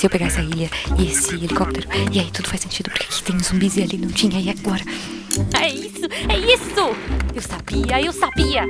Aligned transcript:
se 0.00 0.06
eu 0.06 0.10
pegar 0.10 0.28
essa 0.28 0.40
ilha 0.40 0.70
e 0.98 1.08
esse 1.08 1.34
helicóptero, 1.34 1.86
e 2.10 2.18
aí 2.20 2.30
tudo 2.30 2.48
faz 2.48 2.62
sentido, 2.62 2.88
porque 2.88 3.04
aqui 3.04 3.22
tem 3.22 3.38
zumbis 3.38 3.76
e 3.76 3.82
ali 3.82 3.98
não 3.98 4.08
tinha, 4.08 4.40
e 4.40 4.48
agora? 4.48 4.82
É 5.60 5.68
isso, 5.68 6.06
é 6.26 6.38
isso! 6.38 6.96
Eu 7.34 7.42
sabia, 7.42 8.00
eu 8.02 8.10
sabia! 8.10 8.64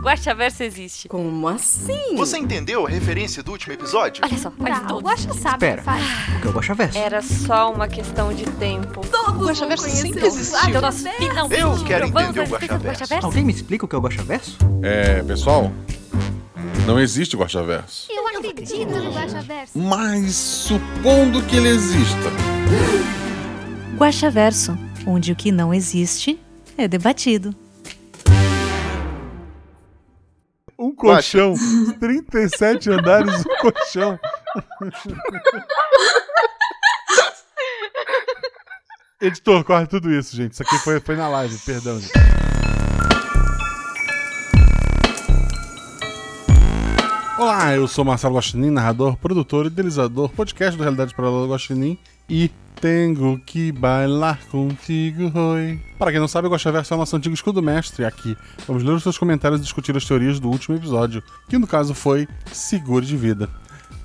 Guaxaverso 0.00 0.62
existe. 0.62 1.06
Como 1.06 1.46
assim? 1.48 2.16
Você 2.16 2.38
entendeu 2.38 2.86
a 2.86 2.88
referência 2.88 3.42
do 3.42 3.52
último 3.52 3.74
episódio? 3.74 4.24
Olha 4.24 4.38
só, 4.38 4.50
faz 4.50 4.82
Não, 4.84 4.96
o 4.96 5.00
Guaxa 5.02 5.34
sabe 5.34 5.36
o 5.36 5.58
que 5.58 5.66
Espera. 5.66 5.82
faz. 5.82 6.02
O 6.02 6.40
que 6.40 6.46
é 6.46 6.50
o 6.50 6.52
Guaxaverso? 6.54 6.98
Era 6.98 7.20
só 7.20 7.70
uma 7.70 7.86
questão 7.86 8.32
de 8.32 8.44
tempo. 8.52 9.06
Todo 9.06 9.34
mundo 9.34 9.48
Guaxaverso 9.48 9.84
conheceu 9.84 10.06
sempre 10.06 10.26
existiu. 10.26 10.68
Então 10.70 10.80
nós 10.80 11.04
finalmente 11.18 11.60
Eu 11.60 11.84
quero 11.84 12.06
entender 12.06 12.40
o 12.40 12.46
Guaxaverso. 12.46 13.26
Alguém 13.26 13.44
me 13.44 13.52
explica 13.52 13.84
o 13.84 13.88
que 13.88 13.94
é 13.94 13.98
o 13.98 14.00
Guaxaverso? 14.00 14.56
É, 14.82 15.22
pessoal, 15.22 15.70
não 16.86 16.98
existe 16.98 17.36
Guaxaverso. 17.36 18.13
Mas 19.74 20.34
supondo 20.34 21.42
que 21.42 21.56
ele 21.56 21.68
exista. 21.68 22.30
Guaxaverso, 23.96 24.78
onde 25.06 25.32
o 25.32 25.36
que 25.36 25.52
não 25.52 25.72
existe 25.72 26.40
é 26.76 26.88
debatido. 26.88 27.54
Um 30.78 30.94
colchão, 30.94 31.54
37 32.00 32.90
andares, 32.90 33.40
um 33.40 33.56
colchão. 33.60 34.18
Editor, 39.20 39.64
corre 39.64 39.86
tudo 39.86 40.12
isso, 40.12 40.36
gente. 40.36 40.52
Isso 40.52 40.62
aqui 40.62 40.76
foi, 40.78 41.00
foi 41.00 41.16
na 41.16 41.28
live, 41.28 41.56
perdão. 41.58 42.00
Gente. 42.00 42.12
Olá, 47.36 47.74
eu 47.74 47.88
sou 47.88 48.04
Marcelo 48.04 48.36
Guaxinim, 48.36 48.70
narrador, 48.70 49.16
produtor, 49.16 49.66
idealizador, 49.66 50.28
podcast 50.30 50.76
do 50.76 50.84
Realidade 50.84 51.12
Paralela 51.12 51.48
Guaxinim 51.48 51.98
e 52.30 52.48
tenho 52.80 53.40
que 53.44 53.72
bailar 53.72 54.38
contigo, 54.46 55.36
oi. 55.36 55.80
Para 55.98 56.12
quem 56.12 56.20
não 56.20 56.28
sabe, 56.28 56.46
o 56.46 56.54
é 56.54 56.94
o 56.94 56.96
nosso 56.96 57.16
antigo 57.16 57.34
escudo 57.34 57.60
mestre. 57.60 58.04
Aqui 58.04 58.36
vamos 58.68 58.84
ler 58.84 58.92
os 58.92 59.02
seus 59.02 59.18
comentários 59.18 59.58
e 59.58 59.64
discutir 59.64 59.96
as 59.96 60.04
teorias 60.04 60.38
do 60.38 60.48
último 60.48 60.76
episódio, 60.76 61.24
que 61.48 61.58
no 61.58 61.66
caso 61.66 61.92
foi 61.92 62.28
Seguro 62.52 63.04
de 63.04 63.16
Vida. 63.16 63.50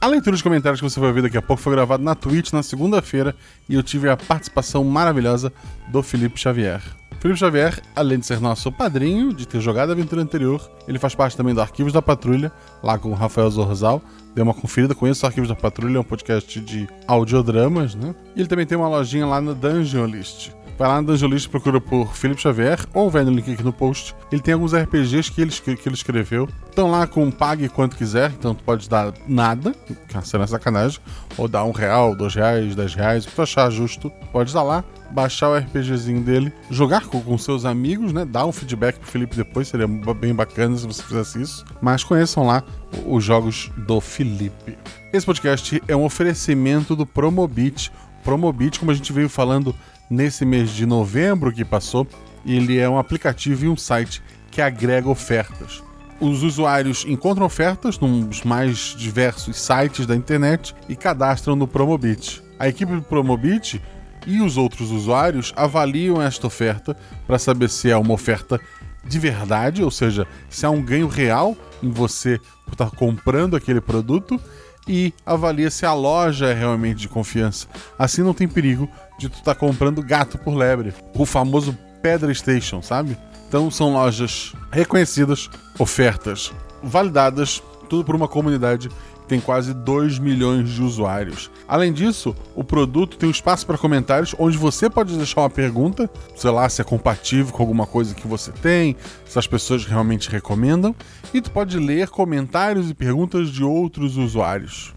A 0.02 0.08
leitura 0.08 0.36
de 0.36 0.42
comentários 0.42 0.82
que 0.82 0.90
você 0.90 1.00
vai 1.00 1.10
ouvir 1.10 1.22
daqui 1.22 1.38
a 1.38 1.42
pouco 1.42 1.62
foi 1.62 1.74
gravada 1.74 2.02
na 2.04 2.16
Twitch 2.16 2.52
na 2.52 2.64
segunda-feira 2.64 3.36
e 3.68 3.76
eu 3.76 3.84
tive 3.84 4.10
a 4.10 4.18
participação 4.18 4.84
maravilhosa 4.84 5.54
do 5.90 6.02
Felipe 6.02 6.40
Xavier. 6.40 6.82
Felipe 7.20 7.38
Xavier, 7.38 7.82
além 7.94 8.18
de 8.18 8.26
ser 8.26 8.40
nosso 8.40 8.72
padrinho, 8.72 9.34
de 9.34 9.46
ter 9.46 9.60
jogado 9.60 9.90
a 9.90 9.92
aventura 9.92 10.22
anterior, 10.22 10.72
ele 10.88 10.98
faz 10.98 11.14
parte 11.14 11.36
também 11.36 11.54
do 11.54 11.60
Arquivos 11.60 11.92
da 11.92 12.02
Patrulha, 12.02 12.50
lá 12.82 12.98
com 12.98 13.10
o 13.10 13.14
Rafael 13.14 13.52
Zorzal. 13.52 14.02
Dê 14.34 14.42
uma 14.42 14.54
conferida, 14.54 14.96
conheça 14.96 15.26
o 15.26 15.28
Arquivos 15.28 15.50
da 15.50 15.56
Patrulha, 15.56 15.98
é 15.98 16.00
um 16.00 16.04
podcast 16.04 16.60
de 16.62 16.88
audiodramas, 17.06 17.94
né? 17.94 18.16
E 18.36 18.40
ele 18.40 18.48
também 18.48 18.66
tem 18.66 18.78
uma 18.78 18.88
lojinha 18.88 19.26
lá 19.26 19.42
no 19.42 19.54
Dungeon 19.54 20.06
List. 20.06 20.52
Vai 20.80 20.88
lá 20.88 21.02
no 21.02 21.08
Dungeon 21.08 21.28
List, 21.28 21.50
procura 21.50 21.82
por 21.82 22.16
Felipe 22.16 22.42
Xavier, 22.42 22.80
ou 22.94 23.10
vai 23.10 23.26
no 23.26 23.32
link 23.32 23.52
aqui 23.52 23.62
no 23.62 23.74
post. 23.74 24.16
Ele 24.32 24.42
tem 24.42 24.54
alguns 24.54 24.74
RPGs 24.74 25.30
que 25.30 25.42
ele, 25.42 25.52
que 25.52 25.90
ele 25.90 25.96
escreveu. 25.96 26.48
Estão 26.70 26.90
lá 26.90 27.06
com 27.06 27.30
pague 27.30 27.68
quanto 27.68 27.98
quiser, 27.98 28.32
então 28.32 28.56
tu 28.56 28.64
pode 28.64 28.88
dar 28.88 29.14
nada, 29.28 29.76
que 30.08 30.26
será 30.26 30.48
sacanagem, 30.48 31.02
ou 31.38 31.50
dar 31.50 31.66
um 31.66 31.72
real, 31.72 32.16
dois 32.16 32.34
reais, 32.34 32.78
dez 32.78 32.94
reais, 32.94 33.26
o 33.26 33.28
que 33.28 33.36
tu 33.36 33.42
achar 33.42 33.70
justo. 33.70 34.10
Pode 34.32 34.54
dar 34.54 34.64
lá, 34.64 34.82
baixar 35.12 35.50
o 35.50 35.58
RPGzinho 35.58 36.22
dele, 36.22 36.54
jogar 36.72 37.08
com, 37.08 37.20
com 37.20 37.38
seus 37.38 37.66
amigos, 37.66 38.14
né? 38.14 38.24
Dar 38.24 38.46
um 38.46 38.52
feedback 38.54 39.00
pro 39.00 39.12
Felipe 39.12 39.36
depois, 39.36 39.68
seria 39.68 39.86
bem 39.86 40.34
bacana 40.34 40.78
se 40.78 40.88
você 40.88 41.04
fizesse 41.04 41.42
isso. 41.42 41.66
Mas 41.82 42.06
conheçam 42.06 42.48
lá 42.48 42.64
os 43.06 43.22
jogos 43.22 43.70
do 43.76 44.00
Felipe. 44.00 44.78
Esse 45.12 45.26
podcast 45.26 45.84
é 45.90 45.96
um 45.96 46.06
oferecimento 46.06 46.96
do 46.96 47.06
Promobit. 47.06 47.92
Promobit, 48.24 48.80
como 48.80 48.92
a 48.92 48.94
gente 48.94 49.12
veio 49.12 49.28
falando 49.28 49.76
nesse 50.10 50.46
mês 50.46 50.72
de 50.72 50.86
novembro 50.86 51.52
que 51.52 51.64
passou, 51.64 52.08
ele 52.46 52.78
é 52.78 52.90
um 52.90 52.98
aplicativo 52.98 53.66
e 53.66 53.70
um 53.70 53.78
site 53.78 54.22
que 54.50 54.62
agrega 54.62 55.10
ofertas. 55.10 55.84
Os 56.20 56.44
usuários 56.44 57.06
encontram 57.08 57.46
ofertas 57.46 57.98
nos 58.00 58.44
mais 58.44 58.96
diversos 58.98 59.58
sites 59.58 60.06
da 60.06 60.16
internet 60.16 60.76
e 60.90 60.96
cadastram 60.96 61.56
no 61.56 61.68
Promobit. 61.68 62.44
A 62.58 62.68
equipe 62.68 62.94
do 62.94 63.02
Promobit 63.02 63.82
e 64.28 64.42
os 64.42 64.58
outros 64.58 64.92
usuários 64.92 65.54
avaliam 65.56 66.22
esta 66.22 66.48
oferta 66.48 66.98
para 67.26 67.40
saber 67.40 67.70
se 67.70 67.90
é 67.90 67.96
uma 67.96 68.14
oferta 68.14 68.60
de 69.06 69.18
verdade, 69.18 69.82
ou 69.82 69.90
seja, 69.90 70.28
se 70.50 70.66
há 70.66 70.70
um 70.70 70.82
ganho 70.82 71.08
real 71.08 71.56
em 71.82 71.90
você 71.90 72.40
estar 72.70 72.92
comprando 72.92 73.56
aquele 73.56 73.80
produto 73.80 74.40
e 74.88 75.14
avalia 75.26 75.70
se 75.70 75.86
a 75.86 75.94
loja 75.94 76.48
é 76.48 76.54
realmente 76.54 77.00
de 77.00 77.08
confiança. 77.08 77.68
Assim 77.98 78.24
não 78.24 78.34
tem 78.34 78.48
perigo 78.48 78.90
de 79.20 79.30
tu 79.30 79.38
estar 79.38 79.54
comprando 79.54 80.02
gato 80.02 80.38
por 80.38 80.56
lebre, 80.56 80.94
o 81.14 81.26
famoso 81.26 81.78
Pedra 82.02 82.34
Station, 82.34 82.82
sabe? 82.82 83.18
Então 83.48 83.70
são 83.70 83.94
lojas 83.94 84.54
reconhecidas, 84.72 85.50
ofertas 85.78 86.52
validadas, 86.82 87.62
tudo 87.90 88.06
por 88.06 88.16
uma 88.16 88.28
comunidade 88.28 88.88
que 88.88 89.28
tem 89.28 89.40
quase 89.40 89.74
2 89.74 90.18
milhões 90.18 90.70
de 90.70 90.82
usuários. 90.82 91.52
Além 91.68 91.92
disso, 91.92 92.36
o 92.56 92.64
produto 92.64 93.18
tem 93.18 93.28
um 93.28 93.32
espaço 93.32 93.66
para 93.66 93.78
comentários 93.78 94.34
onde 94.40 94.58
você 94.58 94.90
pode 94.90 95.18
deixar 95.18 95.42
uma 95.42 95.50
pergunta, 95.50 96.10
sei 96.36 96.52
lá, 96.52 96.70
se 96.70 96.82
é 96.82 96.86
compatível 96.86 97.52
com 97.52 97.62
alguma 97.62 97.86
coisa 97.86 98.16
que 98.16 98.28
você 98.28 98.52
tem, 98.52 98.96
se 99.26 99.38
as 99.38 99.46
pessoas 99.46 99.86
realmente 99.86 100.30
recomendam, 100.30 100.96
e 101.34 101.42
tu 101.42 101.52
pode 101.52 101.78
ler 101.78 102.08
comentários 102.08 102.90
e 102.90 102.94
perguntas 102.94 103.50
de 103.50 103.64
outros 103.64 104.16
usuários. 104.16 104.94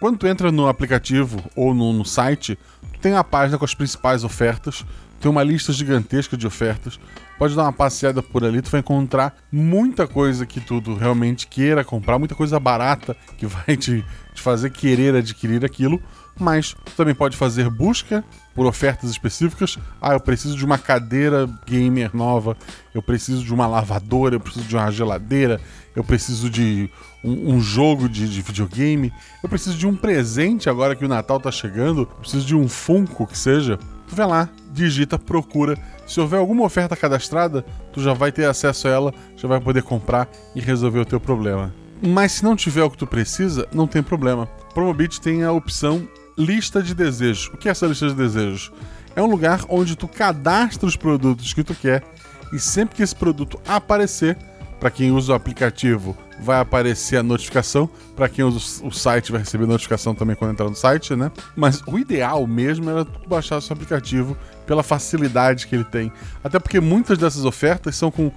Quando 0.00 0.18
tu 0.18 0.26
entra 0.26 0.52
no 0.52 0.68
aplicativo 0.68 1.42
ou 1.54 1.72
no, 1.72 1.92
no 1.92 2.04
site, 2.04 2.58
tem 3.06 3.14
a 3.14 3.22
página 3.22 3.56
com 3.56 3.64
as 3.64 3.72
principais 3.72 4.24
ofertas, 4.24 4.84
tem 5.20 5.30
uma 5.30 5.44
lista 5.44 5.72
gigantesca 5.72 6.36
de 6.36 6.44
ofertas. 6.44 6.98
Pode 7.38 7.54
dar 7.54 7.62
uma 7.62 7.72
passeada 7.72 8.20
por 8.20 8.44
ali, 8.44 8.60
tu 8.60 8.68
vai 8.68 8.80
encontrar 8.80 9.36
muita 9.52 10.08
coisa 10.08 10.44
que 10.44 10.60
tu 10.60 10.80
realmente 10.92 11.46
queira 11.46 11.84
comprar, 11.84 12.18
muita 12.18 12.34
coisa 12.34 12.58
barata 12.58 13.16
que 13.38 13.46
vai 13.46 13.76
te, 13.76 14.04
te 14.34 14.42
fazer 14.42 14.70
querer 14.70 15.14
adquirir 15.14 15.64
aquilo. 15.64 16.02
Mas 16.36 16.74
tu 16.84 16.92
também 16.96 17.14
pode 17.14 17.36
fazer 17.36 17.70
busca 17.70 18.24
por 18.56 18.64
ofertas 18.64 19.10
específicas. 19.10 19.78
Ah, 20.00 20.14
eu 20.14 20.20
preciso 20.20 20.56
de 20.56 20.64
uma 20.64 20.78
cadeira 20.78 21.48
gamer 21.66 22.10
nova, 22.16 22.56
eu 22.94 23.02
preciso 23.02 23.44
de 23.44 23.52
uma 23.52 23.66
lavadora, 23.66 24.34
eu 24.34 24.40
preciso 24.40 24.66
de 24.66 24.74
uma 24.74 24.90
geladeira, 24.90 25.60
eu 25.94 26.02
preciso 26.02 26.48
de 26.48 26.90
um, 27.22 27.54
um 27.54 27.60
jogo 27.60 28.08
de, 28.08 28.26
de 28.26 28.40
videogame, 28.40 29.12
eu 29.42 29.48
preciso 29.48 29.76
de 29.76 29.86
um 29.86 29.94
presente 29.94 30.70
agora 30.70 30.96
que 30.96 31.04
o 31.04 31.08
Natal 31.08 31.38
tá 31.38 31.52
chegando, 31.52 32.00
eu 32.00 32.06
preciso 32.06 32.46
de 32.46 32.56
um 32.56 32.66
Funko 32.66 33.26
que 33.26 33.38
seja. 33.38 33.78
Tu 34.08 34.14
vai 34.14 34.26
lá, 34.26 34.48
digita, 34.72 35.18
procura. 35.18 35.76
Se 36.06 36.20
houver 36.20 36.38
alguma 36.38 36.64
oferta 36.64 36.96
cadastrada, 36.96 37.62
tu 37.92 38.00
já 38.00 38.14
vai 38.14 38.32
ter 38.32 38.46
acesso 38.46 38.88
a 38.88 38.90
ela, 38.90 39.14
já 39.36 39.46
vai 39.46 39.60
poder 39.60 39.82
comprar 39.82 40.28
e 40.54 40.60
resolver 40.60 41.00
o 41.00 41.04
teu 41.04 41.20
problema. 41.20 41.74
Mas 42.00 42.32
se 42.32 42.44
não 42.44 42.54
tiver 42.54 42.84
o 42.84 42.90
que 42.90 42.96
tu 42.96 43.06
precisa, 43.06 43.66
não 43.72 43.86
tem 43.86 44.02
problema. 44.02 44.46
Promobit 44.72 45.20
tem 45.20 45.42
a 45.42 45.52
opção 45.52 46.06
lista 46.36 46.82
de 46.82 46.94
desejos. 46.94 47.48
O 47.48 47.56
que 47.56 47.68
é 47.68 47.70
essa 47.70 47.86
lista 47.86 48.08
de 48.08 48.14
desejos? 48.14 48.72
É 49.14 49.22
um 49.22 49.26
lugar 49.26 49.64
onde 49.68 49.96
tu 49.96 50.06
cadastra 50.06 50.86
os 50.86 50.96
produtos 50.96 51.52
que 51.52 51.64
tu 51.64 51.74
quer 51.74 52.04
e 52.52 52.58
sempre 52.58 52.96
que 52.96 53.02
esse 53.02 53.14
produto 53.14 53.58
aparecer, 53.66 54.36
para 54.78 54.90
quem 54.90 55.10
usa 55.10 55.32
o 55.32 55.34
aplicativo, 55.34 56.16
vai 56.40 56.60
aparecer 56.60 57.16
a 57.16 57.22
notificação. 57.22 57.88
Para 58.14 58.28
quem 58.28 58.44
usa 58.44 58.84
o 58.84 58.90
site, 58.92 59.32
vai 59.32 59.40
receber 59.40 59.66
notificação 59.66 60.14
também 60.14 60.36
quando 60.36 60.52
entrar 60.52 60.68
no 60.68 60.76
site, 60.76 61.16
né? 61.16 61.32
Mas 61.56 61.82
o 61.86 61.98
ideal 61.98 62.46
mesmo 62.46 62.90
era 62.90 63.04
tu 63.04 63.28
baixar 63.28 63.56
o 63.56 63.60
seu 63.60 63.74
aplicativo 63.74 64.36
pela 64.66 64.82
facilidade 64.82 65.66
que 65.66 65.74
ele 65.74 65.84
tem. 65.84 66.12
Até 66.44 66.58
porque 66.58 66.78
muitas 66.78 67.16
dessas 67.16 67.44
ofertas 67.44 67.96
são 67.96 68.10
com 68.10 68.30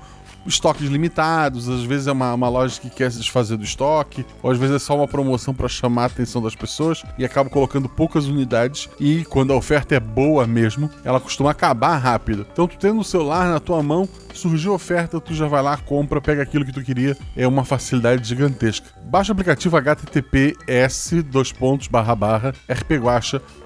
estoques 0.45 0.87
limitados, 0.87 1.69
às 1.69 1.83
vezes 1.83 2.07
é 2.07 2.11
uma, 2.11 2.33
uma 2.33 2.49
loja 2.49 2.79
que 2.79 2.89
quer 2.89 3.11
se 3.11 3.19
desfazer 3.19 3.57
do 3.57 3.63
estoque, 3.63 4.25
ou 4.41 4.51
às 4.51 4.57
vezes 4.57 4.75
é 4.75 4.79
só 4.79 4.95
uma 4.95 5.07
promoção 5.07 5.53
para 5.53 5.67
chamar 5.67 6.03
a 6.03 6.05
atenção 6.05 6.41
das 6.41 6.55
pessoas 6.55 7.03
e 7.17 7.25
acaba 7.25 7.49
colocando 7.49 7.87
poucas 7.89 8.25
unidades 8.25 8.89
e 8.99 9.25
quando 9.25 9.53
a 9.53 9.55
oferta 9.55 9.95
é 9.95 9.99
boa 9.99 10.45
mesmo, 10.47 10.89
ela 11.03 11.19
costuma 11.19 11.51
acabar 11.51 11.97
rápido. 11.97 12.45
Então 12.51 12.67
tu 12.67 12.77
tendo 12.77 12.99
o 12.99 13.03
celular 13.03 13.47
na 13.49 13.59
tua 13.59 13.81
mão, 13.83 14.07
surgiu 14.33 14.71
a 14.71 14.75
oferta, 14.75 15.19
tu 15.19 15.33
já 15.33 15.47
vai 15.47 15.61
lá, 15.61 15.77
compra, 15.77 16.21
pega 16.21 16.41
aquilo 16.41 16.65
que 16.65 16.71
tu 16.71 16.81
queria, 16.83 17.17
é 17.35 17.47
uma 17.47 17.65
facilidade 17.65 18.27
gigantesca. 18.27 18.87
Baixa 19.05 19.31
o 19.31 19.33
aplicativo 19.33 19.77
https 19.77 21.13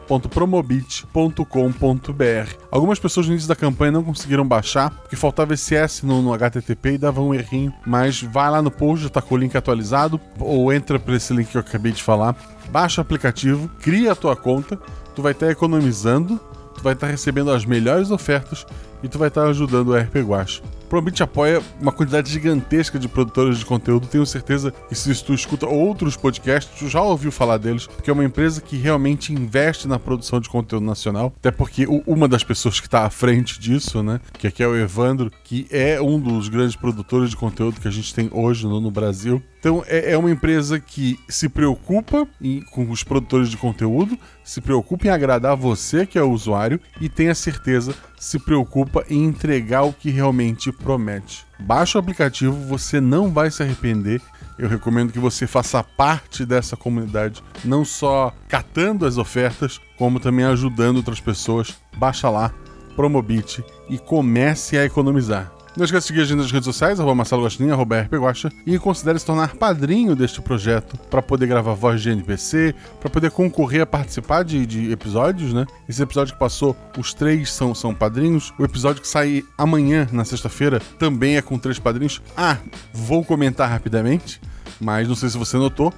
www.promobit.com.br. 0.08 2.56
Algumas 2.72 2.98
pessoas 3.00 3.26
no 3.28 3.34
início 3.34 3.48
da 3.48 3.56
campanha 3.56 3.94
não 3.94 4.04
conseguiram 4.04 4.46
baixar, 4.48 4.92
porque 4.92 5.16
faltava 5.16 5.54
esse 5.54 5.76
S 5.76 6.06
no, 6.06 6.22
no 6.22 6.34
HTTP 6.34 6.94
e 6.94 6.98
dava 6.98 7.22
um 7.22 7.34
errinho, 7.34 7.74
mas 7.86 8.22
vai 8.22 8.52
lá 8.52 8.62
no 8.62 8.72
post, 8.72 9.04
já 9.04 9.10
tá 9.10 9.22
com 9.22 9.36
o 9.36 9.38
link 9.38 9.56
atualizado, 9.56 10.20
ou 10.40 10.74
entra 10.74 11.00
por 11.00 11.14
esse 11.14 11.34
link 11.34 11.50
que 11.50 11.58
eu 11.58 11.62
acabei 11.62 11.92
de 11.92 12.04
falar, 12.04 12.36
baixa 12.70 13.02
o 13.02 13.04
aplicativo, 13.04 13.70
cria 13.82 14.12
a 14.12 14.16
tua 14.16 14.36
conta, 14.36 14.78
tu 15.16 15.22
vai 15.22 15.32
estar 15.32 15.50
economizando, 15.50 16.40
tu 16.76 16.84
vai 16.84 16.94
estar 16.94 17.08
recebendo 17.08 17.52
as 17.52 17.66
melhores 17.66 18.12
ofertas 18.12 18.66
e 19.02 19.08
tu 19.08 19.18
vai 19.18 19.30
estar 19.30 19.48
ajudando 19.48 19.90
o 19.90 19.98
RP 19.98 20.18
Guacha. 20.18 20.62
Promobit 20.94 21.24
apoia 21.24 21.60
uma 21.82 21.92
quantidade 21.92 22.32
gigantesca 22.32 23.00
de 23.00 23.08
produtores 23.08 23.58
de 23.58 23.66
conteúdo. 23.66 24.06
Tenho 24.06 24.28
certeza 24.28 24.72
que 24.88 24.94
se 24.94 25.24
tu 25.24 25.34
escuta 25.34 25.66
outros 25.66 26.16
podcasts, 26.16 26.78
tu 26.78 26.88
já 26.88 27.02
ouviu 27.02 27.32
falar 27.32 27.58
deles, 27.58 27.88
porque 27.88 28.12
é 28.12 28.14
uma 28.14 28.24
empresa 28.24 28.62
que 28.62 28.78
realmente 28.78 29.34
investe 29.34 29.88
na 29.88 29.98
produção 29.98 30.40
de 30.40 30.48
conteúdo 30.48 30.86
nacional. 30.86 31.34
Até 31.40 31.50
porque 31.50 31.88
uma 32.06 32.28
das 32.28 32.44
pessoas 32.44 32.80
que 32.80 32.86
está 32.86 33.08
à 33.08 33.10
frente 33.10 33.60
disso, 33.60 34.04
né, 34.04 34.22
que 34.38 34.46
aqui 34.46 34.62
é 34.62 34.68
o 34.68 34.76
Evandro, 34.76 35.32
que 35.44 35.66
é 35.72 36.00
um 36.00 36.20
dos 36.20 36.48
grandes 36.48 36.76
produtores 36.76 37.32
de 37.32 37.38
conteúdo 37.38 37.82
que 37.82 37.88
a 37.88 37.92
gente 37.92 38.14
tem 38.14 38.30
hoje 38.32 38.68
no, 38.68 38.80
no 38.80 38.92
Brasil. 38.92 39.42
Então 39.64 39.82
é, 39.88 40.12
é 40.12 40.18
uma 40.18 40.30
empresa 40.30 40.78
que 40.78 41.18
se 41.30 41.48
preocupa 41.48 42.28
em- 42.42 42.60
com 42.64 42.92
os 42.92 43.02
produtores 43.02 43.48
de 43.48 43.56
conteúdo, 43.56 44.20
se 44.44 44.60
preocupa 44.60 45.08
em 45.08 45.10
agradar 45.10 45.56
você, 45.56 46.06
que 46.06 46.18
é 46.20 46.22
o 46.22 46.32
usuário, 46.32 46.82
e 47.00 47.08
tenha 47.08 47.34
certeza, 47.34 47.96
se 48.20 48.38
preocupa 48.38 49.06
em 49.10 49.24
entregar 49.24 49.84
o 49.84 49.94
que 49.94 50.10
realmente 50.10 50.70
promete. 50.70 51.46
Baixa 51.58 51.98
o 51.98 52.02
aplicativo, 52.02 52.54
você 52.68 53.00
não 53.00 53.32
vai 53.32 53.50
se 53.50 53.64
arrepender. 53.64 54.22
Eu 54.60 54.68
recomendo 54.68 55.14
que 55.14 55.20
você 55.20 55.48
faça 55.48 55.82
parte 55.82 56.46
dessa 56.46 56.76
comunidade, 56.76 57.42
não 57.64 57.86
só 57.86 58.36
catando 58.50 59.06
as 59.06 59.18
ofertas, 59.18 59.80
como 59.98 60.20
também 60.20 60.44
ajudando 60.44 60.98
outras 60.98 61.22
pessoas. 61.22 61.74
Baixa 61.96 62.30
lá, 62.30 62.54
Promobit 62.98 63.64
e 63.90 63.98
comece 63.98 64.78
a 64.78 64.84
economizar. 64.84 65.50
Não 65.76 65.86
esqueça 65.86 66.02
de 66.02 66.08
seguir 66.08 66.22
a 66.22 66.26
gente 66.26 66.38
nas 66.38 66.52
redes 66.52 66.66
sociais, 66.66 67.00
arroba 67.00 67.16
Marcelo 67.16 67.44
Guaxinim, 67.44 67.72
arroba 67.72 68.02
RP 68.02 68.14
Guaxa, 68.14 68.52
e 68.64 68.78
considere 68.78 69.18
se 69.18 69.26
tornar 69.26 69.56
padrinho 69.56 70.16
deste 70.16 70.40
projeto 70.40 70.96
para 71.10 71.20
poder 71.20 71.48
gravar 71.48 71.74
voz 71.74 72.00
de 72.00 72.12
NPC, 72.12 72.76
para 73.00 73.10
poder 73.10 73.32
concorrer 73.32 73.82
a 73.82 73.86
participar 73.86 74.44
de, 74.44 74.68
de 74.68 74.92
episódios, 74.92 75.52
né? 75.52 75.66
Esse 75.90 76.04
episódio 76.04 76.34
que 76.34 76.40
passou, 76.40 76.76
os 76.96 77.16
três 77.16 77.52
são, 77.52 77.74
são 77.74 77.92
padrinhos. 77.92 78.54
O 78.60 78.64
episódio 78.64 79.02
que 79.02 79.08
sai 79.08 79.44
amanhã, 79.58 80.08
na 80.12 80.24
sexta-feira, 80.24 80.80
também 81.00 81.38
é 81.38 81.42
com 81.42 81.58
três 81.58 81.80
padrinhos. 81.80 82.22
Ah, 82.38 82.58
vou 82.94 83.26
comentar 83.26 83.68
rapidamente, 83.68 84.40
mas 84.80 85.08
não 85.08 85.16
sei 85.16 85.30
se 85.30 85.38
você 85.40 85.58
notou, 85.58 85.92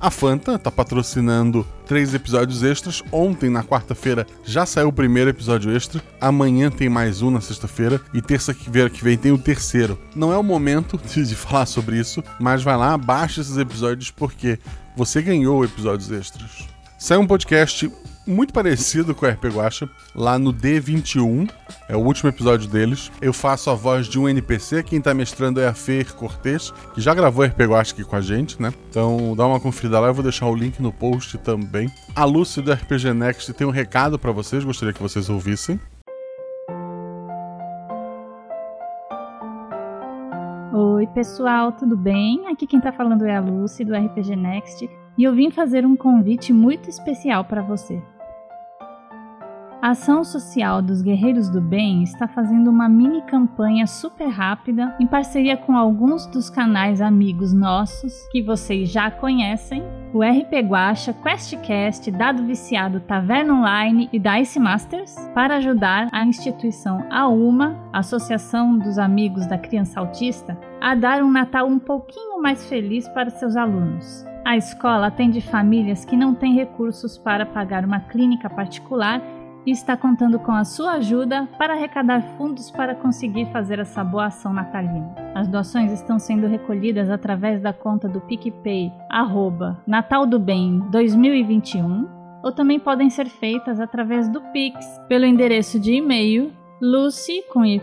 a 0.00 0.10
Fanta 0.10 0.58
tá 0.58 0.70
patrocinando 0.70 1.66
três 1.86 2.14
episódios 2.14 2.62
extras. 2.62 3.02
Ontem, 3.10 3.50
na 3.50 3.64
quarta-feira, 3.64 4.26
já 4.44 4.64
saiu 4.64 4.88
o 4.88 4.92
primeiro 4.92 5.30
episódio 5.30 5.74
extra. 5.74 6.02
Amanhã 6.20 6.70
tem 6.70 6.88
mais 6.88 7.20
um 7.20 7.30
na 7.30 7.40
sexta-feira. 7.40 8.00
E 8.14 8.22
terça-feira 8.22 8.88
que 8.88 9.02
vem 9.02 9.18
tem 9.18 9.32
o 9.32 9.38
terceiro. 9.38 9.98
Não 10.14 10.32
é 10.32 10.36
o 10.36 10.42
momento 10.42 10.98
de, 11.04 11.24
de 11.24 11.34
falar 11.34 11.66
sobre 11.66 11.98
isso, 11.98 12.22
mas 12.38 12.62
vai 12.62 12.76
lá, 12.76 12.96
baixa 12.96 13.40
esses 13.40 13.56
episódios 13.56 14.10
porque 14.10 14.58
você 14.96 15.20
ganhou 15.20 15.64
episódios 15.64 16.10
extras. 16.10 16.68
Saiu 16.98 17.20
um 17.20 17.26
podcast 17.26 17.90
muito 18.28 18.52
parecido 18.52 19.14
com 19.14 19.24
o 19.24 19.28
RP 19.28 19.46
Guacha, 19.46 19.88
lá 20.14 20.38
no 20.38 20.52
D21, 20.52 21.50
é 21.88 21.96
o 21.96 22.00
último 22.00 22.28
episódio 22.28 22.68
deles. 22.68 23.10
Eu 23.22 23.32
faço 23.32 23.70
a 23.70 23.74
voz 23.74 24.06
de 24.06 24.18
um 24.18 24.28
NPC, 24.28 24.82
quem 24.82 25.00
tá 25.00 25.14
mestrando 25.14 25.60
é 25.60 25.66
a 25.66 25.72
Fer 25.72 26.14
Cortez, 26.14 26.70
que 26.94 27.00
já 27.00 27.14
gravou 27.14 27.44
RP 27.44 27.60
Guacha 27.60 27.94
aqui 27.94 28.04
com 28.04 28.16
a 28.16 28.20
gente, 28.20 28.60
né? 28.60 28.72
Então 28.90 29.34
dá 29.34 29.46
uma 29.46 29.58
conferida 29.58 29.98
lá, 29.98 30.08
eu 30.08 30.14
vou 30.14 30.22
deixar 30.22 30.46
o 30.46 30.54
link 30.54 30.80
no 30.80 30.92
post 30.92 31.38
também. 31.38 31.90
A 32.14 32.24
Lúcia 32.24 32.62
do 32.62 32.70
RPG 32.70 33.14
Next 33.14 33.52
tem 33.54 33.66
um 33.66 33.70
recado 33.70 34.18
pra 34.18 34.30
vocês, 34.30 34.62
gostaria 34.62 34.92
que 34.92 35.02
vocês 35.02 35.30
ouvissem. 35.30 35.80
Oi, 40.70 41.06
pessoal, 41.08 41.72
tudo 41.72 41.96
bem? 41.96 42.46
Aqui 42.48 42.66
quem 42.66 42.80
tá 42.80 42.92
falando 42.92 43.24
é 43.24 43.34
a 43.34 43.40
Lucy 43.40 43.84
do 43.84 43.94
RPG 43.94 44.36
Next 44.36 44.88
e 45.16 45.24
eu 45.24 45.34
vim 45.34 45.50
fazer 45.50 45.86
um 45.86 45.96
convite 45.96 46.52
muito 46.52 46.90
especial 46.90 47.44
para 47.44 47.62
você. 47.62 48.00
A 49.80 49.90
Ação 49.90 50.24
Social 50.24 50.82
dos 50.82 51.00
Guerreiros 51.02 51.48
do 51.48 51.60
Bem 51.60 52.02
está 52.02 52.26
fazendo 52.26 52.68
uma 52.68 52.88
mini 52.88 53.22
campanha 53.22 53.86
super 53.86 54.26
rápida 54.26 54.96
em 54.98 55.06
parceria 55.06 55.56
com 55.56 55.76
alguns 55.76 56.26
dos 56.26 56.50
canais 56.50 57.00
amigos 57.00 57.52
nossos 57.52 58.26
que 58.32 58.42
vocês 58.42 58.90
já 58.90 59.08
conhecem, 59.08 59.84
o 60.12 60.20
RP 60.20 60.66
Guacha, 60.66 61.14
QuestCast, 61.14 62.10
Dado 62.10 62.42
Viciado, 62.42 62.98
Taverna 62.98 63.54
Online 63.54 64.08
e 64.12 64.18
Dice 64.18 64.58
Masters, 64.58 65.14
para 65.32 65.58
ajudar 65.58 66.08
a 66.10 66.24
instituição 66.24 67.06
AUMA, 67.08 67.78
Associação 67.92 68.76
dos 68.76 68.98
Amigos 68.98 69.46
da 69.46 69.56
Criança 69.56 70.00
Autista, 70.00 70.58
a 70.80 70.96
dar 70.96 71.22
um 71.22 71.30
Natal 71.30 71.68
um 71.68 71.78
pouquinho 71.78 72.42
mais 72.42 72.68
feliz 72.68 73.06
para 73.10 73.30
seus 73.30 73.54
alunos. 73.54 74.26
A 74.44 74.56
escola 74.56 75.08
atende 75.08 75.40
famílias 75.42 76.04
que 76.04 76.16
não 76.16 76.34
têm 76.34 76.54
recursos 76.54 77.18
para 77.18 77.44
pagar 77.44 77.84
uma 77.84 78.00
clínica 78.00 78.48
particular 78.48 79.20
e 79.68 79.70
está 79.70 79.98
contando 79.98 80.38
com 80.38 80.52
a 80.52 80.64
sua 80.64 80.92
ajuda 80.92 81.46
para 81.58 81.74
arrecadar 81.74 82.22
fundos 82.38 82.70
para 82.70 82.94
conseguir 82.94 83.52
fazer 83.52 83.78
essa 83.78 84.02
boa 84.02 84.24
ação 84.24 84.50
natalina. 84.50 85.14
As 85.34 85.46
doações 85.46 85.92
estão 85.92 86.18
sendo 86.18 86.46
recolhidas 86.46 87.10
através 87.10 87.60
da 87.60 87.70
conta 87.70 88.08
do 88.08 88.18
PicPay, 88.22 88.90
arroba 89.10 89.78
Natal 89.86 90.24
do 90.24 90.38
Bem 90.38 90.78
2021, 90.90 92.08
ou 92.42 92.50
também 92.50 92.80
podem 92.80 93.10
ser 93.10 93.28
feitas 93.28 93.78
através 93.78 94.26
do 94.26 94.40
Pix, 94.52 94.86
pelo 95.06 95.26
endereço 95.26 95.78
de 95.78 95.92
e-mail 95.92 96.50
lucy, 96.80 97.44
com 97.52 97.62
y, 97.62 97.78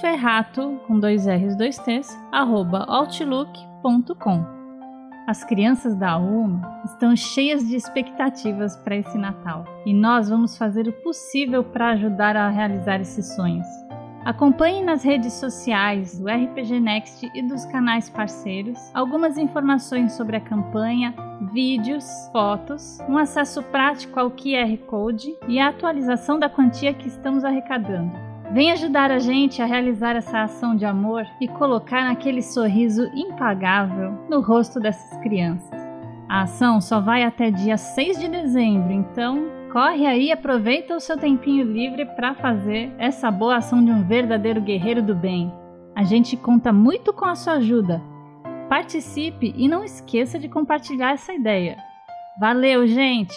ferrato, 0.00 0.78
com 0.86 1.00
dois 1.00 1.26
R's, 1.26 1.56
dois 1.56 1.76
T's, 1.78 2.16
arroba 2.30 2.84
outlook.com. 2.86 4.55
As 5.26 5.42
crianças 5.42 5.96
da 5.96 6.16
UMA 6.16 6.82
estão 6.84 7.16
cheias 7.16 7.66
de 7.66 7.74
expectativas 7.74 8.76
para 8.76 8.94
esse 8.94 9.18
Natal 9.18 9.64
e 9.84 9.92
nós 9.92 10.28
vamos 10.28 10.56
fazer 10.56 10.86
o 10.86 10.92
possível 10.92 11.64
para 11.64 11.90
ajudar 11.90 12.36
a 12.36 12.48
realizar 12.48 13.00
esses 13.00 13.34
sonhos. 13.34 13.66
Acompanhe 14.24 14.84
nas 14.84 15.02
redes 15.02 15.32
sociais 15.32 16.16
do 16.16 16.28
RPG 16.28 16.78
Next 16.78 17.28
e 17.34 17.42
dos 17.42 17.64
canais 17.66 18.08
parceiros 18.08 18.78
algumas 18.94 19.36
informações 19.36 20.12
sobre 20.12 20.36
a 20.36 20.40
campanha, 20.40 21.12
vídeos, 21.52 22.04
fotos, 22.30 23.00
um 23.08 23.18
acesso 23.18 23.64
prático 23.64 24.20
ao 24.20 24.30
QR 24.30 24.78
Code 24.86 25.36
e 25.48 25.58
a 25.58 25.70
atualização 25.70 26.38
da 26.38 26.48
quantia 26.48 26.94
que 26.94 27.08
estamos 27.08 27.44
arrecadando. 27.44 28.35
Vem 28.52 28.70
ajudar 28.70 29.10
a 29.10 29.18
gente 29.18 29.60
a 29.60 29.66
realizar 29.66 30.14
essa 30.14 30.42
ação 30.42 30.76
de 30.76 30.84
amor 30.84 31.26
e 31.40 31.48
colocar 31.48 32.08
aquele 32.08 32.40
sorriso 32.40 33.10
impagável 33.14 34.12
no 34.30 34.40
rosto 34.40 34.78
dessas 34.78 35.18
crianças. 35.20 35.80
A 36.28 36.42
ação 36.42 36.80
só 36.80 37.00
vai 37.00 37.24
até 37.24 37.50
dia 37.50 37.76
6 37.76 38.20
de 38.20 38.28
dezembro, 38.28 38.92
então 38.92 39.48
corre 39.72 40.06
aí 40.06 40.26
e 40.26 40.32
aproveita 40.32 40.96
o 40.96 41.00
seu 41.00 41.16
tempinho 41.16 41.64
livre 41.64 42.04
para 42.04 42.34
fazer 42.34 42.92
essa 42.98 43.30
boa 43.30 43.56
ação 43.56 43.84
de 43.84 43.90
um 43.90 44.02
verdadeiro 44.04 44.60
guerreiro 44.60 45.02
do 45.02 45.14
bem. 45.14 45.52
A 45.94 46.04
gente 46.04 46.36
conta 46.36 46.72
muito 46.72 47.12
com 47.12 47.24
a 47.24 47.34
sua 47.34 47.54
ajuda. 47.54 48.02
Participe 48.68 49.54
e 49.56 49.68
não 49.68 49.84
esqueça 49.84 50.38
de 50.38 50.48
compartilhar 50.48 51.12
essa 51.12 51.32
ideia. 51.32 51.76
Valeu, 52.38 52.86
gente! 52.86 53.36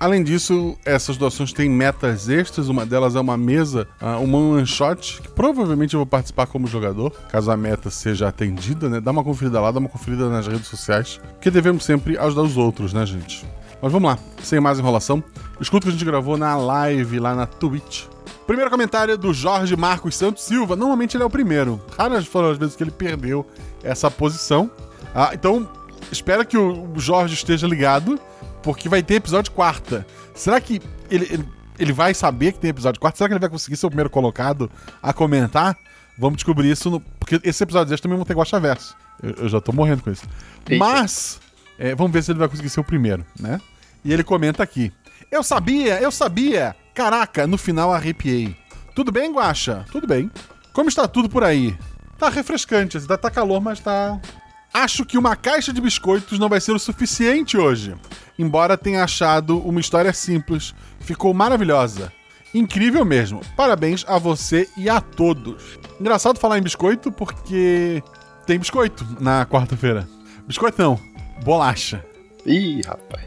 Além 0.00 0.22
disso, 0.22 0.76
essas 0.84 1.16
doações 1.16 1.52
têm 1.52 1.68
metas 1.68 2.28
extras. 2.28 2.68
Uma 2.68 2.86
delas 2.86 3.16
é 3.16 3.20
uma 3.20 3.36
mesa, 3.36 3.88
uh, 4.00 4.22
uma 4.22 4.38
one 4.38 4.66
shot, 4.66 5.20
que 5.20 5.28
provavelmente 5.28 5.94
eu 5.94 5.98
vou 5.98 6.06
participar 6.06 6.46
como 6.46 6.68
jogador, 6.68 7.10
caso 7.30 7.50
a 7.50 7.56
meta 7.56 7.90
seja 7.90 8.28
atendida, 8.28 8.88
né? 8.88 9.00
Dá 9.00 9.10
uma 9.10 9.24
conferida 9.24 9.60
lá, 9.60 9.72
dá 9.72 9.80
uma 9.80 9.88
conferida 9.88 10.28
nas 10.28 10.46
redes 10.46 10.68
sociais, 10.68 11.20
porque 11.32 11.50
devemos 11.50 11.84
sempre 11.84 12.16
ajudar 12.16 12.42
os 12.42 12.56
outros, 12.56 12.92
né, 12.92 13.04
gente? 13.04 13.44
Mas 13.82 13.90
vamos 13.90 14.08
lá, 14.08 14.18
sem 14.40 14.60
mais 14.60 14.78
enrolação. 14.78 15.22
Escuta 15.60 15.86
o 15.86 15.88
que 15.88 15.88
a 15.88 15.92
gente 15.98 16.04
gravou 16.04 16.36
na 16.36 16.56
live 16.56 17.18
lá 17.18 17.34
na 17.34 17.46
Twitch. 17.46 18.04
Primeiro 18.46 18.70
comentário 18.70 19.14
é 19.14 19.16
do 19.16 19.34
Jorge 19.34 19.76
Marcos 19.76 20.16
Santos 20.16 20.44
Silva. 20.44 20.76
Normalmente 20.76 21.16
ele 21.16 21.24
é 21.24 21.26
o 21.26 21.30
primeiro. 21.30 21.80
Raras 21.96 22.26
foram 22.26 22.50
as 22.50 22.56
vezes 22.56 22.74
que 22.76 22.82
ele 22.82 22.90
perdeu 22.90 23.44
essa 23.82 24.10
posição. 24.10 24.70
Ah, 25.14 25.30
então, 25.32 25.68
espero 26.10 26.46
que 26.46 26.56
o 26.56 26.92
Jorge 26.96 27.34
esteja 27.34 27.66
ligado 27.66 28.18
porque 28.68 28.86
vai 28.86 29.02
ter 29.02 29.14
episódio 29.14 29.50
quarta. 29.50 30.06
Será 30.34 30.60
que 30.60 30.78
ele, 31.10 31.24
ele, 31.30 31.48
ele, 31.78 31.90
vai 31.90 32.12
saber 32.12 32.52
que 32.52 32.58
tem 32.58 32.68
episódio 32.68 33.00
quarta? 33.00 33.16
Será 33.16 33.28
que 33.28 33.32
ele 33.32 33.40
vai 33.40 33.48
conseguir 33.48 33.78
ser 33.78 33.86
o 33.86 33.88
primeiro 33.88 34.10
colocado 34.10 34.70
a 35.02 35.10
comentar? 35.10 35.74
Vamos 36.18 36.36
descobrir 36.36 36.70
isso 36.70 36.90
no. 36.90 37.00
Porque 37.00 37.40
esse 37.44 37.62
episódio 37.62 37.88
deste 37.88 38.02
também 38.02 38.18
vão 38.18 38.26
ter 38.26 38.34
Guacha 38.34 38.60
Verso. 38.60 38.94
Eu, 39.22 39.30
eu, 39.30 39.48
já 39.48 39.58
tô 39.58 39.72
morrendo 39.72 40.02
com 40.02 40.10
isso. 40.10 40.26
Eita. 40.68 40.84
Mas, 40.84 41.40
é, 41.78 41.94
vamos 41.94 42.12
ver 42.12 42.22
se 42.22 42.30
ele 42.30 42.38
vai 42.38 42.46
conseguir 42.46 42.68
ser 42.68 42.80
o 42.80 42.84
primeiro, 42.84 43.24
né? 43.40 43.58
E 44.04 44.12
ele 44.12 44.22
comenta 44.22 44.62
aqui. 44.62 44.92
Eu 45.30 45.42
sabia, 45.42 45.98
eu 45.98 46.12
sabia! 46.12 46.76
Caraca, 46.94 47.46
no 47.46 47.56
final 47.56 47.90
arrepiei. 47.90 48.54
Tudo 48.94 49.10
bem, 49.10 49.32
Guacha? 49.32 49.86
Tudo 49.90 50.06
bem. 50.06 50.30
Como 50.74 50.90
está 50.90 51.08
tudo 51.08 51.26
por 51.30 51.42
aí? 51.42 51.74
Tá 52.18 52.28
refrescante, 52.28 52.98
ainda 52.98 53.16
tá 53.16 53.30
calor, 53.30 53.62
mas 53.62 53.80
tá. 53.80 54.20
Acho 54.74 55.06
que 55.06 55.16
uma 55.16 55.34
caixa 55.34 55.72
de 55.72 55.80
biscoitos 55.80 56.38
não 56.38 56.50
vai 56.50 56.60
ser 56.60 56.72
o 56.72 56.78
suficiente 56.78 57.56
hoje. 57.56 57.94
Embora 58.38 58.78
tenha 58.78 59.02
achado 59.02 59.58
uma 59.58 59.80
história 59.80 60.12
simples, 60.12 60.74
ficou 61.00 61.34
maravilhosa. 61.34 62.12
Incrível 62.54 63.04
mesmo. 63.04 63.40
Parabéns 63.56 64.04
a 64.08 64.18
você 64.18 64.68
e 64.76 64.88
a 64.88 65.00
todos. 65.00 65.78
Engraçado 66.00 66.38
falar 66.38 66.58
em 66.58 66.62
biscoito 66.62 67.10
porque 67.10 68.02
tem 68.46 68.58
biscoito 68.58 69.06
na 69.20 69.44
quarta-feira. 69.44 70.08
Biscoito 70.46 70.80
não, 70.80 70.98
bolacha. 71.44 72.04
Ih, 72.46 72.80
rapaz. 72.82 73.26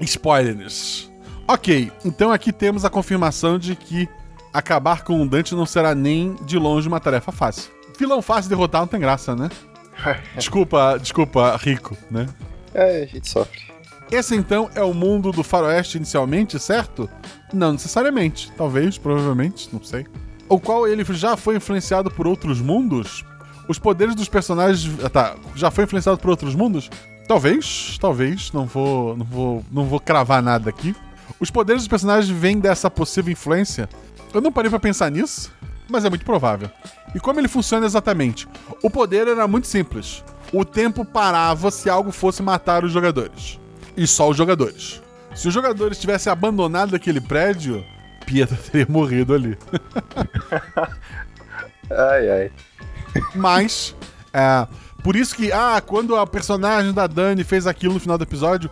Spoilers. 0.00 1.10
Ok, 1.46 1.92
então 2.04 2.32
aqui 2.32 2.52
temos 2.52 2.84
a 2.84 2.90
confirmação 2.90 3.58
de 3.58 3.76
que 3.76 4.08
acabar 4.52 5.02
com 5.02 5.20
o 5.20 5.28
Dante 5.28 5.54
não 5.54 5.66
será 5.66 5.94
nem 5.94 6.34
de 6.44 6.56
longe 6.58 6.88
uma 6.88 7.00
tarefa 7.00 7.32
fácil. 7.32 7.70
Vilão 7.98 8.22
fácil 8.22 8.44
de 8.44 8.48
derrotar 8.50 8.80
não 8.82 8.88
tem 8.88 9.00
graça, 9.00 9.34
né? 9.36 9.50
Desculpa, 10.34 10.98
desculpa, 10.98 11.56
rico, 11.56 11.96
né? 12.10 12.26
É, 12.72 13.02
a 13.02 13.06
gente 13.06 13.28
sofre. 13.28 13.71
Esse 14.12 14.36
então 14.36 14.68
é 14.74 14.82
o 14.82 14.92
mundo 14.92 15.32
do 15.32 15.42
faroeste 15.42 15.96
inicialmente, 15.96 16.58
certo? 16.58 17.08
Não 17.50 17.72
necessariamente. 17.72 18.52
Talvez, 18.58 18.98
provavelmente, 18.98 19.70
não 19.72 19.82
sei. 19.82 20.06
O 20.50 20.60
qual 20.60 20.86
ele 20.86 21.02
já 21.14 21.34
foi 21.34 21.56
influenciado 21.56 22.10
por 22.10 22.26
outros 22.26 22.60
mundos? 22.60 23.24
Os 23.66 23.78
poderes 23.78 24.14
dos 24.14 24.28
personagens. 24.28 25.02
ah, 25.02 25.08
Tá, 25.08 25.34
já 25.54 25.70
foi 25.70 25.84
influenciado 25.84 26.18
por 26.18 26.28
outros 26.28 26.54
mundos? 26.54 26.90
Talvez, 27.26 27.96
talvez. 27.98 28.52
Não 28.52 28.66
vou, 28.66 29.16
não 29.16 29.24
vou, 29.24 29.64
não 29.72 29.84
vou 29.86 29.98
cravar 29.98 30.42
nada 30.42 30.68
aqui. 30.68 30.94
Os 31.40 31.50
poderes 31.50 31.80
dos 31.80 31.88
personagens 31.88 32.28
vêm 32.28 32.60
dessa 32.60 32.90
possível 32.90 33.32
influência? 33.32 33.88
Eu 34.34 34.42
não 34.42 34.52
parei 34.52 34.68
pra 34.68 34.78
pensar 34.78 35.10
nisso, 35.10 35.50
mas 35.88 36.04
é 36.04 36.10
muito 36.10 36.24
provável. 36.26 36.68
E 37.14 37.18
como 37.18 37.40
ele 37.40 37.48
funciona 37.48 37.86
exatamente? 37.86 38.46
O 38.82 38.90
poder 38.90 39.26
era 39.26 39.48
muito 39.48 39.66
simples. 39.66 40.22
O 40.52 40.66
tempo 40.66 41.02
parava 41.02 41.70
se 41.70 41.88
algo 41.88 42.12
fosse 42.12 42.42
matar 42.42 42.84
os 42.84 42.92
jogadores. 42.92 43.58
E 43.96 44.06
só 44.06 44.28
os 44.28 44.36
jogadores. 44.36 45.02
Se 45.34 45.48
os 45.48 45.54
jogadores 45.54 45.98
tivessem 45.98 46.32
abandonado 46.32 46.94
aquele 46.94 47.20
prédio, 47.20 47.84
Pietro 48.26 48.56
teria 48.70 48.86
morrido 48.88 49.34
ali. 49.34 49.56
Ai, 51.90 52.30
ai. 52.30 52.50
Mas, 53.34 53.94
é, 54.32 54.66
por 55.02 55.14
isso 55.14 55.36
que, 55.36 55.52
ah, 55.52 55.82
quando 55.84 56.16
a 56.16 56.26
personagem 56.26 56.92
da 56.92 57.06
Dani 57.06 57.44
fez 57.44 57.66
aquilo 57.66 57.94
no 57.94 58.00
final 58.00 58.16
do 58.16 58.24
episódio, 58.24 58.70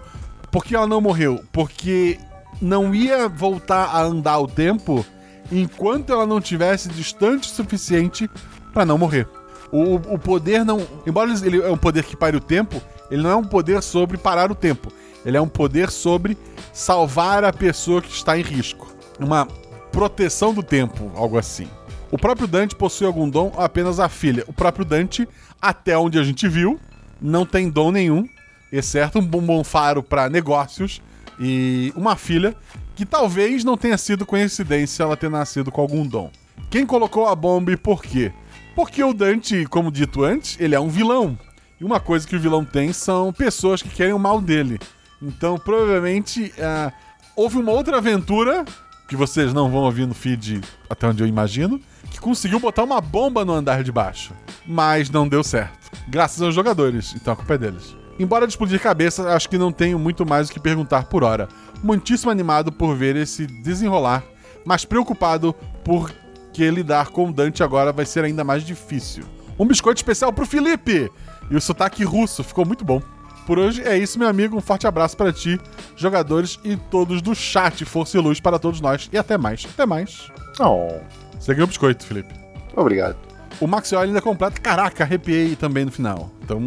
por 0.50 0.64
que 0.64 0.74
ela 0.74 0.86
não 0.86 1.02
morreu? 1.02 1.44
Porque 1.52 2.18
não 2.62 2.94
ia 2.94 3.28
voltar 3.28 3.86
a 3.86 4.02
andar 4.02 4.38
o 4.38 4.46
tempo 4.46 5.04
enquanto 5.52 6.12
ela 6.12 6.26
não 6.26 6.40
tivesse 6.40 6.88
distante 6.88 7.48
o 7.48 7.52
suficiente 7.52 8.30
pra 8.72 8.86
não 8.86 8.96
morrer. 8.96 9.28
O, 9.72 9.96
o 9.96 10.18
poder 10.18 10.64
não. 10.64 10.86
Embora 11.06 11.30
ele 11.44 11.60
é 11.60 11.70
um 11.70 11.76
poder 11.76 12.04
que 12.04 12.16
pare 12.16 12.36
o 12.36 12.40
tempo, 12.40 12.80
ele 13.10 13.22
não 13.22 13.30
é 13.30 13.36
um 13.36 13.44
poder 13.44 13.82
sobre 13.82 14.16
parar 14.16 14.50
o 14.50 14.54
tempo. 14.54 14.92
Ele 15.24 15.36
é 15.36 15.40
um 15.40 15.48
poder 15.48 15.90
sobre 15.90 16.36
salvar 16.72 17.44
a 17.44 17.52
pessoa 17.52 18.00
que 18.00 18.10
está 18.10 18.38
em 18.38 18.42
risco. 18.42 18.92
Uma 19.18 19.46
proteção 19.92 20.54
do 20.54 20.62
tempo, 20.62 21.10
algo 21.14 21.38
assim. 21.38 21.68
O 22.10 22.18
próprio 22.18 22.48
Dante 22.48 22.74
possui 22.74 23.06
algum 23.06 23.28
dom 23.28 23.52
ou 23.54 23.62
apenas 23.62 24.00
a 24.00 24.08
filha? 24.08 24.44
O 24.48 24.52
próprio 24.52 24.84
Dante, 24.84 25.28
até 25.60 25.96
onde 25.96 26.18
a 26.18 26.24
gente 26.24 26.48
viu, 26.48 26.80
não 27.20 27.46
tem 27.46 27.68
dom 27.68 27.92
nenhum, 27.92 28.28
exceto 28.72 29.18
um 29.18 29.26
bombom 29.26 29.62
faro 29.62 30.02
para 30.02 30.28
negócios 30.28 31.00
e 31.38 31.92
uma 31.94 32.16
filha 32.16 32.54
que 32.96 33.06
talvez 33.06 33.62
não 33.64 33.76
tenha 33.76 33.96
sido 33.96 34.26
coincidência 34.26 35.02
ela 35.02 35.16
ter 35.16 35.30
nascido 35.30 35.70
com 35.70 35.80
algum 35.80 36.06
dom. 36.06 36.30
Quem 36.68 36.84
colocou 36.84 37.28
a 37.28 37.34
bomba 37.34 37.72
e 37.72 37.76
por 37.76 38.02
quê? 38.02 38.32
Porque 38.74 39.02
o 39.02 39.12
Dante, 39.12 39.66
como 39.66 39.90
dito 39.90 40.22
antes, 40.22 40.56
ele 40.60 40.74
é 40.74 40.80
um 40.80 40.88
vilão. 40.88 41.38
E 41.80 41.84
uma 41.84 41.98
coisa 41.98 42.26
que 42.26 42.36
o 42.36 42.40
vilão 42.40 42.64
tem 42.64 42.92
são 42.92 43.32
pessoas 43.32 43.82
que 43.82 43.88
querem 43.88 44.12
o 44.12 44.18
mal 44.18 44.40
dele. 44.40 44.78
Então, 45.22 45.58
provavelmente, 45.58 46.52
ah, 46.58 46.92
houve 47.36 47.58
uma 47.58 47.72
outra 47.72 47.98
aventura, 47.98 48.64
que 49.08 49.16
vocês 49.16 49.52
não 49.52 49.70
vão 49.70 49.80
ouvir 49.82 50.06
no 50.06 50.14
feed 50.14 50.60
até 50.88 51.06
onde 51.06 51.22
eu 51.22 51.26
imagino, 51.26 51.80
que 52.10 52.20
conseguiu 52.20 52.60
botar 52.60 52.84
uma 52.84 53.00
bomba 53.00 53.44
no 53.44 53.52
andar 53.52 53.82
de 53.82 53.90
baixo. 53.90 54.32
Mas 54.66 55.10
não 55.10 55.28
deu 55.28 55.42
certo. 55.42 55.90
Graças 56.08 56.40
aos 56.40 56.54
jogadores, 56.54 57.14
então 57.14 57.32
a 57.32 57.36
culpa 57.36 57.54
é 57.54 57.58
deles. 57.58 57.96
Embora 58.18 58.46
de 58.46 58.52
explodir 58.52 58.80
cabeça, 58.80 59.34
acho 59.34 59.48
que 59.48 59.58
não 59.58 59.72
tenho 59.72 59.98
muito 59.98 60.26
mais 60.26 60.48
o 60.48 60.52
que 60.52 60.60
perguntar 60.60 61.04
por 61.04 61.24
hora. 61.24 61.48
Muitíssimo 61.82 62.30
animado 62.30 62.70
por 62.70 62.94
ver 62.94 63.16
esse 63.16 63.46
desenrolar, 63.46 64.22
mas 64.64 64.84
preocupado 64.84 65.54
porque 65.84 66.70
lidar 66.70 67.08
com 67.08 67.28
o 67.28 67.32
Dante 67.32 67.62
agora 67.62 67.92
vai 67.92 68.04
ser 68.04 68.24
ainda 68.24 68.44
mais 68.44 68.62
difícil. 68.62 69.24
Um 69.58 69.66
biscoito 69.66 69.98
especial 69.98 70.32
pro 70.32 70.46
Felipe! 70.46 71.10
E 71.50 71.56
o 71.56 71.60
sotaque 71.60 72.04
russo 72.04 72.44
ficou 72.44 72.64
muito 72.64 72.84
bom. 72.84 73.02
Por 73.50 73.58
hoje 73.58 73.82
é 73.82 73.98
isso, 73.98 74.16
meu 74.16 74.28
amigo. 74.28 74.56
Um 74.56 74.60
forte 74.60 74.86
abraço 74.86 75.16
para 75.16 75.32
ti, 75.32 75.60
jogadores 75.96 76.60
e 76.62 76.76
todos 76.76 77.20
do 77.20 77.34
chat. 77.34 77.84
Força 77.84 78.16
e 78.16 78.20
luz 78.20 78.38
para 78.38 78.60
todos 78.60 78.80
nós. 78.80 79.10
E 79.12 79.18
até 79.18 79.36
mais. 79.36 79.66
Até 79.68 79.84
mais. 79.84 80.30
Oh, 80.60 81.00
Você 81.36 81.52
ganhou 81.52 81.64
o 81.64 81.66
biscoito, 81.66 82.06
Felipe. 82.06 82.32
obrigado. 82.76 83.16
O 83.60 83.66
Maxiol 83.66 84.02
ainda 84.02 84.22
completa. 84.22 84.60
Caraca, 84.60 85.02
arrepiei 85.02 85.56
também 85.56 85.84
no 85.84 85.90
final. 85.90 86.30
Então, 86.44 86.64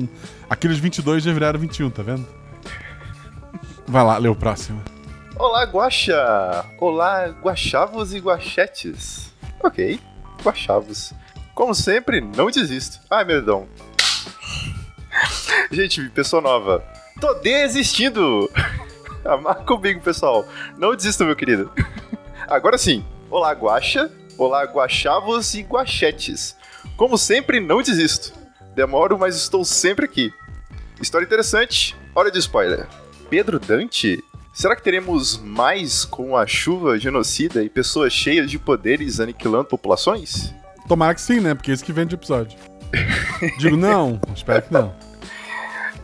aqueles 0.50 0.78
22 0.78 1.24
já 1.24 1.32
viraram 1.32 1.58
21, 1.58 1.90
tá 1.90 2.04
vendo? 2.04 2.28
Vai 3.88 4.04
lá, 4.04 4.18
lê 4.18 4.28
o 4.28 4.36
próximo. 4.36 4.82
Olá, 5.38 5.64
Guaxa! 5.64 6.66
Olá, 6.78 7.28
guachavos 7.42 8.14
e 8.14 8.20
guachetes. 8.20 9.34
Ok, 9.64 10.02
guachavos. 10.44 11.14
Como 11.56 11.74
sempre, 11.74 12.20
não 12.20 12.52
desisto. 12.52 13.00
Ai, 13.10 13.24
medão. 13.24 13.70
Gente, 15.72 16.10
pessoa 16.10 16.42
nova. 16.42 16.84
Tô 17.20 17.34
desistindo! 17.36 18.50
Amar 19.26 19.64
comigo, 19.66 20.02
pessoal. 20.02 20.46
Não 20.78 20.96
desista, 20.96 21.24
meu 21.24 21.36
querido. 21.36 21.72
Agora 22.48 22.78
sim. 22.78 23.06
Olá, 23.30 23.52
Guaxa. 23.54 24.12
Olá, 24.38 24.64
guachavos 24.66 25.54
e 25.54 25.62
guachetes. 25.62 26.56
Como 26.98 27.18
sempre, 27.18 27.60
não 27.60 27.82
desisto. 27.82 28.34
Demoro, 28.76 29.18
mas 29.18 29.36
estou 29.36 29.64
sempre 29.64 30.06
aqui. 30.06 30.34
História 31.02 31.26
interessante. 31.26 31.96
Hora 32.16 32.32
de 32.32 32.40
spoiler. 32.40 32.88
Pedro 33.30 33.60
Dante? 33.60 34.24
Será 34.54 34.76
que 34.76 34.84
teremos 34.84 35.38
mais 35.38 36.06
com 36.06 36.36
a 36.38 36.46
chuva 36.46 37.00
genocida 37.00 37.64
e 37.64 37.70
pessoas 37.70 38.14
cheias 38.14 38.50
de 38.52 38.60
poderes 38.60 39.20
aniquilando 39.20 39.66
populações? 39.66 40.54
Tomara 40.88 41.16
que 41.16 41.22
sim, 41.22 41.40
né? 41.40 41.56
Porque 41.56 41.72
é 41.72 41.74
isso 41.74 41.84
que 41.84 41.94
vem 41.94 42.06
de 42.06 42.16
episódio. 42.16 42.58
Digo 43.58 43.76
não, 43.76 44.20
espero 44.36 44.62
que 44.62 44.74
não. 44.74 44.94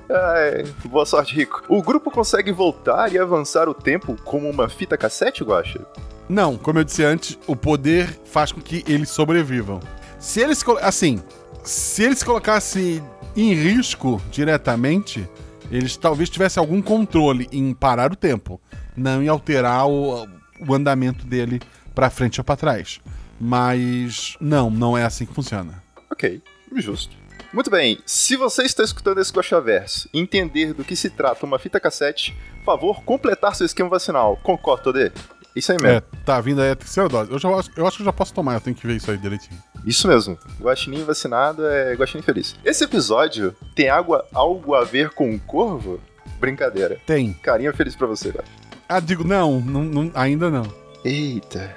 Ai, 0.10 0.64
boa 0.86 1.06
sorte, 1.06 1.36
Rico. 1.36 1.64
O 1.70 1.84
grupo 1.84 2.10
consegue 2.10 2.52
voltar 2.52 3.14
e 3.14 3.20
avançar 3.20 3.70
o 3.70 3.74
tempo 3.74 4.16
como 4.24 4.50
uma 4.50 4.68
fita 4.68 4.98
cassete, 4.98 5.44
Guacha? 5.44 5.86
Não, 6.28 6.58
como 6.58 6.80
eu 6.80 6.84
disse 6.84 7.04
antes, 7.04 7.38
o 7.46 7.56
poder 7.56 8.20
faz 8.26 8.52
com 8.52 8.60
que 8.60 8.84
eles 8.88 9.10
sobrevivam. 9.10 9.80
Se 10.20 10.42
eles. 10.42 10.64
Assim, 10.82 11.22
se 11.64 12.04
eles 12.04 12.24
colocassem 12.24 13.04
em 13.36 13.54
risco 13.54 14.20
diretamente, 14.32 15.30
eles 15.72 15.96
talvez 15.96 16.30
tivessem 16.30 16.60
algum 16.60 16.82
controle 16.82 17.48
em 17.52 17.74
parar 17.74 18.12
o 18.12 18.16
tempo, 18.16 18.60
não 18.98 19.22
em 19.22 19.28
alterar 19.28 19.88
o, 19.88 20.28
o 20.68 20.74
andamento 20.74 21.26
dele 21.26 21.62
pra 21.94 22.10
frente 22.10 22.40
ou 22.40 22.44
pra 22.44 22.56
trás. 22.56 23.00
Mas 23.40 24.36
não, 24.42 24.70
não 24.70 24.98
é 24.98 25.04
assim 25.04 25.26
que 25.26 25.34
funciona. 25.34 25.82
Ok, 26.12 26.42
justo. 26.76 27.19
Muito 27.52 27.70
bem, 27.72 27.98
se 28.06 28.36
você 28.36 28.64
está 28.64 28.84
escutando 28.84 29.20
esse 29.20 29.32
Guaxaverso 29.34 30.08
e 30.14 30.20
entender 30.20 30.74
do 30.74 30.84
que 30.84 30.96
se 30.96 31.10
trata 31.10 31.46
uma 31.46 31.58
fita 31.58 31.80
cassete, 31.80 32.36
favor 32.64 33.04
completar 33.04 33.56
seu 33.56 33.66
esquema 33.66 33.90
vacinal. 33.90 34.38
Concordo, 34.44 34.84
Todê? 34.84 35.12
Isso 35.56 35.72
aí 35.72 35.78
É, 35.80 35.82
mesmo. 35.84 36.02
tá 36.24 36.40
vindo 36.40 36.62
aí 36.62 36.70
a 36.70 36.76
terceira 36.76 37.10
dose. 37.10 37.32
Eu, 37.32 37.40
já, 37.40 37.50
acho- 37.50 37.72
eu 37.76 37.88
acho 37.88 37.98
que 37.98 38.04
eu 38.04 38.06
já 38.06 38.14
posso 38.14 38.34
tomar, 38.36 38.54
eu 38.54 38.62
tenho 38.62 38.76
que 38.76 38.86
ver 38.86 38.98
isso 38.98 39.10
aí 39.10 39.18
direitinho. 39.18 39.60
Isso 39.84 40.08
mesmo. 40.08 40.38
Guaxinim 40.62 41.04
vacinado 41.04 41.66
é 41.66 41.96
guaxinim 41.96 42.22
feliz. 42.22 42.56
Esse 42.64 42.84
episódio 42.84 43.56
tem 43.76 43.90
água, 43.90 44.24
algo 44.32 44.76
a 44.76 44.84
ver 44.84 45.10
com 45.10 45.28
um 45.32 45.40
corvo? 45.40 46.00
Brincadeira. 46.40 47.00
Tem. 47.08 47.34
Carinha 47.34 47.74
feliz 47.74 47.96
pra 47.96 48.06
você, 48.06 48.32
velho. 48.32 48.46
Ah, 48.88 49.00
digo, 49.00 49.24
não, 49.24 49.60
não, 49.60 49.84
não- 49.84 50.12
ainda 50.14 50.52
não. 50.52 50.72
Eita. 51.04 51.76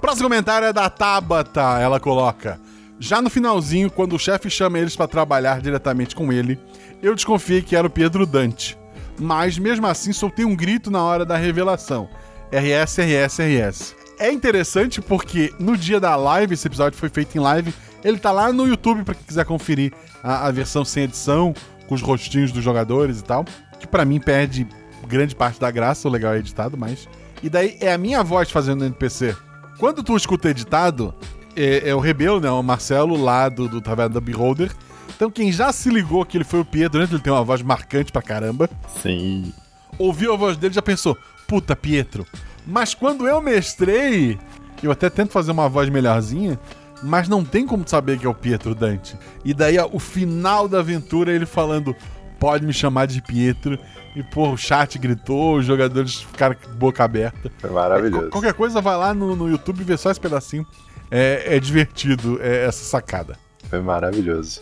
Próximo 0.00 0.28
comentário 0.28 0.68
é 0.68 0.72
da 0.74 0.90
Tabata. 0.90 1.78
Ela 1.80 1.98
coloca: 1.98 2.60
Já 2.98 3.20
no 3.20 3.28
finalzinho, 3.28 3.90
quando 3.90 4.14
o 4.14 4.18
chefe 4.18 4.48
chama 4.48 4.78
eles 4.78 4.96
pra 4.96 5.06
trabalhar 5.06 5.60
diretamente 5.60 6.16
com 6.16 6.32
ele, 6.32 6.58
eu 7.02 7.14
desconfiei 7.14 7.60
que 7.60 7.76
era 7.76 7.86
o 7.86 7.90
Pedro 7.90 8.24
Dante. 8.24 8.78
Mas 9.18 9.58
mesmo 9.58 9.86
assim, 9.86 10.12
soltei 10.12 10.44
um 10.44 10.56
grito 10.56 10.90
na 10.90 11.02
hora 11.02 11.24
da 11.24 11.36
revelação: 11.36 12.08
RS, 12.50 12.98
RS, 12.98 13.38
RS. 13.38 13.96
É 14.18 14.32
interessante 14.32 15.02
porque 15.02 15.52
no 15.58 15.76
dia 15.76 16.00
da 16.00 16.16
live, 16.16 16.54
esse 16.54 16.66
episódio 16.66 16.98
foi 16.98 17.10
feito 17.10 17.36
em 17.36 17.40
live, 17.40 17.72
ele 18.02 18.18
tá 18.18 18.32
lá 18.32 18.50
no 18.52 18.66
YouTube 18.66 19.04
pra 19.04 19.14
quem 19.14 19.24
quiser 19.24 19.44
conferir 19.44 19.92
a, 20.22 20.46
a 20.46 20.50
versão 20.50 20.84
sem 20.84 21.04
edição, 21.04 21.54
com 21.86 21.94
os 21.94 22.00
rostinhos 22.00 22.50
dos 22.50 22.64
jogadores 22.64 23.20
e 23.20 23.24
tal. 23.24 23.44
Que 23.78 23.86
pra 23.86 24.06
mim 24.06 24.18
perde 24.18 24.66
grande 25.06 25.36
parte 25.36 25.60
da 25.60 25.70
graça, 25.70 26.08
o 26.08 26.10
legal 26.10 26.34
é 26.34 26.38
editado, 26.38 26.76
mas. 26.78 27.08
E 27.42 27.50
daí 27.50 27.76
é 27.80 27.92
a 27.92 27.98
minha 27.98 28.22
voz 28.24 28.50
fazendo 28.50 28.84
NPC. 28.84 29.36
Quando 29.78 30.02
tu 30.02 30.16
escuta 30.16 30.48
editado, 30.48 31.14
é, 31.56 31.88
é 31.88 31.94
o 31.94 32.00
Rebelo, 32.00 32.40
né? 32.40 32.50
O 32.50 32.62
Marcelo 32.62 33.16
lá 33.16 33.48
do, 33.48 33.68
do 33.68 33.80
Taverna 33.80 34.14
da 34.14 34.20
Beholder. 34.20 34.70
Então 35.14 35.30
quem 35.30 35.50
já 35.50 35.72
se 35.72 35.88
ligou 35.88 36.24
que 36.24 36.36
ele 36.36 36.44
foi 36.44 36.60
o 36.60 36.64
Pietro, 36.64 37.00
né? 37.00 37.08
Ele 37.10 37.20
tem 37.20 37.32
uma 37.32 37.42
voz 37.42 37.62
marcante 37.62 38.12
pra 38.12 38.22
caramba. 38.22 38.68
Sim. 39.02 39.52
Ouviu 39.98 40.34
a 40.34 40.36
voz 40.36 40.56
dele 40.56 40.72
e 40.72 40.74
já 40.74 40.82
pensou, 40.82 41.16
puta, 41.48 41.74
Pietro. 41.74 42.26
Mas 42.66 42.94
quando 42.94 43.26
eu 43.26 43.40
mestrei, 43.40 44.38
eu 44.82 44.90
até 44.90 45.08
tento 45.08 45.32
fazer 45.32 45.52
uma 45.52 45.68
voz 45.68 45.88
melhorzinha, 45.88 46.58
mas 47.02 47.28
não 47.28 47.44
tem 47.44 47.66
como 47.66 47.88
saber 47.88 48.18
que 48.18 48.26
é 48.26 48.28
o 48.28 48.34
Pietro 48.34 48.74
Dante. 48.74 49.16
E 49.44 49.54
daí 49.54 49.78
ó, 49.78 49.88
o 49.90 49.98
final 49.98 50.68
da 50.68 50.80
aventura 50.80 51.32
ele 51.32 51.46
falando, 51.46 51.96
pode 52.38 52.66
me 52.66 52.72
chamar 52.72 53.06
de 53.06 53.22
Pietro. 53.22 53.78
E, 54.14 54.22
pô, 54.22 54.50
o 54.50 54.56
chat 54.56 54.98
gritou, 54.98 55.58
os 55.58 55.66
jogadores 55.66 56.22
ficaram 56.22 56.54
com 56.54 56.74
boca 56.74 57.04
aberta. 57.04 57.52
Foi 57.58 57.70
maravilhoso. 57.70 58.28
É, 58.28 58.30
qualquer 58.30 58.54
coisa, 58.54 58.80
vai 58.80 58.96
lá 58.96 59.12
no, 59.12 59.36
no 59.36 59.48
YouTube 59.48 59.80
e 59.80 59.84
vê 59.84 59.96
só 59.96 60.10
esse 60.10 60.20
pedacinho. 60.20 60.66
É, 61.10 61.56
é 61.56 61.60
divertido 61.60 62.38
é, 62.40 62.66
essa 62.66 62.84
sacada. 62.84 63.38
Foi 63.68 63.80
maravilhoso. 63.80 64.60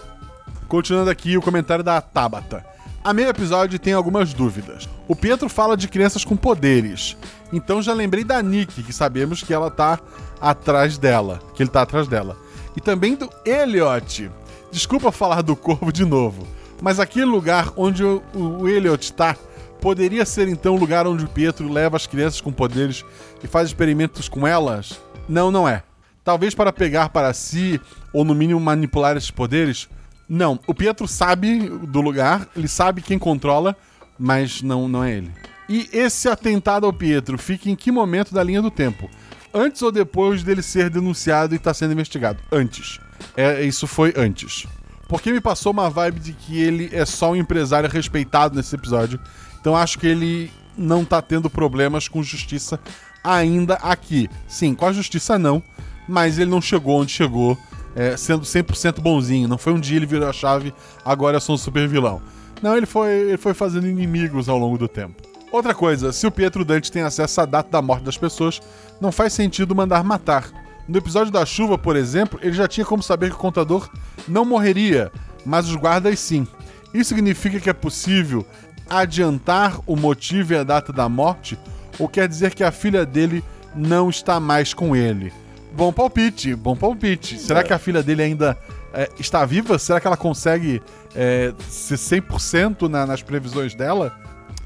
Continuando 0.69 1.11
aqui 1.11 1.37
o 1.37 1.43
comentário 1.43 1.85
da 1.85 2.01
Tabata. 2.01 2.65
A 3.03 3.13
meio 3.13 3.29
episódio 3.29 3.79
tem 3.79 3.93
algumas 3.93 4.33
dúvidas. 4.33 4.89
O 5.07 5.15
Pietro 5.15 5.49
fala 5.49 5.77
de 5.77 5.89
crianças 5.89 6.25
com 6.25 6.37
poderes. 6.37 7.17
Então 7.53 7.83
já 7.83 7.93
lembrei 7.93 8.25
da 8.25 8.43
Nick, 8.43 8.83
que 8.83 8.93
sabemos 8.93 9.43
que 9.43 9.53
ela 9.53 9.71
tá 9.71 10.01
atrás 10.41 10.97
dela. 10.97 11.41
Que 11.55 11.63
ele 11.63 11.71
tá 11.71 11.83
atrás 11.83 12.09
dela. 12.09 12.37
E 12.75 12.81
também 12.81 13.15
do 13.15 13.29
Elliot. 13.45 14.31
Desculpa 14.73 15.13
falar 15.13 15.43
do 15.43 15.55
corvo 15.55 15.93
de 15.93 16.05
novo. 16.05 16.47
Mas 16.81 16.99
aquele 16.99 17.27
lugar 17.27 17.73
onde 17.77 18.03
o, 18.03 18.23
o 18.35 18.69
Elliot 18.69 19.13
tá 19.13 19.37
poderia 19.81 20.25
ser 20.25 20.49
então 20.49 20.75
o 20.75 20.79
lugar 20.79 21.07
onde 21.07 21.27
o 21.27 21.29
Pietro 21.29 21.71
leva 21.71 21.97
as 21.97 22.07
crianças 22.07 22.41
com 22.41 22.51
poderes 22.51 23.05
e 23.43 23.47
faz 23.47 23.69
experimentos 23.69 24.31
com 24.31 24.47
elas? 24.47 24.99
Não, 25.29 25.51
não 25.51 25.69
é. 25.69 25.83
Talvez 26.25 26.55
para 26.55 26.73
pegar 26.73 27.11
para 27.11 27.33
si, 27.35 27.79
ou 28.13 28.25
no 28.25 28.35
mínimo 28.35 28.59
manipular 28.59 29.17
esses 29.17 29.31
poderes? 29.31 29.89
Não. 30.27 30.59
O 30.67 30.75
Pietro 30.75 31.07
sabe 31.07 31.69
do 31.69 32.01
lugar, 32.01 32.49
ele 32.57 32.67
sabe 32.67 33.03
quem 33.03 33.19
controla, 33.19 33.77
mas 34.19 34.63
não, 34.63 34.89
não 34.89 35.05
é 35.05 35.13
ele. 35.13 35.31
E 35.69 35.89
esse 35.93 36.29
atentado 36.29 36.87
ao 36.87 36.93
Pietro 36.93 37.37
fica 37.37 37.69
em 37.69 37.77
que 37.77 37.93
momento 37.93 38.33
da 38.33 38.43
linha 38.43 38.63
do 38.63 38.71
tempo? 38.71 39.09
Antes 39.53 39.83
ou 39.83 39.93
depois 39.93 40.43
dele 40.43 40.63
ser 40.63 40.91
denunciado 40.91 41.55
e 41.55 41.57
estar 41.57 41.71
tá 41.71 41.75
sendo 41.75 41.93
investigado? 41.93 42.39
Antes. 42.51 42.99
É, 43.37 43.63
isso 43.63 43.87
foi 43.87 44.13
antes. 44.17 44.67
Porque 45.09 45.31
me 45.31 45.41
passou 45.41 45.73
uma 45.73 45.91
vibe 45.91 46.21
de 46.21 46.33
que 46.33 46.61
ele 46.61 46.89
é 46.93 47.05
só 47.05 47.33
um 47.33 47.37
empresário 47.37 47.89
respeitado 47.89 48.57
nesse 48.57 48.75
episódio. 48.75 49.21
Então 49.61 49.77
acho 49.77 49.99
que 49.99 50.07
ele 50.07 50.51
não 50.77 51.05
tá 51.05 51.23
tendo 51.23 51.49
problemas 51.49 52.09
com 52.09 52.23
justiça 52.23 52.81
ainda 53.23 53.75
aqui. 53.75 54.29
Sim, 54.49 54.75
com 54.75 54.87
a 54.87 54.93
justiça 54.93 55.39
não, 55.39 55.63
mas 56.09 56.39
ele 56.39 56.51
não 56.51 56.61
chegou 56.61 57.01
onde 57.01 57.13
chegou, 57.13 57.59
é, 57.95 58.17
sendo 58.17 58.43
100% 58.43 59.01
bonzinho. 59.01 59.49
Não 59.49 59.59
foi 59.59 59.73
um 59.73 59.81
dia 59.81 59.97
ele 59.97 60.07
virou 60.07 60.29
a 60.29 60.33
chave, 60.33 60.75
agora 61.05 61.37
eu 61.37 61.41
sou 61.41 61.55
um 61.55 61.59
super 61.59 61.87
vilão. 61.89 62.21
Não, 62.63 62.77
ele 62.77 62.87
foi, 62.87 63.11
ele 63.11 63.37
foi 63.37 63.55
fazendo 63.55 63.87
inimigos 63.87 64.49
ao 64.49 64.59
longo 64.59 64.79
do 64.79 64.89
tempo. 64.89 65.23
Outra 65.53 65.75
coisa, 65.75 66.13
se 66.13 66.27
o 66.27 66.31
Pietro 66.31 66.65
Dante 66.65 66.91
tem 66.91 67.03
acesso 67.03 67.41
à 67.41 67.45
data 67.45 67.71
da 67.71 67.81
morte 67.81 68.05
das 68.05 68.17
pessoas, 68.17 68.61
não 69.01 69.13
faz 69.13 69.33
sentido 69.33 69.75
mandar 69.75 70.03
matar. 70.03 70.51
No 70.89 70.99
episódio 70.99 71.33
da 71.33 71.47
chuva, 71.47 71.79
por 71.79 71.97
exemplo, 71.97 72.39
ele 72.43 72.53
já 72.53 72.67
tinha 72.67 72.85
como 72.85 73.03
saber 73.03 73.31
que 73.31 73.37
o 73.37 73.39
contador 73.39 73.89
não 74.27 74.45
morreria, 74.45 75.13
mas 75.47 75.69
os 75.69 75.77
guardas 75.77 76.19
sim. 76.19 76.47
Isso 76.93 77.11
significa 77.11 77.61
que 77.61 77.71
é 77.71 77.73
possível 77.73 78.45
adiantar 78.89 79.79
o 79.87 79.97
motivo 79.97 80.53
e 80.53 80.57
a 80.57 80.65
data 80.65 80.93
da 80.93 81.09
morte, 81.09 81.59
ou 81.99 82.09
quer 82.09 82.29
dizer 82.29 82.55
que 82.55 82.65
a 82.65 82.73
filha 82.73 83.07
dele 83.07 83.43
não 83.75 84.11
está 84.11 84.41
mais 84.41 84.75
com 84.75 84.95
ele? 84.95 85.33
Bom 85.75 85.93
palpite, 85.93 86.55
bom 86.55 86.77
palpite. 86.77 87.37
Será 87.37 87.61
é. 87.61 87.63
que 87.65 87.73
a 87.73 87.79
filha 87.81 88.01
dele 88.01 88.23
ainda 88.23 88.57
é, 88.93 89.11
está 89.19 89.45
viva? 89.45 89.77
Será 89.77 90.01
que 90.01 90.07
ela 90.07 90.17
consegue 90.17 90.81
é, 91.17 91.53
ser 91.69 91.97
100% 91.97 92.89
na, 92.89 93.05
nas 93.05 93.23
previsões 93.23 93.75
dela? 93.75 94.17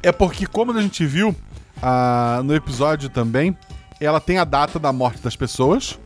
É 0.03 0.13
porque, 0.13 0.47
como 0.47 0.77
a 0.77 0.83
gente 0.83 1.07
viu 1.07 1.35
ah, 1.83 2.43
no 2.45 2.55
episódio 2.55 3.09
também, 3.09 3.57
ela 3.99 4.21
tem 4.21 4.37
a 4.37 4.45
data 4.45 4.79
da 4.79 4.93
morte 4.93 5.23
das 5.23 5.35
pessoas. 5.35 5.99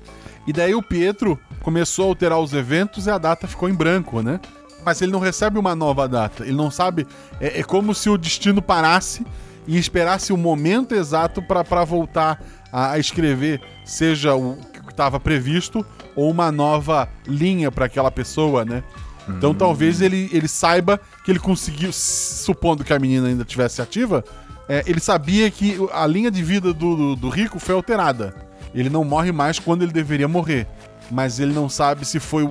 E 0.47 0.53
daí 0.53 0.73
o 0.73 0.83
Pietro 0.83 1.37
começou 1.63 2.05
a 2.05 2.09
alterar 2.09 2.39
os 2.39 2.53
eventos 2.53 3.07
e 3.07 3.11
a 3.11 3.19
data 3.19 3.49
ficou 3.49 3.69
em 3.69 3.75
branco, 3.75 4.23
né? 4.23 4.39
Mas 4.85 5.03
ele 5.03 5.11
não 5.11 5.21
recebe 5.21 5.59
uma 5.59 5.75
nova 5.75 6.09
data. 6.09 6.45
Ele 6.45 6.57
não 6.57 6.71
sabe. 6.71 7.09
É, 7.41 7.59
é 7.59 7.63
como 7.65 7.93
se 7.93 8.09
o 8.09 8.17
destino 8.17 8.63
parasse 8.63 9.27
e 9.67 9.77
esperasse 9.79 10.33
o 10.33 10.37
momento 10.37 10.95
exato 10.95 11.43
para 11.43 11.85
voltar 11.85 12.41
a, 12.73 12.93
a 12.93 12.99
escrever, 13.01 13.61
seja 13.85 14.35
o 14.35 14.57
estava 14.91 15.19
previsto 15.19 15.85
ou 16.15 16.31
uma 16.31 16.53
nova 16.53 17.09
linha 17.27 17.71
para 17.71 17.87
aquela 17.87 18.11
pessoa, 18.11 18.65
né? 18.65 18.83
Então 19.29 19.51
hum. 19.51 19.55
talvez 19.55 20.01
ele, 20.01 20.29
ele 20.33 20.49
saiba 20.49 21.01
que 21.25 21.31
ele 21.31 21.39
conseguiu, 21.39 21.91
supondo 21.93 22.85
que 22.85 22.93
a 22.93 22.99
menina 22.99 23.29
ainda 23.29 23.45
tivesse 23.45 23.81
ativa, 23.81 24.25
é, 24.69 24.83
ele 24.87 25.01
sabia 25.01 25.51
que 25.51 25.77
a 25.93 26.07
linha 26.07 26.31
de 26.31 26.43
vida 26.43 26.73
do, 26.73 26.97
do, 26.97 27.17
do, 27.17 27.29
rico 27.29 27.59
foi 27.59 27.75
alterada. 27.75 28.35
Ele 28.75 28.89
não 28.89 29.05
morre 29.05 29.33
mais 29.33 29.59
quando 29.59 29.83
ele 29.83 29.93
deveria 29.93 30.29
morrer. 30.29 30.67
Mas 31.11 31.39
ele 31.39 31.53
não 31.53 31.69
sabe 31.69 32.07
se 32.07 32.19
foi. 32.19 32.49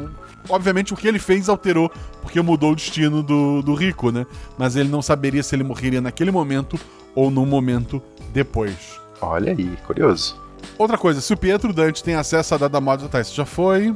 Obviamente 0.49 0.93
o 0.93 0.97
que 0.97 1.07
ele 1.07 1.19
fez 1.19 1.49
alterou, 1.49 1.91
porque 2.21 2.41
mudou 2.41 2.73
o 2.73 2.75
destino 2.75 3.23
do, 3.23 3.61
do 3.61 3.73
rico, 3.73 4.11
né? 4.11 4.25
Mas 4.57 4.75
ele 4.75 4.89
não 4.89 5.01
saberia 5.01 5.41
se 5.41 5.55
ele 5.55 5.63
morreria 5.63 6.01
naquele 6.01 6.31
momento 6.31 6.79
ou 7.15 7.31
num 7.31 7.45
momento 7.45 8.01
depois. 8.33 8.99
Olha 9.21 9.51
aí, 9.51 9.77
curioso. 9.85 10.39
Outra 10.77 10.97
coisa, 10.97 11.21
se 11.21 11.33
o 11.33 11.37
Pietro 11.37 11.73
Dante 11.73 12.03
tem 12.03 12.15
acesso 12.15 12.55
à 12.55 12.57
dada 12.57 12.81
moda, 12.81 13.07
tá, 13.07 13.21
isso 13.21 13.35
já 13.35 13.45
foi. 13.45 13.95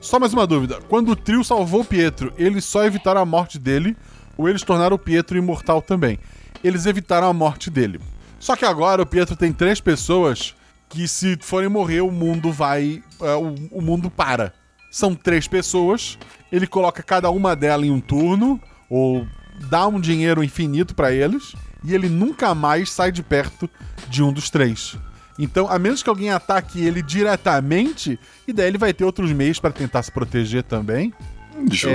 Só 0.00 0.18
mais 0.18 0.32
uma 0.32 0.46
dúvida. 0.46 0.80
Quando 0.88 1.10
o 1.12 1.16
trio 1.16 1.42
salvou 1.42 1.84
Pietro, 1.84 2.32
eles 2.36 2.64
só 2.64 2.84
evitaram 2.84 3.20
a 3.20 3.24
morte 3.24 3.58
dele 3.58 3.96
ou 4.36 4.48
eles 4.48 4.62
tornaram 4.62 4.96
o 4.96 4.98
Pietro 4.98 5.38
imortal 5.38 5.80
também? 5.80 6.18
Eles 6.62 6.86
evitaram 6.86 7.28
a 7.28 7.32
morte 7.32 7.70
dele. 7.70 8.00
Só 8.38 8.56
que 8.56 8.64
agora 8.64 9.02
o 9.02 9.06
Pietro 9.06 9.36
tem 9.36 9.52
três 9.52 9.80
pessoas 9.80 10.54
que, 10.88 11.08
se 11.08 11.38
forem 11.40 11.68
morrer, 11.68 12.02
o 12.02 12.10
mundo 12.10 12.52
vai. 12.52 13.02
É, 13.20 13.34
o, 13.34 13.54
o 13.70 13.80
mundo 13.80 14.10
para. 14.10 14.52
São 14.90 15.14
três 15.14 15.48
pessoas, 15.48 16.18
ele 16.52 16.66
coloca 16.66 17.02
cada 17.02 17.30
uma 17.30 17.56
delas 17.56 17.86
em 17.86 17.90
um 17.90 18.00
turno, 18.00 18.60
ou 18.88 19.26
dá 19.68 19.86
um 19.86 20.00
dinheiro 20.00 20.44
infinito 20.44 20.94
para 20.94 21.12
eles, 21.12 21.54
e 21.82 21.94
ele 21.94 22.08
nunca 22.08 22.54
mais 22.54 22.92
sai 22.92 23.10
de 23.10 23.22
perto 23.22 23.68
de 24.08 24.22
um 24.22 24.32
dos 24.32 24.50
três. 24.50 24.96
Então, 25.38 25.68
a 25.68 25.78
menos 25.78 26.02
que 26.02 26.08
alguém 26.08 26.30
ataque 26.30 26.84
ele 26.84 27.02
diretamente, 27.02 28.18
e 28.46 28.52
daí 28.52 28.68
ele 28.68 28.78
vai 28.78 28.92
ter 28.92 29.04
outros 29.04 29.32
meios 29.32 29.58
para 29.58 29.72
tentar 29.72 30.02
se 30.02 30.12
proteger 30.12 30.62
também. 30.62 31.12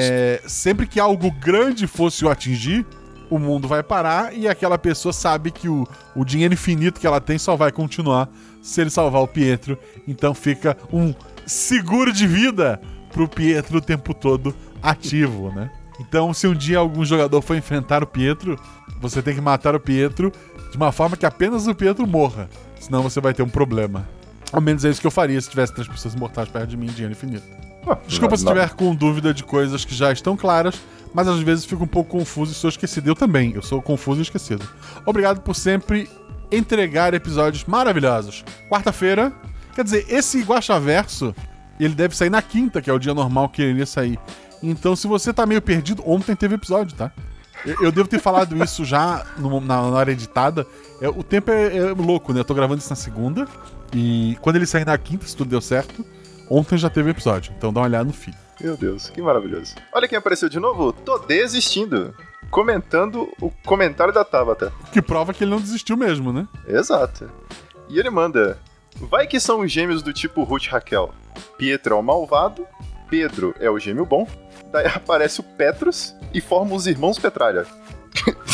É, 0.02 0.42
sempre 0.46 0.86
que 0.88 1.00
algo 1.00 1.32
grande 1.32 1.88
fosse 1.88 2.26
o 2.26 2.30
atingir, 2.30 2.86
o 3.30 3.38
mundo 3.38 3.68
vai 3.68 3.84
parar 3.84 4.36
e 4.36 4.48
aquela 4.48 4.78
pessoa 4.78 5.14
sabe 5.14 5.52
que 5.52 5.70
o, 5.70 5.88
o 6.16 6.26
dinheiro 6.26 6.54
infinito 6.54 7.00
que 7.00 7.06
ela 7.06 7.22
tem 7.22 7.38
só 7.38 7.56
vai 7.56 7.72
continuar 7.72 8.28
se 8.62 8.82
ele 8.82 8.90
salvar 8.90 9.22
o 9.22 9.28
Pietro. 9.28 9.78
Então 10.08 10.34
fica 10.34 10.76
um 10.92 11.14
seguro 11.46 12.12
de 12.12 12.26
vida 12.26 12.82
pro 13.12 13.28
Pietro 13.28 13.78
o 13.78 13.82
tempo 13.82 14.14
todo 14.14 14.56
ativo, 14.82 15.52
né? 15.52 15.70
Então, 16.00 16.34
se 16.34 16.48
um 16.48 16.56
dia 16.56 16.78
algum 16.78 17.04
jogador 17.04 17.42
for 17.42 17.58
enfrentar 17.58 18.02
o 18.02 18.08
Pietro, 18.08 18.58
você 19.02 19.22
tem 19.22 19.36
que 19.36 19.42
matar 19.42 19.76
o 19.76 19.80
Pietro 19.80 20.32
de 20.72 20.78
uma 20.78 20.94
forma 20.94 21.18
que 21.18 21.26
apenas 21.26 21.68
o 21.68 21.76
Pietro 21.76 22.08
morra. 22.08 22.50
Senão 22.80 23.04
você 23.04 23.20
vai 23.20 23.34
ter 23.34 23.44
um 23.44 23.50
problema. 23.50 24.08
Ao 24.52 24.62
menos 24.62 24.84
é 24.84 24.90
isso 24.90 25.00
que 25.00 25.08
eu 25.08 25.12
faria 25.12 25.40
se 25.40 25.50
tivesse 25.50 25.74
três 25.74 25.88
pessoas 25.88 26.16
mortais 26.16 26.50
perto 26.50 26.68
de 26.68 26.78
mim 26.78 26.88
em 26.88 26.92
dinheiro 26.92 27.12
infinito. 27.12 27.44
Ah, 27.88 27.98
Desculpa 28.08 28.32
não, 28.32 28.38
se 28.38 28.44
estiver 28.44 28.70
com 28.72 28.96
dúvida 28.96 29.34
de 29.34 29.44
coisas 29.44 29.86
que 29.86 29.94
já 29.94 30.12
estão 30.12 30.36
claras, 30.36 30.80
mas 31.14 31.28
às 31.28 31.40
vezes 31.40 31.66
fico 31.66 31.84
um 31.84 31.88
pouco 31.88 32.18
confuso 32.18 32.52
e 32.52 32.56
sou 32.56 32.70
esquecido. 32.70 33.08
Eu 33.08 33.16
também, 33.16 33.54
eu 33.54 33.62
sou 33.62 33.82
confuso 33.82 34.22
e 34.22 34.24
esquecido. 34.24 34.68
Obrigado 35.06 35.42
por 35.42 35.56
sempre 35.56 36.10
entregar 36.52 37.14
episódios 37.14 37.64
maravilhosos. 37.66 38.44
Quarta-feira, 38.70 39.32
quer 39.76 39.84
dizer, 39.84 40.06
esse 40.10 40.42
Guaxaverso, 40.42 41.34
ele 41.80 41.94
deve 41.94 42.16
sair 42.16 42.30
na 42.30 42.42
quinta, 42.42 42.82
que 42.82 42.90
é 42.90 42.94
o 42.94 43.00
dia 43.00 43.14
normal 43.14 43.50
que 43.50 43.62
ele 43.62 43.72
iria 43.72 43.86
sair. 43.86 44.20
Então, 44.62 44.96
se 44.96 45.08
você 45.08 45.32
tá 45.32 45.46
meio 45.46 45.62
perdido, 45.62 46.04
ontem 46.06 46.36
teve 46.36 46.56
episódio, 46.56 46.96
tá? 46.96 47.12
Eu, 47.66 47.84
eu 47.84 47.92
devo 47.92 48.08
ter 48.08 48.20
falado 48.20 48.62
isso 48.64 48.84
já 48.84 49.26
no, 49.38 49.60
na, 49.60 49.82
na 49.82 49.98
hora 49.98 50.12
editada. 50.12 50.66
É, 51.02 51.08
o 51.08 51.24
tempo 51.24 51.52
é, 51.52 51.78
é, 51.78 51.94
louco, 51.94 52.34
né? 52.34 52.42
Eu 52.42 52.46
tô 52.46 52.54
gravando 52.54 52.80
isso 52.80 52.90
na 52.90 52.96
segunda. 52.96 53.48
E 53.94 54.38
quando 54.42 54.58
ele 54.58 54.66
sair 54.66 54.86
na 54.86 54.98
quinta, 54.98 55.26
se 55.26 55.36
tudo 55.36 55.50
deu 55.50 55.62
certo, 55.62 56.06
ontem 56.50 56.78
já 56.78 56.90
teve 56.90 57.10
episódio. 57.10 57.54
Então 57.58 57.72
dá 57.72 57.80
uma 57.80 57.88
olhada 57.88 58.06
no 58.06 58.14
feed. 58.14 58.38
Meu 58.62 58.76
Deus, 58.76 59.10
que 59.10 59.22
maravilhoso. 59.22 59.76
Olha 59.94 60.08
quem 60.08 60.18
apareceu 60.18 60.50
de 60.50 60.60
novo. 60.60 60.92
Tô 60.92 61.18
desistindo. 61.20 62.14
Comentando 62.52 63.30
o 63.40 63.50
comentário 63.66 64.14
da 64.14 64.26
Tabata. 64.26 64.74
Que 64.92 65.02
prova 65.02 65.34
que 65.34 65.44
ele 65.44 65.52
não 65.52 65.62
desistiu 65.62 65.96
mesmo, 65.96 66.34
né? 66.34 66.48
Exato. 66.68 67.30
E 67.88 67.98
ele 68.00 68.10
manda: 68.10 68.60
Vai 68.96 69.28
que 69.28 69.40
são 69.40 69.62
os 69.62 69.72
gêmeos 69.72 70.02
do 70.02 70.12
tipo 70.12 70.44
Ruth 70.44 70.68
Raquel. 70.68 71.14
Pietro 71.58 71.96
é 71.96 71.98
o 71.98 72.04
malvado, 72.04 72.66
Pedro 73.10 73.56
é 73.60 73.70
o 73.70 73.80
gêmeo 73.80 74.06
bom, 74.06 74.28
daí 74.72 74.88
aparece 74.94 75.40
o 75.40 75.44
Petrus 75.44 76.14
e 76.34 76.42
forma 76.42 76.76
os 76.76 76.88
irmãos 76.88 77.18
Petralha. 77.18 77.66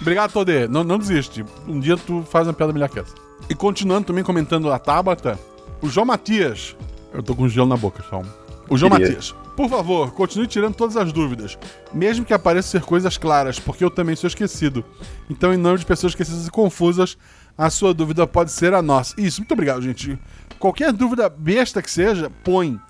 Obrigado, 0.00 0.32
Todê. 0.32 0.66
Não, 0.66 0.82
não 0.82 0.98
desiste. 0.98 1.44
Um 1.66 1.78
dia 1.78 1.96
tu 1.96 2.22
faz 2.22 2.46
uma 2.46 2.54
piada 2.54 2.72
melhor 2.72 2.88
que 2.88 2.98
essa. 2.98 3.14
E 3.48 3.54
continuando 3.54 4.06
também 4.06 4.24
comentando 4.24 4.70
a 4.70 4.78
Tabata, 4.78 5.38
o 5.82 5.88
João 5.88 6.06
Matias. 6.06 6.76
Eu 7.12 7.22
tô 7.22 7.34
com 7.34 7.48
gelo 7.48 7.68
na 7.68 7.76
boca, 7.76 8.02
só. 8.08 8.22
O 8.68 8.78
João 8.78 8.90
Queria. 8.90 9.08
Matias. 9.08 9.34
Por 9.56 9.68
favor, 9.68 10.12
continue 10.12 10.46
tirando 10.46 10.74
todas 10.74 10.96
as 10.96 11.12
dúvidas. 11.12 11.58
Mesmo 11.92 12.24
que 12.24 12.32
apareçam 12.32 12.70
ser 12.70 12.82
coisas 12.82 13.18
claras, 13.18 13.58
porque 13.58 13.84
eu 13.84 13.90
também 13.90 14.16
sou 14.16 14.28
esquecido. 14.28 14.84
Então, 15.28 15.52
em 15.52 15.56
nome 15.56 15.78
de 15.78 15.84
pessoas 15.84 16.12
esquecidas 16.12 16.46
e 16.46 16.50
confusas, 16.50 17.18
a 17.58 17.68
sua 17.68 17.92
dúvida 17.92 18.26
pode 18.26 18.52
ser 18.52 18.72
a 18.72 18.80
nossa. 18.80 19.20
Isso, 19.20 19.40
muito 19.40 19.52
obrigado, 19.52 19.82
gente. 19.82 20.18
Qualquer 20.58 20.92
dúvida 20.92 21.28
besta 21.28 21.82
que 21.82 21.90
seja, 21.90 22.30
põe. 22.42 22.80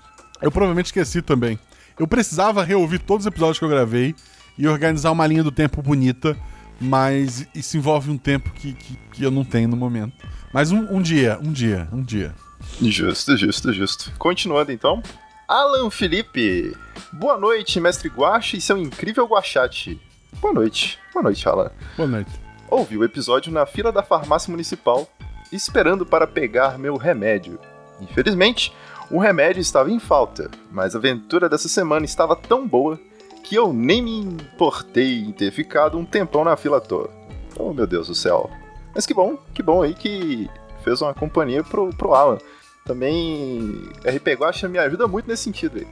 Eu 0.41 0.51
provavelmente 0.51 0.85
esqueci 0.87 1.21
também. 1.21 1.59
Eu 1.99 2.07
precisava 2.07 2.63
reouvir 2.63 2.99
todos 2.99 3.25
os 3.25 3.27
episódios 3.27 3.59
que 3.59 3.65
eu 3.65 3.69
gravei 3.69 4.15
e 4.57 4.67
organizar 4.67 5.11
uma 5.11 5.27
linha 5.27 5.43
do 5.43 5.51
tempo 5.51 5.81
bonita, 5.81 6.37
mas 6.81 7.47
isso 7.53 7.77
envolve 7.77 8.09
um 8.09 8.17
tempo 8.17 8.49
que, 8.51 8.73
que, 8.73 8.97
que 9.13 9.23
eu 9.23 9.29
não 9.29 9.45
tenho 9.45 9.69
no 9.69 9.77
momento. 9.77 10.13
Mas 10.51 10.71
um, 10.71 10.79
um 10.95 11.01
dia, 11.01 11.39
um 11.41 11.51
dia, 11.51 11.87
um 11.93 12.01
dia. 12.01 12.33
Justo, 12.81 13.37
justo, 13.37 13.71
justo. 13.71 14.11
Continuando 14.17 14.71
então. 14.71 15.01
Alan 15.47 15.89
Felipe. 15.89 16.75
Boa 17.13 17.37
noite, 17.37 17.79
mestre 17.79 18.09
Guache 18.09 18.57
e 18.57 18.61
seu 18.61 18.77
incrível 18.77 19.25
Guachate. 19.27 20.01
Boa 20.41 20.53
noite. 20.53 20.97
Boa 21.13 21.23
noite, 21.23 21.47
Alan. 21.47 21.71
Boa 21.95 22.07
noite. 22.07 22.31
Ouvi 22.69 22.97
o 22.97 23.03
episódio 23.03 23.51
na 23.51 23.65
fila 23.65 23.91
da 23.91 24.01
farmácia 24.01 24.49
municipal, 24.49 25.07
esperando 25.51 26.05
para 26.05 26.25
pegar 26.25 26.79
meu 26.79 26.97
remédio. 26.97 27.59
Infelizmente, 27.99 28.73
o 29.09 29.19
remédio 29.19 29.59
estava 29.59 29.91
em 29.91 29.99
falta, 29.99 30.49
mas 30.71 30.95
a 30.95 30.97
aventura 30.97 31.49
dessa 31.49 31.67
semana 31.67 32.05
estava 32.05 32.35
tão 32.35 32.65
boa 32.65 32.97
que 33.43 33.55
eu 33.55 33.73
nem 33.73 34.01
me 34.01 34.19
importei 34.19 35.19
em 35.19 35.31
ter 35.31 35.51
ficado 35.51 35.97
um 35.97 36.05
tempão 36.05 36.43
na 36.43 36.55
fila 36.55 36.77
à 36.77 36.81
toa. 36.81 37.09
Oh, 37.57 37.73
meu 37.73 37.85
Deus 37.85 38.07
do 38.07 38.15
céu. 38.15 38.49
Mas 38.93 39.05
que 39.05 39.13
bom, 39.13 39.37
que 39.53 39.61
bom 39.63 39.81
aí 39.81 39.93
que 39.93 40.49
fez 40.83 41.01
uma 41.01 41.13
companhia 41.13 41.63
pro, 41.63 41.89
pro 41.89 42.13
Alan. 42.13 42.37
Também 42.85 43.89
RP 44.03 44.39
Guacha 44.39 44.67
me 44.67 44.79
ajuda 44.79 45.07
muito 45.07 45.27
nesse 45.27 45.43
sentido 45.43 45.77
aí. 45.77 45.87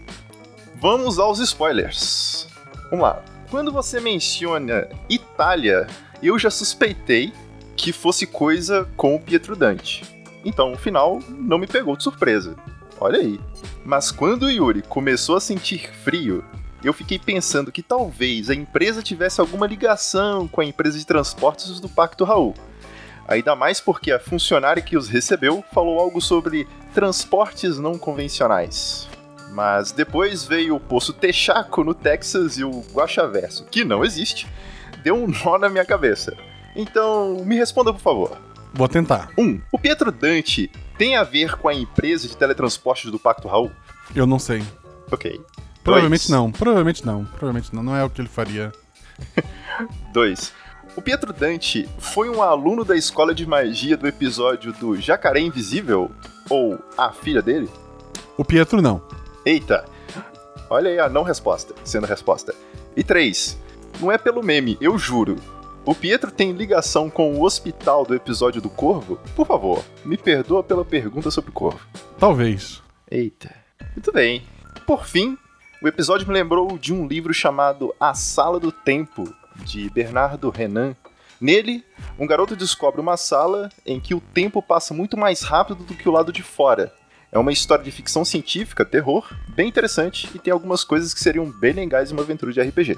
Vamos 0.82 1.20
aos 1.20 1.40
spoilers. 1.40 2.48
Vamos 2.90 3.04
lá. 3.04 3.24
Quando 3.50 3.72
você 3.72 4.00
menciona 4.00 4.88
Itália, 5.10 5.88
eu 6.22 6.38
já 6.38 6.50
suspeitei 6.50 7.34
que 7.76 7.92
fosse 7.92 8.28
coisa 8.28 8.88
com 8.96 9.16
o 9.16 9.20
Pietro 9.20 9.56
Dante. 9.56 10.04
Então, 10.44 10.74
o 10.74 10.78
final 10.78 11.20
não 11.30 11.58
me 11.58 11.68
pegou 11.68 11.96
de 11.96 12.04
surpresa. 12.04 12.56
Olha 13.00 13.20
aí. 13.20 13.40
Mas 13.86 14.12
quando 14.12 14.44
o 14.44 14.52
Yuri 14.52 14.82
começou 14.82 15.36
a 15.36 15.40
sentir 15.40 15.90
frio, 16.04 16.44
eu 16.84 16.94
fiquei 16.94 17.20
pensando 17.20 17.72
que 17.72 17.84
talvez 17.84 18.50
a 18.50 18.56
empresa 18.56 19.04
tivesse 19.04 19.42
alguma 19.42 19.68
ligação 19.68 20.48
com 20.48 20.62
a 20.62 20.66
empresa 20.66 20.98
de 20.98 21.06
transportes 21.06 21.80
do 21.80 21.90
Pacto 21.90 22.24
Raul. 22.24 22.54
Ainda 23.28 23.56
mais 23.56 23.80
porque 23.80 24.12
a 24.12 24.20
funcionária 24.20 24.82
que 24.82 24.98
os 24.98 25.08
recebeu 25.08 25.64
falou 25.72 26.00
algo 26.00 26.20
sobre 26.22 26.68
transportes 26.94 27.78
não 27.78 27.98
convencionais. 27.98 29.08
Mas 29.52 29.92
depois 29.92 30.44
veio 30.44 30.76
o 30.76 30.80
Poço 30.80 31.14
Texaco 31.14 31.84
no 31.84 31.94
Texas 31.94 32.58
e 32.58 32.64
o 32.64 32.84
Guaxaverso, 32.94 33.66
que 33.66 33.84
não 33.84 34.04
existe, 34.04 34.48
deu 35.04 35.16
um 35.16 35.28
nó 35.28 35.58
na 35.58 35.70
minha 35.70 35.86
cabeça. 35.86 36.36
Então, 36.76 37.44
me 37.46 37.56
responda 37.56 37.92
por 37.92 38.00
favor. 38.02 38.38
Vou 38.74 38.88
tentar. 38.88 39.30
1. 39.38 39.44
Um, 39.44 39.62
o 39.72 39.80
Pietro 39.80 40.12
Dante 40.12 40.72
tem 40.98 41.16
a 41.16 41.24
ver 41.24 41.56
com 41.58 41.68
a 41.68 41.74
empresa 41.74 42.28
de 42.28 42.38
teletransportes 42.38 43.12
do 43.12 43.20
Pacto 43.20 43.48
Raul? 43.48 43.72
Eu 44.16 44.28
não 44.28 44.40
sei. 44.40 44.64
Ok. 45.12 45.42
Provavelmente 45.84 46.28
Dois. 46.28 46.30
não, 46.30 46.52
provavelmente 46.52 47.06
não, 47.06 47.26
provavelmente 47.26 47.76
não. 47.76 47.84
Não 47.84 47.96
é 47.96 48.04
o 48.04 48.10
que 48.10 48.22
ele 48.22 48.28
faria. 48.30 48.72
2. 50.14 50.54
O 50.96 51.02
Pietro 51.02 51.32
Dante 51.32 51.88
foi 51.98 52.30
um 52.30 52.42
aluno 52.42 52.84
da 52.84 52.96
escola 52.98 53.34
de 53.34 53.46
magia 53.46 53.96
do 53.96 54.08
episódio 54.08 54.74
do 54.74 55.00
Jacaré 55.00 55.40
Invisível? 55.40 56.12
Ou 56.50 56.80
a 56.98 57.12
filha 57.12 57.42
dele? 57.42 57.70
O 58.38 58.44
Pietro 58.44 58.82
não. 58.82 59.02
Eita! 59.46 59.86
Olha 60.70 60.90
aí 60.90 61.00
a 61.00 61.10
não 61.10 61.24
resposta, 61.24 61.74
sendo 61.84 62.06
a 62.06 62.08
resposta. 62.10 62.54
E 62.96 63.04
3. 63.04 63.58
Não 64.00 64.12
é 64.12 64.18
pelo 64.18 64.44
meme, 64.44 64.78
eu 64.82 64.98
juro. 64.98 65.36
O 65.86 65.96
Pietro 65.96 66.30
tem 66.32 66.52
ligação 66.52 67.10
com 67.10 67.34
o 67.34 67.44
hospital 67.44 68.06
do 68.06 68.14
episódio 68.14 68.62
do 68.62 68.70
Corvo? 68.70 69.18
Por 69.36 69.48
favor, 69.48 69.84
me 70.06 70.18
perdoa 70.18 70.62
pela 70.64 70.86
pergunta 70.86 71.32
sobre 71.32 71.50
o 71.50 71.54
Corvo. 71.54 71.80
Talvez. 72.20 72.82
Eita. 73.10 73.54
Muito 73.96 74.12
bem. 74.12 74.44
Por 74.86 75.06
fim, 75.06 75.38
o 75.82 75.88
episódio 75.88 76.28
me 76.28 76.34
lembrou 76.34 76.78
de 76.78 76.94
um 76.94 77.08
livro 77.08 77.34
chamado 77.34 77.96
A 77.98 78.14
Sala 78.14 78.60
do 78.60 78.70
Tempo, 78.70 79.34
de 79.64 79.90
Bernardo 79.90 80.50
Renan. 80.50 80.94
Nele, 81.40 81.86
um 82.18 82.28
garoto 82.28 82.54
descobre 82.54 83.00
uma 83.00 83.16
sala 83.16 83.70
em 83.86 83.98
que 83.98 84.14
o 84.14 84.20
tempo 84.20 84.62
passa 84.62 84.94
muito 84.94 85.16
mais 85.16 85.42
rápido 85.42 85.86
do 85.86 85.96
que 85.96 86.10
o 86.10 86.12
lado 86.12 86.34
de 86.34 86.44
fora. 86.44 86.94
É 87.32 87.40
uma 87.40 87.54
história 87.54 87.84
de 87.84 87.92
ficção 87.92 88.26
científica, 88.26 88.84
terror, 88.84 89.26
bem 89.48 89.70
interessante 89.70 90.30
e 90.36 90.40
tem 90.40 90.52
algumas 90.52 90.84
coisas 90.84 91.14
que 91.14 91.20
seriam 91.22 91.50
bem 91.50 91.72
legais 91.72 92.12
em 92.12 92.14
uma 92.14 92.24
aventura 92.24 92.52
de 92.52 92.60
RPG. 92.60 92.98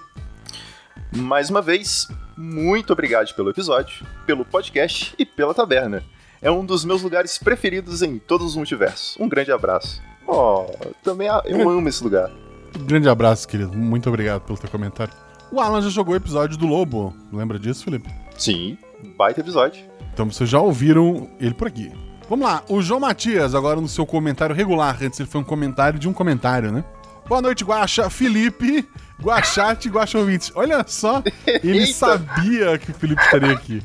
Mais 1.15 1.51
uma 1.51 1.61
vez, 1.61 2.07
muito 2.35 2.93
obrigado 2.93 3.31
pelo 3.35 3.51
episódio, 3.51 4.07
pelo 4.25 4.43
podcast 4.43 5.13
e 5.19 5.25
pela 5.25 5.53
taberna. 5.53 6.03
É 6.41 6.49
um 6.49 6.65
dos 6.65 6.83
meus 6.83 7.03
lugares 7.03 7.37
preferidos 7.37 8.01
em 8.01 8.17
todos 8.17 8.47
os 8.47 8.55
multiversos. 8.55 9.15
Um 9.19 9.29
grande 9.29 9.51
abraço. 9.51 10.01
Oh, 10.25 10.65
também 11.03 11.27
eu 11.45 11.69
amo 11.69 11.87
esse 11.87 12.03
lugar. 12.03 12.31
Grande 12.79 13.09
abraço, 13.09 13.47
querido. 13.47 13.77
Muito 13.77 14.09
obrigado 14.09 14.41
pelo 14.41 14.57
teu 14.57 14.69
comentário. 14.69 15.13
O 15.51 15.59
Alan 15.59 15.81
já 15.81 15.89
jogou 15.89 16.13
o 16.13 16.17
episódio 16.17 16.57
do 16.57 16.65
Lobo. 16.65 17.13
Lembra 17.31 17.59
disso, 17.59 17.83
Felipe? 17.83 18.09
Sim, 18.37 18.77
baita 19.17 19.41
episódio. 19.41 19.83
Então 20.13 20.29
vocês 20.29 20.49
já 20.49 20.59
ouviram 20.59 21.29
ele 21.39 21.53
por 21.53 21.67
aqui. 21.67 21.91
Vamos 22.29 22.45
lá, 22.45 22.63
o 22.69 22.81
João 22.81 23.01
Matias, 23.01 23.53
agora 23.53 23.81
no 23.81 23.87
seu 23.89 24.05
comentário 24.05 24.55
regular. 24.55 24.97
Antes 25.01 25.19
ele 25.19 25.27
foi 25.29 25.41
um 25.41 25.43
comentário 25.43 25.99
de 25.99 26.07
um 26.07 26.13
comentário, 26.13 26.71
né? 26.71 26.83
Boa 27.27 27.41
noite, 27.41 27.63
Guaxa. 27.63 28.09
Felipe, 28.09 28.87
Guachate 29.21 29.87
e 29.87 29.91
Guaxa 29.91 30.17
ouvintes. 30.17 30.51
Olha 30.55 30.83
só, 30.87 31.21
ele 31.45 31.85
sabia 31.93 32.77
que 32.77 32.91
o 32.91 32.93
Felipe 32.93 33.21
estaria 33.21 33.51
aqui. 33.51 33.83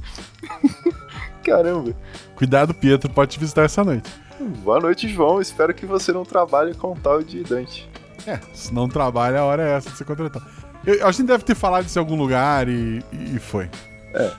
Caramba. 1.44 1.94
Cuidado, 2.35 2.75
Pietro, 2.75 3.11
pode 3.11 3.33
te 3.33 3.40
visitar 3.40 3.62
essa 3.64 3.85
noite. 3.85 4.11
Boa 4.62 4.79
noite, 4.81 5.09
João. 5.09 5.40
Espero 5.40 5.72
que 5.75 5.87
você 5.87 6.12
não 6.12 6.25
trabalhe 6.25 6.75
com 6.75 6.94
tal 6.94 7.22
de 7.22 7.42
Dante. 7.42 7.88
É, 8.26 8.38
se 8.52 8.72
não 8.72 8.88
trabalha, 8.88 9.40
a 9.40 9.44
hora 9.44 9.62
é 9.62 9.72
essa 9.72 9.90
de 9.90 9.96
ser 9.96 10.05
contratado. 10.05 10.44
Eu, 10.87 11.07
a 11.07 11.12
gente 11.12 11.26
deve 11.26 11.44
ter 11.44 11.55
falado 11.55 11.87
isso 11.87 11.98
em 11.98 12.00
algum 12.00 12.16
lugar 12.16 12.68
e, 12.68 13.02
e 13.12 13.38
foi. 13.38 13.68
É. 14.14 14.33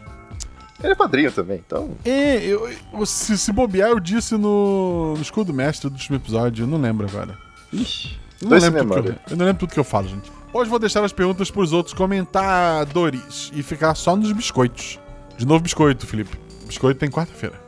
Ele 0.83 0.93
é 0.93 0.95
padrinho 0.95 1.31
também, 1.31 1.61
então. 1.65 1.91
É, 2.05 2.37
eu, 2.37 2.69
eu, 2.93 3.05
se, 3.05 3.37
se 3.37 3.51
bobear, 3.51 3.89
eu 3.89 3.99
disse 3.99 4.35
no, 4.37 5.15
no 5.15 5.21
escudo 5.21 5.53
mestre 5.53 5.89
do 5.89 5.93
último 5.93 6.15
episódio, 6.17 6.63
eu 6.63 6.67
não 6.67 6.79
lembro 6.79 7.07
agora. 7.07 7.37
Ixi. 7.73 8.17
Não, 8.41 8.57
lembro 8.57 8.85
tudo 8.85 9.09
eu, 9.09 9.15
eu 9.31 9.37
não 9.37 9.45
lembro 9.45 9.59
tudo 9.61 9.73
que 9.73 9.79
eu 9.79 9.83
falo, 9.83 10.07
gente. 10.07 10.31
Hoje 10.53 10.69
vou 10.69 10.79
deixar 10.79 11.03
as 11.03 11.11
perguntas 11.11 11.49
pros 11.49 11.73
outros 11.73 11.93
comentadores 11.93 13.51
e 13.53 13.63
ficar 13.63 13.95
só 13.95 14.15
nos 14.15 14.31
biscoitos. 14.31 14.99
De 15.35 15.45
novo, 15.45 15.61
biscoito, 15.61 16.05
Felipe. 16.05 16.39
Biscoito 16.65 16.99
tem 16.99 17.09
quarta-feira. 17.09 17.59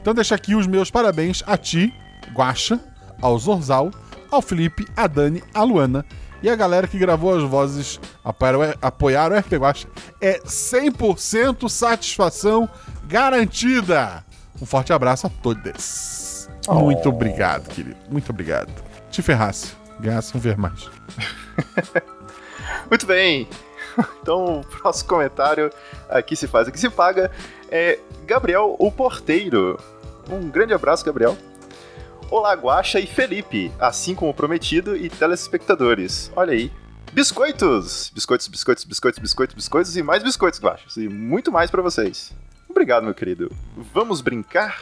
Então 0.00 0.14
deixa 0.14 0.34
aqui 0.34 0.54
os 0.54 0.66
meus 0.66 0.90
parabéns 0.90 1.42
a 1.46 1.56
ti, 1.56 1.92
Guacha, 2.34 2.78
ao 3.20 3.38
Zorzal, 3.38 3.90
ao 4.30 4.42
Felipe, 4.42 4.86
a 4.96 5.06
Dani, 5.06 5.42
a 5.54 5.62
Luana 5.62 6.04
e 6.42 6.50
a 6.50 6.56
galera 6.56 6.86
que 6.86 6.98
gravou 6.98 7.34
as 7.34 7.42
vozes 7.42 8.00
apoiaram 8.80 9.36
o 9.36 9.38
RP 9.38 9.54
Guacha. 9.54 9.88
É 10.20 10.40
100% 10.40 11.68
satisfação 11.68 12.68
garantida. 13.04 14.24
Um 14.60 14.66
forte 14.66 14.92
abraço 14.92 15.26
a 15.26 15.30
todos. 15.30 16.48
Oh. 16.68 16.74
Muito 16.74 17.08
obrigado, 17.08 17.68
querido. 17.68 17.96
Muito 18.10 18.30
obrigado. 18.30 18.72
Te 19.10 19.22
ferrasse. 19.22 19.72
Ganhasse 19.98 20.36
um 20.36 20.40
ver 20.40 20.56
mais. 20.56 20.90
Muito 22.90 23.06
bem. 23.06 23.48
Então, 24.20 24.60
o 24.60 24.66
próximo 24.66 25.08
comentário 25.08 25.70
aqui 26.08 26.36
se 26.36 26.46
faz, 26.46 26.68
aqui 26.68 26.78
se 26.78 26.90
paga 26.90 27.30
é 27.70 27.98
Gabriel, 28.26 28.76
o 28.78 28.92
porteiro. 28.92 29.78
Um 30.30 30.50
grande 30.50 30.74
abraço, 30.74 31.04
Gabriel. 31.04 31.36
Olá, 32.28 32.54
Guaxa 32.54 32.98
e 32.98 33.06
Felipe, 33.06 33.70
assim 33.78 34.14
como 34.14 34.34
prometido, 34.34 34.96
e 34.96 35.08
telespectadores. 35.08 36.30
Olha 36.34 36.52
aí. 36.52 36.72
Biscoitos! 37.12 38.10
Biscoitos, 38.12 38.48
biscoitos, 38.48 38.84
biscoitos, 38.84 39.20
biscoitos, 39.20 39.54
biscoitos 39.54 39.96
e 39.96 40.02
mais 40.02 40.22
biscoitos, 40.24 40.60
Guaxas. 40.60 40.96
E 40.96 41.08
muito 41.08 41.52
mais 41.52 41.70
para 41.70 41.80
vocês. 41.82 42.32
Obrigado, 42.68 43.04
meu 43.04 43.14
querido. 43.14 43.50
Vamos 43.94 44.20
brincar? 44.20 44.80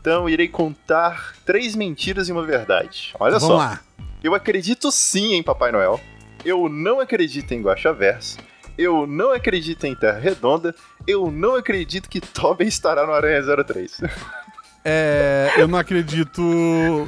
Então, 0.00 0.28
irei 0.28 0.48
contar 0.48 1.34
três 1.44 1.74
mentiras 1.74 2.28
e 2.28 2.32
uma 2.32 2.44
verdade. 2.44 3.12
Olha 3.18 3.38
Vamos 3.38 3.48
só. 3.48 3.56
lá. 3.56 3.80
Eu 4.22 4.34
acredito 4.34 4.90
sim 4.92 5.34
em 5.34 5.42
Papai 5.42 5.72
Noel. 5.72 6.00
Eu 6.44 6.68
não 6.68 7.00
acredito 7.00 7.52
em 7.52 7.60
Guaxaverso. 7.60 8.38
Eu 8.78 9.06
não 9.06 9.32
acredito 9.32 9.84
em 9.84 9.94
Terra 9.96 10.18
Redonda. 10.18 10.74
Eu 11.06 11.30
não 11.30 11.56
acredito 11.56 12.08
que 12.08 12.20
Tobey 12.20 12.68
estará 12.68 13.04
no 13.04 13.12
Aranha 13.12 13.42
03. 13.64 14.00
É, 14.84 15.50
eu 15.56 15.66
não 15.66 15.78
acredito 15.78 16.42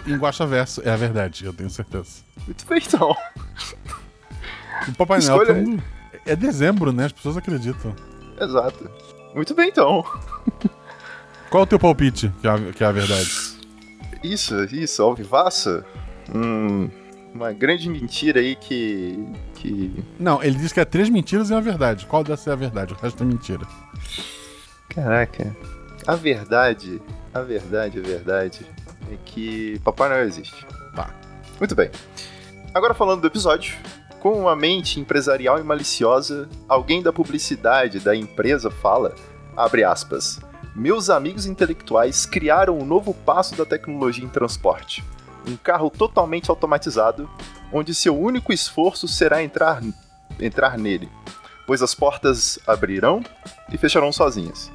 em 0.07 0.17
Guaxaverso. 0.17 0.81
É 0.85 0.91
a 0.91 0.97
verdade, 0.97 1.45
eu 1.45 1.53
tenho 1.53 1.69
certeza. 1.69 2.23
Muito 2.47 2.67
bem, 2.67 2.81
então. 2.85 3.15
O 4.89 4.93
Papai 4.95 5.21
Noel 5.21 5.47
tem... 5.47 5.83
é 6.25 6.35
dezembro, 6.35 6.93
né? 6.93 7.05
As 7.05 7.13
pessoas 7.13 7.37
acreditam. 7.37 7.95
Exato. 8.41 8.91
Muito 9.35 9.55
bem, 9.55 9.69
então. 9.69 10.05
Qual 11.51 11.65
o 11.65 11.67
teu 11.67 11.79
palpite, 11.79 12.33
que 12.41 12.47
é 12.47 12.51
a, 12.51 12.59
que 12.73 12.83
é 12.83 12.87
a 12.87 12.93
verdade? 12.93 13.57
Isso, 14.23 14.65
isso, 14.65 15.03
Alvivaça. 15.03 15.85
Hum, 16.35 16.89
uma 17.35 17.53
grande 17.53 17.89
mentira 17.89 18.41
aí 18.41 18.57
que, 18.57 19.23
que. 19.55 20.05
Não, 20.19 20.43
ele 20.43 20.57
diz 20.57 20.73
que 20.73 20.81
é 20.81 20.85
três 20.85 21.11
mentiras 21.11 21.51
e 21.51 21.53
uma 21.53 21.61
verdade. 21.61 22.07
Qual 22.07 22.25
dessas 22.25 22.47
é 22.47 22.53
a 22.53 22.57
verdade? 22.57 22.95
O 22.95 22.97
resto 22.97 23.23
é 23.23 23.27
mentira. 23.27 23.67
Caraca. 24.89 25.55
A 26.07 26.15
verdade 26.15 27.01
a 27.37 27.43
verdade, 27.43 27.99
a 27.99 28.03
verdade 28.03 28.67
é 29.11 29.17
que 29.25 29.79
Papai 29.81 30.09
Noel 30.09 30.25
existe. 30.25 30.67
Tá. 30.95 31.11
Muito 31.59 31.75
bem. 31.75 31.91
Agora 32.75 32.95
falando 32.95 33.21
do 33.23 33.27
episódio, 33.27 33.77
Com 34.27 34.41
uma 34.41 34.57
mente 34.57 34.99
empresarial 34.99 35.61
e 35.61 35.63
maliciosa, 35.63 36.49
alguém 36.69 37.01
da 37.01 37.13
publicidade 37.13 38.01
da 38.01 38.17
empresa 38.17 38.71
fala, 38.71 39.15
abre 39.57 39.85
aspas, 39.85 40.41
meus 40.75 41.11
amigos 41.11 41.47
intelectuais 41.47 42.27
criaram 42.27 42.77
um 42.77 42.85
novo 42.85 43.15
passo 43.15 43.55
da 43.55 43.65
tecnologia 43.65 44.25
em 44.25 44.29
transporte. 44.29 45.05
Um 45.47 45.57
carro 45.57 45.89
totalmente 45.91 46.51
automatizado, 46.51 47.31
onde 47.73 47.95
seu 47.95 48.19
único 48.19 48.53
esforço 48.53 49.07
será 49.07 49.45
entrar, 49.45 49.81
entrar 50.41 50.77
nele, 50.77 51.09
pois 51.67 51.81
as 51.83 51.95
portas 51.95 52.59
abrirão 52.67 53.23
e 53.71 53.79
fecharão 53.79 54.11
sozinhas. 54.11 54.73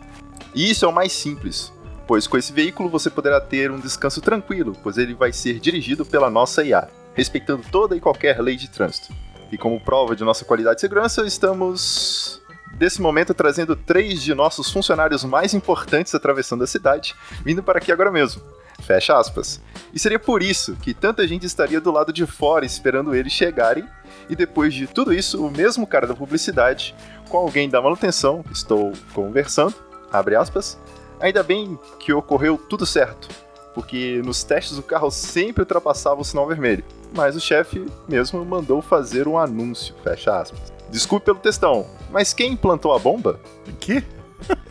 E 0.56 0.70
isso 0.70 0.86
é 0.86 0.88
o 0.88 0.94
mais 0.94 1.12
simples, 1.12 1.74
pois 2.12 2.28
com 2.28 2.38
esse 2.38 2.52
veículo 2.52 2.90
você 2.90 3.10
poderá 3.10 3.40
ter 3.40 3.72
um 3.72 3.80
descanso 3.80 4.20
tranquilo, 4.20 4.76
pois 4.84 4.98
ele 4.98 5.14
vai 5.14 5.32
ser 5.32 5.62
dirigido 5.62 6.06
pela 6.06 6.30
nossa 6.30 6.62
IA, 6.62 6.90
respeitando 7.14 7.64
toda 7.72 7.96
e 7.96 8.02
qualquer 8.02 8.42
lei 8.42 8.58
de 8.58 8.70
trânsito. 8.70 9.14
E 9.50 9.58
como 9.58 9.80
prova 9.80 10.14
de 10.14 10.22
nossa 10.22 10.44
qualidade 10.44 10.76
de 10.76 10.82
segurança, 10.82 11.26
estamos 11.26 12.42
desse 12.74 13.02
momento 13.02 13.34
trazendo 13.34 13.78
três 13.78 14.22
de 14.22 14.36
nossos 14.36 14.70
funcionários 14.70 15.24
mais 15.24 15.54
importantes 15.54 16.14
atravessando 16.14 16.66
a 16.66 16.68
cidade, 16.68 17.16
vindo 17.46 17.64
para 17.64 17.78
aqui 17.78 17.94
agora 17.94 18.12
mesmo. 18.12 18.42
Fecha 18.82 19.18
aspas. 19.18 19.62
E 19.94 19.98
seria 19.98 20.20
por 20.20 20.44
isso 20.44 20.76
que 20.82 20.94
tanta 20.94 21.26
gente 21.26 21.46
estaria 21.46 21.80
do 21.80 21.92
lado 21.92 22.12
de 22.12 22.26
fora 22.26 22.66
esperando 22.66 23.16
eles 23.16 23.32
chegarem, 23.32 23.88
e 24.30 24.36
depois 24.36 24.74
de 24.74 24.86
tudo 24.86 25.14
isso, 25.14 25.42
o 25.42 25.50
mesmo 25.50 25.88
cara 25.88 26.06
da 26.06 26.14
publicidade, 26.14 26.94
com 27.30 27.38
alguém 27.38 27.70
da 27.70 27.82
manutenção, 27.82 28.44
estou 28.52 28.92
conversando, 29.14 29.76
abre 30.12 30.36
aspas, 30.36 30.78
Ainda 31.22 31.44
bem 31.44 31.78
que 32.00 32.12
ocorreu 32.12 32.58
tudo 32.58 32.86
certo, 32.86 33.30
porque 33.74 34.22
nos 34.26 34.44
testes 34.44 34.78
o 34.78 34.84
carro 34.84 35.10
sempre 35.12 35.62
ultrapassava 35.62 36.20
o 36.22 36.26
sinal 36.26 36.48
vermelho. 36.48 36.84
Mas 37.14 37.36
o 37.36 37.40
chefe 37.42 37.86
mesmo 38.08 38.44
mandou 38.46 38.82
fazer 38.82 39.28
um 39.28 39.38
anúncio, 39.38 39.94
fecha 40.04 40.40
aspas. 40.40 40.72
Desculpe 40.90 41.26
pelo 41.26 41.40
textão, 41.40 41.86
mas 42.10 42.34
quem 42.34 42.54
implantou 42.54 42.94
a 42.94 43.00
bomba? 43.00 43.40
Que? 43.80 44.04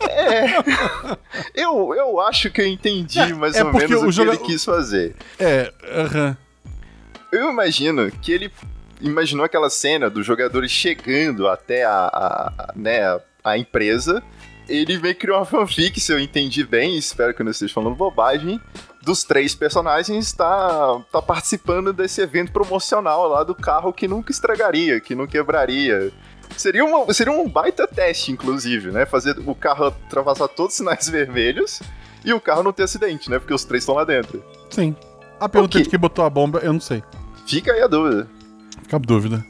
É. 0.01 0.45
Eu, 1.55 1.93
eu 1.95 2.19
acho 2.19 2.49
que 2.51 2.61
eu 2.61 2.67
entendi 2.67 3.19
É, 3.19 3.33
mais 3.33 3.55
é 3.55 3.63
ou 3.63 3.71
porque 3.71 3.87
menos 3.87 4.03
o 4.03 4.07
o, 4.07 4.11
joga- 4.11 4.31
que 4.31 4.37
ele 4.37 4.45
quis 4.45 4.65
fazer. 4.65 5.15
É, 5.39 5.71
aham. 5.93 6.37
Eu 7.31 7.49
imagino 7.49 8.11
que 8.11 8.31
ele 8.31 8.51
imaginou 8.99 9.45
aquela 9.45 9.69
cena 9.69 10.09
dos 10.09 10.25
jogadores 10.25 10.69
chegando 10.71 11.47
até 11.47 11.83
a, 11.85 11.91
a- 11.93 12.53
a- 12.57 12.73
né, 12.75 12.99
a 13.43 13.57
empresa. 13.57 14.21
Ele 14.71 14.97
meio 14.97 15.13
que 15.13 15.21
criou 15.21 15.37
uma 15.37 15.45
fanfic, 15.45 15.99
se 15.99 16.11
eu 16.13 16.19
entendi 16.19 16.63
bem, 16.63 16.97
espero 16.97 17.33
que 17.33 17.41
eu 17.41 17.43
não 17.43 17.51
esteja 17.51 17.73
falando 17.73 17.95
bobagem, 17.95 18.59
dos 19.01 19.23
três 19.23 19.53
personagens 19.53 20.31
tá, 20.31 21.01
tá 21.11 21.21
participando 21.21 21.91
desse 21.91 22.21
evento 22.21 22.51
promocional 22.51 23.27
lá 23.27 23.43
do 23.43 23.53
carro 23.53 23.91
que 23.91 24.07
nunca 24.07 24.31
estragaria, 24.31 24.99
que 25.01 25.13
não 25.15 25.27
quebraria. 25.27 26.11
Seria, 26.55 26.85
uma, 26.85 27.11
seria 27.13 27.33
um 27.33 27.47
baita 27.49 27.87
teste, 27.87 28.31
inclusive, 28.31 28.91
né? 28.91 29.05
Fazer 29.05 29.37
o 29.45 29.55
carro 29.55 29.85
ultrapassar 29.85 30.47
todos 30.47 30.73
os 30.73 30.77
sinais 30.77 31.07
vermelhos 31.09 31.81
e 32.23 32.33
o 32.33 32.39
carro 32.39 32.63
não 32.63 32.71
ter 32.71 32.83
acidente, 32.83 33.29
né? 33.29 33.39
Porque 33.39 33.53
os 33.53 33.63
três 33.63 33.83
estão 33.83 33.95
lá 33.95 34.03
dentro. 34.03 34.43
Sim. 34.69 34.95
A 35.39 35.49
pergunta 35.49 35.77
Ok. 35.77 35.83
de 35.83 35.89
quem 35.89 35.99
botou 35.99 36.23
a 36.23 36.29
bomba, 36.29 36.59
eu 36.59 36.71
não 36.71 36.79
sei. 36.79 37.03
Fica 37.47 37.73
aí 37.73 37.81
a 37.81 37.87
dúvida. 37.87 38.27
Fica 38.83 38.95
a 38.97 38.99
dúvida. 38.99 39.43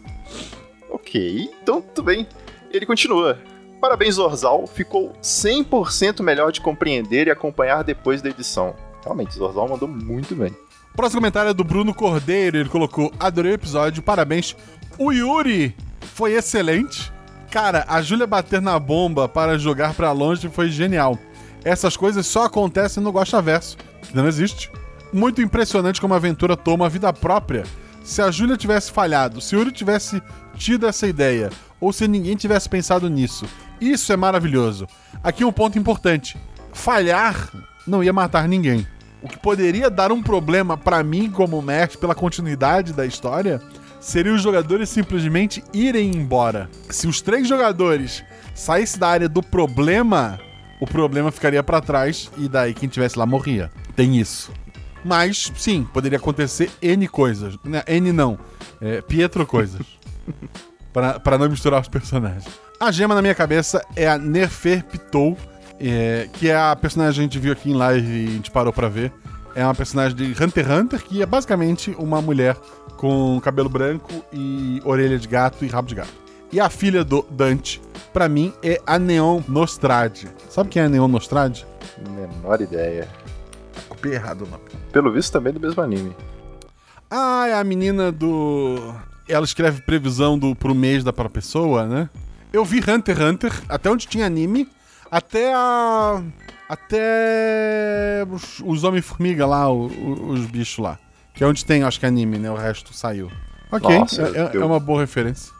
Ok, 0.89 1.49
então 1.61 1.81
tudo 1.81 2.05
bem. 2.05 2.27
Ele 2.71 2.85
continua. 2.85 3.37
Parabéns, 3.81 4.13
Zorzal. 4.15 4.67
Ficou 4.67 5.11
100% 5.23 6.21
melhor 6.21 6.51
de 6.51 6.61
compreender 6.61 7.25
e 7.25 7.31
acompanhar 7.31 7.83
depois 7.83 8.21
da 8.21 8.29
edição. 8.29 8.75
Realmente, 9.03 9.33
Zorzal 9.33 9.67
mandou 9.67 9.87
muito 9.87 10.35
bem. 10.35 10.55
Próximo 10.95 11.19
comentário 11.19 11.49
é 11.49 11.53
do 11.53 11.63
Bruno 11.63 11.91
Cordeiro. 11.91 12.57
Ele 12.57 12.69
colocou: 12.69 13.11
Adorei 13.19 13.53
o 13.53 13.55
episódio, 13.55 14.03
parabéns. 14.03 14.55
O 14.99 15.11
Yuri 15.11 15.75
foi 16.13 16.33
excelente. 16.33 17.11
Cara, 17.49 17.83
a 17.87 18.01
Júlia 18.01 18.27
bater 18.27 18.61
na 18.61 18.77
bomba 18.77 19.27
para 19.27 19.57
jogar 19.57 19.95
pra 19.95 20.11
longe 20.11 20.47
foi 20.47 20.69
genial. 20.69 21.17
Essas 21.63 21.97
coisas 21.97 22.25
só 22.27 22.45
acontecem 22.45 23.01
no 23.01 23.11
Gosta 23.11 23.41
Verso, 23.41 23.77
que 24.03 24.15
não 24.15 24.27
existe. 24.27 24.71
Muito 25.11 25.41
impressionante 25.41 25.99
como 25.99 26.13
a 26.13 26.17
aventura 26.17 26.55
toma 26.55 26.87
vida 26.87 27.11
própria. 27.11 27.63
Se 28.03 28.21
a 28.21 28.29
Júlia 28.31 28.57
tivesse 28.57 28.91
falhado, 28.91 29.41
se 29.41 29.55
o 29.55 29.59
Yuri 29.59 29.71
tivesse 29.71 30.21
tido 30.55 30.87
essa 30.87 31.07
ideia, 31.07 31.49
ou 31.79 31.91
se 31.91 32.07
ninguém 32.07 32.35
tivesse 32.35 32.69
pensado 32.69 33.09
nisso, 33.09 33.45
isso 33.81 34.13
é 34.13 34.15
maravilhoso. 34.15 34.87
Aqui 35.23 35.43
um 35.43 35.51
ponto 35.51 35.77
importante: 35.79 36.37
falhar 36.71 37.49
não 37.87 38.03
ia 38.03 38.13
matar 38.13 38.47
ninguém. 38.47 38.85
O 39.21 39.27
que 39.27 39.37
poderia 39.37 39.89
dar 39.89 40.11
um 40.11 40.21
problema 40.21 40.77
pra 40.77 41.03
mim 41.03 41.29
como 41.29 41.61
mestre 41.61 41.97
pela 41.97 42.15
continuidade 42.15 42.93
da 42.93 43.05
história 43.05 43.61
seria 43.99 44.33
os 44.33 44.41
jogadores 44.41 44.89
simplesmente 44.89 45.63
irem 45.73 46.11
embora. 46.15 46.69
Se 46.89 47.07
os 47.07 47.21
três 47.21 47.47
jogadores 47.47 48.23
saíssem 48.55 48.99
da 48.99 49.07
área 49.07 49.29
do 49.29 49.43
problema, 49.43 50.39
o 50.79 50.87
problema 50.87 51.31
ficaria 51.31 51.61
pra 51.61 51.81
trás 51.81 52.31
e 52.37 52.49
daí 52.49 52.73
quem 52.73 52.89
tivesse 52.89 53.17
lá 53.17 53.25
morria. 53.25 53.71
Tem 53.95 54.19
isso. 54.19 54.51
Mas, 55.03 55.51
sim, 55.55 55.87
poderia 55.93 56.17
acontecer 56.17 56.71
N 56.81 57.07
coisas. 57.07 57.57
Né, 57.63 57.83
N 57.87 58.11
não. 58.11 58.39
É, 58.79 59.01
Pietro 59.01 59.45
coisas. 59.45 59.85
Pra 60.93 61.37
não 61.37 61.49
misturar 61.49 61.79
os 61.79 61.87
personagens. 61.87 62.45
A 62.81 62.89
gema 62.89 63.13
na 63.13 63.21
minha 63.21 63.35
cabeça 63.35 63.85
é 63.95 64.07
a 64.09 64.17
Nefer 64.17 64.83
Pitou, 64.83 65.37
é, 65.79 66.27
que 66.33 66.49
é 66.49 66.57
a 66.57 66.75
personagem 66.75 67.13
que 67.13 67.19
a 67.19 67.23
gente 67.25 67.39
viu 67.39 67.53
aqui 67.53 67.69
em 67.69 67.75
live 67.75 68.07
e 68.11 68.27
a 68.27 68.31
gente 68.31 68.49
parou 68.49 68.73
pra 68.73 68.89
ver. 68.89 69.13
É 69.53 69.63
uma 69.63 69.75
personagem 69.75 70.17
de 70.17 70.23
Hunter 70.43 70.65
x 70.65 70.79
Hunter, 70.79 71.03
que 71.03 71.21
é 71.21 71.25
basicamente 71.27 71.95
uma 71.99 72.19
mulher 72.23 72.57
com 72.97 73.39
cabelo 73.39 73.69
branco 73.69 74.09
e 74.33 74.81
orelha 74.83 75.19
de 75.19 75.27
gato 75.27 75.63
e 75.63 75.67
rabo 75.67 75.89
de 75.89 75.93
gato. 75.93 76.09
E 76.51 76.59
a 76.59 76.71
filha 76.71 77.03
do 77.03 77.23
Dante, 77.29 77.79
pra 78.11 78.27
mim, 78.27 78.51
é 78.63 78.81
a 78.87 78.97
Neon 78.97 79.43
Nostrade. 79.47 80.27
Sabe 80.49 80.69
quem 80.69 80.81
é 80.81 80.85
a 80.85 80.89
Neon 80.89 81.07
Nostrade? 81.07 81.67
Menor 82.09 82.61
ideia. 82.61 83.07
Copiei 83.89 84.15
errado 84.15 84.41
o 84.41 84.47
nome. 84.47 84.63
Pelo 84.91 85.11
visto, 85.11 85.31
também 85.31 85.53
do 85.53 85.59
mesmo 85.59 85.79
anime. 85.83 86.15
Ah, 87.11 87.45
é 87.47 87.53
a 87.53 87.63
menina 87.63 88.11
do. 88.11 88.91
Ela 89.29 89.45
escreve 89.45 89.83
previsão 89.83 90.35
do, 90.35 90.55
pro 90.55 90.73
mês 90.73 91.03
da 91.03 91.13
própria 91.13 91.35
pessoa, 91.41 91.85
né? 91.85 92.09
Eu 92.51 92.65
vi 92.65 92.79
Hunter 92.79 93.15
x 93.15 93.25
Hunter, 93.25 93.61
até 93.69 93.89
onde 93.89 94.07
tinha 94.07 94.25
anime, 94.25 94.67
até 95.09 95.53
a. 95.53 96.21
Até. 96.69 98.25
Os, 98.29 98.59
os 98.63 98.83
Homem-Formiga 98.83 99.45
lá, 99.45 99.69
o- 99.69 99.87
o- 99.87 100.29
os 100.29 100.45
bichos 100.45 100.77
lá. 100.79 100.97
Que 101.33 101.43
é 101.43 101.47
onde 101.47 101.63
tem, 101.65 101.83
acho 101.83 101.99
que 101.99 102.05
anime, 102.05 102.37
né? 102.37 102.51
O 102.51 102.55
resto 102.55 102.93
saiu. 102.93 103.31
Ok, 103.71 103.97
Nossa, 103.99 104.21
é, 104.23 104.25
é- 104.37 104.49
eu- 104.53 104.61
é 104.61 104.65
uma 104.65 104.79
boa 104.79 105.01
referência. 105.01 105.51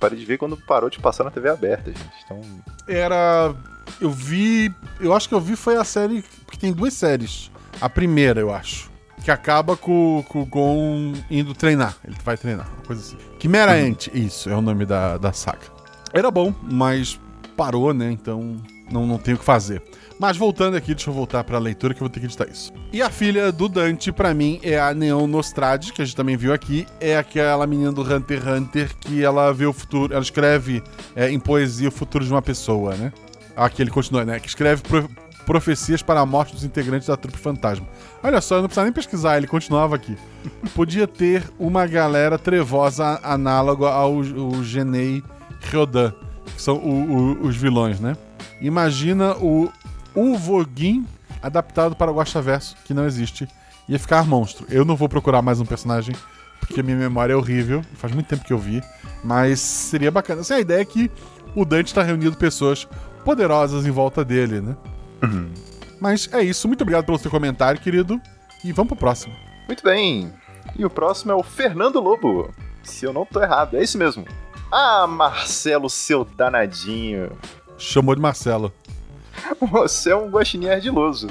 Parei 0.00 0.18
de 0.18 0.24
ver 0.24 0.38
quando 0.38 0.56
parou 0.56 0.90
de 0.90 0.98
passar 0.98 1.24
na 1.24 1.30
TV 1.30 1.48
aberta, 1.48 1.90
gente. 1.92 2.10
Então, 2.24 2.40
Era. 2.88 3.54
Eu 4.00 4.10
vi. 4.10 4.72
Eu 5.00 5.14
acho 5.14 5.28
que 5.28 5.34
eu 5.34 5.40
vi 5.40 5.54
foi 5.56 5.76
a 5.76 5.84
série. 5.84 6.22
Porque 6.44 6.58
tem 6.58 6.72
duas 6.72 6.94
séries. 6.94 7.50
A 7.80 7.88
primeira, 7.88 8.40
eu 8.40 8.52
acho. 8.52 8.90
Que 9.24 9.30
acaba 9.30 9.76
com, 9.76 10.22
com 10.28 10.42
o 10.42 10.46
Gon 10.46 11.12
indo 11.30 11.54
treinar. 11.54 11.96
Ele 12.04 12.16
vai 12.24 12.36
treinar, 12.36 12.66
uma 12.76 12.82
coisa 12.86 13.00
assim. 13.02 13.16
Quimera 13.38 13.72
Ant, 13.72 14.08
isso, 14.12 14.50
é 14.50 14.54
o 14.56 14.60
nome 14.60 14.84
da, 14.84 15.16
da 15.16 15.32
saga. 15.32 15.72
Era 16.14 16.30
bom, 16.30 16.54
mas 16.62 17.18
parou, 17.56 17.92
né? 17.92 18.10
Então 18.10 18.56
não, 18.90 19.06
não 19.06 19.18
tenho 19.18 19.36
o 19.36 19.40
que 19.40 19.44
fazer. 19.44 19.82
Mas 20.18 20.36
voltando 20.36 20.76
aqui, 20.76 20.94
deixa 20.94 21.10
eu 21.10 21.14
voltar 21.14 21.42
pra 21.42 21.58
leitura 21.58 21.92
que 21.92 21.98
eu 22.00 22.06
vou 22.06 22.08
ter 22.08 22.20
que 22.20 22.26
editar 22.26 22.46
isso. 22.48 22.72
E 22.92 23.02
a 23.02 23.10
filha 23.10 23.50
do 23.50 23.68
Dante, 23.68 24.12
pra 24.12 24.32
mim, 24.32 24.60
é 24.62 24.78
a 24.78 24.94
Neon 24.94 25.26
Nostrade, 25.26 25.92
que 25.92 26.00
a 26.00 26.04
gente 26.04 26.14
também 26.14 26.36
viu 26.36 26.52
aqui. 26.52 26.86
É 27.00 27.16
aquela 27.18 27.66
menina 27.66 27.90
do 27.90 28.02
Hunter 28.02 28.38
x 28.40 28.46
Hunter 28.46 28.96
que 29.00 29.24
ela 29.24 29.52
vê 29.52 29.66
o 29.66 29.72
futuro, 29.72 30.12
ela 30.12 30.22
escreve 30.22 30.82
é, 31.16 31.30
em 31.30 31.40
poesia 31.40 31.88
o 31.88 31.92
futuro 31.92 32.24
de 32.24 32.30
uma 32.30 32.40
pessoa, 32.42 32.94
né? 32.94 33.12
Aqui 33.56 33.82
ele 33.82 33.90
continua, 33.90 34.24
né? 34.24 34.38
Que 34.38 34.46
escreve 34.48 34.82
pro- 34.82 35.10
profecias 35.44 36.00
para 36.00 36.20
a 36.20 36.26
morte 36.26 36.54
dos 36.54 36.64
integrantes 36.64 37.08
da 37.08 37.16
trupe 37.16 37.36
fantasma. 37.36 37.86
Olha 38.22 38.40
só, 38.40 38.54
eu 38.54 38.60
não 38.62 38.68
precisava 38.68 38.86
nem 38.86 38.92
pesquisar, 38.94 39.36
ele 39.36 39.48
continuava 39.48 39.96
aqui. 39.96 40.16
Podia 40.76 41.06
ter 41.08 41.42
uma 41.58 41.86
galera 41.86 42.38
trevosa 42.38 43.18
análoga 43.22 43.88
ao, 43.88 44.14
ao 44.18 44.62
Genei 44.62 45.22
Ryodan, 45.70 46.12
que 46.54 46.60
são 46.62 46.76
o- 46.76 47.12
o- 47.42 47.46
os 47.46 47.56
vilões, 47.56 48.00
né? 48.00 48.16
Imagina 48.60 49.34
o 49.36 49.70
Uvogin 50.14 51.06
adaptado 51.42 51.94
para 51.96 52.10
o 52.10 52.14
Guaxaverso, 52.16 52.76
que 52.84 52.94
não 52.94 53.04
existe. 53.06 53.48
Ia 53.88 53.98
ficar 53.98 54.24
monstro. 54.24 54.66
Eu 54.70 54.84
não 54.84 54.96
vou 54.96 55.08
procurar 55.08 55.42
mais 55.42 55.60
um 55.60 55.66
personagem, 55.66 56.14
porque 56.60 56.82
minha 56.82 56.96
memória 56.96 57.32
é 57.34 57.36
horrível. 57.36 57.82
Faz 57.94 58.12
muito 58.14 58.26
tempo 58.28 58.44
que 58.44 58.52
eu 58.52 58.58
vi. 58.58 58.82
Mas 59.22 59.60
seria 59.60 60.10
bacana. 60.10 60.40
Assim, 60.40 60.54
a 60.54 60.60
ideia 60.60 60.80
é 60.80 60.84
que 60.84 61.10
o 61.54 61.64
Dante 61.64 61.88
está 61.88 62.02
reunindo 62.02 62.36
pessoas 62.36 62.86
poderosas 63.24 63.84
em 63.86 63.90
volta 63.90 64.24
dele, 64.24 64.60
né? 64.60 64.76
Mas 66.00 66.28
é 66.32 66.42
isso. 66.42 66.66
Muito 66.68 66.82
obrigado 66.82 67.04
pelo 67.04 67.18
seu 67.18 67.30
comentário, 67.30 67.80
querido. 67.80 68.20
E 68.64 68.72
vamos 68.72 68.88
pro 68.88 68.96
próximo. 68.96 69.34
muito 69.66 69.82
bem. 69.82 70.32
E 70.76 70.84
o 70.84 70.90
próximo 70.90 71.32
é 71.32 71.34
o 71.34 71.42
Fernando 71.42 72.00
Lobo. 72.00 72.50
Se 72.82 73.04
eu 73.04 73.12
não 73.12 73.24
tô 73.26 73.40
errado, 73.42 73.76
é 73.76 73.82
isso 73.82 73.96
mesmo. 73.98 74.24
Ah, 74.70 75.06
Marcelo, 75.06 75.88
seu 75.88 76.24
danadinho. 76.24 77.30
Chamou 77.78 78.14
de 78.14 78.20
Marcelo. 78.20 78.72
Você 79.60 80.10
é 80.10 80.16
um 80.16 80.28
guaxinim 80.28 80.68
ardiloso. 80.68 81.28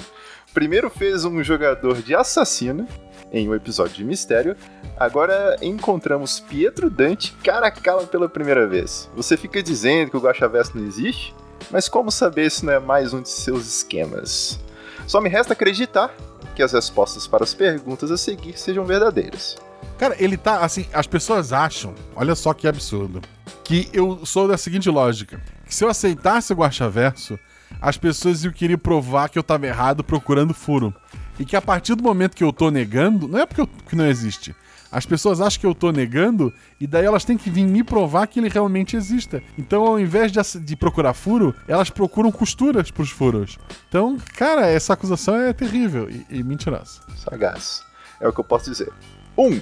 Primeiro 0.53 0.89
fez 0.89 1.25
um 1.25 1.43
jogador 1.43 2.01
de 2.01 2.13
assassino, 2.13 2.87
em 3.31 3.49
um 3.49 3.55
episódio 3.55 3.95
de 3.95 4.03
mistério, 4.03 4.55
agora 4.95 5.57
encontramos 5.61 6.39
Pietro 6.39 6.89
Dante 6.89 7.33
cara 7.43 7.67
a 7.67 7.71
cara 7.71 8.05
pela 8.05 8.29
primeira 8.29 8.67
vez. 8.67 9.09
Você 9.15 9.35
fica 9.35 9.63
dizendo 9.63 10.11
que 10.11 10.17
o 10.17 10.19
Guaxaverso 10.19 10.77
não 10.77 10.85
existe? 10.85 11.33
Mas 11.71 11.89
como 11.89 12.11
saber 12.11 12.51
se 12.51 12.63
não 12.63 12.73
é 12.73 12.79
mais 12.79 13.13
um 13.13 13.21
de 13.21 13.29
seus 13.29 13.65
esquemas? 13.65 14.59
Só 15.07 15.19
me 15.19 15.29
resta 15.29 15.53
acreditar 15.53 16.13
que 16.55 16.61
as 16.61 16.73
respostas 16.73 17.25
para 17.25 17.43
as 17.43 17.53
perguntas 17.53 18.11
a 18.11 18.17
seguir 18.17 18.57
sejam 18.59 18.85
verdadeiras. 18.85 19.57
Cara, 19.97 20.15
ele 20.19 20.37
tá 20.37 20.59
assim, 20.59 20.85
as 20.93 21.07
pessoas 21.07 21.53
acham, 21.53 21.93
olha 22.15 22.35
só 22.35 22.53
que 22.53 22.67
absurdo, 22.67 23.21
que 23.63 23.89
eu 23.93 24.25
sou 24.25 24.47
da 24.47 24.57
seguinte 24.57 24.89
lógica, 24.89 25.41
que 25.65 25.73
se 25.73 25.83
eu 25.83 25.89
aceitasse 25.89 26.51
o 26.53 26.55
Guaxaverso, 26.55 27.39
as 27.81 27.97
pessoas 27.97 28.43
iam 28.43 28.53
querer 28.53 28.77
provar 28.77 29.29
que 29.29 29.37
eu 29.37 29.43
tava 29.43 29.67
errado 29.67 30.03
procurando 30.03 30.53
furo. 30.53 30.93
E 31.39 31.45
que 31.45 31.55
a 31.55 31.61
partir 31.61 31.95
do 31.95 32.03
momento 32.03 32.35
que 32.35 32.43
eu 32.43 32.53
tô 32.53 32.69
negando, 32.69 33.27
não 33.27 33.39
é 33.39 33.45
porque 33.45 33.61
eu, 33.61 33.67
que 33.67 33.95
não 33.95 34.05
existe. 34.05 34.55
As 34.91 35.07
pessoas 35.07 35.41
acham 35.41 35.59
que 35.59 35.65
eu 35.65 35.73
tô 35.73 35.91
negando 35.91 36.53
e 36.79 36.85
daí 36.85 37.03
elas 37.03 37.25
têm 37.25 37.35
que 37.35 37.49
vir 37.49 37.65
me 37.65 37.83
provar 37.83 38.27
que 38.27 38.39
ele 38.39 38.47
realmente 38.47 38.95
exista. 38.95 39.41
Então, 39.57 39.83
ao 39.83 39.99
invés 39.99 40.31
de, 40.31 40.39
de 40.59 40.75
procurar 40.75 41.15
furo, 41.15 41.55
elas 41.67 41.89
procuram 41.89 42.31
costuras 42.31 42.91
pros 42.91 43.09
furos. 43.09 43.57
Então, 43.89 44.19
cara, 44.35 44.67
essa 44.67 44.93
acusação 44.93 45.35
é 45.35 45.51
terrível 45.51 46.07
e, 46.11 46.25
e 46.29 46.43
mentirosa. 46.43 47.01
Sagaz. 47.17 47.83
É 48.21 48.27
o 48.27 48.31
que 48.31 48.39
eu 48.39 48.43
posso 48.43 48.69
dizer. 48.69 48.93
1. 49.37 49.45
Um, 49.45 49.61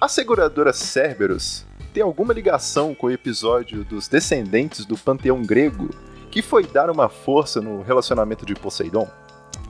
a 0.00 0.08
seguradora 0.08 0.72
Cerberus 0.72 1.64
tem 1.92 2.02
alguma 2.02 2.32
ligação 2.32 2.94
com 2.94 3.06
o 3.06 3.10
episódio 3.10 3.84
dos 3.84 4.08
descendentes 4.08 4.84
do 4.86 4.96
panteão 4.96 5.42
grego 5.42 5.90
que 6.30 6.40
foi 6.40 6.66
dar 6.66 6.90
uma 6.90 7.08
força 7.08 7.60
no 7.60 7.82
relacionamento 7.82 8.46
de 8.46 8.54
Poseidon? 8.54 9.06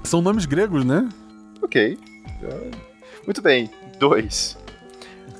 São 0.05 0.23
nomes 0.23 0.47
gregos, 0.47 0.85
né? 0.85 1.09
Ok. 1.61 1.99
Muito 3.25 3.43
bem. 3.43 3.69
2. 3.99 4.59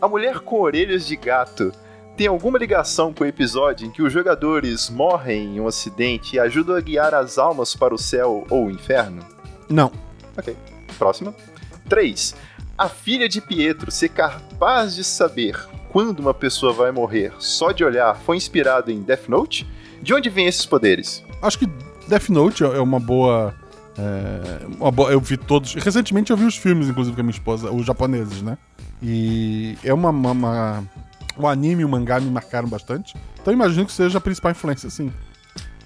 A 0.01 0.09
mulher 0.09 0.41
com 0.41 0.61
orelhas 0.61 1.07
de 1.07 1.15
gato 1.15 1.73
tem 2.17 2.27
alguma 2.27 2.59
ligação 2.59 3.13
com 3.13 3.23
o 3.25 3.27
episódio 3.27 3.87
em 3.87 3.91
que 3.91 4.03
os 4.03 4.13
jogadores 4.13 4.91
morrem 4.91 5.57
em 5.57 5.61
um 5.61 5.67
acidente 5.69 6.37
e 6.37 6.41
ajudam 6.41 6.75
a 6.75 6.81
guiar 6.81 7.15
as 7.15 7.39
almas 7.39 7.75
para 7.75 7.95
o 7.95 7.99
céu 7.99 8.45
ou 8.51 8.67
o 8.67 8.71
inferno? 8.71 9.25
Não. 9.69 9.93
Ok. 10.37 10.57
Próxima. 10.99 11.35
3. 11.89 12.35
A 12.77 12.89
filha 12.89 13.29
de 13.29 13.41
Pietro 13.41 13.91
ser 13.91 14.09
capaz 14.09 14.95
de 14.95 15.05
saber 15.05 15.57
quando 15.91 16.21
uma 16.21 16.33
pessoa 16.33 16.73
vai 16.73 16.91
morrer 16.91 17.33
só 17.39 17.71
de 17.71 17.85
olhar 17.85 18.17
foi 18.17 18.37
inspirado 18.37 18.91
em 18.91 19.03
Death 19.03 19.29
Note? 19.29 19.67
De 20.01 20.15
onde 20.15 20.31
vêm 20.31 20.47
esses 20.47 20.65
poderes? 20.65 21.23
Acho 21.41 21.59
que 21.59 21.67
Death 22.09 22.29
Note 22.31 22.65
é 22.65 22.81
uma 22.81 22.99
boa. 22.99 23.55
É, 23.97 24.67
uma 24.81 24.91
boa 24.91 25.13
eu 25.13 25.21
vi 25.21 25.37
todos. 25.37 25.75
Recentemente 25.75 26.31
eu 26.31 26.37
vi 26.37 26.45
os 26.45 26.57
filmes, 26.57 26.89
inclusive, 26.89 27.15
com 27.15 27.21
a 27.21 27.25
minha 27.25 27.35
esposa, 27.35 27.71
os 27.71 27.85
japoneses, 27.87 28.43
né? 28.43 28.57
E 29.03 29.77
é 29.85 29.93
uma. 29.93 30.11
uma, 30.11 30.33
uma 30.33 30.85
o 31.37 31.47
anime 31.47 31.83
e 31.83 31.85
o 31.85 31.89
mangá 31.89 32.21
me 32.21 32.31
marcaram 32.31 32.69
bastante. 32.69 33.15
Então 33.41 33.53
imagino 33.53 33.87
que 33.87 33.93
seja 33.93 34.19
a 34.19 34.21
principal 34.21 34.51
influência, 34.51 34.91
sim. 34.91 35.13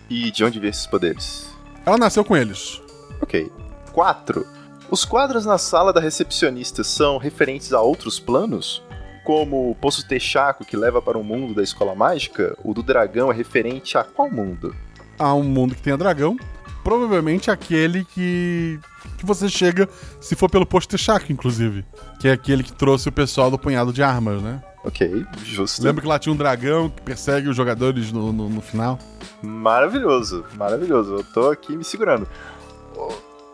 E 0.08 0.30
de 0.30 0.44
onde 0.44 0.58
vêm 0.58 0.70
esses 0.70 0.86
poderes? 0.86 1.50
Ela 1.84 1.98
nasceu 1.98 2.24
com 2.24 2.36
eles. 2.36 2.80
Ok. 3.20 3.50
4. 3.92 4.46
Os 4.88 5.04
quadros 5.04 5.44
na 5.44 5.58
sala 5.58 5.92
da 5.92 6.00
recepcionista 6.00 6.84
são 6.84 7.18
referentes 7.18 7.72
a 7.72 7.80
outros 7.80 8.20
planos? 8.20 8.82
Como 9.24 9.70
o 9.70 9.74
Poço 9.74 10.06
Texaco, 10.06 10.64
que 10.64 10.76
leva 10.76 11.02
para 11.02 11.18
o 11.18 11.24
mundo 11.24 11.54
da 11.54 11.62
escola 11.62 11.92
mágica, 11.92 12.56
o 12.62 12.72
do 12.72 12.84
dragão 12.84 13.30
é 13.30 13.34
referente 13.34 13.98
a 13.98 14.04
qual 14.04 14.30
mundo? 14.30 14.74
A 15.18 15.34
um 15.34 15.42
mundo 15.42 15.74
que 15.74 15.82
tenha 15.82 15.96
dragão. 15.96 16.36
Provavelmente 16.84 17.50
aquele 17.50 18.04
que, 18.04 18.78
que 19.18 19.26
você 19.26 19.48
chega, 19.48 19.88
se 20.20 20.36
for 20.36 20.48
pelo 20.48 20.64
Poço 20.64 20.88
Texaco, 20.88 21.32
inclusive. 21.32 21.84
Que 22.20 22.28
é 22.28 22.32
aquele 22.32 22.62
que 22.62 22.72
trouxe 22.72 23.08
o 23.08 23.12
pessoal 23.12 23.50
do 23.50 23.58
punhado 23.58 23.92
de 23.92 24.04
armas, 24.04 24.40
né? 24.40 24.62
Ok, 24.84 25.26
justo. 25.42 25.82
Lembra 25.82 26.02
que 26.02 26.06
lá 26.06 26.16
tinha 26.16 26.32
um 26.32 26.36
dragão 26.36 26.88
que 26.88 27.02
persegue 27.02 27.48
os 27.48 27.56
jogadores 27.56 28.12
no, 28.12 28.32
no, 28.32 28.48
no 28.48 28.60
final? 28.60 29.00
Maravilhoso, 29.42 30.44
maravilhoso. 30.54 31.16
Eu 31.16 31.24
tô 31.24 31.50
aqui 31.50 31.76
me 31.76 31.82
segurando. 31.82 32.28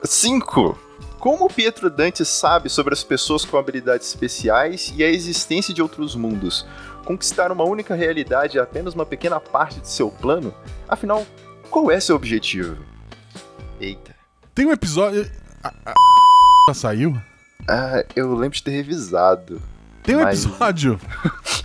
5. 0.05 0.91
Como 1.22 1.48
Pietro 1.48 1.88
Dante 1.88 2.24
sabe 2.24 2.68
sobre 2.68 2.92
as 2.92 3.04
pessoas 3.04 3.44
com 3.44 3.56
habilidades 3.56 4.08
especiais 4.08 4.92
e 4.96 5.04
a 5.04 5.08
existência 5.08 5.72
de 5.72 5.80
outros 5.80 6.16
mundos? 6.16 6.66
Conquistar 7.04 7.52
uma 7.52 7.62
única 7.62 7.94
realidade 7.94 8.58
é 8.58 8.61
apenas 8.61 8.92
uma 8.92 9.06
pequena 9.06 9.38
parte 9.38 9.78
de 9.78 9.88
seu 9.88 10.11
plano? 10.11 10.52
Afinal, 10.88 11.24
qual 11.70 11.92
é 11.92 12.00
seu 12.00 12.16
objetivo? 12.16 12.76
Eita. 13.80 14.16
Tem 14.52 14.66
um 14.66 14.72
episódio. 14.72 15.30
A, 15.62 15.68
a... 15.87 15.94
já 16.68 16.74
saiu? 16.74 17.16
Ah, 17.68 18.04
eu 18.16 18.35
lembro 18.35 18.56
de 18.56 18.64
ter 18.64 18.72
revisado. 18.72 19.62
Tem 20.02 20.16
um 20.16 20.22
mas... 20.22 20.44
episódio. 20.44 21.00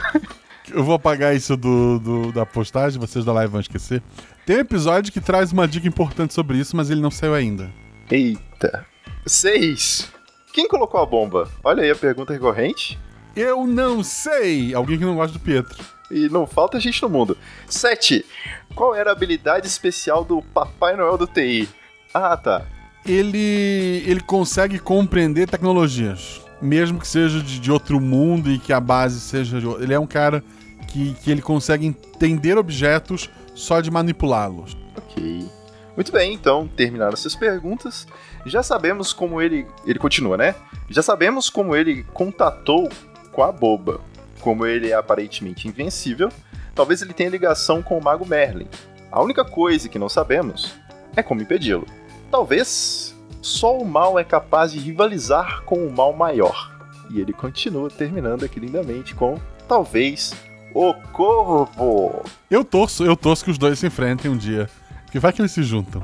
eu 0.71 0.83
vou 0.83 0.93
apagar 0.93 1.35
isso 1.35 1.57
do, 1.57 1.97
do, 1.97 2.31
da 2.31 2.45
postagem, 2.45 2.99
vocês 2.99 3.25
da 3.25 3.33
live 3.33 3.53
vão 3.53 3.61
esquecer. 3.61 4.03
Tem 4.45 4.57
um 4.57 4.59
episódio 4.59 5.11
que 5.11 5.19
traz 5.19 5.51
uma 5.51 5.67
dica 5.67 5.87
importante 5.87 6.31
sobre 6.35 6.59
isso, 6.59 6.77
mas 6.77 6.91
ele 6.91 7.01
não 7.01 7.09
saiu 7.09 7.33
ainda. 7.33 7.71
Eita. 8.11 8.85
6. 9.27 10.11
Quem 10.53 10.67
colocou 10.67 10.99
a 10.99 11.05
bomba? 11.05 11.49
Olha 11.63 11.83
aí 11.83 11.91
a 11.91 11.95
pergunta 11.95 12.33
recorrente. 12.33 12.97
Eu 13.35 13.67
não 13.67 14.03
sei. 14.03 14.73
Alguém 14.73 14.97
que 14.97 15.05
não 15.05 15.15
gosta 15.15 15.37
do 15.37 15.43
Pietro. 15.43 15.77
E 16.09 16.29
não 16.29 16.47
falta 16.47 16.79
gente 16.79 17.01
no 17.01 17.09
mundo. 17.09 17.37
7. 17.67 18.25
Qual 18.73 18.95
era 18.95 19.11
a 19.11 19.13
habilidade 19.13 19.67
especial 19.67 20.23
do 20.23 20.41
Papai 20.41 20.95
Noel 20.95 21.17
do 21.17 21.27
TI? 21.27 21.67
Ah, 22.13 22.35
tá. 22.35 22.65
Ele, 23.05 24.03
ele 24.05 24.21
consegue 24.21 24.79
compreender 24.79 25.47
tecnologias. 25.47 26.41
Mesmo 26.61 26.99
que 26.99 27.07
seja 27.07 27.41
de, 27.41 27.59
de 27.59 27.71
outro 27.71 27.99
mundo 27.99 28.49
e 28.49 28.57
que 28.57 28.73
a 28.73 28.79
base 28.79 29.19
seja 29.19 29.59
de 29.59 29.67
outro. 29.67 29.83
Ele 29.83 29.93
é 29.93 29.99
um 29.99 30.07
cara 30.07 30.43
que, 30.87 31.13
que 31.15 31.29
ele 31.29 31.41
consegue 31.41 31.85
entender 31.85 32.57
objetos 32.57 33.29
só 33.53 33.81
de 33.81 33.91
manipulá-los. 33.91 34.75
Ok. 34.95 35.47
Muito 35.95 36.11
bem, 36.11 36.33
então, 36.33 36.67
terminaram 36.67 37.13
essas 37.13 37.35
perguntas. 37.35 38.07
Já 38.47 38.63
sabemos 38.63 39.13
como 39.13 39.41
ele. 39.41 39.67
Ele 39.85 39.99
continua, 39.99 40.37
né? 40.37 40.55
Já 40.89 41.01
sabemos 41.01 41.49
como 41.49 41.75
ele 41.75 42.03
contatou 42.13 42.89
com 43.31 43.43
a 43.43 43.51
boba. 43.51 44.01
Como 44.41 44.65
ele 44.65 44.91
é 44.91 44.93
aparentemente 44.93 45.67
invencível, 45.67 46.29
talvez 46.73 47.01
ele 47.01 47.13
tenha 47.13 47.29
ligação 47.29 47.81
com 47.81 47.97
o 47.97 48.03
Mago 48.03 48.25
Merlin. 48.25 48.67
A 49.11 49.21
única 49.21 49.43
coisa 49.43 49.89
que 49.89 49.99
não 49.99 50.07
sabemos 50.07 50.73
é 51.15 51.23
como 51.23 51.41
impedi-lo. 51.41 51.85
Talvez 52.29 53.15
só 53.41 53.77
o 53.77 53.85
mal 53.85 54.19
é 54.19 54.23
capaz 54.23 54.71
de 54.71 54.79
rivalizar 54.79 55.63
com 55.63 55.85
o 55.85 55.91
mal 55.91 56.13
maior. 56.13 56.75
E 57.09 57.19
ele 57.19 57.33
continua 57.33 57.89
terminando 57.89 58.43
aqui 58.43 58.59
lindamente 58.59 59.15
com 59.15 59.39
talvez 59.67 60.33
o 60.73 60.93
Corvo. 61.11 62.23
Eu 62.49 62.63
torço, 62.63 63.03
eu 63.03 63.15
torço 63.15 63.43
que 63.43 63.51
os 63.51 63.57
dois 63.57 63.79
se 63.79 63.87
enfrentem 63.87 64.29
um 64.29 64.37
dia. 64.37 64.69
Que 65.11 65.19
vai 65.19 65.31
que 65.31 65.41
eles 65.41 65.51
se 65.51 65.63
juntam. 65.63 66.03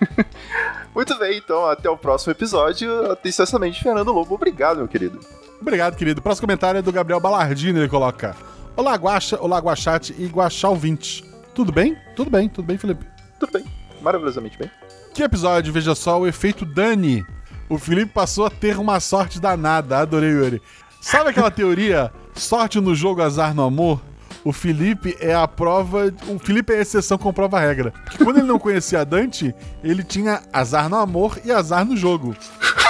Muito 0.94 1.18
bem, 1.18 1.38
então 1.38 1.66
até 1.66 1.88
o 1.88 1.96
próximo 1.96 2.32
episódio. 2.32 3.12
Atenciosamente, 3.12 3.82
Fernando 3.82 4.12
Lobo. 4.12 4.34
Obrigado, 4.34 4.78
meu 4.78 4.88
querido. 4.88 5.20
Obrigado, 5.60 5.96
querido. 5.96 6.20
O 6.20 6.22
próximo 6.22 6.46
comentário 6.46 6.78
é 6.78 6.82
do 6.82 6.92
Gabriel 6.92 7.20
Balardino. 7.20 7.78
Ele 7.78 7.88
coloca: 7.88 8.36
Olá, 8.76 8.94
Guaxa, 8.94 9.38
olá, 9.40 9.58
Guaxate 9.58 10.14
e 10.18 10.26
Guaxá 10.26 10.68
ouvinte. 10.68 11.24
Tudo 11.54 11.72
bem? 11.72 11.96
Tudo 12.14 12.30
bem, 12.30 12.48
tudo 12.48 12.66
bem, 12.66 12.78
Felipe? 12.78 13.04
Tudo 13.38 13.52
bem, 13.52 13.64
maravilhosamente 14.00 14.56
bem. 14.58 14.70
Que 15.12 15.22
episódio, 15.22 15.72
veja 15.72 15.94
só, 15.94 16.20
o 16.20 16.26
efeito 16.26 16.64
Dani. 16.64 17.24
O 17.68 17.78
Felipe 17.78 18.12
passou 18.12 18.46
a 18.46 18.50
ter 18.50 18.78
uma 18.78 19.00
sorte 19.00 19.40
danada. 19.40 19.98
Adorei, 19.98 20.30
Yuri. 20.30 20.62
Sabe 21.00 21.30
aquela 21.30 21.50
teoria? 21.50 22.12
Sorte 22.34 22.80
no 22.80 22.94
jogo, 22.94 23.22
azar 23.22 23.54
no 23.54 23.62
amor? 23.62 24.00
O 24.44 24.52
Felipe 24.52 25.16
é 25.20 25.34
a 25.34 25.46
prova. 25.46 26.12
O 26.28 26.38
Felipe 26.38 26.72
é 26.72 26.78
a 26.78 26.80
exceção 26.80 27.18
com 27.18 27.32
prova 27.32 27.60
regra. 27.60 27.92
Porque 28.04 28.24
quando 28.24 28.38
ele 28.38 28.46
não 28.46 28.58
conhecia 28.58 29.00
a 29.00 29.04
Dante, 29.04 29.54
ele 29.82 30.02
tinha 30.02 30.42
azar 30.52 30.88
no 30.88 30.96
amor 30.96 31.38
e 31.44 31.50
azar 31.50 31.84
no 31.84 31.96
jogo. 31.96 32.34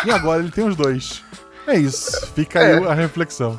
E 0.04 0.10
agora 0.10 0.42
ele 0.42 0.50
tem 0.50 0.64
os 0.66 0.76
dois. 0.76 1.24
É 1.66 1.76
isso. 1.76 2.26
Fica 2.34 2.60
aí 2.60 2.82
é. 2.82 2.86
a 2.86 2.94
reflexão. 2.94 3.58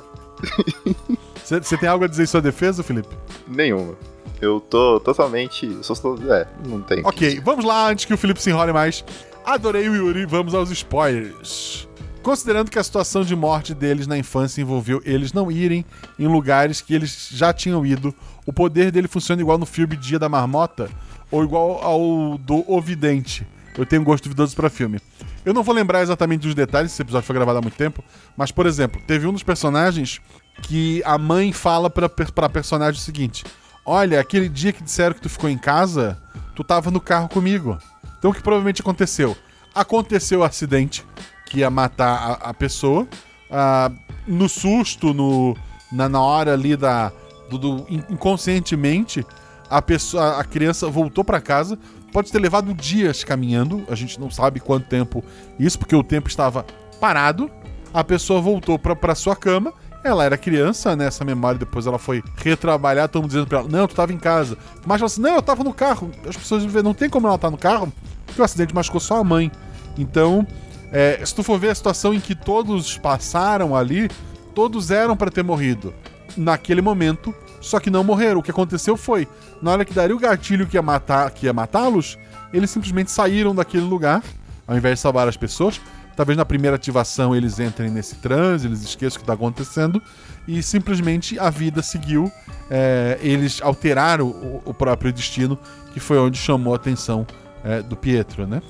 Você 1.43 1.77
tem 1.77 1.89
algo 1.89 2.05
a 2.05 2.07
dizer 2.07 2.23
em 2.23 2.27
sua 2.27 2.41
defesa, 2.41 2.83
Felipe? 2.83 3.09
Nenhuma. 3.47 3.95
Eu 4.39 4.59
tô 4.59 4.99
totalmente. 4.99 5.77
Só 5.81 5.93
é, 6.31 6.47
não 6.65 6.81
tem. 6.81 7.01
Ok, 7.03 7.41
vamos 7.43 7.65
lá 7.65 7.89
antes 7.89 8.05
que 8.05 8.13
o 8.13 8.17
Felipe 8.17 8.41
se 8.41 8.49
enrole 8.49 8.71
mais. 8.71 9.03
Adorei 9.45 9.89
o 9.89 9.95
Yuri, 9.95 10.25
vamos 10.25 10.53
aos 10.53 10.71
spoilers. 10.71 11.88
Considerando 12.29 12.69
que 12.69 12.77
a 12.77 12.83
situação 12.83 13.23
de 13.23 13.35
morte 13.35 13.73
deles 13.73 14.05
na 14.05 14.15
infância 14.15 14.61
envolveu 14.61 15.01
eles 15.03 15.33
não 15.33 15.51
irem 15.51 15.83
em 16.19 16.27
lugares 16.27 16.79
que 16.79 16.93
eles 16.93 17.27
já 17.31 17.51
tinham 17.51 17.83
ido, 17.83 18.13
o 18.45 18.53
poder 18.53 18.91
dele 18.91 19.07
funciona 19.07 19.41
igual 19.41 19.57
no 19.57 19.65
filme 19.65 19.95
Dia 19.95 20.19
da 20.19 20.29
Marmota 20.29 20.91
ou 21.31 21.43
igual 21.43 21.83
ao 21.83 22.37
do 22.37 22.63
Ovidente. 22.71 23.47
Eu 23.75 23.83
tenho 23.83 24.03
gosto 24.03 24.25
duvidoso 24.25 24.55
para 24.55 24.69
filme. 24.69 24.99
Eu 25.43 25.55
não 25.55 25.63
vou 25.63 25.73
lembrar 25.73 26.03
exatamente 26.03 26.41
dos 26.41 26.53
detalhes, 26.53 26.91
esse 26.91 27.01
episódio 27.01 27.25
foi 27.25 27.33
gravado 27.33 27.57
há 27.57 27.61
muito 27.63 27.75
tempo, 27.75 28.03
mas, 28.37 28.51
por 28.51 28.67
exemplo, 28.67 29.01
teve 29.07 29.25
um 29.25 29.33
dos 29.33 29.41
personagens 29.41 30.21
que 30.61 31.01
a 31.05 31.17
mãe 31.17 31.51
fala 31.51 31.89
pra, 31.89 32.07
pra 32.07 32.47
personagem 32.47 33.01
o 33.01 33.03
seguinte: 33.03 33.43
Olha, 33.83 34.19
aquele 34.19 34.47
dia 34.47 34.71
que 34.71 34.83
disseram 34.83 35.15
que 35.15 35.21
tu 35.21 35.29
ficou 35.29 35.49
em 35.49 35.57
casa, 35.57 36.15
tu 36.55 36.63
tava 36.63 36.91
no 36.91 37.01
carro 37.01 37.27
comigo. 37.27 37.79
Então 38.19 38.29
o 38.29 38.33
que 38.35 38.43
provavelmente 38.43 38.83
aconteceu? 38.83 39.35
Aconteceu 39.73 40.41
o 40.41 40.43
acidente, 40.43 41.03
que 41.49 41.59
ia 41.59 41.69
matar 41.69 42.39
a, 42.41 42.49
a 42.49 42.53
pessoa. 42.53 43.07
Ah, 43.51 43.91
no 44.27 44.47
susto, 44.47 45.13
no, 45.13 45.55
na, 45.91 46.07
na 46.07 46.21
hora 46.21 46.53
ali 46.53 46.75
da. 46.77 47.11
Do, 47.49 47.57
do- 47.57 47.85
in- 47.89 48.03
inconscientemente, 48.11 49.25
a 49.69 49.81
pessoa, 49.81 50.39
a 50.39 50.43
criança 50.43 50.87
voltou 50.87 51.23
pra 51.23 51.41
casa. 51.41 51.77
Pode 52.13 52.31
ter 52.31 52.39
levado 52.39 52.73
dias 52.73 53.23
caminhando. 53.23 53.83
A 53.89 53.95
gente 53.95 54.19
não 54.19 54.29
sabe 54.31 54.59
quanto 54.59 54.87
tempo 54.87 55.23
isso, 55.59 55.77
porque 55.77 55.95
o 55.95 56.03
tempo 56.03 56.27
estava 56.27 56.65
parado. 56.99 57.49
A 57.93 58.03
pessoa 58.03 58.39
voltou 58.41 58.77
pra 58.77 59.15
sua 59.15 59.35
cama. 59.35 59.73
Ela 60.03 60.23
era 60.23 60.37
criança, 60.37 60.95
né? 60.95 61.07
Essa 61.07 61.25
memória 61.25 61.59
depois 61.59 61.85
ela 61.85 61.97
foi 61.99 62.23
retrabalhar. 62.37 63.09
Mundo 63.15 63.27
dizendo 63.27 63.47
pra 63.47 63.59
ela: 63.59 63.67
Não, 63.67 63.87
tu 63.87 63.95
tava 63.95 64.13
em 64.13 64.17
casa. 64.17 64.57
Mas 64.85 65.01
ela 65.01 65.07
disse: 65.07 65.21
Não, 65.21 65.35
eu 65.35 65.41
tava 65.41 65.63
no 65.63 65.73
carro. 65.73 66.09
As 66.27 66.37
pessoas 66.37 66.63
não 66.83 66.93
tem 66.93 67.09
como 67.09 67.27
ela 67.27 67.35
estar 67.35 67.49
no 67.49 67.57
carro, 67.57 67.91
porque 68.25 68.39
o 68.41 68.45
acidente 68.45 68.73
machucou 68.73 69.01
só 69.01 69.17
a 69.17 69.23
mãe. 69.23 69.51
Então, 69.97 70.45
é, 70.91 71.23
se 71.23 71.33
tu 71.33 71.43
for 71.43 71.59
ver 71.59 71.69
a 71.69 71.75
situação 71.75 72.13
em 72.13 72.19
que 72.19 72.33
todos 72.35 72.97
passaram 72.97 73.75
ali, 73.75 74.09
todos 74.55 74.91
eram 74.91 75.15
pra 75.15 75.29
ter 75.29 75.43
morrido 75.43 75.93
naquele 76.35 76.81
momento, 76.81 77.33
só 77.61 77.79
que 77.79 77.89
não 77.89 78.03
morreram. 78.03 78.39
O 78.39 78.43
que 78.43 78.51
aconteceu 78.51 78.97
foi, 78.97 79.27
na 79.61 79.71
hora 79.71 79.85
que 79.85 79.93
daria 79.93 80.15
o 80.15 80.19
gatilho 80.19 80.67
que 80.67 80.77
ia 80.77 80.81
matar, 80.81 81.29
que 81.31 81.45
ia 81.45 81.53
matá-los, 81.53 82.17
eles 82.53 82.69
simplesmente 82.69 83.11
saíram 83.11 83.53
daquele 83.53 83.83
lugar, 83.83 84.23
ao 84.67 84.75
invés 84.75 84.95
de 84.95 85.01
salvar 85.01 85.27
as 85.27 85.37
pessoas. 85.37 85.79
Talvez 86.15 86.35
na 86.35 86.43
primeira 86.43 86.75
ativação 86.75 87.33
eles 87.33 87.59
entrem 87.59 87.89
nesse 87.89 88.15
transe, 88.15 88.67
eles 88.67 88.83
esqueçam 88.83 89.15
o 89.15 89.19
que 89.19 89.23
está 89.23 89.33
acontecendo 89.33 90.01
e 90.45 90.61
simplesmente 90.61 91.39
a 91.39 91.49
vida 91.49 91.81
seguiu. 91.81 92.29
É, 92.69 93.17
eles 93.21 93.61
alteraram 93.61 94.27
o, 94.27 94.61
o 94.65 94.73
próprio 94.73 95.13
destino, 95.13 95.57
que 95.93 95.99
foi 95.99 96.17
onde 96.17 96.37
chamou 96.37 96.73
a 96.73 96.75
atenção 96.75 97.25
é, 97.63 97.81
do 97.81 97.95
Pietro, 97.95 98.45
né? 98.45 98.61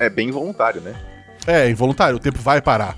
É 0.00 0.10
bem 0.10 0.30
voluntário, 0.30 0.80
né? 0.80 1.09
É, 1.46 1.68
involuntário, 1.70 2.16
o 2.16 2.20
tempo 2.20 2.38
vai 2.40 2.60
parar. 2.60 2.96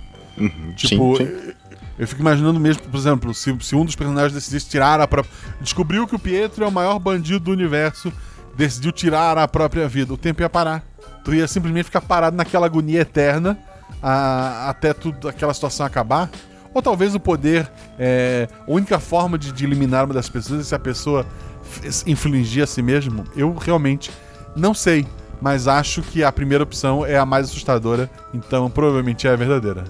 Tipo, 0.76 1.16
sim, 1.16 1.26
sim. 1.26 1.52
eu- 1.98 2.06
fico 2.06 2.20
imaginando 2.20 2.58
mesmo, 2.58 2.82
por 2.84 2.96
exemplo, 2.98 3.32
se, 3.34 3.54
se 3.60 3.76
um 3.76 3.84
dos 3.84 3.94
personagens 3.94 4.32
decidisse 4.32 4.68
tirar 4.68 5.00
a 5.00 5.06
própria. 5.06 5.32
Descobriu 5.60 6.06
que 6.06 6.14
o 6.16 6.18
Pietro 6.18 6.64
é 6.64 6.66
o 6.66 6.72
maior 6.72 6.98
bandido 6.98 7.38
do 7.40 7.50
universo, 7.52 8.12
decidiu 8.56 8.90
tirar 8.92 9.38
a 9.38 9.46
própria 9.46 9.86
vida, 9.88 10.12
o 10.12 10.16
tempo 10.16 10.42
ia 10.42 10.48
parar. 10.48 10.82
Tu 11.24 11.34
ia 11.34 11.46
simplesmente 11.46 11.84
ficar 11.84 12.00
parado 12.00 12.36
naquela 12.36 12.66
agonia 12.66 13.00
eterna 13.00 13.56
a- 14.02 14.68
até 14.70 14.92
tudo, 14.92 15.28
aquela 15.28 15.54
situação 15.54 15.86
acabar. 15.86 16.28
Ou 16.74 16.82
talvez 16.82 17.14
o 17.14 17.20
poder, 17.20 17.70
é, 17.98 18.48
a 18.66 18.70
única 18.70 18.98
forma 18.98 19.38
de, 19.38 19.52
de 19.52 19.64
eliminar 19.64 20.06
uma 20.06 20.14
das 20.14 20.28
pessoas 20.28 20.60
é 20.60 20.64
se 20.64 20.74
a 20.74 20.78
pessoa 20.78 21.26
infligir 22.06 22.62
a 22.64 22.66
si 22.66 22.82
mesmo. 22.82 23.24
Eu 23.36 23.54
realmente 23.54 24.10
não 24.56 24.74
sei, 24.74 25.06
mas 25.42 25.66
acho 25.68 26.00
que 26.02 26.22
a 26.22 26.30
primeira 26.32 26.62
opção 26.64 27.04
é 27.04 27.18
a 27.18 27.26
mais 27.26 27.46
assustadora, 27.48 28.08
então 28.32 28.70
provavelmente 28.70 29.26
é 29.26 29.30
a 29.32 29.36
verdadeira. 29.36 29.84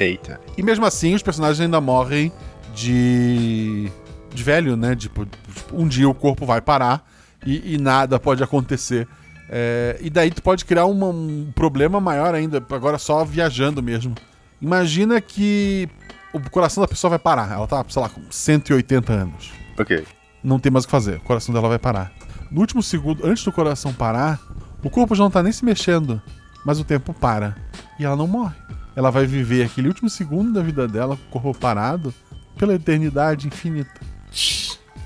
Eita. 0.00 0.40
E 0.56 0.62
mesmo 0.62 0.84
assim, 0.86 1.14
os 1.14 1.22
personagens 1.22 1.60
ainda 1.60 1.80
morrem 1.80 2.32
de. 2.74 3.90
de 4.34 4.42
velho, 4.42 4.76
né? 4.76 4.96
Tipo, 4.96 5.26
tipo, 5.26 5.76
um 5.80 5.86
dia 5.86 6.08
o 6.08 6.14
corpo 6.14 6.44
vai 6.46 6.60
parar 6.60 7.06
e, 7.46 7.74
e 7.74 7.78
nada 7.78 8.18
pode 8.18 8.42
acontecer. 8.42 9.06
É, 9.48 9.98
e 10.00 10.08
daí 10.10 10.30
tu 10.30 10.42
pode 10.42 10.64
criar 10.64 10.86
uma- 10.86 11.06
um 11.08 11.52
problema 11.54 12.00
maior 12.00 12.34
ainda, 12.34 12.64
agora 12.70 12.98
só 12.98 13.24
viajando 13.24 13.82
mesmo. 13.82 14.14
Imagina 14.60 15.20
que 15.20 15.88
o 16.32 16.40
coração 16.50 16.80
da 16.80 16.88
pessoa 16.88 17.10
vai 17.10 17.18
parar. 17.18 17.52
Ela 17.52 17.66
tá, 17.66 17.84
sei 17.88 18.00
lá, 18.02 18.08
com 18.08 18.22
180 18.30 19.12
anos. 19.12 19.52
Ok. 19.78 20.04
Não 20.42 20.58
tem 20.58 20.72
mais 20.72 20.84
o 20.84 20.88
que 20.88 20.92
fazer. 20.92 21.16
O 21.18 21.20
coração 21.20 21.54
dela 21.54 21.68
vai 21.68 21.78
parar. 21.78 22.10
No 22.50 22.60
último 22.60 22.82
segundo, 22.82 23.24
antes 23.26 23.44
do 23.44 23.52
coração 23.52 23.92
parar, 23.92 24.40
o 24.84 24.90
corpo 24.90 25.14
já 25.14 25.24
não 25.24 25.30
tá 25.30 25.42
nem 25.42 25.52
se 25.52 25.64
mexendo, 25.64 26.20
mas 26.64 26.78
o 26.78 26.84
tempo 26.84 27.12
para. 27.14 27.56
E 27.98 28.04
ela 28.04 28.16
não 28.16 28.26
morre. 28.26 28.54
Ela 28.94 29.10
vai 29.10 29.26
viver 29.26 29.64
aquele 29.64 29.88
último 29.88 30.08
segundo 30.08 30.52
da 30.52 30.62
vida 30.62 30.86
dela 30.86 31.18
com 31.30 31.38
o 31.38 31.42
corpo 31.42 31.58
parado 31.58 32.14
pela 32.56 32.74
eternidade 32.74 33.48
infinita. 33.48 34.00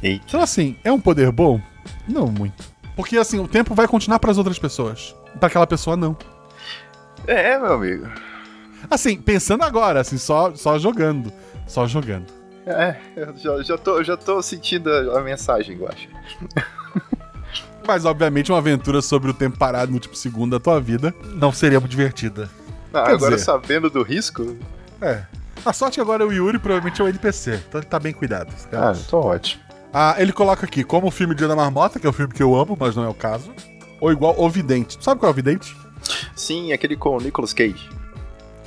Eita. 0.02 0.24
Então, 0.26 0.40
assim, 0.40 0.76
é 0.84 0.92
um 0.92 1.00
poder 1.00 1.30
bom? 1.30 1.60
Não 2.06 2.26
muito. 2.26 2.64
Porque, 2.94 3.16
assim, 3.16 3.38
o 3.38 3.48
tempo 3.48 3.74
vai 3.74 3.86
continuar 3.86 4.18
para 4.18 4.30
as 4.30 4.38
outras 4.38 4.58
pessoas. 4.58 5.14
Para 5.38 5.46
aquela 5.46 5.66
pessoa, 5.66 5.96
não. 5.96 6.16
É, 7.26 7.58
meu 7.58 7.74
amigo. 7.74 8.08
Assim, 8.90 9.20
pensando 9.20 9.62
agora, 9.62 10.00
assim, 10.00 10.18
só, 10.18 10.54
só 10.54 10.78
jogando. 10.78 11.32
Só 11.66 11.86
jogando. 11.86 12.26
É, 12.66 12.96
eu 13.16 13.36
já, 13.36 13.62
já, 13.62 13.78
tô, 13.78 14.02
já 14.02 14.16
tô 14.16 14.42
sentindo 14.42 14.90
a 14.92 15.18
a 15.18 15.22
mensagem, 15.22 15.78
eu 15.78 15.88
acho. 15.88 16.08
Mas, 17.88 18.04
obviamente, 18.04 18.52
uma 18.52 18.58
aventura 18.58 19.00
sobre 19.00 19.30
o 19.30 19.34
tempo 19.34 19.56
parado 19.58 19.90
no 19.90 19.94
último 19.96 20.14
segundo 20.14 20.50
da 20.50 20.60
tua 20.60 20.78
vida 20.78 21.14
não 21.36 21.50
seria 21.50 21.80
muito 21.80 21.90
divertida. 21.90 22.50
Ah, 22.92 23.04
Quer 23.06 23.12
agora 23.14 23.32
dizer- 23.34 23.44
sabendo 23.46 23.88
do 23.88 24.02
risco. 24.02 24.58
É. 25.00 25.22
A 25.64 25.72
sorte 25.72 25.94
que 25.94 26.00
agora 26.02 26.22
é 26.22 26.26
o 26.26 26.30
Yuri 26.32 26.58
provavelmente 26.58 27.00
é 27.00 27.04
o 27.04 27.08
NPC, 27.08 27.62
então 27.66 27.80
ele 27.80 27.88
tá 27.88 27.98
bem 27.98 28.12
cuidado. 28.12 28.52
Ah, 28.72 28.92
tô 29.08 29.18
ótimo. 29.20 29.62
Ah, 29.90 30.14
ele 30.18 30.32
coloca 30.32 30.66
aqui, 30.66 30.84
como 30.84 31.06
o 31.06 31.10
filme 31.10 31.34
Dia 31.34 31.48
da 31.48 31.56
Marmota, 31.56 31.98
que 31.98 32.06
é 32.06 32.10
o 32.10 32.12
filme 32.12 32.32
que 32.34 32.42
eu 32.42 32.54
amo, 32.54 32.76
mas 32.78 32.94
não 32.94 33.04
é 33.04 33.08
o 33.08 33.14
caso. 33.14 33.50
Ou 34.00 34.12
igual 34.12 34.34
O 34.38 34.50
Vidente. 34.50 34.98
Sabe 35.02 35.18
qual 35.18 35.30
é 35.30 35.32
o 35.32 35.34
Vidente? 35.34 35.74
Sim, 36.36 36.72
aquele 36.74 36.94
com 36.94 37.16
o 37.16 37.20
Nicolas 37.20 37.54
Cage. 37.54 37.88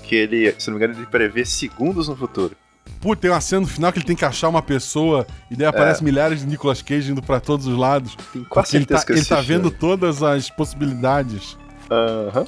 Que 0.04 0.16
ele, 0.16 0.54
se 0.58 0.70
não 0.72 0.78
me 0.80 0.84
engano, 0.84 1.00
ele 1.00 1.06
prevê 1.08 1.46
segundos 1.46 2.08
no 2.10 2.16
futuro. 2.16 2.56
Pô, 3.02 3.16
tem 3.16 3.32
uma 3.32 3.42
cena 3.42 3.62
no 3.62 3.68
final 3.68 3.92
que 3.92 3.98
ele 3.98 4.06
tem 4.06 4.16
que 4.16 4.24
achar 4.24 4.48
uma 4.48 4.62
pessoa 4.62 5.26
e 5.50 5.56
daí 5.56 5.66
aparece 5.66 6.04
milhares 6.04 6.42
de 6.42 6.46
Nicolas 6.46 6.84
Cage 6.84 7.12
indo 7.12 7.22
pra 7.22 7.40
todos 7.40 7.66
os 7.66 7.76
lados. 7.76 8.16
Quase 8.48 8.78
ele 8.78 8.86
tá, 8.86 9.04
ele 9.10 9.26
tá 9.26 9.42
vendo 9.42 9.72
né? 9.72 9.76
todas 9.80 10.22
as 10.22 10.52
possibilidades. 10.52 11.58
Aham. 11.90 12.46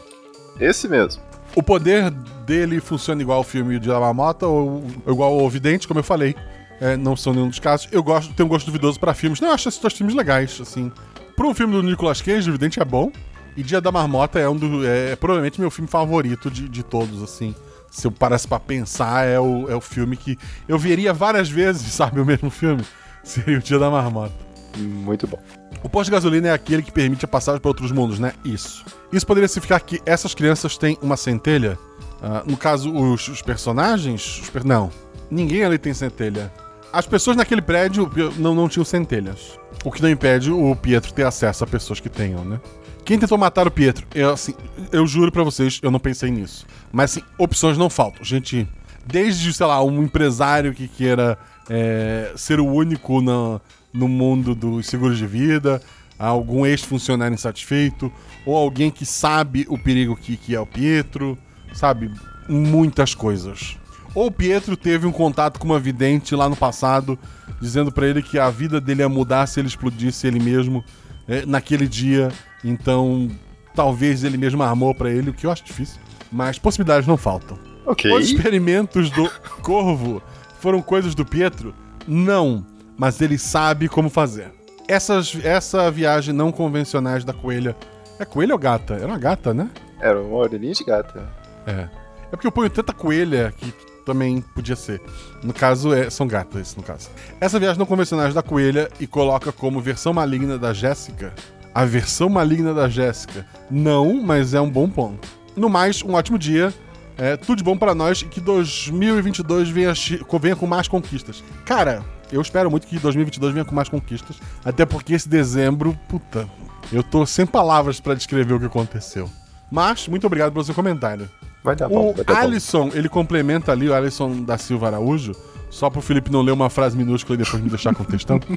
Esse 0.60 0.88
mesmo. 0.88 1.22
O 1.56 1.64
poder 1.64 2.12
dele 2.46 2.80
funciona 2.80 3.22
igual 3.22 3.40
ao 3.40 3.44
filme 3.44 3.80
de 3.80 3.90
Marmota 3.90 4.46
ou 4.46 4.86
igual 5.08 5.40
ao 5.40 5.50
Vidente, 5.50 5.88
como 5.88 6.00
eu 6.00 6.04
falei. 6.04 6.36
É, 6.80 6.98
não 6.98 7.16
são 7.16 7.34
nenhum 7.34 7.50
dos 7.50 7.60
casos. 7.60 7.88
Eu 7.92 8.04
gosto, 8.04 8.34
tenho 8.34 8.46
um 8.46 8.50
gosto 8.50 8.68
duvidoso 8.68 9.00
pra 9.00 9.14
filmes. 9.14 9.40
Não, 9.40 9.50
eu 9.50 9.54
acho 9.54 9.70
esses 9.70 9.80
dois 9.80 9.94
filmes 9.94 10.16
legais, 10.16 10.60
assim. 10.62 10.92
Pro 11.36 11.54
filme 11.54 11.74
do 11.74 11.82
Nicolas 11.82 12.22
Cage, 12.22 12.50
o 12.50 12.54
Vidente 12.54 12.80
é 12.80 12.86
bom. 12.86 13.12
E 13.56 13.64
Dia 13.64 13.80
da 13.80 13.92
Marmota 13.92 14.40
é 14.40 14.50
um 14.50 14.56
do, 14.56 14.86
é, 14.86 15.16
provavelmente 15.16 15.62
meu 15.62 15.70
filme 15.70 15.88
favorito 15.88 16.50
de, 16.50 16.68
de 16.68 16.84
todos, 16.84 17.22
assim. 17.22 17.56
Se 17.94 18.08
eu 18.08 18.12
parasse 18.12 18.48
pra 18.48 18.60
pensar, 18.60 19.26
é 19.28 19.40
o, 19.40 19.70
é 19.70 19.76
o 19.76 19.82
filme 19.82 20.18
que 20.18 20.38
eu 20.68 20.80
veria 20.80 21.14
várias 21.14 21.48
vezes, 21.50 21.84
sabe? 21.94 22.20
O 22.20 22.26
mesmo 22.26 22.50
filme. 22.50 22.84
Seria 23.24 23.58
o 23.58 23.62
Dia 23.62 23.78
da 23.80 23.90
Marmota. 23.90 24.34
Muito 24.78 25.28
bom. 25.28 25.40
O 25.84 25.88
posto 25.90 26.06
de 26.06 26.12
gasolina 26.12 26.48
é 26.48 26.52
aquele 26.54 26.82
que 26.82 26.92
permite 26.92 27.24
a 27.24 27.28
passagem 27.28 27.62
para 27.62 27.70
outros 27.70 27.92
mundos, 27.92 28.18
né? 28.18 28.34
Isso. 28.44 28.84
Isso 29.12 29.26
poderia 29.28 29.48
significar 29.48 29.80
que 29.82 30.02
essas 30.06 30.34
crianças 30.34 30.78
têm 30.78 30.98
uma 31.02 31.16
centelha? 31.16 31.78
Ah, 32.22 32.42
no 32.46 32.58
caso, 32.58 32.92
os, 32.92 33.28
os 33.28 33.42
personagens? 33.42 34.40
os 34.42 34.50
per- 34.50 34.66
Não. 34.66 34.90
Ninguém 35.30 35.64
ali 35.64 35.78
tem 35.78 35.94
centelha. 35.94 36.52
As 36.92 37.06
pessoas 37.06 37.38
naquele 37.38 37.62
prédio 37.62 38.10
não, 38.38 38.56
não 38.56 38.68
tinham 38.68 38.86
centelhas. 38.86 39.60
O 39.86 39.92
que 39.92 40.02
não 40.02 40.10
impede 40.10 40.52
o 40.52 40.76
Pietro 40.76 41.14
ter 41.14 41.26
acesso 41.26 41.64
a 41.64 41.68
pessoas 41.68 42.00
que 42.00 42.10
tenham, 42.10 42.44
né? 42.44 42.60
Quem 43.06 43.20
tentou 43.20 43.38
matar 43.38 43.68
o 43.68 43.72
Pietro? 43.72 44.08
Eu, 44.16 44.32
assim, 44.32 44.54
eu 44.92 45.06
juro 45.06 45.32
pra 45.32 45.44
vocês, 45.44 45.80
eu 45.82 45.92
não 45.92 46.00
pensei 46.00 46.32
nisso. 46.32 46.66
Mas, 46.92 47.12
assim, 47.12 47.24
opções 47.38 47.78
não 47.78 47.90
faltam. 47.90 48.24
Gente, 48.24 48.68
desde, 49.06 49.54
sei 49.54 49.66
lá, 49.66 49.84
um 49.84 50.04
empresário 50.04 50.74
que 50.74 50.88
queira 50.88 51.38
é, 51.70 52.32
ser 52.36 52.60
o 52.60 52.66
único 52.66 53.22
na, 53.22 53.60
no 53.94 54.08
mundo 54.08 54.56
dos 54.56 54.88
seguros 54.88 55.18
de 55.18 55.28
vida, 55.28 55.82
algum 56.18 56.66
ex-funcionário 56.66 57.36
insatisfeito, 57.36 58.12
ou 58.46 58.56
alguém 58.56 58.90
que 58.90 59.06
sabe 59.06 59.66
o 59.70 59.78
perigo 59.78 60.16
que, 60.16 60.38
que 60.38 60.56
é 60.56 60.60
o 60.60 60.66
Pietro, 60.66 61.38
sabe? 61.74 62.12
Muitas 62.48 63.14
coisas. 63.14 63.78
Ou 64.16 64.28
o 64.28 64.32
Pietro 64.32 64.78
teve 64.78 65.08
um 65.08 65.12
contato 65.12 65.60
com 65.60 65.66
uma 65.66 65.80
vidente 65.80 66.36
lá 66.36 66.48
no 66.48 66.56
passado, 66.56 67.18
dizendo 67.60 67.92
pra 67.92 68.08
ele 68.08 68.22
que 68.22 68.38
a 68.38 68.50
vida 68.50 68.80
dele 68.80 69.02
ia 69.02 69.10
mudar 69.10 69.48
se 69.48 69.60
ele 69.60 69.68
explodisse 69.68 70.28
ele 70.28 70.40
mesmo 70.40 70.84
é, 71.28 71.46
naquele 71.46 71.88
dia. 71.88 72.32
Então, 72.64 73.30
talvez 73.76 74.24
ele 74.24 74.38
mesmo 74.38 74.64
armou 74.64 74.94
pra 74.94 75.10
ele, 75.10 75.30
o 75.30 75.34
que 75.34 75.46
eu 75.46 75.52
acho 75.52 75.64
difícil. 75.64 76.00
Mas 76.32 76.58
possibilidades 76.58 77.08
não 77.08 77.18
faltam. 77.18 77.58
Ok. 77.86 78.12
Os 78.12 78.30
experimentos 78.30 79.10
do 79.10 79.30
corvo 79.62 80.22
foram 80.60 80.82
coisas 80.82 81.14
do 81.14 81.26
Pietro? 81.26 81.76
Não, 82.08 82.66
mas 82.98 83.22
ele 83.22 83.38
sabe 83.38 83.90
como 83.90 84.10
fazer. 84.10 84.52
Essas, 84.88 85.38
essa 85.44 85.90
viagem 85.92 86.34
não 86.34 86.52
convencionais 86.52 87.24
da 87.24 87.34
coelha. 87.34 87.76
É 88.20 88.26
coelha 88.26 88.54
ou 88.54 88.60
gata? 88.60 88.96
Era 88.96 89.08
uma 89.08 89.18
gata, 89.18 89.54
né? 89.54 89.70
Era 90.00 90.22
uma 90.22 90.38
orelhinha 90.38 90.74
de 90.74 90.84
gata. 90.84 91.28
É. 91.66 91.88
É 92.32 92.36
porque 92.36 92.48
eu 92.48 92.52
ponho 92.52 92.70
tanta 92.70 92.94
coelha 92.94 93.54
que 93.56 93.74
também 94.06 94.42
podia 94.42 94.76
ser. 94.76 95.02
No 95.44 95.54
caso, 95.54 95.94
é, 95.94 96.10
são 96.10 96.28
esse 96.60 96.78
no 96.78 96.84
caso. 96.84 97.10
Essa 97.40 97.60
viagem 97.60 97.80
não 97.80 97.86
convencionais 97.86 98.34
da 98.34 98.42
coelha 98.42 98.90
e 99.00 99.08
coloca 99.08 99.52
como 99.52 99.80
versão 99.80 100.14
maligna 100.14 100.58
da 100.58 100.74
Jéssica. 100.74 101.34
A 101.74 101.86
versão 101.86 102.30
maligna 102.30 102.74
da 102.74 102.88
Jéssica. 102.88 103.46
Não, 103.70 104.22
mas 104.22 104.54
é 104.54 104.62
um 104.62 104.70
bom 104.70 104.90
ponto. 104.90 105.28
No 105.56 105.70
mais, 105.70 106.02
um 106.04 106.14
ótimo 106.14 106.38
dia. 106.38 106.74
É, 107.18 107.38
tudo 107.38 107.58
de 107.58 107.64
bom 107.64 107.78
pra 107.78 107.94
nós 107.94 108.22
e 108.22 108.26
que 108.26 108.42
2022 108.42 109.70
venha, 109.70 109.94
venha 110.42 110.56
com 110.56 110.66
mais 110.66 110.88
conquistas. 110.88 111.44
Cara, 111.64 112.04
eu 112.32 112.42
espero 112.42 112.72
muito 112.72 112.88
que 112.88 112.98
2022 112.98 113.54
venha 113.54 113.66
com 113.66 113.76
mais 113.76 113.88
conquistas. 113.88 114.38
Até 114.66 114.86
porque 114.86 115.14
esse 115.14 115.30
dezembro, 115.30 115.98
puta, 116.10 116.48
eu 116.92 117.04
tô 117.04 117.26
sem 117.26 117.46
palavras 117.46 118.00
pra 118.00 118.16
descrever 118.16 118.54
o 118.54 118.60
que 118.60 118.66
aconteceu. 118.66 119.30
Mas, 119.72 120.08
muito 120.08 120.26
obrigado 120.26 120.52
pelo 120.52 120.64
seu 120.64 120.74
comentário. 120.74 121.30
Vai 121.64 121.76
dar 121.76 121.88
bom, 121.88 122.10
O 122.10 122.14
vai 122.14 122.26
dar 122.26 122.34
bom. 122.34 122.40
Alisson, 122.40 122.92
ele 122.94 123.08
complementa 123.08 123.72
ali, 123.72 123.88
o 123.88 123.94
Alisson 123.94 124.42
da 124.42 124.58
Silva 124.58 124.88
Araújo, 124.88 125.34
só 125.74 125.90
pro 125.90 126.02
Felipe 126.02 126.32
não 126.32 126.44
ler 126.44 126.52
uma 126.52 126.70
frase 126.70 126.96
minúscula 126.96 127.34
e 127.34 127.44
depois 127.44 127.62
me 127.62 127.68
deixar 127.68 127.96
com 127.96 128.04
textão. 128.04 128.40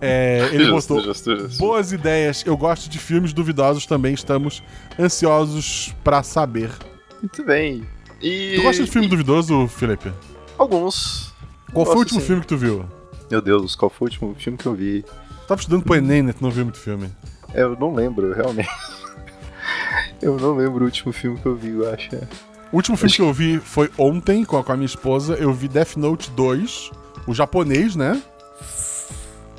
É, 0.00 0.48
ele 0.52 0.66
justo. 0.66 0.96
boas 1.58 1.90
ideias. 1.90 2.44
Eu 2.46 2.56
gosto 2.56 2.88
de 2.88 2.98
filmes 2.98 3.32
duvidosos 3.32 3.86
também, 3.86 4.14
estamos 4.14 4.62
ansiosos 4.98 5.92
pra 6.04 6.22
saber. 6.22 6.70
Muito 7.20 7.44
bem. 7.44 7.84
E... 8.22 8.54
Tu 8.56 8.62
gosta 8.62 8.84
de 8.84 8.90
filme 8.90 9.06
e- 9.08 9.10
duvidoso, 9.10 9.66
Felipe? 9.66 10.12
Alguns. 10.56 11.34
Qual 11.72 11.84
foi 11.84 11.96
o 11.96 11.98
último 11.98 12.20
sim. 12.20 12.26
filme 12.26 12.42
que 12.42 12.46
tu 12.46 12.56
viu? 12.56 12.84
Meu 13.28 13.42
Deus, 13.42 13.74
qual 13.74 13.90
foi 13.90 14.06
o 14.06 14.08
último 14.08 14.36
filme 14.38 14.56
que 14.56 14.66
eu 14.66 14.74
vi? 14.74 15.04
Tava 15.48 15.60
estudando 15.60 15.82
pro 15.82 15.96
Enem, 15.96 16.22
né? 16.22 16.32
Tu 16.32 16.42
não 16.42 16.50
viu 16.50 16.64
muito 16.64 16.78
filme. 16.78 17.10
Eu 17.52 17.76
não 17.76 17.92
lembro, 17.92 18.32
realmente. 18.32 18.68
Eu 20.22 20.36
não 20.36 20.56
lembro 20.56 20.82
o 20.82 20.86
último 20.86 21.12
filme 21.12 21.38
que 21.38 21.46
eu 21.46 21.54
vi, 21.54 21.68
eu 21.68 21.92
acho. 21.92 22.10
O 22.70 22.76
último 22.76 22.96
filme 22.96 23.12
que 23.12 23.22
eu 23.22 23.32
vi 23.32 23.58
foi 23.58 23.90
ontem 23.96 24.44
com 24.44 24.58
a, 24.58 24.64
com 24.64 24.72
a 24.72 24.76
minha 24.76 24.86
esposa. 24.86 25.34
Eu 25.34 25.52
vi 25.52 25.68
Death 25.68 25.96
Note 25.96 26.30
2, 26.32 26.90
o 27.26 27.34
japonês, 27.34 27.96
né? 27.96 28.22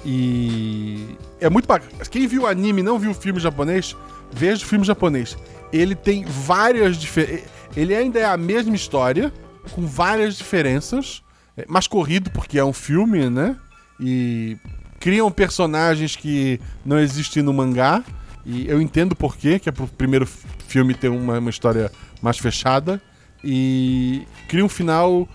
E 0.05 1.17
é 1.39 1.49
muito 1.49 1.67
bacana. 1.67 1.91
Quem 2.09 2.27
viu 2.27 2.43
o 2.43 2.47
anime 2.47 2.81
e 2.81 2.83
não 2.83 2.99
viu 2.99 3.11
o 3.11 3.13
filme 3.15 3.39
japonês, 3.39 3.95
veja 4.31 4.63
o 4.63 4.67
filme 4.67 4.85
japonês. 4.85 5.37
Ele 5.73 5.95
tem 5.95 6.23
várias 6.23 6.97
diferenças. 6.97 7.49
Ele 7.75 7.95
ainda 7.95 8.19
é 8.19 8.25
a 8.25 8.37
mesma 8.37 8.75
história, 8.75 9.33
com 9.71 9.85
várias 9.85 10.37
diferenças. 10.37 11.23
É 11.57 11.65
mais 11.67 11.87
corrido, 11.87 12.29
porque 12.29 12.59
é 12.59 12.63
um 12.63 12.73
filme, 12.73 13.29
né? 13.29 13.57
E 13.99 14.55
criam 14.99 15.31
personagens 15.31 16.15
que 16.15 16.59
não 16.85 16.99
existem 16.99 17.41
no 17.41 17.53
mangá. 17.53 18.03
E 18.45 18.67
eu 18.67 18.81
entendo 18.81 19.15
por 19.15 19.35
quê, 19.35 19.59
que 19.59 19.67
é 19.67 19.71
pro 19.71 19.87
primeiro 19.87 20.27
filme 20.69 20.93
ter 20.93 21.09
uma, 21.09 21.39
uma 21.39 21.49
história 21.49 21.91
mais 22.21 22.37
fechada. 22.37 23.01
E 23.43 24.27
cria 24.47 24.63
um 24.63 24.69
final 24.69 25.27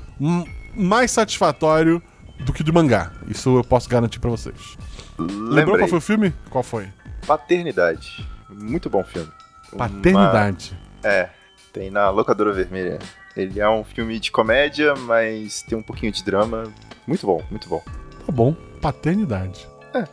mais 0.76 1.10
satisfatório 1.10 2.02
do 2.40 2.52
que 2.52 2.62
do 2.62 2.72
mangá. 2.72 3.10
Isso 3.28 3.56
eu 3.58 3.64
posso 3.64 3.88
garantir 3.88 4.18
pra 4.20 4.30
vocês. 4.30 4.76
Lembrou 5.18 5.78
qual 5.78 5.88
foi 5.88 5.98
o 5.98 6.02
filme? 6.02 6.34
Qual 6.50 6.62
foi? 6.62 6.88
Paternidade. 7.26 8.26
Muito 8.50 8.90
bom 8.90 9.02
filme. 9.04 9.30
Uma- 9.72 9.88
Paternidade. 9.88 10.78
É, 11.02 11.28
tem 11.72 11.90
na 11.90 12.10
Locadora 12.10 12.52
Vermelha. 12.52 12.98
Ele 13.36 13.58
é 13.58 13.68
um 13.68 13.82
filme 13.82 14.18
de 14.20 14.30
comédia, 14.30 14.94
mas 14.94 15.62
tem 15.62 15.76
um 15.76 15.82
pouquinho 15.82 16.12
de 16.12 16.22
drama. 16.22 16.64
Muito 17.06 17.26
bom, 17.26 17.42
muito 17.50 17.68
bom. 17.68 17.82
Tá 18.26 18.32
bom. 18.32 18.54
Paternidade. 18.80 19.66
É. 19.94 20.04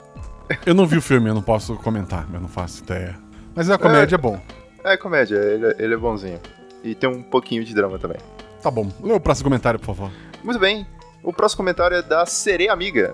Eu 0.65 0.73
não 0.73 0.87
vi 0.87 0.97
o 0.97 1.01
filme, 1.01 1.29
eu 1.29 1.33
não 1.33 1.41
posso 1.41 1.75
comentar, 1.77 2.27
eu 2.33 2.39
não 2.39 2.47
faço 2.47 2.83
ideia. 2.83 3.17
Mas 3.55 3.69
a 3.69 3.77
comédia 3.77 4.15
é, 4.15 4.17
bom. 4.17 4.41
É 4.83 4.97
comédia, 4.97 5.35
ele, 5.37 5.65
é- 5.67 5.75
ele 5.79 5.93
é 5.93 5.97
bonzinho. 5.97 6.39
E 6.83 6.95
tem 6.95 7.09
um 7.09 7.21
pouquinho 7.21 7.63
de 7.63 7.73
drama 7.73 7.99
também. 7.99 8.17
Tá 8.61 8.71
bom. 8.71 8.91
Lê 9.01 9.13
o 9.13 9.19
próximo 9.19 9.45
comentário, 9.49 9.79
por 9.79 9.87
favor. 9.95 10.11
Muito 10.43 10.59
bem. 10.59 10.85
O 11.23 11.31
próximo 11.31 11.57
comentário 11.57 11.97
é 11.97 12.01
da 12.01 12.25
Sereia 12.25 12.73
Amiga. 12.73 13.13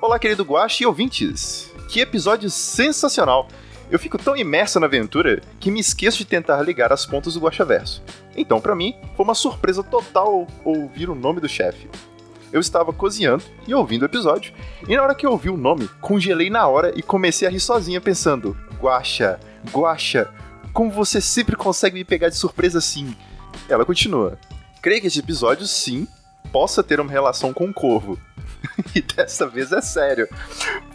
Olá, 0.00 0.18
querido 0.18 0.44
Guache 0.44 0.84
e 0.84 0.86
ouvintes. 0.86 1.70
Que 1.88 2.00
episódio 2.00 2.48
sensacional. 2.50 3.48
Eu 3.90 3.98
fico 3.98 4.16
tão 4.18 4.36
imerso 4.36 4.78
na 4.80 4.86
aventura 4.86 5.42
que 5.60 5.70
me 5.70 5.80
esqueço 5.80 6.18
de 6.18 6.24
tentar 6.24 6.62
ligar 6.62 6.92
as 6.92 7.04
pontas 7.04 7.34
do 7.34 7.40
Guaxaverso. 7.40 8.02
Então, 8.36 8.60
pra 8.60 8.74
mim, 8.74 8.94
foi 9.16 9.24
uma 9.24 9.34
surpresa 9.34 9.82
total 9.82 10.46
ouvir 10.64 11.10
o 11.10 11.14
nome 11.14 11.40
do 11.40 11.48
chefe. 11.48 11.88
Eu 12.52 12.60
estava 12.60 12.92
cozinhando 12.92 13.42
e 13.66 13.74
ouvindo 13.74 14.02
o 14.02 14.06
episódio, 14.06 14.52
e 14.88 14.96
na 14.96 15.02
hora 15.02 15.14
que 15.14 15.26
eu 15.26 15.30
ouvi 15.32 15.50
o 15.50 15.56
nome, 15.56 15.88
congelei 16.00 16.48
na 16.48 16.66
hora 16.68 16.92
e 16.96 17.02
comecei 17.02 17.46
a 17.48 17.50
rir 17.50 17.58
sozinha 17.60 18.00
pensando: 18.00 18.56
Guaxa, 18.80 19.40
Guaxa, 19.72 20.30
como 20.74 20.90
você 20.90 21.20
sempre 21.20 21.56
consegue 21.56 21.94
me 21.94 22.04
pegar 22.04 22.28
de 22.28 22.36
surpresa 22.36 22.78
assim? 22.78 23.16
Ela 23.68 23.86
continua: 23.86 24.36
Creio 24.82 25.00
que 25.00 25.06
este 25.06 25.20
episódio, 25.20 25.66
sim, 25.66 26.06
possa 26.52 26.82
ter 26.82 27.00
uma 27.00 27.10
relação 27.10 27.54
com 27.54 27.66
o 27.66 27.72
corvo. 27.72 28.18
e 28.94 29.00
dessa 29.00 29.46
vez 29.46 29.72
é 29.72 29.80
sério. 29.80 30.28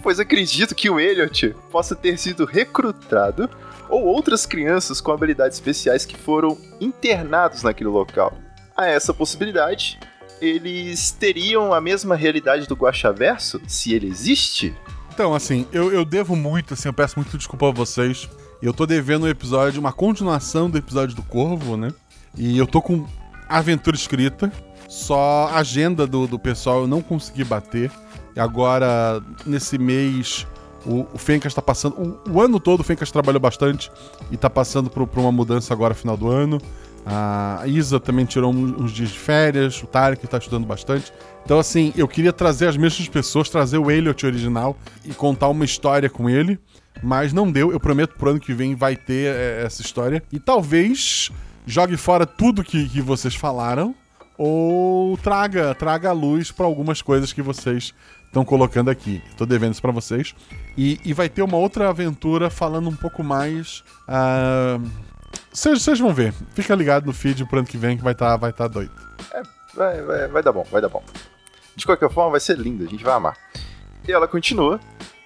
Pois 0.03 0.19
acredito 0.19 0.75
que 0.75 0.89
o 0.89 0.99
Elliot 0.99 1.55
possa 1.71 1.95
ter 1.95 2.19
sido 2.19 2.45
recrutado 2.45 3.49
ou 3.89 4.03
outras 4.05 4.45
crianças 4.45 5.01
com 5.01 5.11
habilidades 5.11 5.57
especiais 5.57 6.05
que 6.05 6.15
foram 6.15 6.57
internados 6.79 7.63
naquele 7.63 7.89
local. 7.89 8.37
A 8.75 8.87
essa 8.87 9.13
possibilidade, 9.13 9.99
eles 10.41 11.11
teriam 11.11 11.73
a 11.73 11.81
mesma 11.81 12.15
realidade 12.15 12.67
do 12.67 12.75
Guaxaverso, 12.75 13.59
se 13.67 13.93
ele 13.93 14.07
existe? 14.07 14.75
Então, 15.13 15.33
assim, 15.33 15.67
eu, 15.73 15.91
eu 15.91 16.05
devo 16.05 16.35
muito, 16.35 16.73
assim, 16.73 16.87
eu 16.87 16.93
peço 16.93 17.17
muito 17.17 17.37
desculpa 17.37 17.67
a 17.67 17.71
vocês. 17.71 18.29
Eu 18.61 18.73
tô 18.73 18.85
devendo 18.85 19.23
um 19.23 19.27
episódio, 19.27 19.79
uma 19.79 19.93
continuação 19.93 20.69
do 20.69 20.77
episódio 20.77 21.15
do 21.15 21.23
Corvo, 21.23 21.77
né? 21.77 21.93
E 22.37 22.57
eu 22.57 22.67
tô 22.67 22.81
com 22.81 23.05
aventura 23.47 23.95
escrita, 23.95 24.51
só 24.87 25.47
a 25.47 25.59
agenda 25.59 26.05
do, 26.05 26.27
do 26.27 26.37
pessoal 26.37 26.81
eu 26.81 26.87
não 26.87 27.01
consegui 27.01 27.45
bater. 27.45 27.89
E 28.35 28.39
agora, 28.39 29.23
nesse 29.45 29.77
mês, 29.77 30.45
o, 30.85 31.05
o 31.13 31.17
Fencas 31.17 31.53
tá 31.53 31.61
passando. 31.61 32.19
O, 32.27 32.31
o 32.33 32.41
ano 32.41 32.59
todo 32.59 32.81
o 32.81 32.83
Fencas 32.83 33.09
trabalhou 33.09 33.39
bastante 33.39 33.89
e 34.29 34.35
tá 34.35 34.49
passando 34.49 34.89
por, 34.89 35.07
por 35.07 35.21
uma 35.21 35.31
mudança 35.31 35.73
agora, 35.73 35.93
final 35.93 36.17
do 36.17 36.29
ano. 36.29 36.59
A 37.05 37.63
Isa 37.65 37.99
também 37.99 38.25
tirou 38.25 38.53
uns 38.53 38.91
dias 38.91 39.09
de 39.09 39.17
férias, 39.17 39.81
o 39.81 39.87
Tarek 39.87 40.27
tá 40.27 40.37
estudando 40.37 40.65
bastante. 40.65 41.13
Então, 41.45 41.57
assim, 41.57 41.93
eu 41.95 42.07
queria 42.07 42.33
trazer 42.33 42.67
as 42.67 42.77
mesmas 42.77 43.07
pessoas, 43.07 43.49
trazer 43.49 43.77
o 43.77 43.89
Elliot 43.89 44.25
original 44.25 44.77
e 45.05 45.13
contar 45.13 45.47
uma 45.47 45.65
história 45.65 46.09
com 46.09 46.29
ele, 46.29 46.59
mas 47.01 47.33
não 47.33 47.51
deu. 47.51 47.71
Eu 47.71 47.79
prometo 47.79 48.15
pro 48.15 48.31
ano 48.31 48.39
que 48.39 48.53
vem 48.53 48.75
vai 48.75 48.95
ter 48.95 49.35
é, 49.35 49.63
essa 49.65 49.81
história. 49.81 50.23
E 50.31 50.39
talvez 50.39 51.31
jogue 51.65 51.97
fora 51.97 52.25
tudo 52.25 52.63
que, 52.63 52.87
que 52.89 53.01
vocês 53.01 53.35
falaram 53.35 53.93
ou 54.37 55.17
traga, 55.17 55.75
traga 55.75 56.09
a 56.09 56.13
luz 56.13 56.51
para 56.51 56.65
algumas 56.65 57.01
coisas 57.01 57.33
que 57.33 57.41
vocês 57.41 57.93
estão 58.25 58.45
colocando 58.45 58.89
aqui. 58.89 59.21
Tô 59.37 59.45
devendo 59.45 59.73
isso 59.73 59.81
pra 59.81 59.91
vocês. 59.91 60.33
E, 60.77 60.99
e 61.03 61.13
vai 61.13 61.27
ter 61.27 61.41
uma 61.41 61.57
outra 61.57 61.89
aventura 61.89 62.49
falando 62.49 62.89
um 62.89 62.95
pouco 62.95 63.23
mais. 63.23 63.83
ah, 64.07 64.79
Vocês 65.51 65.83
vocês 65.83 65.99
vão 65.99 66.13
ver. 66.13 66.33
Fica 66.53 66.73
ligado 66.73 67.05
no 67.05 67.13
feed 67.13 67.45
pro 67.45 67.59
ano 67.59 67.67
que 67.67 67.77
vem 67.77 67.97
que 67.97 68.03
vai 68.03 68.13
estar 68.13 68.37
vai 68.37 68.53
tá 68.53 68.67
doido. 68.67 68.91
Vai, 69.75 70.01
vai, 70.01 70.27
vai 70.27 70.43
dar 70.43 70.51
bom, 70.51 70.65
vai 70.71 70.81
dar 70.81 70.89
bom. 70.89 71.03
De 71.75 71.85
qualquer 71.85 72.09
forma, 72.09 72.31
vai 72.31 72.39
ser 72.39 72.57
lindo, 72.57 72.83
a 72.83 72.87
gente 72.87 73.03
vai 73.03 73.13
amar. 73.13 73.37
E 74.07 74.11
ela 74.11 74.27
continua. 74.27 74.79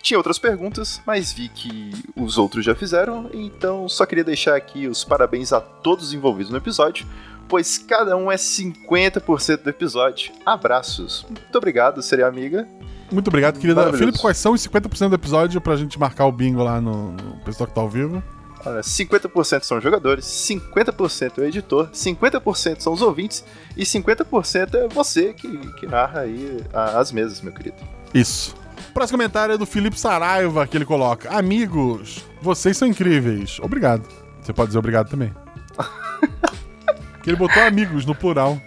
Tinha 0.04 0.18
outras 0.18 0.38
perguntas, 0.38 1.02
mas 1.08 1.32
vi 1.32 1.48
que 1.48 1.94
os 2.14 2.38
outros 2.38 2.66
já 2.66 2.76
fizeram, 2.76 3.30
então 3.34 3.88
só 3.88 4.06
queria 4.06 4.26
deixar 4.26 4.54
aqui 4.54 4.86
os 4.86 5.06
parabéns 5.06 5.54
a 5.54 5.62
todos 5.62 6.08
os 6.08 6.14
envolvidos 6.14 6.52
no 6.52 6.58
episódio, 6.58 7.08
pois 7.48 7.78
cada 7.78 8.18
um 8.18 8.30
é 8.30 8.36
50% 8.36 9.64
do 9.64 9.70
episódio. 9.70 10.34
Abraços. 10.46 11.26
Muito 11.30 11.58
obrigado, 11.58 12.02
seria 12.02 12.28
amiga. 12.28 12.68
Muito 13.14 13.30
obrigado, 13.30 13.58
querida. 13.58 13.94
Felipe, 13.94 14.20
quais 14.20 14.36
são 14.36 14.52
os 14.52 14.68
50% 14.68 15.08
do 15.08 15.16
episódio 15.16 15.62
pra 15.62 15.78
gente 15.78 15.98
marcar 15.98 16.26
o 16.26 16.34
bingo 16.34 16.62
lá 16.62 16.82
no, 16.82 17.14
no 17.14 17.40
pessoal 17.46 17.66
que 17.66 17.74
tá 17.74 17.80
ao 17.80 17.90
vivo? 17.90 18.22
Olha, 18.66 18.82
50% 18.82 19.64
são 19.64 19.80
jogadores, 19.80 20.26
50% 20.26 21.38
é 21.38 21.42
o 21.42 21.46
editor, 21.46 21.90
50% 21.92 22.82
são 22.82 22.92
os 22.92 23.02
ouvintes 23.02 23.46
e 23.78 23.86
50% 23.86 24.76
é 24.76 24.88
você 24.90 25.34
que, 25.34 25.48
que 25.76 25.88
narra 25.88 26.22
aí 26.22 26.62
as 26.74 27.10
mesas, 27.14 27.40
meu 27.40 27.54
querido. 27.54 27.78
Isso. 28.14 28.63
Próximo 28.94 29.18
comentário 29.18 29.56
é 29.56 29.58
do 29.58 29.66
Felipe 29.66 30.00
Saraiva, 30.00 30.68
que 30.68 30.78
ele 30.78 30.86
coloca: 30.86 31.30
Amigos, 31.30 32.26
vocês 32.42 32.78
são 32.78 32.88
incríveis. 32.88 33.60
Obrigado. 33.60 34.08
Você 34.42 34.54
pode 34.54 34.68
dizer 34.68 34.80
obrigado 34.80 35.10
também. 35.10 35.34
que 37.24 37.30
ele 37.30 37.38
botou 37.38 37.64
amigos 37.64 38.06
no 38.06 38.14
plural. 38.14 38.60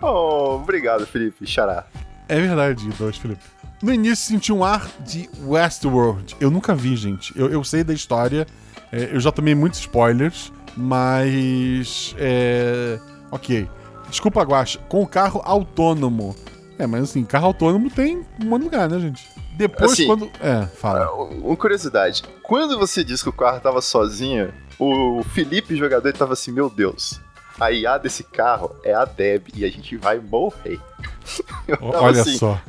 Oh, 0.00 0.56
obrigado, 0.56 1.06
Felipe. 1.06 1.46
Xará. 1.46 1.84
É 2.28 2.40
verdade, 2.40 2.88
dois, 2.98 3.16
Felipe. 3.16 3.42
No 3.82 3.92
início 3.92 4.26
senti 4.26 4.52
um 4.52 4.62
ar 4.62 4.88
de 5.00 5.28
Westworld. 5.44 6.36
Eu 6.40 6.50
nunca 6.50 6.74
vi, 6.74 6.94
gente. 6.94 7.36
Eu, 7.36 7.50
eu 7.50 7.64
sei 7.64 7.82
da 7.82 7.92
história, 7.92 8.46
é, 8.92 9.10
eu 9.12 9.20
já 9.20 9.32
tomei 9.32 9.54
muitos 9.54 9.80
spoilers, 9.80 10.52
mas. 10.76 12.14
É. 12.18 13.00
Ok. 13.30 13.68
Desculpa, 14.08 14.42
Guacha. 14.42 14.78
Com 14.88 15.02
o 15.02 15.06
carro 15.06 15.42
autônomo. 15.44 16.36
É, 16.78 16.86
mas 16.86 17.04
assim, 17.04 17.24
carro 17.24 17.46
autônomo 17.46 17.90
tem 17.90 18.24
um 18.40 18.46
monte 18.46 18.62
de 18.62 18.64
lugar, 18.66 18.88
né, 18.88 18.98
gente? 18.98 19.28
Depois, 19.56 19.92
Assim, 19.92 20.06
quando. 20.06 20.30
É, 20.40 20.66
fala. 20.66 21.12
Uma 21.12 21.56
curiosidade. 21.56 22.22
Quando 22.42 22.78
você 22.78 23.04
disse 23.04 23.22
que 23.22 23.28
o 23.28 23.32
carro 23.32 23.60
tava 23.60 23.80
sozinho, 23.82 24.52
o 24.78 25.22
Felipe, 25.22 25.76
jogador, 25.76 26.12
tava 26.12 26.32
assim, 26.32 26.50
meu 26.50 26.70
Deus. 26.70 27.20
A 27.60 27.70
IA 27.70 27.98
desse 27.98 28.24
carro 28.24 28.74
é 28.82 28.94
a 28.94 29.04
Deb 29.04 29.48
e 29.54 29.64
a 29.64 29.70
gente 29.70 29.96
vai 29.96 30.18
morrer. 30.18 30.80
Olha 31.80 32.22
assim, 32.22 32.38
só. 32.38 32.60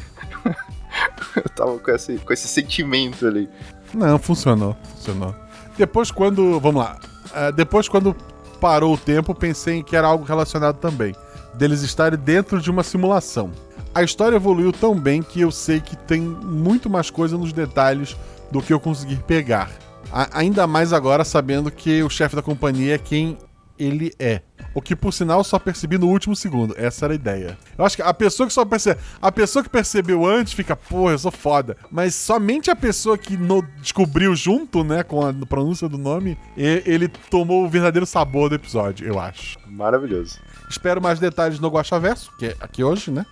Eu 1.36 1.50
tava 1.56 1.80
com 1.80 1.92
esse, 1.92 2.18
com 2.18 2.34
esse 2.34 2.48
sentimento 2.48 3.26
ali. 3.26 3.50
Não, 3.94 4.20
funcionou, 4.20 4.76
funcionou. 4.96 5.34
Depois 5.78 6.12
quando. 6.12 6.60
Vamos 6.60 6.84
lá. 6.84 7.00
Ah, 7.34 7.50
depois 7.50 7.88
quando 7.88 8.16
parou 8.60 8.94
o 8.94 8.98
tempo, 8.98 9.34
pensei 9.34 9.78
em 9.78 9.84
que 9.84 9.96
era 9.96 10.08
algo 10.08 10.24
relacionado 10.24 10.78
também. 10.78 11.16
Deles 11.56 11.82
estarem 11.82 12.20
dentro 12.20 12.62
de 12.62 12.70
uma 12.70 12.84
simulação. 12.84 13.52
A 13.94 14.02
história 14.04 14.36
evoluiu 14.36 14.72
tão 14.72 15.00
bem 15.00 15.22
que 15.22 15.42
eu 15.42 15.52
sei 15.52 15.80
que 15.80 15.96
tem 15.96 16.20
muito 16.22 16.90
mais 16.90 17.10
coisa 17.10 17.38
nos 17.38 17.54
detalhes 17.54 18.16
do 18.52 18.62
que 18.62 18.74
eu 18.74 18.80
conseguir 18.80 19.18
pegar. 19.24 19.70
A- 20.12 20.40
ainda 20.40 20.66
mais 20.66 20.92
agora 20.94 21.24
sabendo 21.24 21.70
que 21.72 22.02
o 22.04 22.10
chefe 22.10 22.36
da 22.36 22.42
companhia 22.42 22.96
é 22.96 22.98
quem 22.98 23.38
ele 23.78 24.14
é. 24.20 24.42
o 24.76 24.82
que 24.82 24.96
por 24.96 25.12
sinal 25.14 25.44
só 25.44 25.60
percebi 25.60 26.00
no 26.00 26.08
último 26.08 26.36
segundo. 26.36 26.74
Essa 26.78 27.06
era 27.06 27.14
a 27.14 27.16
ideia. 27.16 27.58
Eu 27.78 27.86
acho 27.86 27.96
que 27.96 28.02
a 28.02 28.12
pessoa 28.14 28.48
que 28.48 28.54
só 28.54 28.66
percebe, 28.66 29.00
a 29.22 29.32
pessoa 29.32 29.62
que 29.62 29.70
percebeu 29.70 30.26
antes 30.26 30.54
fica, 30.54 30.76
porra, 30.76 31.12
eu 31.12 31.20
sou 31.20 31.32
foda. 31.32 31.78
Mas 31.92 32.16
somente 32.16 32.72
a 32.72 32.76
pessoa 32.76 33.16
que 33.16 33.38
no- 33.38 33.62
descobriu 33.82 34.36
junto, 34.36 34.84
né, 34.84 35.04
com 35.04 35.24
a 35.24 35.32
pronúncia 35.46 35.88
do 35.88 35.98
nome, 36.00 36.36
e- 36.58 36.82
ele 36.88 37.08
tomou 37.08 37.64
o 37.66 37.70
verdadeiro 37.70 38.06
sabor 38.06 38.50
do 38.50 38.56
episódio, 38.56 39.06
eu 39.08 39.20
acho. 39.20 39.60
Maravilhoso. 39.68 40.40
Espero 40.68 41.00
mais 41.00 41.20
detalhes 41.20 41.60
no 41.60 41.68
Guaxaverso, 41.68 42.32
que 42.40 42.48
é 42.48 42.56
aqui 42.60 42.84
hoje, 42.84 43.12
né? 43.12 43.26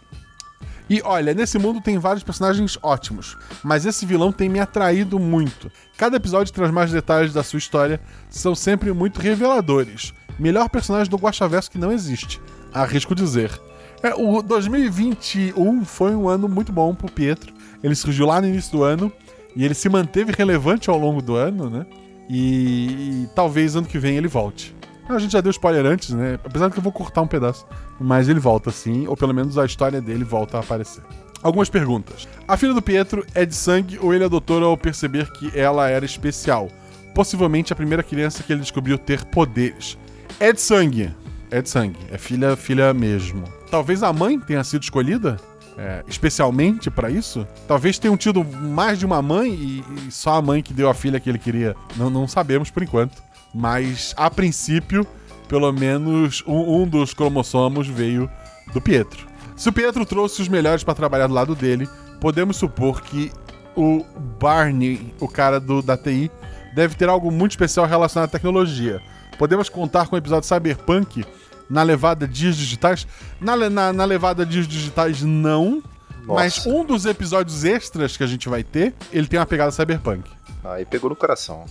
E 0.91 1.01
olha, 1.05 1.33
nesse 1.33 1.57
mundo 1.57 1.79
tem 1.79 1.97
vários 1.97 2.21
personagens 2.21 2.77
ótimos, 2.83 3.37
mas 3.63 3.85
esse 3.85 4.05
vilão 4.05 4.29
tem 4.29 4.49
me 4.49 4.59
atraído 4.59 5.17
muito. 5.17 5.71
Cada 5.97 6.17
episódio 6.17 6.51
traz 6.51 6.69
mais 6.69 6.91
detalhes 6.91 7.31
da 7.31 7.41
sua 7.43 7.59
história, 7.59 7.97
são 8.29 8.53
sempre 8.53 8.91
muito 8.91 9.21
reveladores. 9.21 10.13
Melhor 10.37 10.67
personagem 10.69 11.09
do 11.09 11.15
Guaxaverso 11.15 11.71
que 11.71 11.77
não 11.77 11.93
existe, 11.93 12.41
arrisco 12.73 13.15
dizer. 13.15 13.57
É, 14.03 14.13
o 14.13 14.41
2021 14.41 15.85
foi 15.85 16.13
um 16.13 16.27
ano 16.27 16.49
muito 16.49 16.73
bom 16.73 16.93
pro 16.93 17.09
Pietro. 17.09 17.53
Ele 17.81 17.95
surgiu 17.95 18.25
lá 18.25 18.41
no 18.41 18.47
início 18.47 18.73
do 18.73 18.83
ano 18.83 19.09
e 19.55 19.63
ele 19.63 19.73
se 19.73 19.87
manteve 19.87 20.33
relevante 20.37 20.89
ao 20.89 20.97
longo 20.97 21.21
do 21.21 21.35
ano, 21.35 21.69
né? 21.69 21.85
E, 22.27 23.23
e 23.23 23.29
talvez 23.33 23.77
ano 23.77 23.87
que 23.87 23.97
vem 23.97 24.17
ele 24.17 24.27
volte. 24.27 24.75
A 25.09 25.19
gente 25.19 25.31
já 25.31 25.41
deu 25.41 25.51
spoiler 25.51 25.85
antes, 25.85 26.11
né? 26.11 26.39
Apesar 26.43 26.67
de 26.67 26.73
que 26.73 26.79
eu 26.79 26.83
vou 26.83 26.91
cortar 26.91 27.21
um 27.21 27.27
pedaço. 27.27 27.65
Mas 27.99 28.29
ele 28.29 28.39
volta 28.39 28.71
sim, 28.71 29.07
ou 29.07 29.17
pelo 29.17 29.33
menos 29.33 29.57
a 29.57 29.65
história 29.65 30.01
dele 30.01 30.23
volta 30.23 30.57
a 30.57 30.59
aparecer. 30.61 31.03
Algumas 31.43 31.69
perguntas. 31.69 32.27
A 32.47 32.55
filha 32.55 32.73
do 32.73 32.81
Pietro 32.81 33.25
é 33.33 33.45
de 33.45 33.55
sangue 33.55 33.97
ou 33.99 34.13
ele 34.13 34.23
adotou 34.23 34.63
ao 34.63 34.77
perceber 34.77 35.31
que 35.31 35.57
ela 35.57 35.89
era 35.89 36.05
especial? 36.05 36.69
Possivelmente 37.15 37.73
a 37.73 37.75
primeira 37.75 38.03
criança 38.03 38.43
que 38.43 38.53
ele 38.53 38.61
descobriu 38.61 38.97
ter 38.97 39.25
poderes. 39.25 39.97
É 40.39 40.53
de 40.53 40.61
sangue. 40.61 41.13
É 41.49 41.61
de 41.61 41.69
sangue. 41.69 41.97
É 42.11 42.17
filha, 42.17 42.55
filha 42.55 42.93
mesmo. 42.93 43.43
Talvez 43.69 44.03
a 44.03 44.13
mãe 44.13 44.39
tenha 44.39 44.63
sido 44.63 44.83
escolhida 44.83 45.37
é, 45.77 46.03
especialmente 46.07 46.89
pra 46.89 47.09
isso. 47.09 47.47
Talvez 47.67 47.97
tenham 47.97 48.17
tido 48.17 48.43
mais 48.43 48.99
de 48.99 49.05
uma 49.05 49.21
mãe 49.21 49.51
e, 49.51 49.83
e 50.07 50.11
só 50.11 50.35
a 50.35 50.41
mãe 50.41 50.61
que 50.61 50.73
deu 50.73 50.89
a 50.89 50.93
filha 50.93 51.19
que 51.19 51.29
ele 51.29 51.39
queria. 51.39 51.75
Não, 51.95 52.09
não 52.09 52.27
sabemos 52.27 52.69
por 52.69 52.83
enquanto. 52.83 53.21
Mas 53.53 54.13
a 54.17 54.29
princípio, 54.29 55.05
pelo 55.47 55.71
menos 55.71 56.43
um, 56.47 56.81
um 56.81 56.87
dos 56.87 57.13
cromossomos 57.13 57.87
veio 57.87 58.29
do 58.73 58.81
Pietro. 58.81 59.27
Se 59.55 59.69
o 59.69 59.73
Pietro 59.73 60.05
trouxe 60.05 60.41
os 60.41 60.47
melhores 60.47 60.83
pra 60.83 60.95
trabalhar 60.95 61.27
do 61.27 61.33
lado 61.33 61.55
dele, 61.55 61.87
podemos 62.19 62.57
supor 62.57 63.01
que 63.01 63.31
o 63.75 64.05
Barney, 64.39 65.13
o 65.19 65.27
cara 65.27 65.59
do, 65.59 65.81
da 65.81 65.97
TI, 65.97 66.31
deve 66.73 66.95
ter 66.95 67.09
algo 67.09 67.31
muito 67.31 67.51
especial 67.51 67.85
relacionado 67.85 68.29
à 68.29 68.31
tecnologia. 68.31 69.01
Podemos 69.37 69.69
contar 69.69 70.07
com 70.07 70.15
o 70.15 70.19
episódio 70.19 70.47
Cyberpunk 70.47 71.25
na 71.69 71.83
levada 71.83 72.27
Dias 72.27 72.55
Digitais? 72.55 73.07
Na, 73.39 73.55
na, 73.69 73.93
na 73.93 74.05
levada 74.05 74.45
Dias 74.45 74.67
Digitais, 74.67 75.21
não. 75.21 75.81
Mas 76.25 76.65
um 76.65 76.85
dos 76.85 77.05
episódios 77.05 77.63
extras 77.63 78.15
que 78.15 78.23
a 78.23 78.27
gente 78.27 78.47
vai 78.47 78.63
ter, 78.63 78.93
ele 79.11 79.27
tem 79.27 79.39
uma 79.39 79.45
pegada 79.45 79.71
Cyberpunk. 79.71 80.29
Aí 80.63 80.85
pegou 80.85 81.09
no 81.09 81.15
coração. 81.15 81.65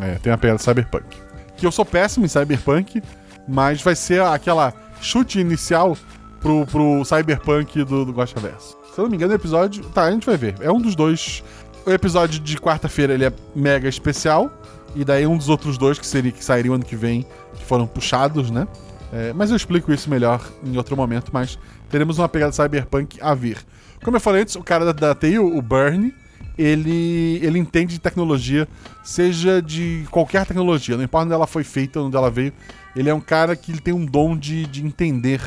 É, 0.00 0.14
tem 0.16 0.32
uma 0.32 0.38
pegada 0.38 0.58
Cyberpunk. 0.58 1.04
Que 1.56 1.66
eu 1.66 1.72
sou 1.72 1.84
péssimo 1.84 2.26
em 2.26 2.28
Cyberpunk, 2.28 3.02
mas 3.48 3.82
vai 3.82 3.94
ser 3.94 4.20
aquela 4.22 4.72
chute 5.00 5.40
inicial 5.40 5.96
pro, 6.40 6.66
pro 6.66 7.04
Cyberpunk 7.04 7.84
do, 7.84 8.04
do 8.04 8.12
Guaxaverso. 8.12 8.76
Se 8.94 9.00
eu 9.00 9.04
não 9.04 9.10
me 9.10 9.16
engano, 9.16 9.32
o 9.32 9.36
episódio. 9.36 9.84
Tá, 9.90 10.04
a 10.04 10.10
gente 10.10 10.26
vai 10.26 10.36
ver. 10.36 10.54
É 10.60 10.70
um 10.70 10.80
dos 10.80 10.94
dois. 10.94 11.42
O 11.84 11.90
episódio 11.90 12.40
de 12.40 12.56
quarta-feira 12.58 13.14
ele 13.14 13.24
é 13.24 13.32
mega 13.54 13.88
especial. 13.88 14.50
E 14.94 15.04
daí 15.04 15.26
um 15.26 15.36
dos 15.36 15.48
outros 15.48 15.76
dois 15.76 15.98
que, 15.98 16.06
seria, 16.06 16.32
que 16.32 16.42
sairiam 16.42 16.74
ano 16.74 16.84
que 16.84 16.96
vem, 16.96 17.26
que 17.54 17.64
foram 17.64 17.86
puxados, 17.86 18.50
né? 18.50 18.66
É, 19.12 19.32
mas 19.32 19.50
eu 19.50 19.56
explico 19.56 19.92
isso 19.92 20.08
melhor 20.08 20.42
em 20.64 20.76
outro 20.76 20.96
momento, 20.96 21.30
mas 21.32 21.58
teremos 21.90 22.18
uma 22.18 22.28
pegada 22.28 22.52
cyberpunk 22.52 23.18
a 23.20 23.34
vir. 23.34 23.58
Como 24.02 24.16
eu 24.16 24.20
falei 24.20 24.42
antes, 24.42 24.56
o 24.56 24.62
cara 24.62 24.84
da, 24.84 24.92
da 24.92 25.14
TI, 25.14 25.38
o 25.38 25.60
Bernie, 25.60 26.14
ele, 26.58 27.38
ele 27.42 27.58
entende 27.58 27.94
de 27.94 28.00
tecnologia, 28.00 28.66
seja 29.04 29.60
de 29.60 30.06
qualquer 30.10 30.46
tecnologia, 30.46 30.96
não 30.96 31.04
importa 31.04 31.26
onde 31.26 31.34
ela 31.34 31.46
foi 31.46 31.64
feita, 31.64 32.00
onde 32.00 32.16
ela 32.16 32.30
veio. 32.30 32.52
Ele 32.94 33.10
é 33.10 33.14
um 33.14 33.20
cara 33.20 33.54
que 33.54 33.72
ele 33.72 33.80
tem 33.80 33.92
um 33.92 34.04
dom 34.04 34.36
de, 34.36 34.66
de 34.66 34.84
entender, 34.84 35.40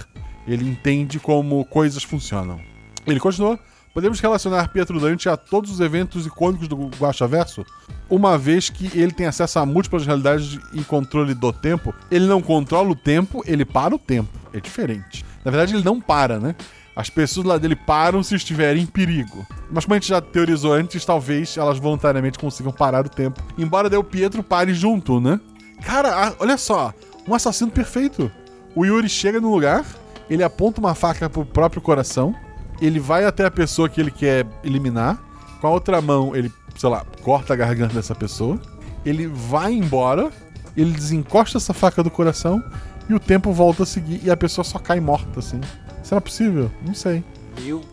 ele 0.47 0.67
entende 0.67 1.19
como 1.19 1.63
coisas 1.65 2.03
funcionam. 2.03 2.59
Ele 3.05 3.19
continua. 3.19 3.59
Podemos 3.93 4.19
relacionar 4.19 4.69
Pietro 4.69 4.99
Dante 4.99 5.27
a 5.27 5.35
todos 5.35 5.71
os 5.71 5.79
eventos 5.79 6.25
icônicos 6.25 6.67
do 6.67 6.89
Guaxaverso, 6.99 7.65
uma 8.07 8.37
vez 8.37 8.69
que 8.69 8.85
ele 8.97 9.11
tem 9.11 9.25
acesso 9.25 9.57
a 9.57 9.65
múltiplas 9.65 10.05
realidades 10.05 10.59
e 10.73 10.83
controle 10.83 11.33
do 11.33 11.51
tempo. 11.51 11.93
Ele 12.11 12.27
não 12.27 12.39
controla 12.39 12.89
o 12.91 12.95
tempo, 12.95 13.43
ele 13.47 13.65
para 13.65 13.95
o 13.95 13.99
tempo. 13.99 14.29
É 14.53 14.59
diferente. 14.59 15.25
Na 15.43 15.49
verdade, 15.49 15.75
ele 15.75 15.83
não 15.83 15.99
para, 15.99 16.39
né? 16.39 16.55
As 16.99 17.09
pessoas 17.09 17.45
lá 17.45 17.57
dele 17.57 17.77
param 17.77 18.21
se 18.21 18.35
estiverem 18.35 18.83
em 18.83 18.85
perigo. 18.85 19.47
Mas 19.71 19.85
como 19.85 19.93
a 19.93 19.97
gente 19.97 20.09
já 20.09 20.19
teorizou 20.19 20.73
antes, 20.73 21.05
talvez 21.05 21.55
elas 21.55 21.79
voluntariamente 21.79 22.37
consigam 22.37 22.73
parar 22.73 23.05
o 23.05 23.09
tempo. 23.09 23.41
Embora 23.57 23.97
o 23.97 24.03
Pietro 24.03 24.43
pare 24.43 24.73
junto, 24.73 25.21
né? 25.21 25.39
Cara, 25.81 26.35
olha 26.39 26.57
só. 26.57 26.93
Um 27.25 27.33
assassino 27.33 27.71
perfeito. 27.71 28.29
O 28.75 28.85
Yuri 28.85 29.07
chega 29.07 29.39
no 29.39 29.49
lugar, 29.49 29.85
ele 30.29 30.43
aponta 30.43 30.81
uma 30.81 30.93
faca 30.93 31.29
pro 31.29 31.45
próprio 31.45 31.81
coração, 31.81 32.35
ele 32.81 32.99
vai 32.99 33.23
até 33.23 33.45
a 33.45 33.51
pessoa 33.51 33.87
que 33.87 34.01
ele 34.01 34.11
quer 34.11 34.45
eliminar, 34.61 35.17
com 35.61 35.67
a 35.67 35.69
outra 35.69 36.01
mão 36.01 36.35
ele, 36.35 36.51
sei 36.75 36.89
lá, 36.89 37.05
corta 37.23 37.53
a 37.53 37.55
garganta 37.55 37.93
dessa 37.93 38.13
pessoa, 38.13 38.59
ele 39.05 39.25
vai 39.25 39.71
embora, 39.71 40.29
ele 40.75 40.91
desencosta 40.91 41.59
essa 41.59 41.73
faca 41.73 42.03
do 42.03 42.11
coração 42.11 42.61
e 43.07 43.13
o 43.13 43.19
tempo 43.21 43.53
volta 43.53 43.83
a 43.83 43.85
seguir 43.85 44.19
e 44.21 44.29
a 44.29 44.35
pessoa 44.35 44.65
só 44.65 44.77
cai 44.79 44.99
morta, 44.99 45.39
assim. 45.39 45.61
Será 46.09 46.19
possível? 46.19 46.71
Não 46.83 46.95
sei. 46.95 47.23
Meu 47.61 47.83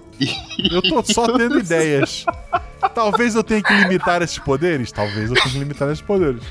Eu 0.72 0.80
tô 0.80 1.02
só 1.12 1.36
tendo 1.36 1.58
ideias. 1.58 2.24
Talvez 2.94 3.34
eu 3.34 3.44
tenha 3.44 3.62
que 3.62 3.70
limitar 3.74 4.22
esses 4.22 4.38
poderes? 4.38 4.90
Talvez 4.90 5.28
eu 5.28 5.34
tenha 5.34 5.50
que 5.50 5.58
limitar 5.58 5.86
esses 5.90 6.00
poderes. 6.00 6.42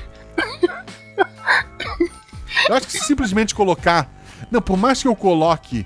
Eu 2.68 2.76
acho 2.76 2.86
que 2.86 2.92
se 2.92 3.00
simplesmente 3.00 3.52
colocar. 3.52 4.08
Não, 4.48 4.62
por 4.62 4.76
mais 4.76 5.02
que 5.02 5.08
eu 5.08 5.16
coloque 5.16 5.84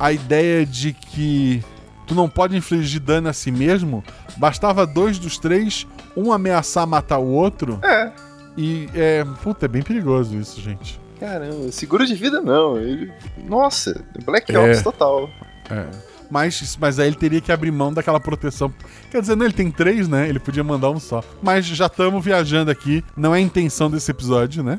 a 0.00 0.10
ideia 0.10 0.66
de 0.66 0.92
que 0.92 1.62
tu 2.08 2.14
não 2.16 2.28
pode 2.28 2.56
infligir 2.56 3.00
dano 3.00 3.28
a 3.28 3.32
si 3.32 3.52
mesmo, 3.52 4.02
bastava 4.36 4.84
dois 4.84 5.16
dos 5.16 5.38
três, 5.38 5.86
um 6.16 6.32
ameaçar 6.32 6.88
matar 6.88 7.18
o 7.18 7.28
outro. 7.28 7.78
É. 7.84 8.10
E 8.56 8.88
é. 8.92 9.24
Puta, 9.44 9.66
é 9.66 9.68
bem 9.68 9.82
perigoso 9.82 10.36
isso, 10.36 10.60
gente. 10.60 11.03
Caramba, 11.18 11.70
seguro 11.72 12.06
de 12.06 12.14
vida 12.14 12.40
não. 12.40 12.76
Ele... 12.76 13.12
Nossa, 13.46 14.02
Black 14.24 14.54
É. 14.54 14.58
Ops 14.58 14.82
total. 14.82 15.30
É. 15.70 15.86
Mas, 16.30 16.76
mas 16.80 16.98
aí 16.98 17.08
ele 17.08 17.16
teria 17.16 17.40
que 17.40 17.52
abrir 17.52 17.70
mão 17.70 17.92
daquela 17.92 18.18
proteção. 18.18 18.72
Quer 19.10 19.20
dizer, 19.20 19.36
não, 19.36 19.44
ele 19.44 19.54
tem 19.54 19.70
três, 19.70 20.08
né? 20.08 20.28
Ele 20.28 20.38
podia 20.38 20.64
mandar 20.64 20.90
um 20.90 20.98
só. 20.98 21.22
Mas 21.42 21.64
já 21.66 21.86
estamos 21.86 22.24
viajando 22.24 22.70
aqui. 22.70 23.04
Não 23.16 23.34
é 23.34 23.38
a 23.38 23.40
intenção 23.40 23.90
desse 23.90 24.10
episódio, 24.10 24.62
né? 24.62 24.78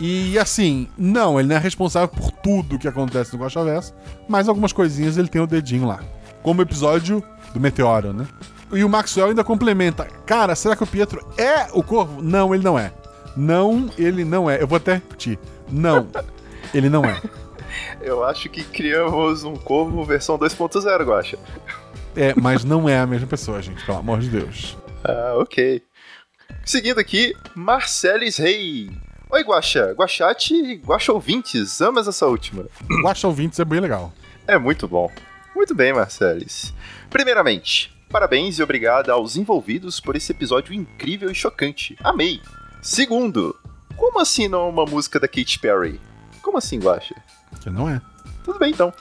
e 0.00 0.38
assim, 0.38 0.88
não, 0.98 1.38
ele 1.38 1.48
não 1.48 1.56
é 1.56 1.58
responsável 1.58 2.08
por 2.08 2.30
tudo 2.30 2.78
que 2.78 2.88
acontece 2.88 3.32
no 3.36 3.42
Guaxaverso, 3.42 3.94
mas 4.28 4.48
algumas 4.48 4.72
coisinhas 4.72 5.16
ele 5.16 5.28
tem 5.28 5.40
o 5.40 5.46
dedinho 5.46 5.86
lá. 5.86 6.00
Como 6.42 6.60
o 6.60 6.62
episódio 6.62 7.22
do 7.52 7.60
Meteoro, 7.60 8.12
né? 8.12 8.26
E 8.72 8.82
o 8.82 8.88
Maxwell 8.88 9.28
ainda 9.28 9.44
complementa. 9.44 10.04
Cara, 10.26 10.54
será 10.54 10.74
que 10.74 10.82
o 10.82 10.86
Pietro 10.86 11.24
é 11.38 11.68
o 11.72 11.82
Corvo? 11.82 12.20
Não, 12.20 12.54
ele 12.54 12.64
não 12.64 12.78
é. 12.78 12.92
Não, 13.36 13.90
ele 13.98 14.24
não 14.24 14.48
é. 14.48 14.60
Eu 14.60 14.66
vou 14.66 14.76
até 14.76 14.94
repetir. 14.94 15.38
Não, 15.70 16.08
ele 16.72 16.88
não 16.88 17.04
é. 17.04 17.20
Eu 18.00 18.24
acho 18.24 18.48
que 18.48 18.62
criamos 18.62 19.44
um 19.44 19.56
corvo 19.56 20.04
versão 20.04 20.38
2.0, 20.38 21.04
Guacha. 21.04 21.38
É, 22.14 22.34
mas 22.40 22.62
não 22.62 22.88
é 22.88 22.98
a 22.98 23.06
mesma 23.06 23.26
pessoa, 23.26 23.60
gente, 23.60 23.84
pelo 23.84 23.98
amor 23.98 24.20
de 24.20 24.28
Deus. 24.28 24.76
Ah, 25.02 25.34
ok. 25.36 25.82
Seguindo 26.64 26.98
aqui, 26.98 27.34
Marcelis 27.54 28.36
Rei. 28.36 28.90
Oi, 29.30 29.42
Guaxa. 29.42 29.92
Guaxate 29.92 30.54
e 30.54 30.74
Guaxa 30.76 31.12
ouvintes. 31.12 31.80
Amas 31.80 32.06
essa 32.06 32.26
última. 32.26 32.66
Guaxa 33.02 33.26
ouvintes 33.26 33.58
é 33.58 33.64
bem 33.64 33.80
legal. 33.80 34.12
É 34.46 34.58
muito 34.58 34.86
bom. 34.86 35.10
Muito 35.54 35.74
bem, 35.74 35.92
Marcelis. 35.92 36.72
Primeiramente, 37.10 37.94
parabéns 38.10 38.58
e 38.58 38.62
obrigado 38.62 39.10
aos 39.10 39.36
envolvidos 39.36 39.98
por 40.00 40.14
esse 40.14 40.30
episódio 40.32 40.72
incrível 40.72 41.30
e 41.30 41.34
chocante. 41.34 41.96
Amei. 42.02 42.40
Segundo, 42.84 43.58
como 43.96 44.20
assim 44.20 44.46
não 44.46 44.66
é 44.66 44.68
uma 44.68 44.84
música 44.84 45.18
da 45.18 45.26
Katy 45.26 45.58
Perry? 45.58 45.98
Como 46.42 46.58
assim, 46.58 46.78
Guaxa? 46.78 47.14
Que 47.62 47.70
não 47.70 47.88
é. 47.88 47.98
Tudo 48.44 48.58
bem 48.58 48.72
então. 48.72 48.92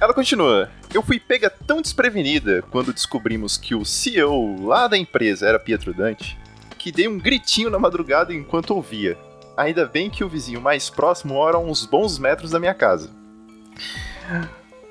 Ela 0.00 0.12
continua. 0.12 0.68
Eu 0.92 1.04
fui 1.04 1.20
pega 1.20 1.48
tão 1.48 1.80
desprevenida 1.80 2.62
quando 2.62 2.92
descobrimos 2.92 3.56
que 3.56 3.76
o 3.76 3.84
CEO 3.84 4.66
lá 4.66 4.88
da 4.88 4.98
empresa 4.98 5.46
era 5.46 5.56
Pietro 5.56 5.94
Dante, 5.94 6.36
que 6.76 6.90
dei 6.90 7.06
um 7.06 7.16
gritinho 7.16 7.70
na 7.70 7.78
madrugada 7.78 8.34
enquanto 8.34 8.74
ouvia. 8.74 9.16
Ainda 9.56 9.86
bem 9.86 10.10
que 10.10 10.24
o 10.24 10.28
vizinho 10.28 10.60
mais 10.60 10.90
próximo 10.90 11.34
mora 11.34 11.58
a 11.58 11.60
uns 11.60 11.86
bons 11.86 12.18
metros 12.18 12.50
da 12.50 12.58
minha 12.58 12.74
casa. 12.74 13.08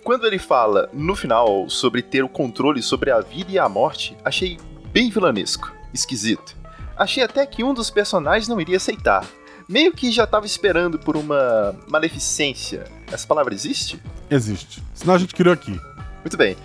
Quando 0.06 0.26
ele 0.26 0.40
fala, 0.40 0.90
no 0.94 1.18
final, 1.18 1.70
sobre 1.70 2.02
ter 2.02 2.24
o 2.24 2.30
controle 2.30 2.82
sobre 2.82 3.12
a 3.12 3.20
vida 3.20 3.52
e 3.52 3.60
a 3.60 3.68
morte, 3.68 4.16
achei 4.24 4.58
bem 4.94 5.10
vilanesco, 5.10 5.70
esquisito. 5.94 6.56
Achei 6.98 7.24
até 7.24 7.46
que 7.46 7.64
um 7.64 7.74
dos 7.74 7.90
personagens 7.90 8.48
não 8.48 8.60
iria 8.60 8.78
aceitar. 8.78 9.26
meio 9.68 9.92
que 9.92 10.12
já 10.12 10.28
tava 10.28 10.46
esperando 10.46 10.98
por 11.00 11.18
uma 11.18 11.76
maleficência. 11.88 12.86
Essa 13.12 13.28
palavra 13.28 13.54
existe? 13.54 14.00
Existe. 14.30 14.82
Senão 14.94 15.16
a 15.16 15.18
gente 15.18 15.34
criou 15.34 15.54
aqui. 15.54 15.80
Muito 16.22 16.38
bem. 16.38 16.56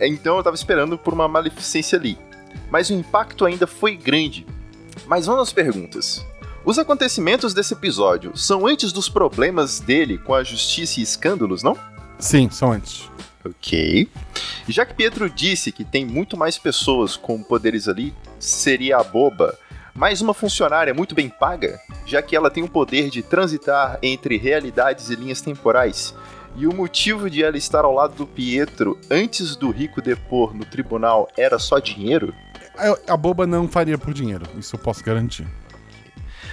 Então 0.00 0.36
eu 0.36 0.42
tava 0.42 0.56
esperando 0.56 0.98
por 0.98 1.14
uma 1.14 1.28
maleficência 1.28 1.98
ali. 1.98 2.18
Mas 2.70 2.90
o 2.90 2.94
impacto 2.94 3.44
ainda 3.44 3.66
foi 3.66 3.96
grande. 3.96 4.46
Mas 5.06 5.26
vamos 5.26 5.42
às 5.42 5.52
perguntas. 5.52 6.24
Os 6.64 6.78
acontecimentos 6.78 7.52
desse 7.54 7.74
episódio 7.74 8.36
são 8.36 8.66
antes 8.66 8.90
dos 8.92 9.08
problemas 9.08 9.78
dele 9.80 10.18
com 10.18 10.34
a 10.34 10.42
justiça 10.42 10.98
e 10.98 11.02
escândalos, 11.02 11.62
não? 11.62 11.76
Sim, 12.18 12.48
são 12.50 12.72
antes. 12.72 13.08
Ok. 13.44 14.08
Já 14.68 14.86
que 14.86 14.94
Pietro 14.94 15.28
disse 15.28 15.70
que 15.70 15.84
tem 15.84 16.06
muito 16.06 16.36
mais 16.36 16.56
pessoas 16.56 17.16
com 17.16 17.42
poderes 17.42 17.86
ali, 17.86 18.14
seria 18.44 18.98
a 18.98 19.02
boba 19.02 19.58
mais 19.94 20.20
uma 20.20 20.34
funcionária 20.34 20.92
muito 20.92 21.14
bem 21.14 21.28
paga, 21.28 21.80
já 22.04 22.20
que 22.20 22.34
ela 22.34 22.50
tem 22.50 22.62
o 22.62 22.68
poder 22.68 23.08
de 23.10 23.22
transitar 23.22 23.98
entre 24.02 24.36
realidades 24.36 25.08
e 25.08 25.14
linhas 25.14 25.40
temporais. 25.40 26.14
E 26.56 26.66
o 26.66 26.74
motivo 26.74 27.30
de 27.30 27.42
ela 27.42 27.56
estar 27.56 27.84
ao 27.84 27.94
lado 27.94 28.14
do 28.14 28.26
Pietro 28.26 28.98
antes 29.10 29.56
do 29.56 29.70
rico 29.70 30.02
depor 30.02 30.54
no 30.54 30.64
tribunal 30.64 31.28
era 31.36 31.58
só 31.58 31.78
dinheiro? 31.78 32.34
A, 32.76 33.14
a 33.14 33.16
boba 33.16 33.46
não 33.46 33.68
faria 33.68 33.96
por 33.96 34.12
dinheiro, 34.12 34.46
isso 34.58 34.76
eu 34.76 34.80
posso 34.80 35.02
garantir. 35.02 35.46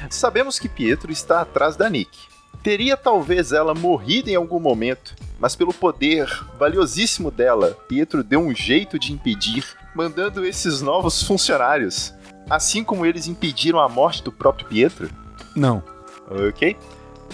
Sabemos 0.09 0.57
que 0.57 0.69
Pietro 0.69 1.11
está 1.11 1.41
atrás 1.41 1.75
da 1.75 1.89
Nick. 1.89 2.17
Teria 2.63 2.95
talvez 2.95 3.51
ela 3.51 3.73
morrido 3.73 4.29
em 4.29 4.35
algum 4.35 4.59
momento, 4.59 5.15
mas 5.39 5.55
pelo 5.55 5.73
poder 5.73 6.27
valiosíssimo 6.59 7.31
dela, 7.31 7.77
Pietro 7.87 8.23
deu 8.23 8.39
um 8.39 8.55
jeito 8.55 8.99
de 8.99 9.11
impedir, 9.11 9.65
mandando 9.95 10.45
esses 10.45 10.81
novos 10.81 11.23
funcionários, 11.23 12.13
assim 12.49 12.83
como 12.83 13.05
eles 13.05 13.27
impediram 13.27 13.79
a 13.79 13.89
morte 13.89 14.23
do 14.23 14.31
próprio 14.31 14.67
Pietro? 14.67 15.09
Não. 15.55 15.83
Ok. 16.29 16.77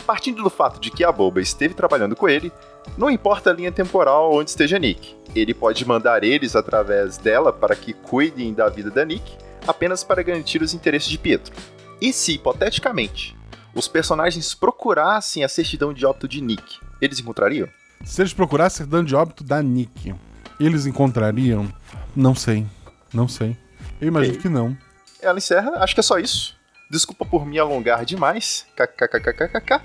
Partindo 0.05 0.43
do 0.43 0.49
fato 0.49 0.79
de 0.79 0.91
que 0.91 1.03
a 1.03 1.11
boba 1.11 1.41
esteve 1.41 1.73
trabalhando 1.73 2.15
com 2.15 2.29
ele, 2.29 2.51
não 2.97 3.09
importa 3.09 3.49
a 3.49 3.53
linha 3.53 3.71
temporal 3.71 4.33
onde 4.33 4.49
esteja 4.49 4.79
Nick. 4.79 5.15
Ele 5.35 5.53
pode 5.53 5.85
mandar 5.85 6.23
eles 6.23 6.55
através 6.55 7.17
dela 7.17 7.51
para 7.51 7.75
que 7.75 7.93
cuidem 7.93 8.53
da 8.53 8.69
vida 8.69 8.89
da 8.89 9.03
Nick, 9.03 9.37
apenas 9.67 10.03
para 10.03 10.23
garantir 10.23 10.61
os 10.61 10.73
interesses 10.73 11.09
de 11.09 11.17
Pietro. 11.17 11.53
E 11.99 12.13
se, 12.13 12.33
hipoteticamente, 12.33 13.35
os 13.75 13.87
personagens 13.87 14.53
procurassem 14.53 15.43
a 15.43 15.49
certidão 15.49 15.93
de 15.93 16.05
óbito 16.05 16.27
de 16.27 16.41
Nick, 16.41 16.79
eles 17.01 17.19
encontrariam? 17.19 17.67
Se 18.03 18.21
eles 18.21 18.33
procurassem 18.33 18.75
a 18.75 18.77
certidão 18.77 19.03
de 19.03 19.15
óbito 19.15 19.43
da 19.43 19.61
Nick, 19.61 20.15
eles 20.59 20.85
encontrariam? 20.85 21.71
Não 22.17 22.33
sei. 22.33 22.65
Não 23.13 23.27
sei. 23.27 23.55
Eu 24.01 24.07
imagino 24.07 24.33
Ok. 24.33 24.41
que 24.41 24.49
não. 24.49 24.75
Ela 25.21 25.37
encerra, 25.37 25.71
acho 25.83 25.93
que 25.93 25.99
é 25.99 26.03
só 26.03 26.17
isso. 26.17 26.55
Desculpa 26.89 27.23
por 27.25 27.45
me 27.45 27.59
alongar 27.59 28.03
demais. 28.05 28.65
KKKKKK. 28.75 29.81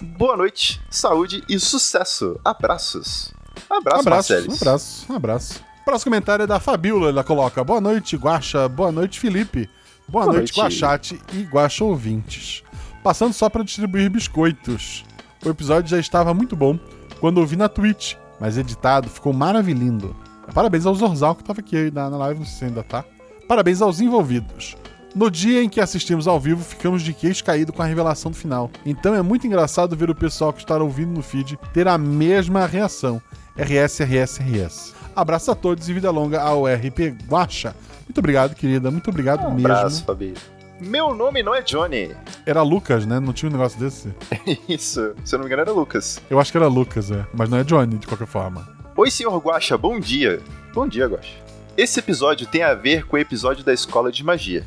Boa 0.00 0.36
noite, 0.36 0.80
saúde 0.88 1.42
e 1.48 1.58
sucesso. 1.58 2.38
Abraços. 2.44 3.32
Abraço, 3.68 4.00
abraço, 4.00 4.08
Marcelis. 4.10 4.62
abraço, 4.62 5.12
um 5.12 5.16
abraço. 5.16 5.64
Próximo 5.84 6.10
comentário 6.12 6.44
é 6.44 6.46
da 6.46 6.60
Fabiola. 6.60 7.08
Ela 7.08 7.24
coloca: 7.24 7.64
Boa 7.64 7.80
noite, 7.80 8.16
Guaxa. 8.16 8.68
Boa 8.68 8.92
noite, 8.92 9.18
Felipe. 9.18 9.68
Boa, 10.08 10.24
Boa 10.26 10.36
noite, 10.36 10.56
noite. 10.56 10.78
Guaxate 10.80 11.20
e 11.32 11.42
Guaxa 11.42 11.84
ouvintes. 11.84 12.62
Passando 13.02 13.32
só 13.32 13.48
para 13.48 13.64
distribuir 13.64 14.10
biscoitos. 14.10 15.04
O 15.44 15.48
episódio 15.48 15.90
já 15.90 15.98
estava 15.98 16.32
muito 16.32 16.54
bom 16.54 16.78
quando 17.20 17.38
ouvi 17.38 17.56
na 17.56 17.68
Twitch, 17.68 18.14
mas 18.40 18.56
editado 18.56 19.08
ficou 19.10 19.32
maravilhindo. 19.32 20.14
Parabéns 20.52 20.86
ao 20.86 20.94
Zorzal 20.94 21.34
que 21.34 21.42
estava 21.42 21.60
aqui 21.60 21.90
na, 21.90 22.10
na 22.10 22.16
live, 22.18 22.40
não 22.40 22.46
sei 22.46 22.58
se 22.58 22.64
ainda 22.66 22.82
tá. 22.82 23.04
Parabéns 23.48 23.80
aos 23.82 24.00
envolvidos. 24.00 24.76
No 25.14 25.30
dia 25.30 25.62
em 25.62 25.68
que 25.68 25.80
assistimos 25.80 26.26
ao 26.26 26.40
vivo, 26.40 26.64
ficamos 26.64 27.00
de 27.02 27.12
queixo 27.12 27.44
caído 27.44 27.72
com 27.72 27.80
a 27.82 27.86
revelação 27.86 28.30
do 28.32 28.36
final. 28.36 28.68
Então 28.84 29.14
é 29.14 29.22
muito 29.22 29.46
engraçado 29.46 29.96
ver 29.96 30.10
o 30.10 30.14
pessoal 30.14 30.52
que 30.52 30.60
está 30.60 30.76
ouvindo 30.76 31.12
no 31.12 31.22
feed 31.22 31.56
ter 31.72 31.86
a 31.86 31.96
mesma 31.96 32.66
reação. 32.66 33.22
RS, 33.56 34.00
RS, 34.00 34.38
RS. 34.40 34.94
Abraço 35.14 35.52
a 35.52 35.54
todos 35.54 35.88
e 35.88 35.92
vida 35.94 36.10
longa 36.10 36.40
ao 36.42 36.64
RP 36.66 37.14
Guacha. 37.28 37.76
Muito 38.08 38.18
obrigado, 38.18 38.54
querida. 38.56 38.90
Muito 38.90 39.08
obrigado 39.08 39.46
Um 39.46 39.54
mesmo. 39.54 39.68
abraço, 39.68 40.04
Fabi. 40.04 40.34
Meu 40.80 41.14
nome 41.14 41.40
não 41.44 41.54
é 41.54 41.62
Johnny. 41.62 42.10
Era 42.44 42.62
Lucas, 42.62 43.06
né? 43.06 43.20
Não 43.20 43.32
tinha 43.32 43.48
um 43.48 43.52
negócio 43.52 43.78
desse? 43.78 44.12
Isso, 44.68 45.14
se 45.24 45.34
eu 45.34 45.38
não 45.38 45.44
me 45.44 45.48
engano 45.48 45.62
era 45.62 45.72
Lucas. 45.72 46.20
Eu 46.28 46.40
acho 46.40 46.50
que 46.50 46.58
era 46.58 46.66
Lucas, 46.66 47.12
é. 47.12 47.24
Mas 47.32 47.48
não 47.48 47.58
é 47.58 47.62
Johnny, 47.62 47.96
de 47.96 48.06
qualquer 48.08 48.26
forma. 48.26 48.73
Oi, 48.96 49.10
senhor 49.10 49.36
Guaxa, 49.38 49.76
bom 49.76 49.98
dia. 49.98 50.40
Bom 50.72 50.86
dia, 50.86 51.06
Guaxa. 51.06 51.34
Esse 51.76 51.98
episódio 51.98 52.46
tem 52.46 52.62
a 52.62 52.74
ver 52.74 53.04
com 53.06 53.16
o 53.16 53.18
episódio 53.18 53.64
da 53.64 53.72
escola 53.72 54.12
de 54.12 54.22
magia. 54.24 54.64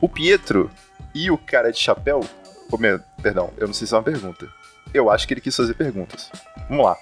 O 0.00 0.08
Pietro 0.08 0.70
e 1.14 1.30
o 1.30 1.38
cara 1.38 1.70
de 1.72 1.78
chapéu. 1.78 2.20
Meu, 2.78 3.00
perdão, 3.22 3.50
eu 3.56 3.66
não 3.66 3.74
sei 3.74 3.86
se 3.86 3.94
é 3.94 3.96
uma 3.96 4.02
pergunta. 4.02 4.46
Eu 4.92 5.10
acho 5.10 5.26
que 5.26 5.34
ele 5.34 5.40
quis 5.40 5.56
fazer 5.56 5.74
perguntas. 5.74 6.30
Vamos 6.68 6.84
lá. 6.84 6.96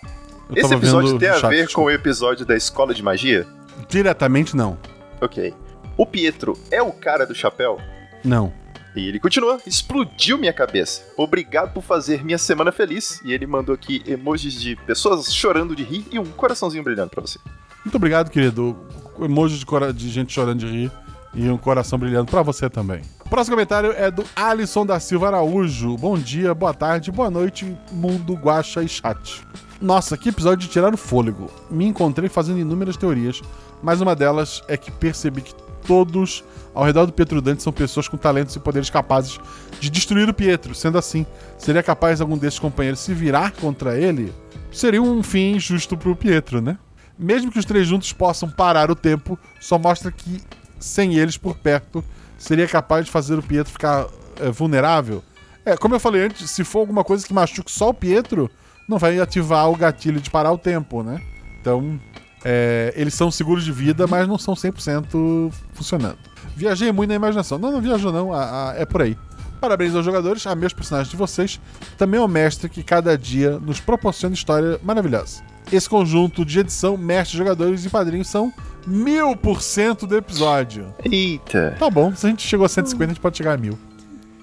Eu 0.51 0.57
Esse 0.64 0.74
episódio 0.74 1.18
tem 1.18 1.28
a 1.28 1.34
chat, 1.34 1.51
ver 1.51 1.64
desculpa. 1.66 1.74
com 1.74 1.84
o 1.84 1.91
episódio 1.91 2.47
da 2.47 2.57
escola 2.57 2.95
de 2.95 3.03
magia? 3.03 3.47
Diretamente, 3.89 4.57
não. 4.57 4.78
Ok. 5.20 5.53
O 5.97 6.07
Pietro 6.07 6.59
é 6.70 6.80
o 6.80 6.93
cara 6.93 7.26
do 7.26 7.34
chapéu? 7.34 7.78
Não. 8.24 8.53
E 8.97 9.07
ele 9.07 9.20
continua, 9.20 9.61
explodiu 9.66 10.39
minha 10.39 10.53
cabeça. 10.53 11.03
Obrigado 11.16 11.72
por 11.72 11.82
fazer 11.82 12.24
minha 12.24 12.39
semana 12.39 12.72
feliz. 12.72 13.20
E 13.24 13.32
ele 13.32 13.47
mandou 13.47 13.74
aqui 13.74 14.03
emojis 14.07 14.55
de 14.55 14.74
pessoas 14.76 15.32
chorando 15.32 15.76
de 15.76 15.82
rir 15.84 16.07
e 16.11 16.18
um 16.18 16.24
coraçãozinho 16.24 16.82
brilhando 16.82 17.11
pra 17.11 17.20
você. 17.20 17.39
Muito 17.84 17.95
obrigado, 17.97 18.30
querido. 18.30 18.76
Emoji 19.20 19.59
de, 19.59 19.66
cora- 19.66 19.93
de 19.93 20.09
gente 20.09 20.32
chorando 20.32 20.61
de 20.61 20.66
rir 20.66 20.93
e 21.34 21.49
um 21.49 21.57
coração 21.59 21.99
brilhando 21.99 22.30
pra 22.30 22.43
você 22.43 22.68
também. 22.70 23.03
Próximo 23.28 23.55
comentário 23.57 23.93
é 23.93 24.11
do 24.11 24.24
Alisson 24.34 24.86
da 24.86 24.99
Silva 24.99 25.28
Araújo. 25.28 25.97
Bom 25.97 26.16
dia, 26.18 26.55
boa 26.55 26.72
tarde, 26.72 27.12
boa 27.12 27.30
noite, 27.30 27.76
mundo, 27.93 28.32
guacha 28.34 28.82
e 28.82 28.89
chat. 28.89 29.43
Nossa, 29.80 30.16
que 30.16 30.30
episódio 30.30 30.66
de 30.66 30.72
tirar 30.72 30.93
o 30.93 30.97
fôlego. 30.97 31.51
Me 31.70 31.84
encontrei 31.86 32.28
fazendo 32.28 32.59
inúmeras 32.59 32.97
teorias, 32.97 33.41
mas 33.82 34.01
uma 34.01 34.16
delas 34.16 34.62
é 34.66 34.76
que 34.76 34.91
percebi 34.91 35.43
que 35.43 35.55
todos 35.89 36.45
ao 36.74 36.84
redor 36.84 37.07
do 37.07 37.12
Pietro 37.12 37.41
Dante 37.41 37.62
são 37.62 37.72
pessoas 37.72 38.07
com 38.07 38.18
talentos 38.18 38.55
e 38.55 38.61
poderes 38.61 38.91
capazes 38.91 39.41
de 39.80 39.89
destruir 39.89 40.28
o 40.28 40.34
Pietro. 40.34 40.74
Sendo 40.74 40.99
assim, 40.99 41.24
seria 41.57 41.82
capaz 41.82 42.20
algum 42.20 42.36
desses 42.36 42.59
companheiros 42.59 43.01
se 43.01 43.14
virar 43.14 43.53
contra 43.53 43.99
ele? 43.99 44.32
Seria 44.70 45.03
um 45.03 45.22
fim 45.22 45.59
justo 45.59 45.97
pro 45.97 46.14
Pietro, 46.14 46.61
né? 46.61 46.78
Mesmo 47.18 47.51
que 47.51 47.59
os 47.59 47.64
três 47.64 47.89
juntos 47.89 48.12
possam 48.12 48.49
parar 48.49 48.91
o 48.91 48.95
tempo, 48.95 49.36
só 49.59 49.78
mostra 49.78 50.12
que 50.12 50.41
sem 50.78 51.14
eles 51.14 51.36
por 51.36 51.57
perto 51.57 52.05
seria 52.36 52.68
capaz 52.68 53.07
de 53.07 53.11
fazer 53.11 53.36
o 53.36 53.43
Pietro 53.43 53.72
ficar 53.72 54.07
é, 54.39 54.51
vulnerável. 54.51 55.24
É, 55.64 55.76
como 55.76 55.95
eu 55.95 56.01
falei 56.01 56.26
antes, 56.26 56.51
se 56.51 56.62
for 56.62 56.80
alguma 56.80 57.03
coisa 57.03 57.26
que 57.26 57.34
machuque 57.34 57.72
só 57.72 57.89
o 57.89 57.95
Pietro, 57.95 58.51
não 58.89 58.99
vai 58.99 59.18
ativar 59.18 59.68
o 59.68 59.76
gatilho 59.76 60.20
de 60.20 60.30
parar 60.30 60.53
o 60.53 60.59
tempo, 60.59 61.03
né? 61.03 61.20
Então, 61.61 61.99
é, 62.45 62.93
eles 62.97 63.14
são 63.14 63.30
seguros 63.30 63.64
de 63.64 63.72
vida, 63.72 64.07
mas 64.07 64.26
não 64.28 64.39
são 64.39 64.55
100% 64.55 65.53
funcionando. 65.72 66.18
Viajei 66.57 66.91
muito 66.93 67.11
na 67.11 67.16
imaginação. 67.16 67.59
Não, 67.59 67.70
não 67.72 67.80
viajou 67.80 68.12
não, 68.12 68.32
a- 68.32 68.70
a- 68.70 68.74
é 68.76 68.84
por 68.84 69.03
aí. 69.03 69.16
Parabéns 69.61 69.95
aos 69.95 70.05
jogadores, 70.05 70.47
a 70.47 70.55
meus 70.55 70.72
personagens 70.72 71.11
de 71.11 71.16
vocês, 71.16 71.61
também 71.97 72.20
ao 72.20 72.28
mestre 72.28 72.68
que 72.68 72.82
cada 72.82 73.18
dia 73.18 73.59
nos 73.59 73.80
proporciona 73.80 74.34
história 74.34 74.78
maravilhosa. 74.82 75.43
Esse 75.72 75.89
conjunto 75.89 76.45
de 76.45 76.61
edição, 76.61 76.97
mestre, 76.97 77.36
jogadores 77.36 77.84
e 77.84 77.91
padrinhos 77.91 78.28
são 78.28 78.53
mil 78.86 79.36
por 79.36 79.61
cento 79.61 80.07
do 80.07 80.16
episódio. 80.16 80.95
Eita, 81.05 81.74
Tá 81.78 81.91
bom, 81.91 82.14
se 82.14 82.24
a 82.26 82.30
gente 82.30 82.47
chegou 82.47 82.64
a 82.64 82.68
150, 82.68 83.05
a 83.11 83.14
gente 83.14 83.20
pode 83.20 83.36
chegar 83.36 83.53
a 83.55 83.57
mil. 83.57 83.76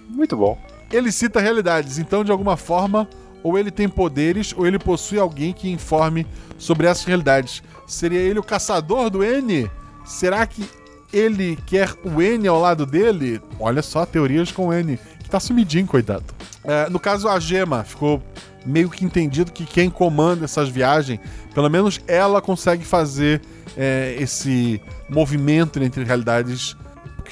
muito 0.10 0.36
bom. 0.38 0.58
Ele 0.91 1.12
cita 1.12 1.39
realidades, 1.41 1.98
então 1.98 2.24
de 2.24 2.32
alguma 2.32 2.56
forma, 2.56 3.08
ou 3.41 3.58
ele 3.58 3.72
tem 3.72 3.88
poderes, 3.89 4.54
ou 4.56 4.68
ele 4.68 4.78
possui 4.78 5.18
alguém 5.18 5.52
que 5.52 5.70
informe 5.70 6.28
sobre 6.58 6.88
essas 6.88 7.04
realidades. 7.06 7.64
Seria 7.88 8.20
ele 8.20 8.40
o 8.40 8.44
caçador 8.44 9.10
do 9.10 9.24
N? 9.24 9.70
Será 10.06 10.46
que 10.46 10.68
ele 11.14 11.58
quer 11.66 11.94
o 12.04 12.22
N 12.22 12.48
ao 12.48 12.60
lado 12.60 12.86
dele? 12.86 13.42
Olha 13.60 13.82
só, 13.82 14.06
teorias 14.06 14.52
com 14.52 14.68
o 14.68 14.74
N. 14.74 14.98
Que 15.24 15.30
tá 15.30 15.40
sumidinho, 15.40 15.88
coitado. 15.88 16.24
É, 16.64 16.90
no 16.90 17.00
caso, 17.00 17.28
a 17.28 17.40
Gema 17.40 17.84
ficou 17.84 18.22
meio 18.66 18.90
que 18.90 19.06
entendido 19.06 19.52
que 19.52 19.66
quem 19.66 19.90
comanda 19.90 20.46
essas 20.46 20.70
viagens, 20.70 21.20
pelo 21.54 21.70
menos 21.70 22.02
ela 22.08 22.42
consegue 22.42 22.84
fazer 22.84 23.42
é, 23.78 24.16
esse 24.20 24.82
movimento 25.08 25.82
entre 25.82 26.04
realidades 26.04 26.76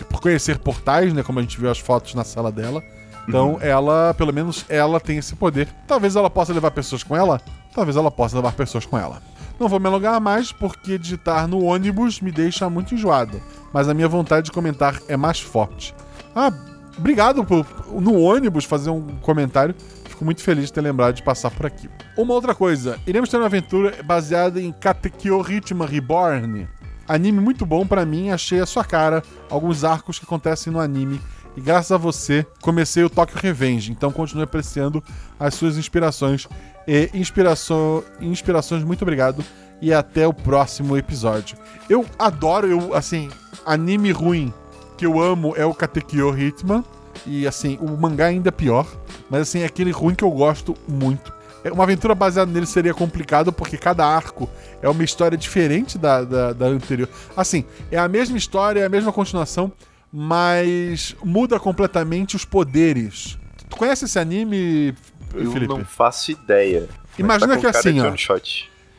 por 0.10 0.22
conhecer 0.22 0.58
portais, 0.60 1.14
né? 1.14 1.24
Como 1.24 1.40
a 1.40 1.42
gente 1.42 1.60
viu 1.60 1.70
as 1.70 1.80
fotos 1.80 2.14
na 2.14 2.24
sala 2.24 2.52
dela. 2.52 2.84
Então, 3.28 3.58
ela, 3.62 4.14
pelo 4.16 4.34
menos 4.34 4.66
ela 4.68 5.00
tem 5.00 5.18
esse 5.18 5.36
poder. 5.36 5.68
Talvez 5.88 6.16
ela 6.16 6.30
possa 6.30 6.52
levar 6.54 6.72
pessoas 6.72 7.04
com 7.04 7.16
ela, 7.16 7.42
talvez 7.74 7.96
ela 7.96 8.12
possa 8.12 8.36
levar 8.36 8.52
pessoas 8.52 8.86
com 8.86 8.98
ela. 8.98 9.22
Não 9.64 9.70
vou 9.70 9.80
me 9.80 9.88
alongar 9.88 10.20
mais, 10.20 10.52
porque 10.52 10.98
digitar 10.98 11.48
no 11.48 11.64
ônibus 11.64 12.20
me 12.20 12.34
deixa 12.34 12.70
muito 12.70 12.94
enjoado. 12.94 13.42
Mas 13.72 13.88
a 13.88 13.94
minha 13.94 14.10
vontade 14.10 14.48
de 14.48 14.52
comentar 14.52 15.02
é 15.08 15.16
mais 15.16 15.40
forte. 15.40 15.96
Ah, 16.36 16.52
obrigado 16.98 17.46
por 17.46 17.66
no 17.90 18.20
ônibus 18.20 18.66
fazer 18.66 18.90
um 18.90 19.16
comentário. 19.22 19.74
Fico 20.04 20.26
muito 20.26 20.42
feliz 20.42 20.66
de 20.66 20.74
ter 20.74 20.82
lembrado 20.82 21.16
de 21.16 21.24
passar 21.24 21.50
por 21.50 21.66
aqui. 21.66 21.90
Uma 22.18 22.34
outra 22.34 22.54
coisa, 22.54 23.00
iremos 23.08 23.30
ter 23.30 23.38
uma 23.38 23.46
aventura 23.46 24.04
baseada 24.04 24.60
em 24.60 24.74
Katekyo 24.74 25.40
Ritma 25.40 25.86
Reborn. 25.86 26.68
Anime 27.08 27.40
muito 27.40 27.66
bom 27.66 27.88
pra 27.88 28.06
mim, 28.06 28.32
achei 28.32 28.60
a 28.60 28.66
sua 28.66 28.84
cara. 28.84 29.24
Alguns 29.50 29.86
arcos 29.86 30.20
que 30.20 30.26
acontecem 30.26 30.74
no 30.74 30.80
anime 30.82 31.22
E 31.56 31.62
graças 31.62 31.94
a 31.94 31.98
você, 31.98 32.46
comecei 32.62 33.02
o 33.02 33.10
Tokyo 33.10 33.40
Revenge. 33.40 33.94
Então 33.94 34.12
continue 34.12 34.44
apreciando 34.44 35.02
as 35.40 35.54
suas 35.54 35.78
inspirações. 35.78 36.50
E 36.88 37.10
inspiração, 37.14 38.04
inspirações, 38.20 38.84
muito 38.84 39.02
obrigado. 39.02 39.44
E 39.82 39.94
até 39.94 40.28
o 40.28 40.34
próximo 40.34 40.98
episódio. 40.98 41.58
Eu 41.90 42.06
adoro, 42.18 42.68
eu, 42.68 42.94
assim, 42.94 43.30
anime 43.66 44.12
ruim 44.12 44.54
que 44.98 45.06
eu 45.06 45.22
amo 45.22 45.54
é 45.58 45.66
o 45.66 45.74
Katekyo 45.74 46.38
Hitman. 46.38 46.84
E 47.26 47.48
assim, 47.48 47.78
o 47.82 47.98
mangá 47.98 48.28
ainda 48.28 48.50
é 48.50 48.52
pior. 48.52 48.88
Mas 49.30 49.42
assim, 49.42 49.60
é 49.60 49.66
aquele 49.66 49.92
ruim 49.92 50.16
que 50.16 50.24
eu 50.24 50.32
gosto 50.32 50.76
muito. 50.88 51.34
É, 51.64 51.72
Uma 51.72 51.84
aventura 51.84 52.14
baseada 52.14 52.52
nele 52.52 52.66
seria 52.66 52.94
complicado, 52.94 53.52
porque 53.52 53.78
cada 53.78 54.06
arco 54.06 54.50
é 54.82 54.90
uma 54.90 55.04
história 55.04 55.38
diferente 55.38 55.98
da, 55.98 56.24
da, 56.24 56.54
da 56.54 56.66
anterior. 56.66 57.10
Assim, 57.36 57.64
é 57.90 57.98
a 57.98 58.08
mesma 58.08 58.38
história, 58.38 58.82
é 58.82 58.86
a 58.86 58.90
mesma 58.90 59.14
continuação, 59.14 59.72
mas 60.12 61.16
muda 61.24 61.60
completamente 61.60 62.36
os 62.36 62.46
poderes. 62.46 63.38
Tu 63.70 63.78
conhece 63.78 64.06
esse 64.06 64.20
anime, 64.20 64.94
Eu 65.34 65.52
Felipe? 65.52 65.74
não 65.74 65.84
faço 65.86 66.32
ideia. 66.32 66.88
Imagina 67.18 67.56
tá 67.56 67.60
que 67.60 67.68
assim, 67.68 68.00
ó. 68.02 68.14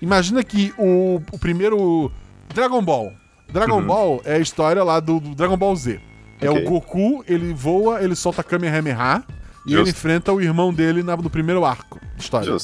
Imagina 0.01 0.43
que 0.45 0.73
o, 0.79 1.21
o 1.33 1.39
primeiro. 1.39 2.11
Dragon 2.53 2.83
Ball. 2.83 3.13
Dragon 3.53 3.79
Uhum. 3.81 3.87
Ball 3.87 4.23
é 4.25 4.35
a 4.35 4.39
história 4.39 4.83
lá 4.83 5.01
do, 5.01 5.21
do 5.21 5.35
Dragon 5.35 5.57
Ball 5.57 5.75
Z. 5.77 6.01
É 6.41 6.51
Ok. 6.51 6.65
o 6.67 6.69
Goku, 6.71 7.25
ele 7.29 7.53
voa, 7.55 8.03
ele 8.03 8.15
solta 8.17 8.43
Kamehameha 8.43 9.23
e 9.67 9.71
Justo. 9.71 9.81
ele 9.83 9.91
enfrenta 9.91 10.33
o 10.33 10.41
irmão 10.41 10.73
dele 10.75 11.03
na- 11.03 11.17
no 11.17 11.31
primeiro 11.31 11.65
arco 11.65 12.01
de 12.17 12.23
história. 12.23 12.55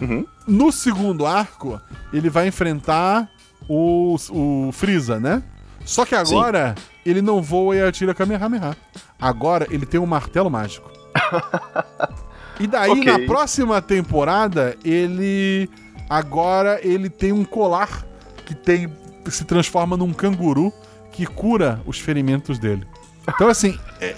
Uhum. 0.00 0.24
No 0.46 0.70
segundo 0.72 1.26
arco, 1.26 1.80
ele 2.12 2.30
vai 2.30 2.46
enfrentar 2.46 3.28
o, 3.68 4.16
o 4.30 4.70
Freeza, 4.72 5.18
né? 5.18 5.42
Só 5.84 6.04
que 6.06 6.14
agora 6.14 6.74
ele 7.04 7.20
não 7.20 7.42
voa 7.42 7.74
e 7.74 7.82
atira 7.82 8.14
Kamehameha. 8.14 8.76
Agora 9.20 9.66
ele 9.70 9.84
tem 9.84 9.98
um 10.00 10.06
martelo 10.06 10.48
mágico. 10.50 10.88
e 12.60 12.66
daí, 12.66 12.90
Ok. 12.90 13.04
na 13.04 13.26
próxima 13.26 13.80
temporada, 13.82 14.76
ele. 14.84 15.68
Agora 16.08 16.80
ele 16.82 17.10
tem 17.10 17.32
um 17.32 17.44
colar 17.44 18.04
que 18.46 18.54
tem 18.54 18.90
se 19.28 19.44
transforma 19.44 19.94
num 19.96 20.12
canguru 20.12 20.72
que 21.12 21.26
cura 21.26 21.82
os 21.84 21.98
ferimentos 22.00 22.58
dele. 22.58 22.86
Então, 23.28 23.48
assim. 23.48 23.78
é- 24.00 24.16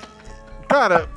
cara. 0.68 1.09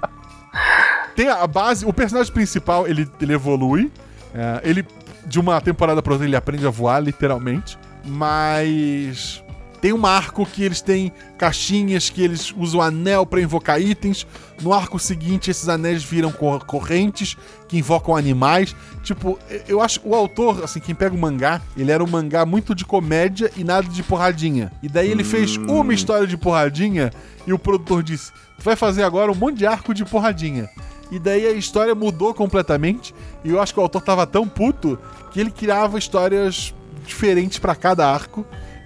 Tem 1.16 1.28
a 1.30 1.46
base. 1.46 1.86
O 1.86 1.94
personagem 1.94 2.34
principal 2.34 2.88
ele, 2.88 3.08
ele 3.22 3.34
evolui. 3.34 3.92
É, 4.34 4.62
ele, 4.68 4.84
de 5.28 5.40
uma 5.40 5.62
temporada 5.62 6.02
pra 6.02 6.14
outra, 6.14 6.28
ele 6.28 6.36
aprende 6.36 6.66
a 6.66 6.72
voar, 6.72 7.00
literalmente. 7.00 7.78
Mas. 8.04 9.43
Tem 9.84 9.92
um 9.92 10.06
arco 10.06 10.46
que 10.46 10.64
eles 10.64 10.80
têm 10.80 11.12
caixinhas 11.38 12.10
que 12.10 12.24
eles 12.24 12.54
usam 12.58 12.80
anel 12.82 13.26
pra 13.26 13.42
invocar 13.42 13.82
itens. 13.82 14.26
No 14.62 14.72
arco 14.72 14.98
seguinte, 14.98 15.52
esses 15.52 15.68
anéis 15.68 16.02
viram 16.02 16.32
cor- 16.32 16.64
correntes 16.64 17.36
que 17.68 17.78
invocam 17.80 18.16
animais. 18.16 18.74
Tipo, 19.04 19.38
eu 19.68 19.82
acho 19.82 20.00
o 20.06 20.16
autor, 20.16 20.64
assim, 20.64 20.80
quem 20.80 20.96
pega 20.96 21.14
o 21.14 21.18
mangá, 21.18 21.62
ele 21.76 21.92
era 21.92 22.02
um 22.02 22.08
mangá 22.08 22.46
muito 22.46 22.74
de 22.74 22.86
comédia 22.86 23.52
e 23.58 23.64
nada 23.66 23.86
de 23.86 24.02
porradinha. 24.02 24.72
E 24.82 24.88
daí 24.88 25.12
ele 25.12 25.22
fez 25.26 25.58
uma 25.58 25.94
história 25.94 26.26
de 26.26 26.38
porradinha 26.38 27.12
e 27.46 27.52
o 27.52 27.60
produtor 27.60 28.02
disse: 28.04 28.32
Tu 28.58 28.64
vai 28.64 28.78
fazer 28.78 29.04
agora 29.04 29.34
um 29.34 29.36
monte 29.36 29.58
de 29.58 29.66
arco 29.68 29.94
de 29.94 30.06
porradinha. 30.06 30.70
E 31.12 31.20
daí 31.20 31.46
a 31.46 31.52
história 31.52 31.94
mudou 31.94 32.34
completamente. 32.34 33.14
E 33.44 33.50
eu 33.50 33.62
acho 33.62 33.74
que 33.74 33.82
o 33.82 33.84
autor 33.84 34.02
tava 34.02 34.26
tão 34.26 34.48
puto 34.48 34.98
que 35.32 35.42
ele 35.42 35.52
criava 35.52 36.00
histórias 36.00 36.74
diferentes 37.06 37.60
pra 37.60 37.76
cada 37.76 38.10
arco. 38.10 38.46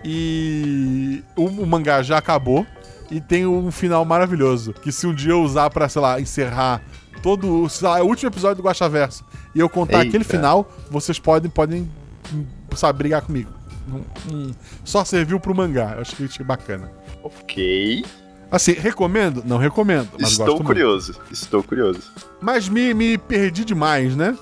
E 0.10 1.22
o, 1.36 1.44
o 1.44 1.68
mangá 1.68 2.02
já 2.02 2.18
acabou. 2.18 2.66
E 3.12 3.20
tem 3.20 3.46
um 3.46 3.70
final 3.72 4.06
maravilhoso. 4.06 4.74
Que 4.74 4.90
se 4.90 5.06
um 5.06 5.14
dia 5.14 5.34
eu 5.34 5.42
usar 5.42 5.70
pra, 5.70 5.90
sei 5.90 6.02
lá, 6.02 6.20
encerrar 6.20 6.82
todo. 7.22 7.68
Sei 7.68 7.86
lá, 7.86 8.00
é 8.00 8.02
o 8.02 8.06
último 8.06 8.30
episódio 8.30 8.64
do 8.64 8.68
Guaxaverso. 8.68 9.26
E 9.54 9.60
eu 9.60 9.68
contar 9.68 9.98
Eita. 9.98 10.08
aquele 10.08 10.24
final, 10.24 10.72
vocês 10.90 11.20
podem, 11.20 11.52
podem, 11.52 11.92
hum, 12.34 12.46
sabe, 12.74 13.00
brigar 13.00 13.22
comigo. 13.22 13.52
Hum, 13.90 14.02
hum, 14.32 14.52
Só 14.86 15.04
serviu 15.04 15.42
pro 15.42 15.54
mangá. 15.54 15.94
Eu 15.96 16.02
acho 16.02 16.16
que 16.16 16.24
achei 16.24 16.46
bacana. 16.46 16.90
Ok. 17.22 18.06
Assim, 18.50 18.72
recomendo? 18.72 19.44
Não 19.46 19.58
recomendo. 19.58 20.10
Estou 20.20 20.46
gosto 20.46 20.46
muito. 20.46 20.64
curioso. 20.64 21.16
Estou 21.30 21.62
curioso. 21.62 22.02
Mas 22.42 22.70
me, 22.70 22.94
me 22.94 23.18
perdi 23.18 23.66
demais, 23.66 24.16
né? 24.16 24.38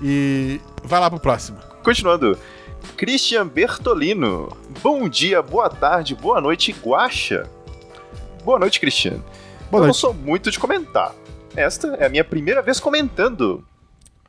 E 0.00 0.60
vai 0.84 1.00
lá 1.00 1.10
pro 1.10 1.18
próximo. 1.18 1.58
Continuando. 1.82 2.38
Christian 2.96 3.46
Bertolino. 3.46 4.56
Bom 4.82 5.08
dia, 5.08 5.40
boa 5.42 5.68
tarde, 5.68 6.14
boa 6.14 6.40
noite, 6.40 6.72
Guaxa. 6.72 7.48
Boa 8.44 8.58
noite, 8.58 8.80
Christian. 8.80 9.22
Boa 9.70 9.78
eu 9.78 9.78
não 9.80 9.86
noite. 9.86 9.98
sou 9.98 10.14
muito 10.14 10.50
de 10.50 10.58
comentar. 10.58 11.14
Esta 11.54 11.88
é 11.96 12.06
a 12.06 12.08
minha 12.08 12.24
primeira 12.24 12.62
vez 12.62 12.80
comentando. 12.80 13.64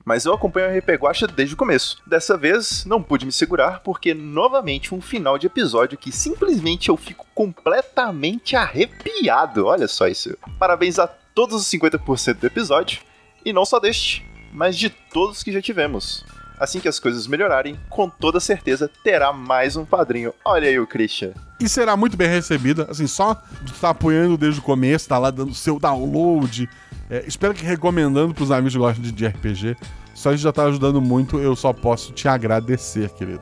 Mas 0.05 0.25
eu 0.25 0.33
acompanho 0.33 0.67
a 0.67 0.77
RP 0.77 0.89
Guacha 0.99 1.27
desde 1.27 1.53
o 1.53 1.57
começo. 1.57 2.01
Dessa 2.07 2.35
vez, 2.35 2.83
não 2.85 3.01
pude 3.03 3.25
me 3.25 3.31
segurar 3.31 3.81
porque, 3.81 4.13
novamente, 4.13 4.95
um 4.95 5.01
final 5.01 5.37
de 5.37 5.45
episódio 5.45 5.97
que 5.97 6.11
simplesmente 6.11 6.89
eu 6.89 6.97
fico 6.97 7.27
completamente 7.35 8.55
arrepiado. 8.55 9.67
Olha 9.67 9.87
só 9.87 10.07
isso. 10.07 10.35
Parabéns 10.57 10.97
a 10.97 11.07
todos 11.07 11.61
os 11.61 11.67
50% 11.67 12.39
do 12.39 12.47
episódio. 12.47 13.01
E 13.45 13.53
não 13.53 13.65
só 13.65 13.79
deste, 13.79 14.25
mas 14.51 14.75
de 14.75 14.89
todos 14.89 15.43
que 15.43 15.51
já 15.51 15.61
tivemos. 15.61 16.25
Assim 16.59 16.79
que 16.79 16.87
as 16.87 16.99
coisas 16.99 17.25
melhorarem, 17.25 17.79
com 17.89 18.09
toda 18.09 18.39
certeza 18.39 18.91
terá 19.03 19.31
mais 19.31 19.77
um 19.77 19.85
padrinho. 19.85 20.33
Olha 20.43 20.67
aí 20.67 20.77
o 20.77 20.85
Christian. 20.85 21.31
E 21.59 21.69
será 21.69 21.95
muito 21.95 22.17
bem 22.17 22.27
recebida. 22.27 22.85
Assim, 22.89 23.07
só 23.07 23.41
de 23.61 23.71
estar 23.71 23.91
apoiando 23.91 24.37
desde 24.37 24.59
o 24.59 24.63
começo, 24.63 25.07
tá 25.07 25.17
lá 25.17 25.31
dando 25.31 25.53
seu 25.53 25.79
download. 25.79 26.69
É, 27.09 27.23
espero 27.25 27.53
que 27.53 27.63
recomendando 27.63 28.33
pros 28.33 28.51
amigos 28.51 28.73
que 28.73 28.79
gostam 28.79 29.01
de, 29.01 29.11
de 29.11 29.25
RPG. 29.25 29.77
Só 30.13 30.33
isso 30.33 30.43
já 30.43 30.51
tá 30.51 30.65
ajudando 30.65 31.01
muito. 31.01 31.39
Eu 31.39 31.55
só 31.55 31.71
posso 31.71 32.11
te 32.11 32.27
agradecer, 32.27 33.09
querido. 33.11 33.41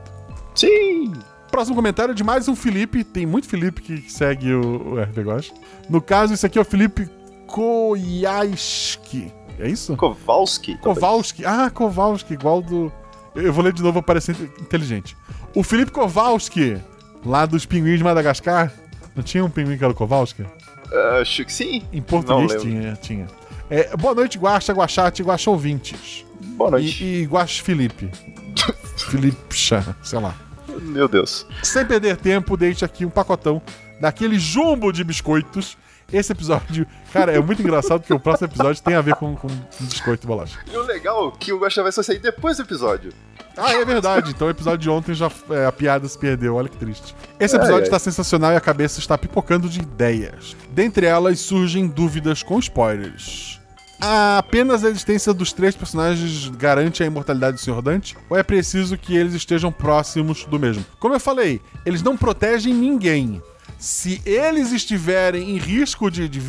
Sim! 0.54 1.12
Próximo 1.50 1.74
comentário 1.74 2.12
é 2.12 2.14
de 2.14 2.22
mais 2.22 2.46
um 2.46 2.54
Felipe. 2.54 3.02
Tem 3.02 3.26
muito 3.26 3.48
Felipe 3.48 3.82
que 3.82 4.10
segue 4.12 4.52
o, 4.52 4.94
o 4.94 5.02
RPG 5.02 5.22
Gosta. 5.24 5.54
No 5.88 6.00
caso, 6.00 6.34
esse 6.34 6.46
aqui 6.46 6.58
é 6.58 6.62
o 6.62 6.64
Felipe 6.64 7.10
Koyaski. 7.48 9.32
É 9.58 9.68
isso? 9.68 9.96
Kowalski. 9.96 10.78
Kowalski. 10.78 11.44
Ah, 11.44 11.68
Kowalski, 11.68 12.34
igual 12.34 12.62
do. 12.62 12.92
Eu 13.34 13.52
vou 13.52 13.64
ler 13.64 13.72
de 13.72 13.82
novo 13.82 13.94
pra 14.02 14.14
parecer 14.14 14.36
inteligente. 14.60 15.16
O 15.54 15.62
Felipe 15.62 15.92
Kowalski, 15.92 16.78
lá 17.24 17.46
dos 17.46 17.66
Pinguins 17.66 17.98
de 17.98 18.04
Madagascar. 18.04 18.72
Não 19.14 19.22
tinha 19.22 19.44
um 19.44 19.50
pinguim 19.50 19.76
que 19.76 19.82
era 19.82 19.92
o 19.92 19.96
Kowalski? 19.96 20.44
Ah, 20.92 21.18
Acho 21.20 21.44
que 21.44 21.52
sim. 21.52 21.82
Em 21.92 22.00
português 22.00 22.62
tinha, 22.62 22.94
tinha. 22.94 23.26
É, 23.70 23.96
boa 23.96 24.14
noite, 24.14 24.38
Guaxa, 24.38 24.72
Guaxate, 24.72 25.22
Guaxa 25.22 25.50
ouvintes. 25.50 26.24
Boa 26.56 26.70
noite. 26.70 27.04
E, 27.04 27.24
e 27.24 27.46
Felipe. 27.60 28.10
Felipe, 28.96 29.54
Chá, 29.54 29.94
sei 30.02 30.18
lá. 30.20 30.34
Meu 30.80 31.08
Deus. 31.08 31.46
Sem 31.62 31.84
perder 31.84 32.16
tempo, 32.16 32.56
deixe 32.56 32.84
aqui 32.84 33.04
um 33.04 33.10
pacotão 33.10 33.60
daquele 34.00 34.38
jumbo 34.38 34.92
de 34.92 35.02
biscoitos. 35.04 35.76
Esse 36.10 36.32
episódio, 36.32 36.86
cara, 37.12 37.32
é 37.32 37.40
muito 37.40 37.60
engraçado 37.60 38.00
porque 38.00 38.14
o 38.14 38.18
próximo 38.18 38.48
episódio 38.48 38.82
tem 38.82 38.94
a 38.94 39.02
ver 39.02 39.14
com, 39.16 39.36
com 39.36 39.48
biscoito 39.80 40.24
e 40.24 40.26
bolacha. 40.26 40.58
E 40.72 40.74
o 40.74 40.82
legal 40.82 41.28
é 41.28 41.32
que 41.38 41.52
o 41.52 41.58
Guaxa 41.58 41.82
vai 41.82 41.92
só 41.92 42.02
sair 42.02 42.18
depois 42.18 42.56
do 42.56 42.62
episódio. 42.62 43.12
Ah, 43.54 43.74
é 43.74 43.84
verdade. 43.84 44.30
Então 44.30 44.46
o 44.46 44.50
episódio 44.50 44.78
de 44.78 44.88
ontem 44.88 45.12
já 45.12 45.30
é, 45.50 45.66
a 45.66 45.72
piada 45.72 46.08
se 46.08 46.16
perdeu. 46.16 46.54
Olha 46.54 46.68
que 46.68 46.78
triste. 46.78 47.14
Esse 47.38 47.56
Ai, 47.56 47.60
episódio 47.60 47.84
está 47.84 47.98
sensacional 47.98 48.52
e 48.52 48.56
a 48.56 48.60
cabeça 48.60 49.00
está 49.00 49.18
pipocando 49.18 49.68
de 49.68 49.80
ideias. 49.80 50.56
Dentre 50.70 51.04
elas 51.04 51.40
surgem 51.40 51.86
dúvidas 51.86 52.42
com 52.42 52.58
spoilers. 52.58 53.60
Apenas 54.00 54.84
a 54.84 54.88
existência 54.88 55.34
dos 55.34 55.52
três 55.52 55.76
personagens 55.76 56.48
garante 56.56 57.02
a 57.02 57.06
imortalidade 57.06 57.56
do 57.58 57.60
Sr. 57.60 57.82
Dante? 57.82 58.16
Ou 58.30 58.38
é 58.38 58.42
preciso 58.42 58.96
que 58.96 59.14
eles 59.14 59.34
estejam 59.34 59.70
próximos 59.70 60.46
do 60.46 60.58
mesmo? 60.58 60.86
Como 60.98 61.14
eu 61.14 61.20
falei, 61.20 61.60
eles 61.84 62.02
não 62.02 62.16
protegem 62.16 62.72
ninguém. 62.72 63.42
Se 63.78 64.20
eles 64.24 64.72
estiverem 64.72 65.50
em 65.50 65.58
risco 65.58 66.10
de, 66.10 66.28
de 66.28 66.42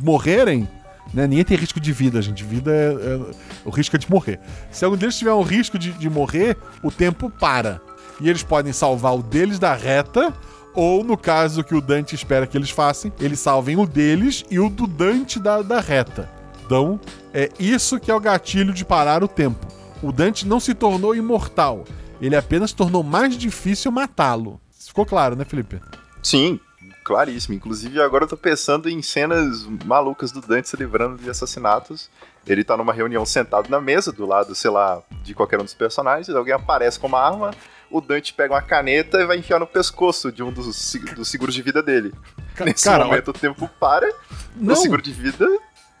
morrerem, 0.00 0.68
né? 1.12 1.26
Ninguém 1.26 1.44
tem 1.44 1.56
risco 1.56 1.78
de 1.80 1.92
vida, 1.92 2.20
gente. 2.20 2.42
Vida 2.44 2.72
é, 2.72 2.92
é- 2.92 3.34
O 3.64 3.70
risco 3.70 3.94
é 3.96 3.98
de 3.98 4.10
morrer. 4.10 4.40
Se 4.70 4.84
algum 4.84 4.96
deles 4.96 5.16
tiver 5.16 5.32
um 5.32 5.42
risco 5.42 5.78
de, 5.78 5.92
de 5.92 6.10
morrer, 6.10 6.56
o 6.82 6.90
tempo 6.90 7.30
para. 7.30 7.80
E 8.20 8.28
eles 8.28 8.42
podem 8.42 8.72
salvar 8.72 9.14
o 9.14 9.22
deles 9.22 9.58
da 9.58 9.74
reta, 9.74 10.32
ou 10.74 11.04
no 11.04 11.16
caso 11.16 11.62
que 11.62 11.74
o 11.74 11.80
Dante 11.80 12.14
espera 12.14 12.46
que 12.46 12.56
eles 12.58 12.70
façam, 12.70 13.12
eles 13.20 13.38
salvem 13.38 13.76
o 13.76 13.86
deles 13.86 14.44
e 14.50 14.58
o 14.58 14.68
do 14.68 14.86
Dante 14.86 15.38
da, 15.38 15.62
da 15.62 15.80
reta. 15.80 16.28
Então, 16.66 16.98
é 17.32 17.48
isso 17.58 18.00
que 18.00 18.10
é 18.10 18.14
o 18.14 18.20
gatilho 18.20 18.72
de 18.72 18.84
parar 18.84 19.22
o 19.22 19.28
tempo. 19.28 19.66
O 20.02 20.10
Dante 20.10 20.46
não 20.46 20.58
se 20.58 20.74
tornou 20.74 21.14
imortal. 21.14 21.84
Ele 22.20 22.34
apenas 22.36 22.72
tornou 22.72 23.02
mais 23.02 23.36
difícil 23.36 23.92
matá-lo. 23.92 24.60
Ficou 24.78 25.06
claro, 25.06 25.36
né, 25.36 25.44
Felipe? 25.44 25.80
Sim, 26.22 26.58
claríssimo. 27.04 27.54
Inclusive, 27.54 28.00
agora 28.00 28.24
eu 28.24 28.28
tô 28.28 28.36
pensando 28.36 28.88
em 28.88 29.00
cenas 29.02 29.66
malucas 29.84 30.32
do 30.32 30.40
Dante 30.40 30.68
se 30.68 30.76
livrando 30.76 31.16
de 31.22 31.28
assassinatos. 31.30 32.08
Ele 32.46 32.64
tá 32.64 32.76
numa 32.76 32.92
reunião 32.92 33.24
sentado 33.24 33.68
na 33.70 33.80
mesa, 33.80 34.10
do 34.12 34.26
lado, 34.26 34.54
sei 34.54 34.70
lá, 34.70 35.02
de 35.22 35.34
qualquer 35.34 35.60
um 35.60 35.64
dos 35.64 35.74
personagens. 35.74 36.28
Alguém 36.34 36.52
aparece 36.54 36.98
com 36.98 37.06
uma 37.06 37.20
arma, 37.20 37.52
o 37.90 38.00
Dante 38.00 38.34
pega 38.34 38.54
uma 38.54 38.60
caneta 38.62 39.18
e 39.20 39.26
vai 39.26 39.38
enfiar 39.38 39.58
no 39.60 39.66
pescoço 39.66 40.32
de 40.32 40.42
um 40.42 40.50
dos, 40.52 40.94
dos 41.16 41.28
seguros 41.28 41.54
de 41.54 41.62
vida 41.62 41.82
dele. 41.82 42.12
Ca- 42.54 42.64
Nesse 42.64 42.84
cara, 42.84 43.04
momento 43.04 43.28
o 43.28 43.32
tempo 43.32 43.68
para, 43.80 44.10
Não. 44.56 44.74
o 44.74 44.76
seguro 44.76 45.00
de 45.00 45.12
vida. 45.12 45.46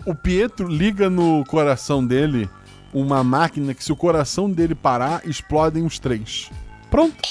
O 0.04 0.14
Pietro 0.14 0.68
liga 0.68 1.08
no 1.08 1.44
coração 1.46 2.04
dele 2.04 2.48
uma 2.92 3.24
máquina 3.24 3.72
que, 3.74 3.82
se 3.82 3.90
o 3.90 3.96
coração 3.96 4.50
dele 4.50 4.74
parar, 4.74 5.22
explodem 5.26 5.84
os 5.86 5.98
três. 5.98 6.50
Pronto. 6.90 7.26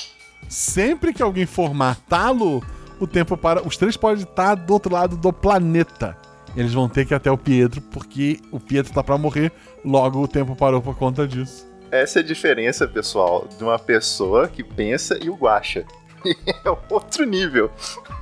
Sempre 0.50 1.14
que 1.14 1.22
alguém 1.22 1.46
for 1.46 1.74
matá-lo, 1.74 2.64
o 3.04 3.08
tempo 3.08 3.38
para. 3.38 3.62
Os 3.62 3.78
três 3.78 3.98
podem 3.98 4.24
estar 4.24 4.56
do 4.56 4.74
outro 4.74 4.94
lado 4.94 5.16
do 5.16 5.32
planeta. 5.32 6.18
Eles 6.56 6.74
vão 6.74 6.88
ter 6.88 7.06
que 7.06 7.14
ir 7.14 7.16
até 7.16 7.32
o 7.32 7.38
Pietro, 7.38 7.82
porque 7.82 8.40
o 8.52 8.60
Pietro 8.60 8.94
tá 8.94 9.04
pra 9.04 9.18
morrer, 9.18 9.52
logo 9.84 10.22
o 10.22 10.28
tempo 10.28 10.56
parou 10.56 10.82
por 10.82 10.96
conta 10.96 11.28
disso. 11.28 11.68
Essa 11.90 12.20
é 12.20 12.22
a 12.22 12.26
diferença, 12.26 12.88
pessoal, 12.88 13.48
de 13.58 13.64
uma 13.64 13.78
pessoa 13.80 14.48
que 14.48 14.64
pensa 14.64 15.18
e 15.22 15.30
o 15.30 15.36
guacha. 15.36 15.86
É 16.66 16.70
outro 16.90 17.26
nível. 17.26 17.70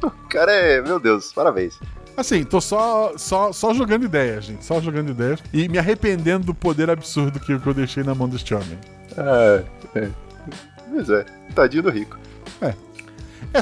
O 0.01 0.09
cara 0.27 0.51
é, 0.51 0.81
meu 0.81 0.99
Deus, 0.99 1.31
parabéns. 1.31 1.79
Assim, 2.17 2.43
tô 2.43 2.59
só, 2.59 3.13
só, 3.15 3.53
só 3.53 3.75
jogando 3.75 4.05
ideias, 4.05 4.45
gente. 4.45 4.65
Só 4.65 4.81
jogando 4.81 5.11
ideias. 5.11 5.39
E 5.53 5.69
me 5.69 5.77
arrependendo 5.77 6.47
do 6.47 6.53
poder 6.55 6.89
absurdo 6.89 7.39
que, 7.39 7.59
que 7.59 7.67
eu 7.67 7.73
deixei 7.75 8.03
na 8.03 8.15
mão 8.15 8.27
deste 8.27 8.55
homem. 8.55 8.79
Ah, 9.15 9.63
é. 9.93 10.09
Pois 10.89 11.09
é, 11.11 11.23
tadinho 11.53 11.83
do 11.83 11.91
rico. 11.91 12.17
É 12.59 12.73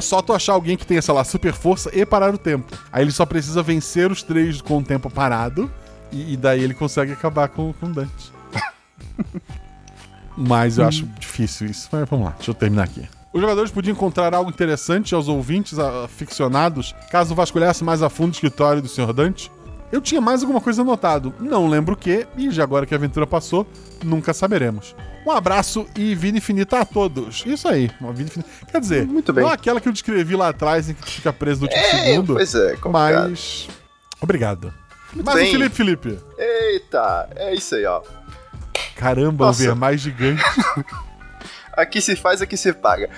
só 0.00 0.20
tu 0.22 0.32
achar 0.32 0.52
alguém 0.52 0.76
que 0.76 0.86
tenha, 0.86 1.02
sei 1.02 1.14
lá, 1.14 1.24
super 1.24 1.52
força 1.52 1.90
e 1.92 2.04
parar 2.04 2.32
o 2.32 2.38
tempo. 2.38 2.76
Aí 2.92 3.02
ele 3.02 3.10
só 3.10 3.24
precisa 3.24 3.62
vencer 3.62 4.10
os 4.10 4.22
três 4.22 4.60
com 4.60 4.78
o 4.78 4.84
tempo 4.84 5.10
parado. 5.10 5.70
E, 6.12 6.34
e 6.34 6.36
daí 6.36 6.62
ele 6.62 6.74
consegue 6.74 7.12
acabar 7.12 7.48
com, 7.48 7.70
o 7.70 7.86
Dante. 7.88 8.32
Mas 10.36 10.78
eu 10.78 10.86
acho 10.86 11.06
difícil 11.18 11.66
isso. 11.66 11.88
Mas 11.90 12.08
vamos 12.08 12.26
lá, 12.26 12.32
deixa 12.36 12.50
eu 12.50 12.54
terminar 12.54 12.84
aqui. 12.84 13.08
Os 13.32 13.40
jogadores 13.40 13.70
podiam 13.70 13.92
encontrar 13.92 14.34
algo 14.34 14.50
interessante 14.50 15.14
aos 15.14 15.28
ouvintes 15.28 15.78
aficionados 15.78 16.94
caso 17.10 17.34
vasculhasse 17.34 17.84
mais 17.84 18.02
a 18.02 18.08
fundo 18.08 18.30
o 18.30 18.34
escritório 18.34 18.82
do 18.82 18.88
Sr. 18.88 19.12
Dante. 19.12 19.50
Eu 19.92 20.00
tinha 20.00 20.20
mais 20.20 20.42
alguma 20.42 20.60
coisa 20.60 20.82
anotado, 20.82 21.34
não 21.40 21.68
lembro 21.68 21.94
o 21.94 21.96
que, 21.96 22.26
e 22.36 22.50
já 22.50 22.62
agora 22.62 22.86
que 22.86 22.94
a 22.94 22.96
aventura 22.96 23.26
passou, 23.26 23.66
nunca 24.04 24.32
saberemos. 24.32 24.94
Um 25.26 25.30
abraço 25.30 25.86
e 25.96 26.14
vida 26.14 26.38
infinita 26.38 26.80
a 26.80 26.84
todos. 26.84 27.42
Isso 27.46 27.68
aí, 27.68 27.90
uma 28.00 28.12
vida 28.12 28.30
infinita. 28.30 28.50
Quer 28.70 28.80
dizer, 28.80 29.06
Muito 29.06 29.32
bem. 29.32 29.44
não 29.44 29.50
aquela 29.50 29.80
que 29.80 29.88
eu 29.88 29.92
descrevi 29.92 30.34
lá 30.34 30.48
atrás 30.48 30.88
em 30.88 30.94
que 30.94 31.10
fica 31.10 31.32
preso 31.32 31.60
no 31.60 31.66
último 31.66 31.82
É, 31.82 31.90
segundo, 31.90 32.34
pois 32.34 32.54
é, 32.54 32.76
complicado. 32.76 33.28
mas. 33.30 33.68
Obrigado. 34.20 34.72
Muito 35.12 35.26
Mas 35.26 35.34
o 35.34 35.38
bem. 35.38 35.50
Felipe, 35.50 35.74
Felipe. 35.74 36.18
Eita, 36.38 37.28
é 37.36 37.54
isso 37.54 37.74
aí, 37.74 37.84
ó. 37.84 38.00
Caramba, 38.96 39.46
Nossa. 39.46 39.62
o 39.62 39.66
ver 39.66 39.74
mais 39.74 40.00
gigante. 40.00 40.42
Aqui 41.76 42.00
se 42.02 42.14
faz, 42.16 42.42
aqui 42.42 42.56
se 42.56 42.72
paga. 42.72 43.08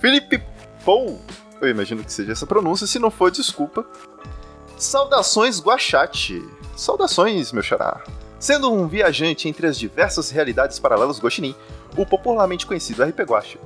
Felipe 0.00 0.42
Pou, 0.84 1.20
eu 1.60 1.68
imagino 1.68 2.02
que 2.04 2.12
seja 2.12 2.32
essa 2.32 2.46
pronúncia, 2.46 2.86
se 2.86 2.98
não 2.98 3.10
for, 3.10 3.30
desculpa. 3.30 3.86
Saudações, 4.76 5.60
Guachate. 5.60 6.42
Saudações, 6.76 7.52
meu 7.52 7.62
xará. 7.62 8.02
Sendo 8.40 8.72
um 8.72 8.88
viajante 8.88 9.50
entre 9.50 9.66
as 9.66 9.78
diversas 9.78 10.30
realidades 10.30 10.78
paralelas 10.78 11.20
Guaxinim, 11.20 11.54
o 11.94 12.06
popularmente 12.06 12.64
conhecido 12.64 13.04
RP 13.04 13.20
Guacha, 13.20 13.58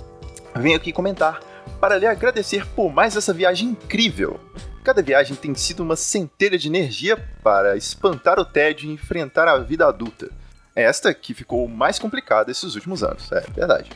venho 0.56 0.76
aqui 0.76 0.92
comentar 0.92 1.40
para 1.80 1.96
lhe 1.96 2.08
agradecer 2.08 2.66
por 2.66 2.92
mais 2.92 3.14
essa 3.14 3.32
viagem 3.32 3.68
incrível. 3.68 4.40
Cada 4.82 5.00
viagem 5.00 5.36
tem 5.36 5.54
sido 5.54 5.84
uma 5.84 5.94
centelha 5.94 6.58
de 6.58 6.66
energia 6.66 7.16
para 7.40 7.76
espantar 7.76 8.40
o 8.40 8.44
tédio 8.44 8.90
e 8.90 8.92
enfrentar 8.92 9.46
a 9.46 9.56
vida 9.58 9.86
adulta. 9.86 10.28
É 10.74 10.82
esta 10.82 11.14
que 11.14 11.34
ficou 11.34 11.68
mais 11.68 12.00
complicada 12.00 12.50
esses 12.50 12.74
últimos 12.74 13.04
anos, 13.04 13.30
é 13.30 13.42
verdade. 13.54 13.92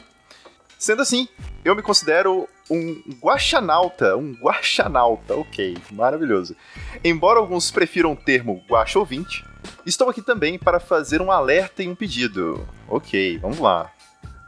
Sendo 0.78 1.02
assim, 1.02 1.26
eu 1.64 1.74
me 1.74 1.82
considero 1.82 2.48
um 2.70 3.02
guaxanauta, 3.20 4.16
um 4.16 4.32
guaxanauta, 4.34 5.34
ok, 5.34 5.76
maravilhoso. 5.90 6.54
Embora 7.02 7.40
alguns 7.40 7.68
prefiram 7.68 8.12
o 8.12 8.16
termo 8.16 8.62
guaxa 8.70 8.96
ouvinte, 8.96 9.44
estou 9.84 10.08
aqui 10.08 10.22
também 10.22 10.58
para 10.58 10.80
fazer 10.80 11.20
um 11.20 11.30
alerta 11.30 11.82
e 11.82 11.88
um 11.88 11.94
pedido. 11.94 12.66
Ok, 12.88 13.38
vamos 13.38 13.58
lá. 13.58 13.90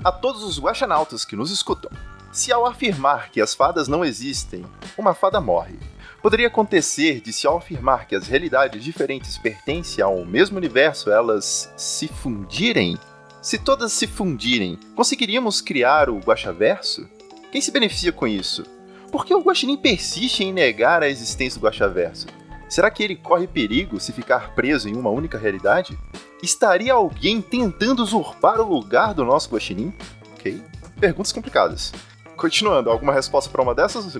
A 0.02 0.10
todos 0.10 0.42
os 0.42 0.58
guaxanautas 0.58 1.24
que 1.24 1.36
nos 1.36 1.50
escutam, 1.50 1.90
se 2.32 2.52
ao 2.52 2.64
afirmar 2.64 3.30
que 3.30 3.40
as 3.40 3.54
fadas 3.54 3.88
não 3.88 4.04
existem, 4.04 4.64
uma 4.96 5.14
fada 5.14 5.40
morre, 5.40 5.78
poderia 6.22 6.46
acontecer 6.46 7.20
de 7.20 7.32
se 7.32 7.46
ao 7.46 7.58
afirmar 7.58 8.06
que 8.06 8.14
as 8.14 8.26
realidades 8.26 8.84
diferentes 8.84 9.36
pertencem 9.36 10.02
ao 10.02 10.24
mesmo 10.24 10.56
universo, 10.56 11.10
elas 11.10 11.72
se 11.76 12.08
fundirem? 12.08 12.96
Se 13.42 13.58
todas 13.58 13.92
se 13.92 14.06
fundirem, 14.06 14.78
conseguiríamos 14.94 15.60
criar 15.60 16.08
o 16.08 16.18
Guaxaverso? 16.18 17.08
Quem 17.50 17.60
se 17.60 17.70
beneficia 17.70 18.12
com 18.12 18.26
isso? 18.26 18.64
Por 19.10 19.26
que 19.26 19.34
o 19.34 19.40
Guaxinim 19.40 19.76
persiste 19.76 20.44
em 20.44 20.52
negar 20.52 21.02
a 21.02 21.08
existência 21.08 21.58
do 21.58 21.66
Guaxaverso? 21.66 22.26
Será 22.70 22.88
que 22.88 23.02
ele 23.02 23.16
corre 23.16 23.48
perigo 23.48 23.98
se 23.98 24.12
ficar 24.12 24.54
preso 24.54 24.88
em 24.88 24.94
uma 24.94 25.10
única 25.10 25.36
realidade? 25.36 25.98
Estaria 26.40 26.92
alguém 26.92 27.42
tentando 27.42 28.00
usurpar 28.00 28.60
o 28.60 28.72
lugar 28.72 29.12
do 29.12 29.24
nosso 29.24 29.50
Guaxinim? 29.50 29.92
Ok. 30.34 30.62
Perguntas 31.00 31.32
complicadas. 31.32 31.92
Continuando, 32.36 32.88
alguma 32.88 33.12
resposta 33.12 33.50
para 33.50 33.60
uma 33.60 33.74
dessas? 33.74 34.16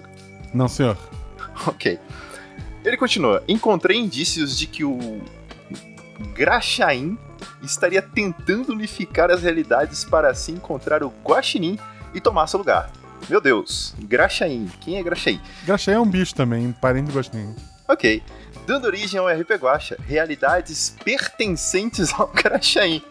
Não, 0.53 0.69
senhor. 0.69 0.99
Ok. 1.67 1.99
Ele 2.85 2.97
continua. 2.97 3.43
Encontrei 3.47 3.99
indícios 3.99 4.57
de 4.57 4.67
que 4.67 4.83
o 4.83 5.21
Graxaim 6.35 7.19
estaria 7.63 8.01
tentando 8.01 8.73
unificar 8.73 9.31
as 9.31 9.43
realidades 9.43 10.05
para 10.05 10.31
assim 10.31 10.55
encontrar 10.55 11.03
o 11.03 11.13
Guaxinim 11.23 11.79
e 12.15 12.21
tomar 12.21 12.47
seu 12.47 12.59
lugar. 12.59 12.91
Meu 13.29 13.41
Deus, 13.41 13.95
Graxaim. 14.01 14.71
Quem 14.81 14.97
é 14.97 15.03
Graxaim? 15.03 15.41
Graxé 15.65 15.93
é 15.93 16.01
um 16.01 16.09
bicho 16.09 16.35
também, 16.35 16.73
parente 16.73 17.09
do 17.09 17.13
Gostinho. 17.13 17.55
Ok. 17.91 18.23
Dando 18.69 18.85
origem 18.85 19.19
ao 19.19 19.27
RP 19.27 19.51
Guacha, 19.59 19.99
realidades 20.07 20.95
pertencentes 21.05 22.13
ao 22.15 22.29
Graxaim. 22.33 23.03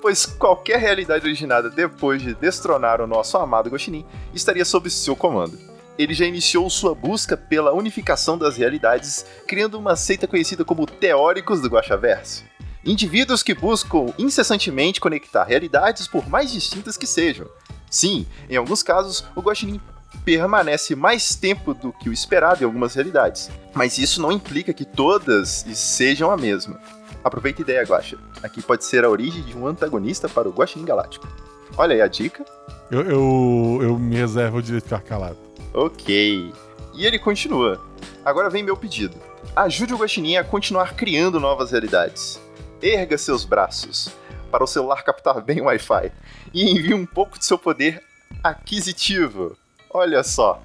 Pois 0.00 0.24
qualquer 0.24 0.78
realidade 0.78 1.26
originada 1.26 1.68
depois 1.68 2.22
de 2.22 2.32
destronar 2.34 3.00
o 3.00 3.08
nosso 3.08 3.36
amado 3.36 3.68
Guaxinim 3.68 4.06
estaria 4.32 4.64
sob 4.64 4.88
seu 4.88 5.16
comando. 5.16 5.58
Ele 5.98 6.14
já 6.14 6.24
iniciou 6.24 6.70
sua 6.70 6.94
busca 6.94 7.36
pela 7.36 7.72
unificação 7.72 8.38
das 8.38 8.56
realidades, 8.56 9.26
criando 9.48 9.76
uma 9.76 9.96
seita 9.96 10.28
conhecida 10.28 10.64
como 10.64 10.86
Teóricos 10.86 11.60
do 11.60 11.68
Guaxaverso. 11.68 12.44
Indivíduos 12.84 13.42
que 13.42 13.52
buscam 13.52 14.14
incessantemente 14.16 15.00
conectar 15.00 15.42
realidades 15.42 16.06
por 16.06 16.28
mais 16.28 16.52
distintas 16.52 16.96
que 16.96 17.06
sejam. 17.06 17.48
Sim, 17.90 18.24
em 18.48 18.56
alguns 18.56 18.84
casos, 18.84 19.24
o 19.34 19.40
Guaxinim 19.40 19.80
permanece 20.24 20.94
mais 20.94 21.34
tempo 21.34 21.74
do 21.74 21.92
que 21.92 22.08
o 22.08 22.12
esperado 22.12 22.62
em 22.62 22.66
algumas 22.66 22.94
realidades, 22.94 23.50
mas 23.74 23.98
isso 23.98 24.20
não 24.20 24.32
implica 24.32 24.72
que 24.72 24.84
todas 24.84 25.64
sejam 25.74 26.30
a 26.30 26.36
mesma. 26.36 26.80
Aproveita 27.22 27.60
a 27.60 27.64
ideia, 27.64 27.84
Guaxa. 27.84 28.16
Aqui 28.42 28.62
pode 28.62 28.84
ser 28.84 29.04
a 29.04 29.10
origem 29.10 29.42
de 29.42 29.56
um 29.56 29.66
antagonista 29.66 30.28
para 30.28 30.48
o 30.48 30.52
Guaxinim 30.52 30.84
Galáctico. 30.84 31.28
Olha 31.76 31.94
aí 31.94 32.00
a 32.00 32.08
dica. 32.08 32.44
Eu, 32.90 33.02
eu, 33.02 33.78
eu 33.82 33.98
me 33.98 34.16
reservo 34.16 34.58
o 34.58 34.62
direito 34.62 34.84
de 34.84 34.88
ficar 34.88 35.02
calado. 35.02 35.38
Ok. 35.72 36.52
E 36.94 37.06
ele 37.06 37.18
continua. 37.18 37.80
Agora 38.24 38.50
vem 38.50 38.62
meu 38.62 38.76
pedido. 38.76 39.16
Ajude 39.54 39.94
o 39.94 39.98
Guaxinim 39.98 40.36
a 40.36 40.44
continuar 40.44 40.94
criando 40.94 41.38
novas 41.38 41.70
realidades. 41.70 42.40
Erga 42.82 43.18
seus 43.18 43.44
braços 43.44 44.10
para 44.50 44.64
o 44.64 44.66
celular 44.66 45.02
captar 45.04 45.40
bem 45.40 45.60
o 45.60 45.64
Wi-Fi 45.64 46.10
e 46.52 46.70
envie 46.70 46.94
um 46.94 47.06
pouco 47.06 47.38
de 47.38 47.44
seu 47.44 47.58
poder 47.58 48.02
aquisitivo. 48.42 49.56
Olha 49.90 50.22
só. 50.22 50.62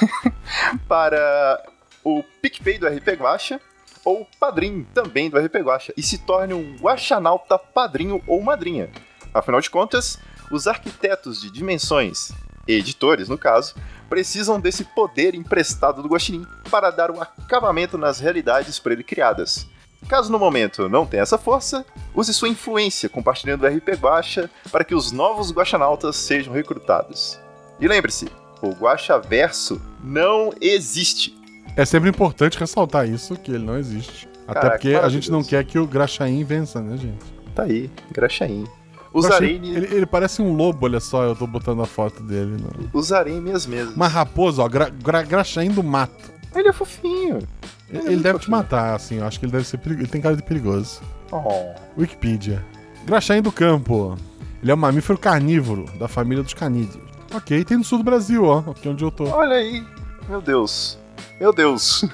para 0.88 1.62
o 2.02 2.22
PicPay 2.42 2.78
do 2.78 2.86
RP 2.86 3.08
Guacha 3.18 3.60
ou 4.04 4.26
padrinho 4.38 4.86
também 4.94 5.28
do 5.28 5.38
RP 5.38 5.56
Guacha 5.56 5.92
e 5.96 6.02
se 6.02 6.18
torne 6.18 6.54
um 6.54 6.76
guaxanauta 6.76 7.58
padrinho 7.58 8.22
ou 8.26 8.40
madrinha. 8.42 8.90
Afinal 9.32 9.60
de 9.60 9.70
contas, 9.70 10.18
os 10.50 10.66
arquitetos 10.66 11.40
de 11.40 11.50
dimensões, 11.50 12.32
editores 12.66 13.28
no 13.28 13.38
caso, 13.38 13.74
precisam 14.08 14.58
desse 14.58 14.84
poder 14.84 15.34
emprestado 15.34 16.02
do 16.02 16.08
Guaxinim 16.08 16.44
para 16.70 16.90
dar 16.90 17.10
um 17.10 17.20
acabamento 17.20 17.96
nas 17.96 18.18
realidades 18.18 18.78
por 18.78 18.90
ele 18.90 19.04
criadas. 19.04 19.68
Caso 20.08 20.32
no 20.32 20.38
momento 20.38 20.88
não 20.88 21.06
tenha 21.06 21.22
essa 21.22 21.38
força, 21.38 21.84
use 22.14 22.32
sua 22.32 22.48
influência 22.48 23.08
compartilhando 23.08 23.64
o 23.64 23.68
RP 23.68 23.90
Guacha 24.00 24.50
para 24.72 24.82
que 24.82 24.94
os 24.94 25.12
novos 25.12 25.52
guaxanautas 25.52 26.16
sejam 26.16 26.54
recrutados. 26.54 27.38
E 27.80 27.88
lembre-se, 27.88 28.28
o 28.60 28.70
Guaxaverso 28.70 29.80
não 30.04 30.52
existe. 30.60 31.34
É 31.74 31.84
sempre 31.84 32.10
importante 32.10 32.58
ressaltar 32.58 33.08
isso, 33.08 33.36
que 33.36 33.50
ele 33.50 33.64
não 33.64 33.78
existe. 33.78 34.28
Até 34.46 34.60
Caraca, 34.60 34.78
porque 34.78 34.94
a 34.94 35.08
gente 35.08 35.30
não 35.30 35.42
quer 35.42 35.64
que 35.64 35.78
o 35.78 35.86
Graxaim 35.86 36.44
vença, 36.44 36.80
né, 36.80 36.96
gente? 36.96 37.24
Tá 37.54 37.62
aí, 37.62 37.90
Graxaim. 38.12 38.64
Graxaim, 38.64 38.70
Usarei, 39.12 39.56
ele, 39.56 39.94
ele 39.94 40.06
parece 40.06 40.42
um 40.42 40.52
lobo, 40.54 40.86
olha 40.86 41.00
só, 41.00 41.24
eu 41.24 41.34
tô 41.34 41.46
botando 41.46 41.82
a 41.82 41.86
foto 41.86 42.22
dele. 42.22 42.56
No... 42.56 42.90
usarei 42.92 43.40
minhas 43.40 43.66
mesas. 43.66 43.94
Uma 43.94 44.08
raposa, 44.08 44.62
ó, 44.62 44.68
gra, 44.68 44.88
gra, 44.88 45.22
Graxaim 45.22 45.70
do 45.70 45.82
mato. 45.82 46.32
Ele 46.54 46.68
é 46.68 46.72
fofinho. 46.72 47.38
Ele, 47.88 47.98
é 47.98 47.98
ele 47.98 48.08
muito 48.10 48.22
deve 48.22 48.38
te 48.38 48.46
fofinho. 48.46 48.56
matar, 48.56 48.94
assim, 48.94 49.16
eu 49.16 49.24
acho 49.24 49.38
que 49.38 49.46
ele 49.46 49.52
deve 49.52 49.66
ser 49.66 49.78
perigoso. 49.78 50.04
Ele 50.04 50.12
tem 50.12 50.20
cara 50.20 50.36
de 50.36 50.42
perigoso. 50.42 51.00
Oh. 51.32 51.72
Wikipedia. 51.98 52.64
Graxaim 53.04 53.42
do 53.42 53.50
campo. 53.50 54.16
Ele 54.62 54.70
é 54.70 54.74
um 54.74 54.78
mamífero 54.78 55.18
carnívoro, 55.18 55.86
da 55.98 56.06
família 56.06 56.44
dos 56.44 56.54
canídeos. 56.54 57.09
Ok, 57.32 57.64
tem 57.64 57.76
no 57.76 57.84
sul 57.84 57.98
do 57.98 58.04
Brasil, 58.04 58.44
ó, 58.44 58.58
aqui 58.70 58.88
onde 58.88 59.04
eu 59.04 59.10
tô. 59.10 59.24
Olha 59.24 59.56
aí, 59.56 59.84
meu 60.28 60.40
Deus. 60.40 60.98
Meu 61.40 61.52
Deus. 61.52 62.04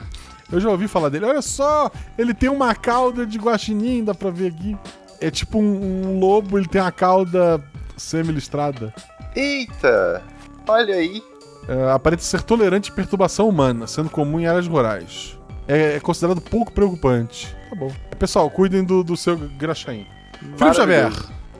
Eu 0.50 0.60
já 0.60 0.70
ouvi 0.70 0.86
falar 0.86 1.08
dele. 1.08 1.24
Olha 1.24 1.42
só, 1.42 1.90
ele 2.16 2.32
tem 2.32 2.48
uma 2.48 2.74
cauda 2.74 3.26
de 3.26 3.38
guaxinim, 3.38 4.04
dá 4.04 4.14
pra 4.14 4.30
ver 4.30 4.48
aqui. 4.48 4.76
É 5.20 5.30
tipo 5.30 5.58
um, 5.58 6.06
um 6.06 6.18
lobo, 6.20 6.58
ele 6.58 6.68
tem 6.68 6.80
uma 6.80 6.92
cauda 6.92 7.62
semi-listrada. 7.96 8.94
Eita! 9.34 10.22
Olha 10.68 10.94
aí. 10.94 11.22
É, 11.68 11.90
aparenta 11.90 12.22
ser 12.22 12.42
tolerante 12.42 12.92
à 12.92 12.94
perturbação 12.94 13.48
humana, 13.48 13.86
sendo 13.86 14.08
comum 14.08 14.38
em 14.38 14.46
áreas 14.46 14.68
rurais. 14.68 15.36
É, 15.66 15.96
é 15.96 16.00
considerado 16.00 16.40
pouco 16.40 16.70
preocupante. 16.70 17.54
Tá 17.68 17.74
bom. 17.74 17.90
Pessoal, 18.18 18.48
cuidem 18.48 18.84
do, 18.84 19.02
do 19.02 19.16
seu 19.16 19.36
graxaim. 19.36 20.06
Felipe 20.56 20.76
Xavier. 20.76 21.10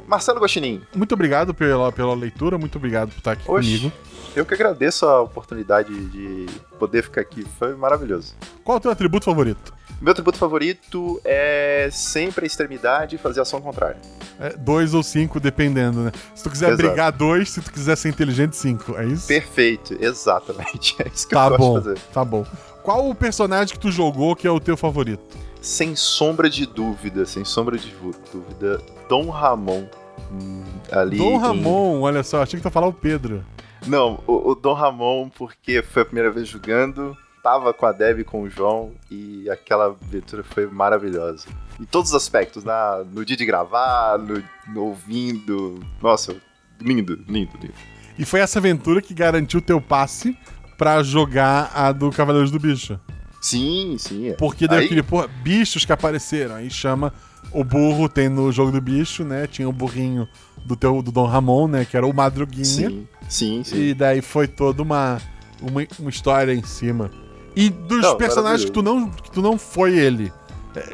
Marcelo 0.07 0.40
Guaxinim, 0.40 0.82
muito 0.94 1.12
obrigado 1.12 1.52
pela, 1.54 1.90
pela 1.92 2.14
leitura, 2.14 2.57
muito 2.59 2.76
obrigado 2.78 3.11
por 3.11 3.18
estar 3.18 3.32
aqui 3.32 3.42
Oxe. 3.50 3.78
comigo. 3.78 3.92
eu 4.34 4.44
que 4.46 4.54
agradeço 4.54 5.04
a 5.07 5.20
oportunidade 5.22 5.92
de 6.11 6.46
poder 6.78 7.02
ficar 7.02 7.20
aqui. 7.22 7.44
Foi 7.59 7.74
maravilhoso. 7.74 8.34
Qual 8.64 8.76
é 8.76 8.78
o 8.78 8.80
teu 8.82 8.90
atributo 8.90 9.24
favorito? 9.24 9.74
Meu 10.00 10.12
tributo 10.12 10.36
favorito 10.36 11.18
é 11.24 11.88
sempre 11.90 12.44
a 12.44 12.46
extremidade 12.46 13.16
e 13.16 13.18
fazer 13.18 13.40
ação 13.40 13.62
contrária. 13.62 13.96
É, 14.38 14.50
dois 14.50 14.92
ou 14.92 15.02
cinco, 15.02 15.40
dependendo, 15.40 16.00
né? 16.00 16.12
Se 16.34 16.42
tu 16.42 16.50
quiser 16.50 16.66
Exato. 16.68 16.82
brigar, 16.86 17.11
dois. 17.12 17.48
Se 17.48 17.62
tu 17.62 17.72
quiser 17.72 17.96
ser 17.96 18.11
inteligente, 18.11 18.54
cinco. 18.57 18.94
É 18.98 19.07
isso? 19.07 19.26
Perfeito, 19.26 19.96
exatamente. 19.98 20.94
É 21.02 21.09
isso 21.09 21.26
que 21.26 21.34
Tá 21.34 21.46
eu 21.46 21.50
gosto 21.57 21.59
bom, 21.61 21.78
de 21.78 21.84
fazer. 21.84 21.98
tá 22.12 22.24
bom. 22.24 22.46
Qual 22.82 23.09
o 23.09 23.14
personagem 23.14 23.72
que 23.74 23.80
tu 23.80 23.90
jogou 23.90 24.36
que 24.36 24.46
é 24.46 24.50
o 24.50 24.61
teu 24.61 24.76
favorito? 24.76 25.24
Sem 25.66 25.96
sombra 25.96 26.48
de 26.48 26.64
dúvida, 26.64 27.26
sem 27.26 27.44
sombra 27.44 27.76
de 27.76 27.92
dúvida, 28.32 28.80
Dom 29.08 29.28
Ramon. 29.30 29.84
hum, 30.30 30.62
ali 30.92 31.18
Dom 31.18 31.32
em- 31.32 31.38
Ramon, 31.40 32.00
olha 32.02 32.22
só, 32.22 32.40
achei 32.40 32.56
que 32.56 32.62
tu 32.62 32.68
ia 32.68 32.70
falar 32.70 32.86
o 32.86 32.92
Pedro. 32.92 33.44
Não, 33.84 34.20
o, 34.28 34.50
o 34.50 34.54
Dom 34.54 34.74
Ramon, 34.74 35.28
porque 35.28 35.82
foi 35.82 36.02
a 36.02 36.04
primeira 36.04 36.30
vez 36.30 36.46
jogando, 36.46 37.16
tava 37.42 37.74
com 37.74 37.84
a 37.84 37.90
Deb 37.90 38.20
e 38.20 38.24
com 38.24 38.42
o 38.42 38.48
João, 38.48 38.92
e 39.10 39.50
aquela 39.50 39.86
aventura 39.86 40.44
foi 40.44 40.68
maravilhosa. 40.68 41.48
Em 41.80 41.84
todos 41.84 42.10
os 42.10 42.14
aspectos, 42.16 42.62
na, 42.62 43.02
no 43.12 43.24
dia 43.24 43.36
de 43.36 43.44
gravar, 43.44 44.20
no, 44.20 44.40
no 44.72 44.84
ouvindo. 44.84 45.80
Nossa, 46.00 46.36
lindo, 46.80 47.14
lindo, 47.28 47.50
lindo. 47.60 47.74
E 48.16 48.24
foi 48.24 48.38
essa 48.38 48.60
aventura 48.60 49.02
que 49.02 49.12
garantiu 49.12 49.60
teu 49.60 49.80
passe 49.80 50.38
pra 50.78 51.02
jogar 51.02 51.72
a 51.74 51.90
do 51.90 52.12
Cavaleiros 52.12 52.52
do 52.52 52.60
Bicho. 52.60 53.00
Sim, 53.41 53.97
sim. 53.99 54.28
é. 54.28 54.32
Porque 54.34 54.66
daí 54.66 54.80
Aí- 54.80 54.84
aquele, 54.87 55.03
porra, 55.03 55.28
bichos 55.28 55.84
que 55.84 55.93
apareceram. 55.93 56.57
Aí 56.57 56.70
chama 56.70 57.12
o 57.53 57.62
burro, 57.62 58.09
tem 58.09 58.28
no 58.28 58.51
jogo 58.51 58.72
do 58.72 58.80
bicho, 58.80 59.24
né? 59.24 59.47
Tinha 59.47 59.68
o 59.68 59.72
burrinho 59.72 60.28
do 60.64 60.74
teu 60.76 61.01
do 61.03 61.12
Dom 61.12 61.26
Ramon, 61.26 61.68
né? 61.68 61.84
Que 61.84 61.97
era 61.97 62.07
o 62.07 62.12
Madruguinha. 62.12 62.64
Sim, 62.64 63.09
sim, 63.28 63.62
sim. 63.64 63.76
E 63.76 63.95
daí 63.95 64.20
foi 64.20 64.49
toda 64.49 64.82
uma, 64.82 65.20
uma, 65.62 65.87
uma 65.99 66.11
história 66.11 66.53
em 66.53 66.62
cima. 66.64 67.11
E 67.55 67.70
dos 67.70 68.03
Não, 68.03 68.16
personagens 68.16 68.64
que 68.64 68.70
tu, 68.72 68.82
não, 68.82 69.09
que 69.11 69.30
tu 69.30 69.41
não 69.41 69.57
foi 69.57 69.97
ele. 69.97 70.32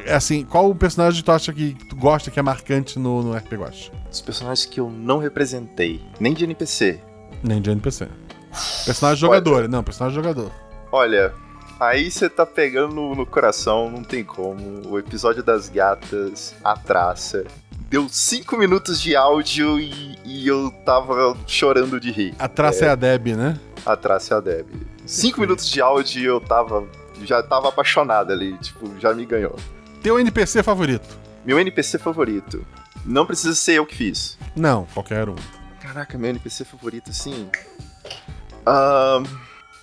É, 0.05 0.13
assim, 0.13 0.45
qual 0.45 0.69
o 0.69 0.75
personagem 0.75 1.19
que 1.19 1.25
tu 1.25 1.31
acha 1.31 1.51
que 1.51 1.73
tu 1.89 1.95
gosta 1.95 2.31
que 2.31 2.39
é 2.39 2.41
marcante 2.41 2.97
no, 2.97 3.21
no 3.21 3.35
RPG 3.35 3.57
Watch? 3.57 3.91
Os 4.09 4.21
personagens 4.21 4.65
que 4.65 4.79
eu 4.79 4.89
não 4.89 5.17
representei, 5.17 5.99
nem 6.21 6.33
de 6.33 6.45
NPC. 6.45 7.01
Nem 7.43 7.61
de 7.61 7.69
NPC. 7.69 8.07
Personagem 8.85 9.19
jogador, 9.19 9.67
não, 9.67 9.83
personagem 9.83 10.15
jogador. 10.15 10.51
Olha, 10.91 11.33
aí 11.87 12.09
você 12.09 12.29
tá 12.29 12.45
pegando 12.45 12.95
no, 12.95 13.15
no 13.15 13.25
coração, 13.25 13.89
não 13.89 14.03
tem 14.03 14.23
como. 14.23 14.87
O 14.87 14.99
episódio 14.99 15.43
das 15.43 15.69
gatas, 15.69 16.55
a 16.63 16.75
traça. 16.75 17.45
Deu 17.89 18.07
cinco 18.09 18.57
minutos 18.57 18.99
de 19.01 19.15
áudio 19.15 19.79
e, 19.79 20.17
e 20.25 20.47
eu 20.47 20.71
tava 20.85 21.37
chorando 21.45 21.99
de 21.99 22.11
rir. 22.11 22.33
A 22.39 22.47
traça 22.47 22.85
é, 22.85 22.89
a 22.89 22.95
Deb, 22.95 23.27
né? 23.35 23.59
A 23.85 23.95
traça 23.95 24.33
é 24.33 24.37
a 24.37 24.39
Deb. 24.39 24.67
Cinco 25.05 25.41
minutos 25.41 25.69
de 25.69 25.81
áudio 25.81 26.21
e 26.21 26.25
eu 26.25 26.41
tava. 26.41 26.87
Já 27.23 27.43
tava 27.43 27.69
apaixonado 27.69 28.33
ali, 28.33 28.57
tipo, 28.57 28.99
já 28.99 29.13
me 29.13 29.25
ganhou. 29.25 29.55
Teu 30.01 30.19
NPC 30.19 30.63
favorito? 30.63 31.17
Meu 31.45 31.59
NPC 31.59 31.97
favorito. 31.99 32.65
Não 33.05 33.25
precisa 33.25 33.53
ser 33.53 33.73
eu 33.73 33.85
que 33.85 33.95
fiz. 33.95 34.37
Não, 34.55 34.85
qualquer 34.93 35.29
um. 35.29 35.35
Caraca, 35.81 36.17
meu 36.17 36.29
NPC 36.29 36.65
favorito, 36.65 37.11
assim. 37.11 37.49
Ahn, 38.65 39.23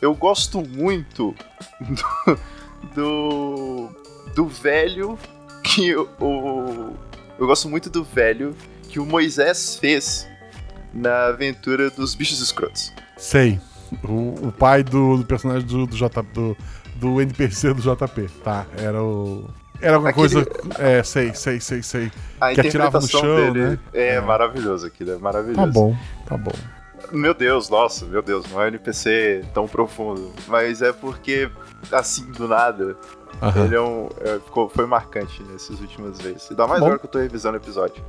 eu 0.01 0.15
gosto 0.15 0.63
muito 0.63 1.35
do, 1.81 2.39
do. 2.95 3.89
do 4.35 4.47
velho 4.49 5.19
que 5.63 5.95
o. 5.97 6.93
Eu 7.39 7.47
gosto 7.47 7.69
muito 7.69 7.89
do 7.89 8.05
velho 8.05 8.55
que 8.89 8.99
o 9.01 9.07
Moisés 9.07 9.77
fez 9.77 10.27
na 10.93 11.27
aventura 11.27 11.91
dos 11.91 12.15
bichos 12.15 12.41
escrotos. 12.41 12.93
Sei. 13.17 13.61
O, 14.05 14.49
o 14.49 14.53
pai 14.53 14.85
do, 14.85 15.17
do 15.17 15.25
personagem 15.25 15.67
do, 15.67 15.85
do, 15.87 15.97
J, 15.97 16.23
do, 16.23 16.57
do 16.97 17.21
NPC 17.21 17.75
do 17.75 17.83
JP, 17.83 18.29
tá? 18.45 18.67
Era 18.79 19.03
o. 19.03 19.49
Era 19.81 19.95
alguma 19.95 20.11
Aquele- 20.11 20.45
coisa. 20.45 20.47
É, 20.79 21.03
sei, 21.03 21.35
sei, 21.35 21.59
sei, 21.61 21.83
sei. 21.83 22.13
A 22.41 22.53
Que 22.55 22.61
atirava 22.61 23.01
no 23.01 23.09
chão, 23.09 23.23
dele 23.53 23.71
né? 23.71 23.79
é, 23.95 24.21
maravilhoso 24.21 24.87
aquilo, 24.87 25.13
é 25.13 25.19
maravilhoso. 25.19 25.61
Tá 25.61 25.67
bom, 25.67 25.97
tá 26.27 26.37
bom. 26.37 26.53
Meu 27.13 27.35
Deus, 27.35 27.69
nossa, 27.69 28.05
meu 28.07 28.23
Deus, 28.23 28.45
não 28.51 28.61
é 28.61 28.65
um 28.65 28.69
NPC 28.69 29.45
tão 29.53 29.67
profundo. 29.67 30.33
Mas 30.47 30.81
é 30.83 30.93
porque, 30.93 31.51
assim, 31.91 32.31
do 32.33 32.47
nada, 32.47 32.97
Aham. 33.43 33.65
ele 33.65 33.75
é 33.75 33.81
um. 33.81 34.09
é, 34.21 34.39
ficou- 34.39 34.69
foi 34.69 34.87
marcante 34.87 35.43
nessas 35.45 35.81
últimas 35.81 36.21
vezes. 36.21 36.49
Ainda 36.51 36.67
mais 36.67 36.79
Bom. 36.81 36.87
agora 36.87 36.99
que 37.01 37.07
eu 37.07 37.11
tô 37.11 37.19
revisando 37.19 37.59
o 37.59 37.61
episódio. 37.61 38.03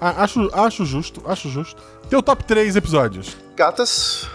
Ah, 0.00 0.22
acho, 0.24 0.50
acho 0.52 0.84
justo, 0.84 1.22
acho 1.26 1.48
justo. 1.48 1.80
Teu 2.10 2.22
top 2.22 2.44
3 2.44 2.76
episódios. 2.76 3.36
Gatas 3.56 4.28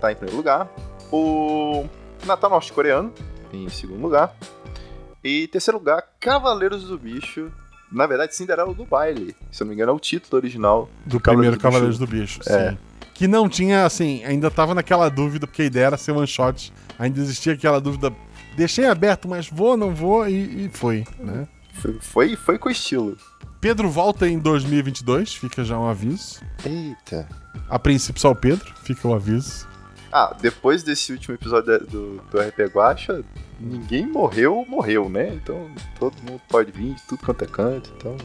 tá 0.00 0.10
em 0.10 0.16
primeiro 0.16 0.36
lugar. 0.36 0.68
O 1.12 1.86
Natal 2.26 2.50
Norte-Coreano 2.50 3.12
em 3.52 3.68
segundo 3.68 4.02
lugar. 4.02 4.34
E 5.22 5.44
em 5.44 5.46
terceiro 5.46 5.78
lugar, 5.78 6.02
Cavaleiros 6.18 6.84
do 6.84 6.98
Bicho. 6.98 7.52
Na 7.92 8.04
verdade, 8.08 8.34
Cinderela 8.34 8.74
do 8.74 8.84
Baile. 8.84 9.36
Se 9.52 9.62
eu 9.62 9.64
não 9.64 9.68
me 9.68 9.74
engano, 9.76 9.92
é 9.92 9.94
o 9.94 10.00
título 10.00 10.36
original 10.40 10.88
Do 11.04 11.20
Cavaleiros 11.20 11.56
primeiro 11.56 11.56
do 11.56 11.62
Cavaleiros 11.62 11.98
Bicho. 11.98 12.10
do 12.10 12.20
Bicho, 12.20 12.40
É. 12.52 12.70
sim. 12.70 12.78
Que 13.16 13.26
não 13.26 13.48
tinha, 13.48 13.86
assim, 13.86 14.22
ainda 14.24 14.50
tava 14.50 14.74
naquela 14.74 15.08
dúvida, 15.08 15.46
porque 15.46 15.62
a 15.62 15.64
ideia 15.64 15.86
era 15.86 15.96
ser 15.96 16.12
one 16.12 16.26
shot. 16.26 16.70
Ainda 16.98 17.18
existia 17.18 17.54
aquela 17.54 17.80
dúvida. 17.80 18.12
Deixei 18.54 18.84
aberto, 18.84 19.26
mas 19.26 19.48
vou, 19.48 19.74
não 19.74 19.94
vou, 19.94 20.28
e, 20.28 20.66
e 20.66 20.70
foi, 20.70 21.02
né? 21.18 21.48
Foi, 21.72 21.98
foi, 21.98 22.36
foi 22.36 22.58
com 22.58 22.68
estilo. 22.68 23.16
Pedro 23.58 23.88
volta 23.88 24.28
em 24.28 24.38
2022, 24.38 25.34
fica 25.34 25.64
já 25.64 25.78
um 25.78 25.88
aviso. 25.88 26.40
Eita. 26.62 27.26
A 27.70 27.78
princípio 27.78 28.20
só 28.20 28.32
o 28.32 28.36
Pedro, 28.36 28.70
fica 28.82 29.08
o 29.08 29.14
aviso. 29.14 29.66
Ah, 30.12 30.36
depois 30.38 30.82
desse 30.82 31.12
último 31.12 31.34
episódio 31.34 31.80
do, 31.86 32.16
do 32.30 32.38
RP 32.38 32.70
Guacha, 32.74 33.24
ninguém 33.58 34.06
morreu, 34.06 34.64
morreu, 34.68 35.08
né? 35.08 35.34
Então 35.34 35.70
todo 35.98 36.14
mundo 36.22 36.40
pode 36.50 36.70
vir 36.70 36.94
tudo 37.08 37.24
quanto 37.24 37.44
é 37.44 37.46
canto, 37.46 37.92
então... 37.96 38.16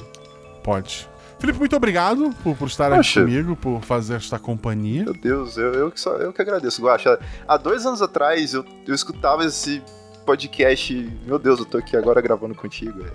Pode. 0.63 1.09
Felipe, 1.41 1.57
muito 1.57 1.75
obrigado 1.75 2.29
por, 2.43 2.55
por 2.55 2.67
estar 2.67 2.85
aqui 2.93 2.97
Poxa. 2.97 3.21
comigo, 3.21 3.55
por 3.55 3.81
fazer 3.81 4.13
esta 4.15 4.37
companhia. 4.37 5.03
Meu 5.03 5.13
Deus, 5.13 5.57
eu, 5.57 5.73
eu, 5.73 5.91
que, 5.91 5.99
só, 5.99 6.11
eu 6.17 6.31
que 6.31 6.39
agradeço, 6.39 6.79
Guacha. 6.83 7.19
Há 7.47 7.57
dois 7.57 7.83
anos 7.83 7.99
atrás 7.99 8.53
eu, 8.53 8.63
eu 8.87 8.93
escutava 8.93 9.43
esse 9.43 9.81
podcast, 10.23 11.11
meu 11.25 11.39
Deus, 11.39 11.59
eu 11.59 11.65
tô 11.65 11.79
aqui 11.79 11.97
agora 11.97 12.21
gravando 12.21 12.53
contigo, 12.53 13.03
é, 13.03 13.09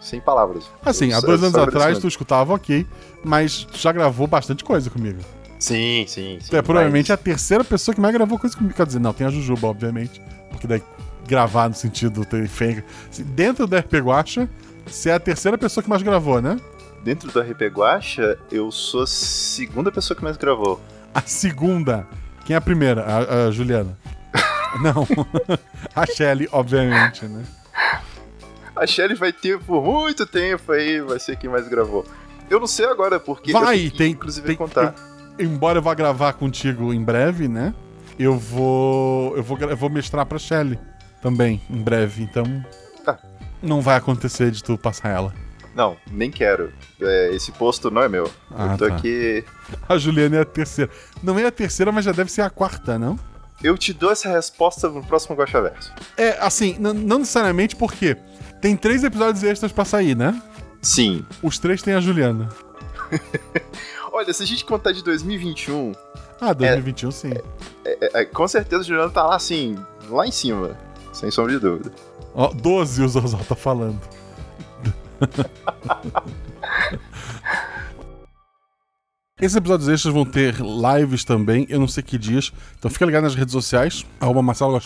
sem 0.00 0.20
palavras. 0.20 0.68
Assim, 0.84 1.12
Eu 1.12 1.18
há 1.18 1.20
dois 1.20 1.40
anos 1.40 1.54
atrás 1.54 1.98
tu 2.00 2.08
escutava 2.08 2.52
ok, 2.52 2.84
mas 3.24 3.62
tu 3.62 3.78
já 3.78 3.92
gravou 3.92 4.26
bastante 4.26 4.64
coisa 4.64 4.90
comigo. 4.90 5.20
Sim, 5.60 6.04
sim, 6.08 6.38
sim. 6.40 6.50
Tu 6.50 6.56
é 6.56 6.62
provavelmente 6.62 7.10
mas- 7.12 7.18
a 7.20 7.22
terceira 7.22 7.62
pessoa 7.62 7.94
que 7.94 8.00
mais 8.00 8.12
gravou 8.12 8.40
coisa 8.40 8.56
comigo. 8.56 8.74
Quer 8.74 8.86
dizer, 8.86 8.98
não, 8.98 9.12
tem 9.12 9.24
a 9.26 9.30
Jujuba, 9.30 9.68
obviamente. 9.68 10.20
Porque 10.50 10.66
daí 10.66 10.82
gravar 11.28 11.68
no 11.68 11.74
sentido 11.76 12.24
ter. 12.24 12.48
Assim, 13.08 13.22
dentro 13.22 13.66
do 13.68 13.76
RP 13.76 13.94
Guacha, 14.00 14.48
você 14.86 15.10
é 15.10 15.14
a 15.14 15.20
terceira 15.20 15.56
pessoa 15.56 15.82
que 15.82 15.88
mais 15.90 16.02
gravou, 16.02 16.40
né? 16.42 16.58
Dentro 17.02 17.30
do 17.30 17.40
RP 17.40 17.62
Guacha, 17.72 18.38
eu 18.50 18.70
sou 18.70 19.02
a 19.02 19.06
segunda 19.06 19.90
pessoa 19.90 20.16
que 20.16 20.22
mais 20.24 20.36
gravou. 20.36 20.80
A 21.14 21.22
segunda. 21.22 22.06
Quem 22.44 22.54
é 22.54 22.56
a 22.56 22.60
primeira? 22.60 23.02
A, 23.04 23.46
a 23.46 23.50
Juliana. 23.50 23.96
não. 24.82 25.06
a 25.94 26.06
Shelly, 26.06 26.48
obviamente, 26.52 27.24
né? 27.26 27.44
A 28.76 28.86
Shelly 28.86 29.14
vai 29.14 29.32
ter 29.32 29.58
por 29.58 29.82
muito 29.82 30.26
tempo 30.26 30.72
aí, 30.72 31.00
vai 31.00 31.18
ser 31.18 31.36
quem 31.36 31.48
mais 31.50 31.66
gravou. 31.68 32.04
Eu 32.50 32.60
não 32.60 32.66
sei 32.66 32.86
agora, 32.86 33.18
porque. 33.18 33.50
eu 33.54 33.60
Vai, 33.60 33.78
que, 33.78 33.90
tem. 33.96 34.12
Inclusive, 34.12 34.46
tem 34.46 34.56
contar. 34.56 34.94
eu- 35.38 35.46
embora 35.46 35.78
eu 35.78 35.82
vá 35.82 35.94
gravar 35.94 36.32
contigo 36.34 36.92
em 36.92 37.02
breve, 37.02 37.48
né? 37.48 37.74
Eu 38.18 38.36
vou. 38.38 39.36
Eu 39.36 39.42
vou, 39.42 39.58
eu 39.58 39.76
vou 39.76 39.90
mestrar 39.90 40.26
pra 40.26 40.38
Shelly 40.38 40.78
também, 41.22 41.60
em 41.70 41.80
breve. 41.82 42.22
Então. 42.22 42.44
Tá. 43.04 43.18
Não 43.62 43.80
vai 43.80 43.96
acontecer 43.96 44.50
de 44.50 44.62
tu 44.62 44.76
passar 44.78 45.08
ela. 45.10 45.34
Não, 45.78 45.96
nem 46.10 46.28
quero. 46.28 46.72
É, 47.00 47.30
esse 47.32 47.52
posto 47.52 47.88
não 47.88 48.02
é 48.02 48.08
meu. 48.08 48.28
Ah, 48.50 48.72
eu 48.72 48.78
tô 48.78 48.88
tá. 48.88 48.96
aqui. 48.96 49.44
A 49.88 49.96
Juliana 49.96 50.38
é 50.38 50.40
a 50.40 50.44
terceira. 50.44 50.90
Não 51.22 51.38
é 51.38 51.46
a 51.46 51.52
terceira, 51.52 51.92
mas 51.92 52.04
já 52.04 52.10
deve 52.10 52.32
ser 52.32 52.42
a 52.42 52.50
quarta, 52.50 52.98
não? 52.98 53.16
Eu 53.62 53.78
te 53.78 53.92
dou 53.92 54.10
essa 54.10 54.28
resposta 54.28 54.88
no 54.88 55.04
próximo 55.04 55.36
Guacha 55.36 55.62
Verso. 55.62 55.92
É, 56.16 56.36
assim, 56.40 56.76
não 56.80 56.92
necessariamente 57.20 57.76
porque 57.76 58.16
tem 58.60 58.76
três 58.76 59.04
episódios 59.04 59.44
extras 59.44 59.70
pra 59.70 59.84
sair, 59.84 60.16
né? 60.16 60.42
Sim. 60.82 61.24
Os 61.40 61.60
três 61.60 61.80
tem 61.80 61.94
a 61.94 62.00
Juliana. 62.00 62.48
Olha, 64.12 64.32
se 64.32 64.42
a 64.42 64.46
gente 64.46 64.64
contar 64.64 64.90
de 64.90 65.04
2021, 65.04 65.92
Ah, 66.40 66.52
2021 66.52 67.10
sim. 67.12 67.32
é, 67.84 68.20
é, 68.20 68.24
com 68.24 68.48
certeza 68.48 68.82
o 68.82 68.84
Juliano 68.84 69.12
tá 69.12 69.22
lá 69.24 69.36
assim, 69.36 69.78
lá 70.10 70.26
em 70.26 70.32
cima. 70.32 70.76
sem 71.12 71.30
sombra 71.30 71.52
de 71.52 71.60
dúvida. 71.60 71.92
Ó, 72.34 72.52
12 72.52 73.02
o 73.02 73.08
Zorzal 73.08 73.40
tá 73.48 73.54
falando. 73.54 74.00
Esses 79.40 79.56
episódios 79.56 79.88
extras 79.88 80.12
vão 80.12 80.24
ter 80.24 80.56
lives 80.58 81.22
também, 81.22 81.64
eu 81.68 81.78
não 81.78 81.86
sei 81.86 82.02
que 82.02 82.18
dias. 82.18 82.52
Então 82.76 82.90
fica 82.90 83.04
ligado 83.04 83.22
nas 83.22 83.36
redes 83.36 83.52
sociais, 83.52 84.04
arroba 84.18 84.42
Marcelo 84.42 84.76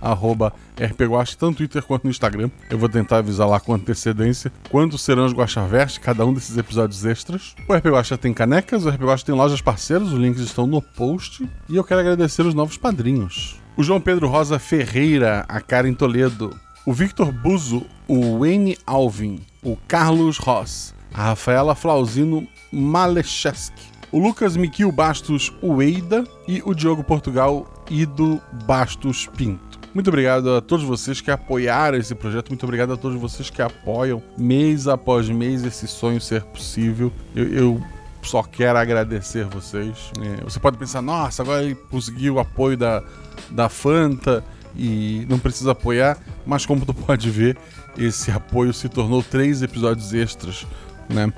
arroba 0.00 0.52
RPGuache, 0.76 1.36
tanto 1.36 1.50
no 1.50 1.54
Twitter 1.54 1.84
quanto 1.84 2.02
no 2.02 2.10
Instagram. 2.10 2.50
Eu 2.68 2.78
vou 2.78 2.88
tentar 2.88 3.18
avisar 3.18 3.48
lá 3.48 3.60
com 3.60 3.72
antecedência 3.72 4.52
quando 4.68 4.98
serão 4.98 5.24
os 5.24 5.32
Guaxaverse, 5.32 6.00
cada 6.00 6.26
um 6.26 6.34
desses 6.34 6.58
episódios 6.58 7.04
extras. 7.04 7.54
O 7.68 7.72
RP 7.72 7.86
Guacha 7.86 8.18
tem 8.18 8.34
canecas, 8.34 8.84
o 8.84 8.88
RP 8.88 9.02
Guacha 9.02 9.24
tem 9.24 9.36
lojas 9.36 9.60
parceiras, 9.60 10.08
os 10.08 10.18
links 10.18 10.40
estão 10.40 10.66
no 10.66 10.82
post. 10.82 11.48
E 11.68 11.76
eu 11.76 11.84
quero 11.84 12.00
agradecer 12.00 12.42
os 12.44 12.54
novos 12.54 12.76
padrinhos. 12.76 13.60
O 13.76 13.84
João 13.84 14.00
Pedro 14.00 14.26
Rosa 14.26 14.58
Ferreira, 14.58 15.44
a 15.48 15.60
Karen 15.60 15.94
Toledo, 15.94 16.58
o 16.84 16.92
Victor 16.92 17.30
Buzo, 17.30 17.86
o 18.08 18.38
Wayne 18.40 18.76
Alvin, 18.86 19.40
o 19.62 19.76
Carlos 19.86 20.38
Ross, 20.38 20.94
a 21.14 21.26
Rafaela 21.26 21.74
Flauzino 21.74 22.46
Malecheski, 22.72 23.82
o 24.10 24.18
Lucas 24.18 24.56
Miquil 24.56 24.90
Bastos 24.90 25.52
Ueida 25.62 26.24
e 26.48 26.60
o 26.64 26.74
Diogo 26.74 27.04
Portugal 27.04 27.66
Ido 27.88 28.40
Bastos 28.66 29.28
Pinto. 29.36 29.80
Muito 29.94 30.08
obrigado 30.08 30.56
a 30.56 30.60
todos 30.60 30.84
vocês 30.84 31.20
que 31.20 31.30
apoiaram 31.30 31.98
esse 31.98 32.14
projeto, 32.14 32.48
muito 32.48 32.64
obrigado 32.64 32.94
a 32.94 32.96
todos 32.96 33.20
vocês 33.20 33.50
que 33.50 33.60
apoiam 33.60 34.22
mês 34.36 34.88
após 34.88 35.28
mês 35.28 35.64
esse 35.64 35.86
sonho 35.86 36.20
ser 36.20 36.42
possível. 36.44 37.12
Eu, 37.36 37.48
eu 37.48 37.82
só 38.22 38.42
quero 38.42 38.78
agradecer 38.78 39.44
vocês. 39.44 40.10
É, 40.20 40.42
você 40.42 40.58
pode 40.58 40.78
pensar, 40.78 41.02
nossa, 41.02 41.42
agora 41.42 41.62
ele 41.62 41.74
conseguiu 41.74 42.34
o 42.34 42.40
apoio 42.40 42.76
da, 42.76 43.02
da 43.50 43.68
Fanta 43.68 44.42
e 44.76 45.26
não 45.28 45.38
precisa 45.38 45.72
apoiar, 45.72 46.18
mas 46.46 46.64
como 46.66 46.84
tu 46.86 46.92
pode 46.94 47.28
ver, 47.30 47.56
esse 47.96 48.30
apoio 48.30 48.72
se 48.72 48.88
tornou 48.88 49.22
três 49.22 49.62
episódios 49.62 50.12
extras, 50.14 50.66
né? 51.08 51.32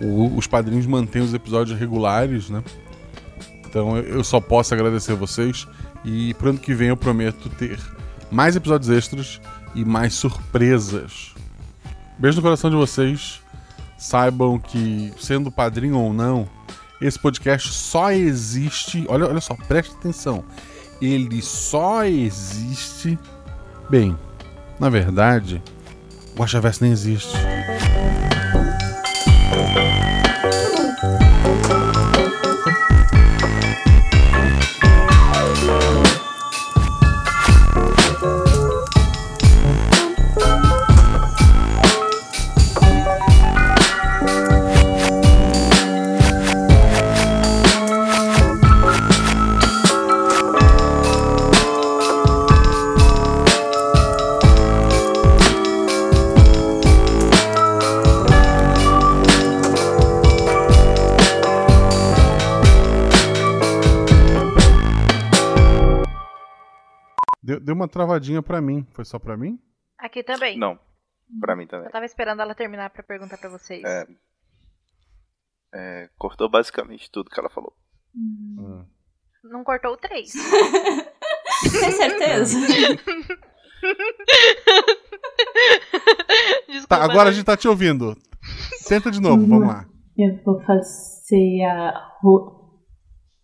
O- 0.00 0.36
os 0.36 0.46
padrinhos 0.46 0.86
mantêm 0.86 1.22
os 1.22 1.34
episódios 1.34 1.78
regulares, 1.78 2.48
né? 2.50 2.62
Então 3.66 3.96
eu- 3.98 4.24
só 4.24 4.40
posso 4.40 4.72
agradecer 4.74 5.14
vocês 5.14 5.66
e 6.04 6.32
pro 6.34 6.50
ano 6.50 6.58
que 6.58 6.72
vem 6.74 6.88
eu 6.88 6.96
prometo 6.96 7.48
ter 7.50 7.78
mais 8.30 8.56
episódios 8.56 8.88
extras 8.90 9.40
e 9.74 9.84
mais 9.84 10.14
surpresas. 10.14 11.34
Beijo 12.18 12.36
no 12.36 12.42
coração 12.42 12.70
de 12.70 12.76
vocês. 12.76 13.40
Saibam 13.96 14.58
que, 14.60 15.12
sendo 15.20 15.50
padrinho 15.50 15.98
ou 15.98 16.12
não, 16.12 16.48
esse 17.00 17.18
podcast 17.18 17.72
só 17.72 18.12
existe. 18.12 19.04
Olha, 19.08 19.26
olha 19.26 19.40
só, 19.40 19.54
preste 19.54 19.92
atenção. 19.94 20.44
Ele 21.00 21.40
só 21.40 22.04
existe. 22.04 23.18
Bem, 23.88 24.16
na 24.78 24.88
verdade, 24.88 25.62
o 26.34 26.40
Guaxaverso 26.40 26.82
nem 26.82 26.92
existe. 26.92 27.36
Deu, 67.68 67.74
uma 67.74 67.86
travadinha 67.86 68.42
pra 68.42 68.62
mim. 68.62 68.86
Foi 68.92 69.04
só 69.04 69.18
pra 69.18 69.36
mim? 69.36 69.58
Aqui 69.98 70.22
também. 70.22 70.56
Não, 70.58 70.78
pra 71.38 71.54
mim 71.54 71.66
também. 71.66 71.84
Eu 71.84 71.92
tava 71.92 72.06
esperando 72.06 72.40
ela 72.40 72.54
terminar 72.54 72.88
pra 72.88 73.02
perguntar 73.02 73.36
pra 73.36 73.50
vocês. 73.50 73.84
É, 73.84 74.06
é, 75.74 76.08
cortou 76.16 76.48
basicamente 76.48 77.10
tudo 77.10 77.28
que 77.28 77.38
ela 77.38 77.50
falou. 77.50 77.74
Hum. 78.16 78.86
Não 79.44 79.62
cortou 79.62 79.92
o 79.92 79.96
3. 79.98 80.32
Tem 81.78 81.92
certeza? 81.92 82.58
Desculpa, 86.68 86.86
Tá, 86.88 87.04
agora 87.04 87.20
a 87.20 87.24
Dani. 87.24 87.36
gente 87.36 87.44
tá 87.44 87.54
te 87.56 87.68
ouvindo. 87.68 88.16
Tenta 88.88 89.10
de 89.10 89.20
novo, 89.20 89.46
vamos 89.46 89.68
lá. 89.68 89.84
Eu 90.16 90.42
vou 90.42 90.58
fazer 90.62 91.62
a. 91.64 91.92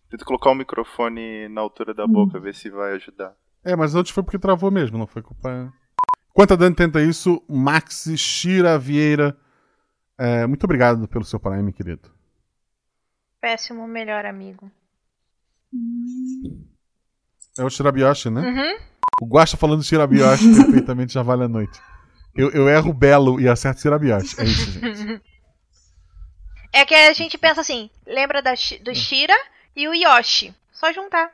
Tenta 0.09 0.25
colocar 0.25 0.49
o 0.49 0.55
microfone 0.55 1.47
na 1.49 1.61
altura 1.61 1.93
da 1.93 2.07
boca, 2.07 2.39
ver 2.39 2.55
se 2.55 2.71
vai 2.71 2.93
ajudar. 2.93 3.35
É, 3.65 3.75
mas 3.75 3.95
antes 3.95 4.11
foi 4.11 4.23
porque 4.23 4.37
travou 4.37 4.69
mesmo, 4.69 4.97
não 4.97 5.07
foi 5.07 5.21
culpa. 5.21 5.73
Enquanto 6.29 6.53
a 6.53 6.55
Dani 6.55 6.75
tenta 6.75 7.01
isso, 7.01 7.41
Max 7.49 8.07
Shira 8.15 8.77
Vieira. 8.77 9.35
é, 10.17 10.45
muito 10.45 10.63
obrigado 10.65 11.07
pelo 11.07 11.25
seu 11.25 11.39
Prime, 11.39 11.73
querido. 11.73 12.11
Péssimo 13.41 13.87
melhor 13.87 14.25
amigo. 14.25 14.71
É 17.57 17.63
o 17.63 17.69
Shirabioshi, 17.69 18.29
né? 18.29 18.41
Uhum. 18.41 18.77
O 19.21 19.25
Guacha 19.25 19.57
falando 19.57 19.83
Shirabioshi 19.83 20.55
perfeitamente 20.55 21.13
já 21.13 21.23
vale 21.23 21.43
a 21.43 21.47
noite. 21.47 21.79
Eu, 22.35 22.51
eu 22.51 22.67
erro 22.69 22.93
belo 22.93 23.39
e 23.39 23.47
acerto 23.47 23.81
Shirabioshi. 23.81 24.39
É 24.39 24.43
isso, 24.43 24.71
gente. 24.71 25.21
É 26.77 26.83
que 26.83 26.93
a 26.93 27.13
gente 27.13 27.37
pensa 27.37 27.61
assim, 27.61 27.89
lembra 28.05 28.41
da, 28.41 28.53
do 28.81 28.93
Shira 28.93 29.33
e 29.73 29.87
o 29.87 29.93
Yoshi. 29.93 30.53
Só 30.73 30.91
juntar. 30.91 31.31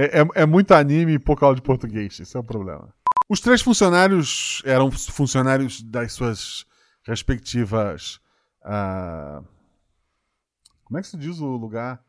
É, 0.00 0.20
é- 0.20 0.42
é 0.42 0.46
muito 0.46 0.72
anime 0.72 1.14
e 1.14 1.18
pouca 1.18 1.44
aula 1.44 1.56
de 1.56 1.62
português. 1.62 2.18
Esse 2.20 2.36
é 2.36 2.40
o 2.40 2.44
problema. 2.44 2.92
Os 3.28 3.40
três 3.40 3.60
funcionários 3.62 4.62
eram 4.64 4.90
funcionários 4.90 5.82
das 5.82 6.12
suas 6.12 6.66
respectivas. 7.04 8.20
ah, 8.62 9.42
como 10.84 10.98
é 10.98 11.02
que 11.02 11.08
se 11.08 11.16
diz 11.16 11.38
o 11.40 11.46
lugar? 11.56 12.02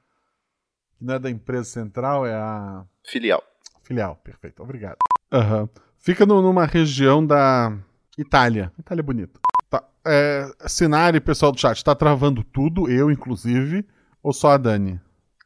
Que 0.97 1.05
não 1.05 1.13
é 1.15 1.19
da 1.19 1.30
empresa 1.30 1.65
central, 1.65 2.26
é 2.26 2.34
a. 2.34 2.84
Filial. 3.05 3.41
Filial, 3.84 4.15
perfeito, 4.18 4.61
obrigado. 4.63 4.97
Aham. 5.31 5.69
Fica 5.97 6.26
no- 6.26 6.41
numa 6.41 6.65
região 6.65 7.26
da 7.26 7.77
Itália. 8.18 8.72
Itália 8.80 9.01
é 9.01 9.03
bonito. 9.03 9.39
Tá. 9.69 9.84
É, 10.05 10.49
Sinari, 10.68 11.22
pessoal 11.22 11.51
do 11.51 11.59
chat, 11.59 11.84
tá 11.84 11.93
travando 11.95 12.43
tudo, 12.43 12.89
eu 12.89 13.11
inclusive, 13.11 13.85
ou 14.23 14.34
só 14.34 14.51
a 14.51 14.57
Dani? 14.57 14.99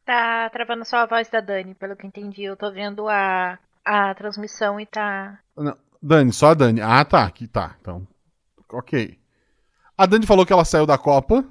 Tá 0.06 0.48
travando 0.50 0.84
só 0.84 0.98
a 0.98 1.06
voz 1.06 1.28
da 1.28 1.40
Dani, 1.40 1.74
pelo 1.74 1.96
que 1.96 2.06
eu 2.06 2.08
entendi. 2.08 2.44
Eu 2.44 2.56
tô 2.56 2.70
vendo 2.70 3.08
a, 3.08 3.58
a 3.84 4.14
transmissão 4.14 4.78
e 4.78 4.86
tá. 4.86 5.36
Não, 5.56 5.76
Dani, 6.00 6.32
só 6.32 6.50
a 6.50 6.54
Dani. 6.54 6.80
Ah, 6.80 7.04
tá, 7.04 7.24
aqui 7.24 7.48
tá. 7.48 7.74
Então, 7.80 8.06
ok. 8.72 9.18
A 9.98 10.06
Dani 10.06 10.24
falou 10.24 10.46
que 10.46 10.52
ela 10.52 10.64
saiu 10.64 10.86
da 10.86 10.96
Copa 10.96 11.44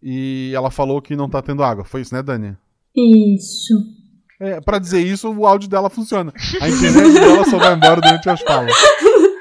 e 0.00 0.52
ela 0.54 0.70
falou 0.70 1.02
que 1.02 1.16
não 1.16 1.28
tá 1.28 1.42
tendo 1.42 1.64
água. 1.64 1.84
Foi 1.84 2.02
isso, 2.02 2.14
né, 2.14 2.22
Dani? 2.22 2.56
Isso. 2.94 3.74
É, 4.38 4.60
pra 4.60 4.78
dizer 4.78 5.00
isso, 5.00 5.28
o 5.28 5.44
áudio 5.44 5.68
dela 5.68 5.90
funciona. 5.90 6.32
A 6.60 6.68
internet 6.68 7.14
dela 7.14 7.44
só 7.46 7.58
vai 7.58 7.74
embora 7.74 8.00
durante 8.00 8.30
as 8.30 8.40
falas. 8.42 8.72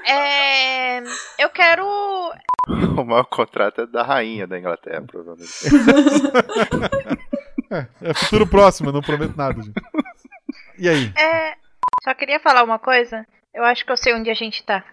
É. 0.08 1.00
Eu 1.38 1.50
quero. 1.52 1.86
O 2.70 3.04
maior 3.04 3.24
contrato 3.24 3.82
é 3.82 3.88
da 3.88 4.04
rainha 4.04 4.46
da 4.46 4.60
Inglaterra, 4.60 5.02
provavelmente. 5.02 5.50
É, 7.70 7.88
é 8.02 8.14
futuro 8.14 8.48
próximo, 8.48 8.90
eu 8.90 8.94
não 8.94 9.02
prometo 9.02 9.36
nada, 9.38 9.62
gente. 9.62 9.74
E 10.78 10.88
aí? 10.88 11.14
É. 11.16 11.54
Só 12.04 12.14
queria 12.14 12.40
falar 12.40 12.64
uma 12.64 12.80
coisa. 12.80 13.26
Eu 13.54 13.64
acho 13.64 13.86
que 13.86 13.92
eu 13.92 13.98
sei 13.98 14.14
onde 14.14 14.30
a 14.30 14.34
gente 14.34 14.64
tá. 14.64 14.84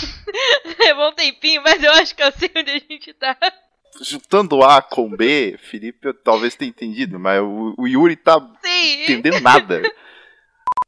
Levou 0.78 1.10
um 1.10 1.14
tempinho, 1.14 1.62
mas 1.62 1.82
eu 1.82 1.92
acho 1.92 2.14
que 2.14 2.22
eu 2.22 2.32
sei 2.32 2.50
onde 2.56 2.70
a 2.70 2.78
gente 2.78 3.14
tá. 3.14 3.36
Juntando 4.02 4.62
A 4.62 4.80
com 4.80 5.08
B, 5.08 5.58
Felipe 5.58 6.08
eu 6.08 6.14
talvez 6.14 6.54
tenha 6.54 6.68
entendido, 6.68 7.18
mas 7.18 7.40
o, 7.40 7.74
o 7.76 7.86
Yuri 7.86 8.16
tá 8.16 8.40
Sim. 8.62 9.02
entendendo 9.02 9.40
nada. 9.40 9.82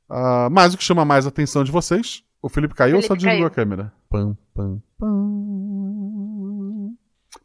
Ah, 0.08 0.48
mas 0.50 0.74
o 0.74 0.78
que 0.78 0.84
chama 0.84 1.04
mais 1.04 1.26
a 1.26 1.28
atenção 1.28 1.64
de 1.64 1.72
vocês? 1.72 2.22
O 2.40 2.48
Felipe 2.48 2.74
caiu 2.74 2.96
ou 2.96 3.02
só 3.02 3.08
Felipe 3.08 3.24
desligou 3.24 3.46
a 3.46 3.50
câmera? 3.50 3.92
Pam, 4.10 4.36
pam, 4.54 4.82
pam. 4.98 5.22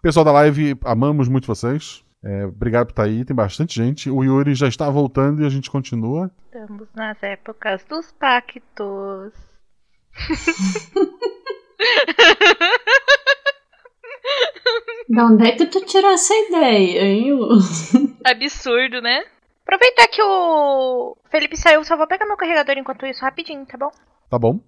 Pessoal 0.02 0.26
da 0.26 0.32
live, 0.32 0.78
amamos 0.84 1.28
muito 1.28 1.48
vocês. 1.48 2.04
É, 2.28 2.46
obrigado 2.46 2.88
por 2.88 2.92
estar 2.92 3.04
aí, 3.04 3.24
tem 3.24 3.34
bastante 3.34 3.74
gente. 3.76 4.10
O 4.10 4.22
Yuri 4.22 4.54
já 4.54 4.68
está 4.68 4.90
voltando 4.90 5.42
e 5.42 5.46
a 5.46 5.50
gente 5.50 5.72
continua. 5.72 6.30
Estamos 6.48 6.90
nas 6.94 7.24
épocas 7.24 7.86
dos 7.86 8.12
pactos. 8.12 9.34
Da 15.10 15.26
onde 15.26 15.48
é 15.48 15.52
que 15.54 15.66
tu 15.68 15.86
tirou 15.86 16.12
essa 16.12 16.34
ideia, 16.34 17.02
hein? 17.02 17.32
Absurdo, 18.26 19.02
né? 19.02 19.24
Aproveitar 19.64 20.08
que 20.10 20.22
o 20.22 21.16
Felipe 21.32 21.56
saiu, 21.56 21.82
só 21.86 21.96
vou 21.96 22.08
pegar 22.08 22.26
meu 22.26 22.36
carregador 22.36 22.78
enquanto 22.78 23.06
isso 23.06 23.22
rapidinho, 23.22 23.66
tá 23.66 23.78
bom? 23.78 23.90
Tá 24.30 24.38
bom. 24.38 24.60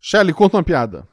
Shelly, 0.00 0.34
conta 0.34 0.56
uma 0.56 0.64
piada. 0.64 1.06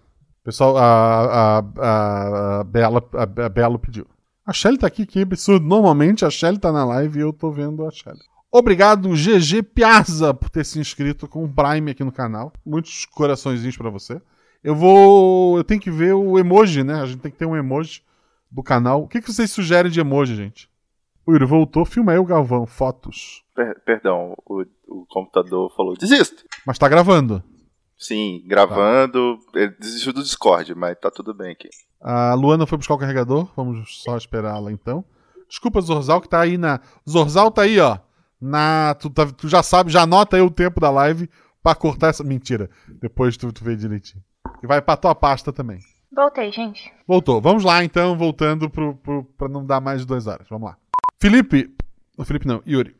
Pessoal, 0.44 0.76
a, 0.78 0.84
a, 0.84 1.60
a, 1.60 2.60
a 2.60 2.64
Bela, 2.64 3.08
a, 3.14 3.46
a 3.46 3.50
Belo 3.50 3.78
pediu. 3.78 4.08
A 4.45 4.52
Shelly 4.53 4.78
tá 4.78 4.88
aqui, 4.88 5.06
que 5.06 5.22
absurdo. 5.22 5.65
Normalmente 5.65 6.26
a 6.26 6.30
Shelly 6.30 6.57
tá 6.60 6.72
na 6.72 6.84
live 6.86 7.20
e 7.20 7.22
eu 7.22 7.32
tô 7.34 7.49
vendo 7.52 7.86
a 7.86 7.91
Shelly. 7.91 8.20
Obrigado, 8.52 9.10
GG 9.10 9.64
Piazza, 9.64 10.34
por 10.34 10.49
ter 10.49 10.64
se 10.64 10.80
inscrito 10.80 11.28
com 11.28 11.44
o 11.44 11.49
Prime 11.52 11.91
aqui 11.91 12.03
no 12.03 12.11
canal. 12.11 12.52
Muitos 12.65 13.06
coraçõezinhos 13.06 13.78
pra 13.78 13.90
você. 13.90 14.22
Eu 14.64 14.76
vou. 14.76 15.57
Eu 15.57 15.64
tenho 15.64 15.82
que 15.82 15.90
ver 15.91 16.14
o 16.14 16.38
emoji, 16.38 16.84
né? 16.84 17.02
A 17.02 17.06
gente 17.06 17.20
tem 17.22 17.32
que 17.32 17.38
ter 17.38 17.45
um 17.45 17.56
emoji 17.56 18.02
do 18.52 18.61
canal. 18.61 19.02
O 19.03 19.07
que, 19.07 19.22
que 19.22 19.32
vocês 19.34 19.49
sugerem 19.52 19.91
de 19.91 19.99
emoji, 19.99 20.36
gente? 20.36 20.70
O 21.26 21.32
Yuri 21.32 21.45
voltou, 21.45 21.84
filma 21.86 22.11
aí 22.11 22.18
o 22.20 22.26
Galvão, 22.26 22.65
fotos. 22.65 23.44
Per- 23.56 23.80
perdão, 23.86 24.36
o, 24.45 24.64
o 24.88 25.06
computador 25.10 25.74
falou: 25.76 25.95
desisto. 25.98 26.44
Mas 26.68 26.78
tá 26.78 26.88
gravando. 26.88 27.41
Sim, 28.04 28.44
gravando. 28.46 29.40
Ele 29.56 29.74
desistiu 29.80 30.12
do 30.12 30.22
Discord, 30.24 30.76
mas 30.76 30.98
tá 31.00 31.10
tudo 31.10 31.34
bem 31.34 31.52
aqui. 31.54 31.70
A 32.02 32.34
Luana 32.34 32.66
foi 32.66 32.78
buscar 32.78 32.96
o 32.96 32.98
carregador, 32.98 33.50
vamos 33.56 34.04
só 34.04 34.18
esperá-la 34.18 34.72
então. 34.72 35.06
Desculpa, 35.48 35.80
Zorzal, 35.80 36.20
que 36.20 36.28
tá 36.28 36.42
aí 36.42 36.58
na. 36.58 36.82
Zorzal 37.10 37.50
tá 37.50 37.62
aí, 37.62 37.80
ó. 37.80 37.98
Na. 38.42 38.94
Tu, 38.96 39.10
tá- 39.10 39.26
tu 39.28 39.48
já 39.48 39.64
sabe, 39.64 39.90
já 39.92 40.02
anota 40.02 40.36
aí 40.36 40.42
o 40.42 40.52
tempo 40.52 40.82
da 40.82 40.90
live 40.90 41.30
pra 41.62 41.74
cortar 41.76 42.08
essa. 42.10 42.24
Mentira. 42.24 42.70
Depois 43.02 43.38
tu, 43.38 43.54
tu 43.54 43.64
vê 43.64 43.76
direitinho. 43.76 44.22
E 44.62 44.68
vai 44.68 44.82
pra 44.82 44.98
tua 44.98 45.16
pasta 45.16 45.54
também. 45.54 45.80
Voltei, 46.14 46.52
gente. 46.52 46.92
Voltou. 47.08 47.40
Vamos 47.40 47.64
lá 47.64 47.84
então, 47.84 48.18
voltando 48.18 48.70
pro, 48.70 48.96
pro, 48.96 49.24
pra 49.38 49.48
não 49.48 49.66
dar 49.66 49.80
mais 49.80 50.02
de 50.02 50.08
duas 50.08 50.28
horas. 50.28 50.46
Vamos 50.50 50.68
lá. 50.70 50.78
Felipe. 51.22 51.74
O 52.18 52.26
Felipe 52.26 52.46
não, 52.48 52.62
Yuri. 52.68 52.96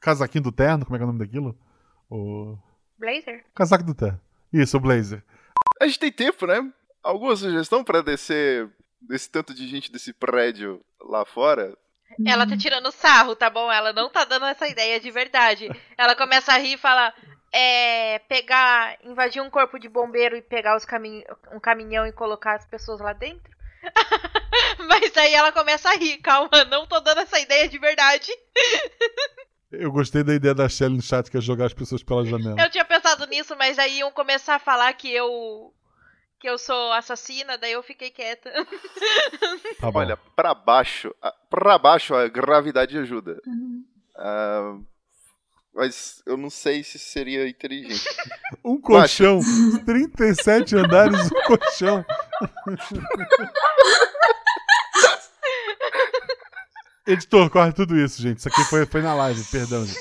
Casaquinho 0.00 0.44
do 0.44 0.52
terno, 0.52 0.84
como 0.86 0.96
é 0.96 0.98
que 0.98 1.02
é 1.02 1.04
o 1.04 1.08
nome 1.08 1.18
daquilo? 1.18 1.56
O. 2.08 2.56
Blazer? 3.00 3.44
Casaco 3.54 3.82
do 3.82 3.94
terno. 3.94 4.20
Isso, 4.52 4.76
o 4.76 4.80
blazer. 4.80 5.22
A 5.80 5.86
gente 5.86 5.98
tem 5.98 6.12
tempo, 6.12 6.46
né? 6.46 6.70
Alguma 7.02 7.34
sugestão 7.34 7.82
pra 7.82 8.02
descer 8.02 8.68
desse 9.00 9.30
tanto 9.30 9.54
de 9.54 9.66
gente 9.66 9.90
desse 9.90 10.12
prédio 10.12 10.84
lá 11.00 11.24
fora? 11.24 11.74
Ela 12.26 12.46
tá 12.46 12.56
tirando 12.56 12.92
sarro, 12.92 13.34
tá 13.34 13.48
bom? 13.48 13.72
Ela 13.72 13.92
não 13.92 14.10
tá 14.10 14.24
dando 14.24 14.44
essa 14.46 14.68
ideia 14.68 15.00
de 15.00 15.10
verdade. 15.10 15.70
Ela 15.96 16.14
começa 16.14 16.52
a 16.52 16.58
rir 16.58 16.74
e 16.74 16.78
fala: 16.78 17.14
é. 17.52 18.18
pegar. 18.28 18.98
invadir 19.02 19.40
um 19.40 19.48
corpo 19.48 19.78
de 19.78 19.88
bombeiro 19.88 20.36
e 20.36 20.42
pegar 20.42 20.76
os 20.76 20.84
camin 20.84 21.22
um 21.52 21.60
caminhão 21.60 22.06
e 22.06 22.12
colocar 22.12 22.56
as 22.56 22.66
pessoas 22.66 23.00
lá 23.00 23.12
dentro? 23.12 23.50
Mas 24.86 25.16
aí 25.16 25.32
ela 25.32 25.52
começa 25.52 25.88
a 25.88 25.94
rir, 25.94 26.18
calma, 26.18 26.64
não 26.68 26.86
tô 26.86 27.00
dando 27.00 27.20
essa 27.20 27.38
ideia 27.38 27.68
de 27.68 27.78
verdade. 27.78 28.30
Eu 29.72 29.92
gostei 29.92 30.24
da 30.24 30.34
ideia 30.34 30.54
da 30.54 30.68
Shelly 30.68 30.96
no 30.96 31.02
chat, 31.02 31.30
que 31.30 31.36
é 31.36 31.40
jogar 31.40 31.66
as 31.66 31.74
pessoas 31.74 32.02
pela 32.02 32.24
janela. 32.24 32.60
Eu 32.60 32.70
tinha 32.70 32.84
pensado 32.84 33.24
nisso, 33.26 33.54
mas 33.56 33.78
aí 33.78 33.98
iam 33.98 34.10
começar 34.10 34.56
a 34.56 34.58
falar 34.58 34.92
que 34.94 35.08
eu. 35.12 35.72
que 36.40 36.48
eu 36.48 36.58
sou 36.58 36.92
assassina, 36.92 37.56
daí 37.56 37.72
eu 37.72 37.82
fiquei 37.82 38.10
quieta. 38.10 38.50
Tá. 39.80 39.90
Olha, 39.94 40.16
pra 40.34 40.54
baixo, 40.54 41.14
a- 41.22 41.32
pra 41.48 41.78
baixo 41.78 42.14
a 42.14 42.26
gravidade 42.28 42.98
ajuda. 42.98 43.40
Ah, 44.16 44.76
mas 45.72 46.20
eu 46.26 46.36
não 46.36 46.50
sei 46.50 46.82
se 46.82 46.98
seria 46.98 47.48
inteligente. 47.48 48.04
Um 48.64 48.80
colchão, 48.80 49.40
37 49.86 50.74
andares, 50.76 51.30
um 51.30 51.42
colchão. 51.46 52.04
Editor, 57.12 57.50
corre 57.50 57.72
tudo 57.72 57.96
isso, 57.96 58.20
gente. 58.20 58.38
Isso 58.38 58.48
aqui 58.48 58.62
foi, 58.64 58.86
foi 58.86 59.02
na 59.02 59.14
live, 59.14 59.42
perdão. 59.50 59.84
Gente. 59.84 59.98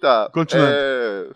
Tá. 0.00 0.30
Continuando. 0.32 0.72
É... 0.72 1.26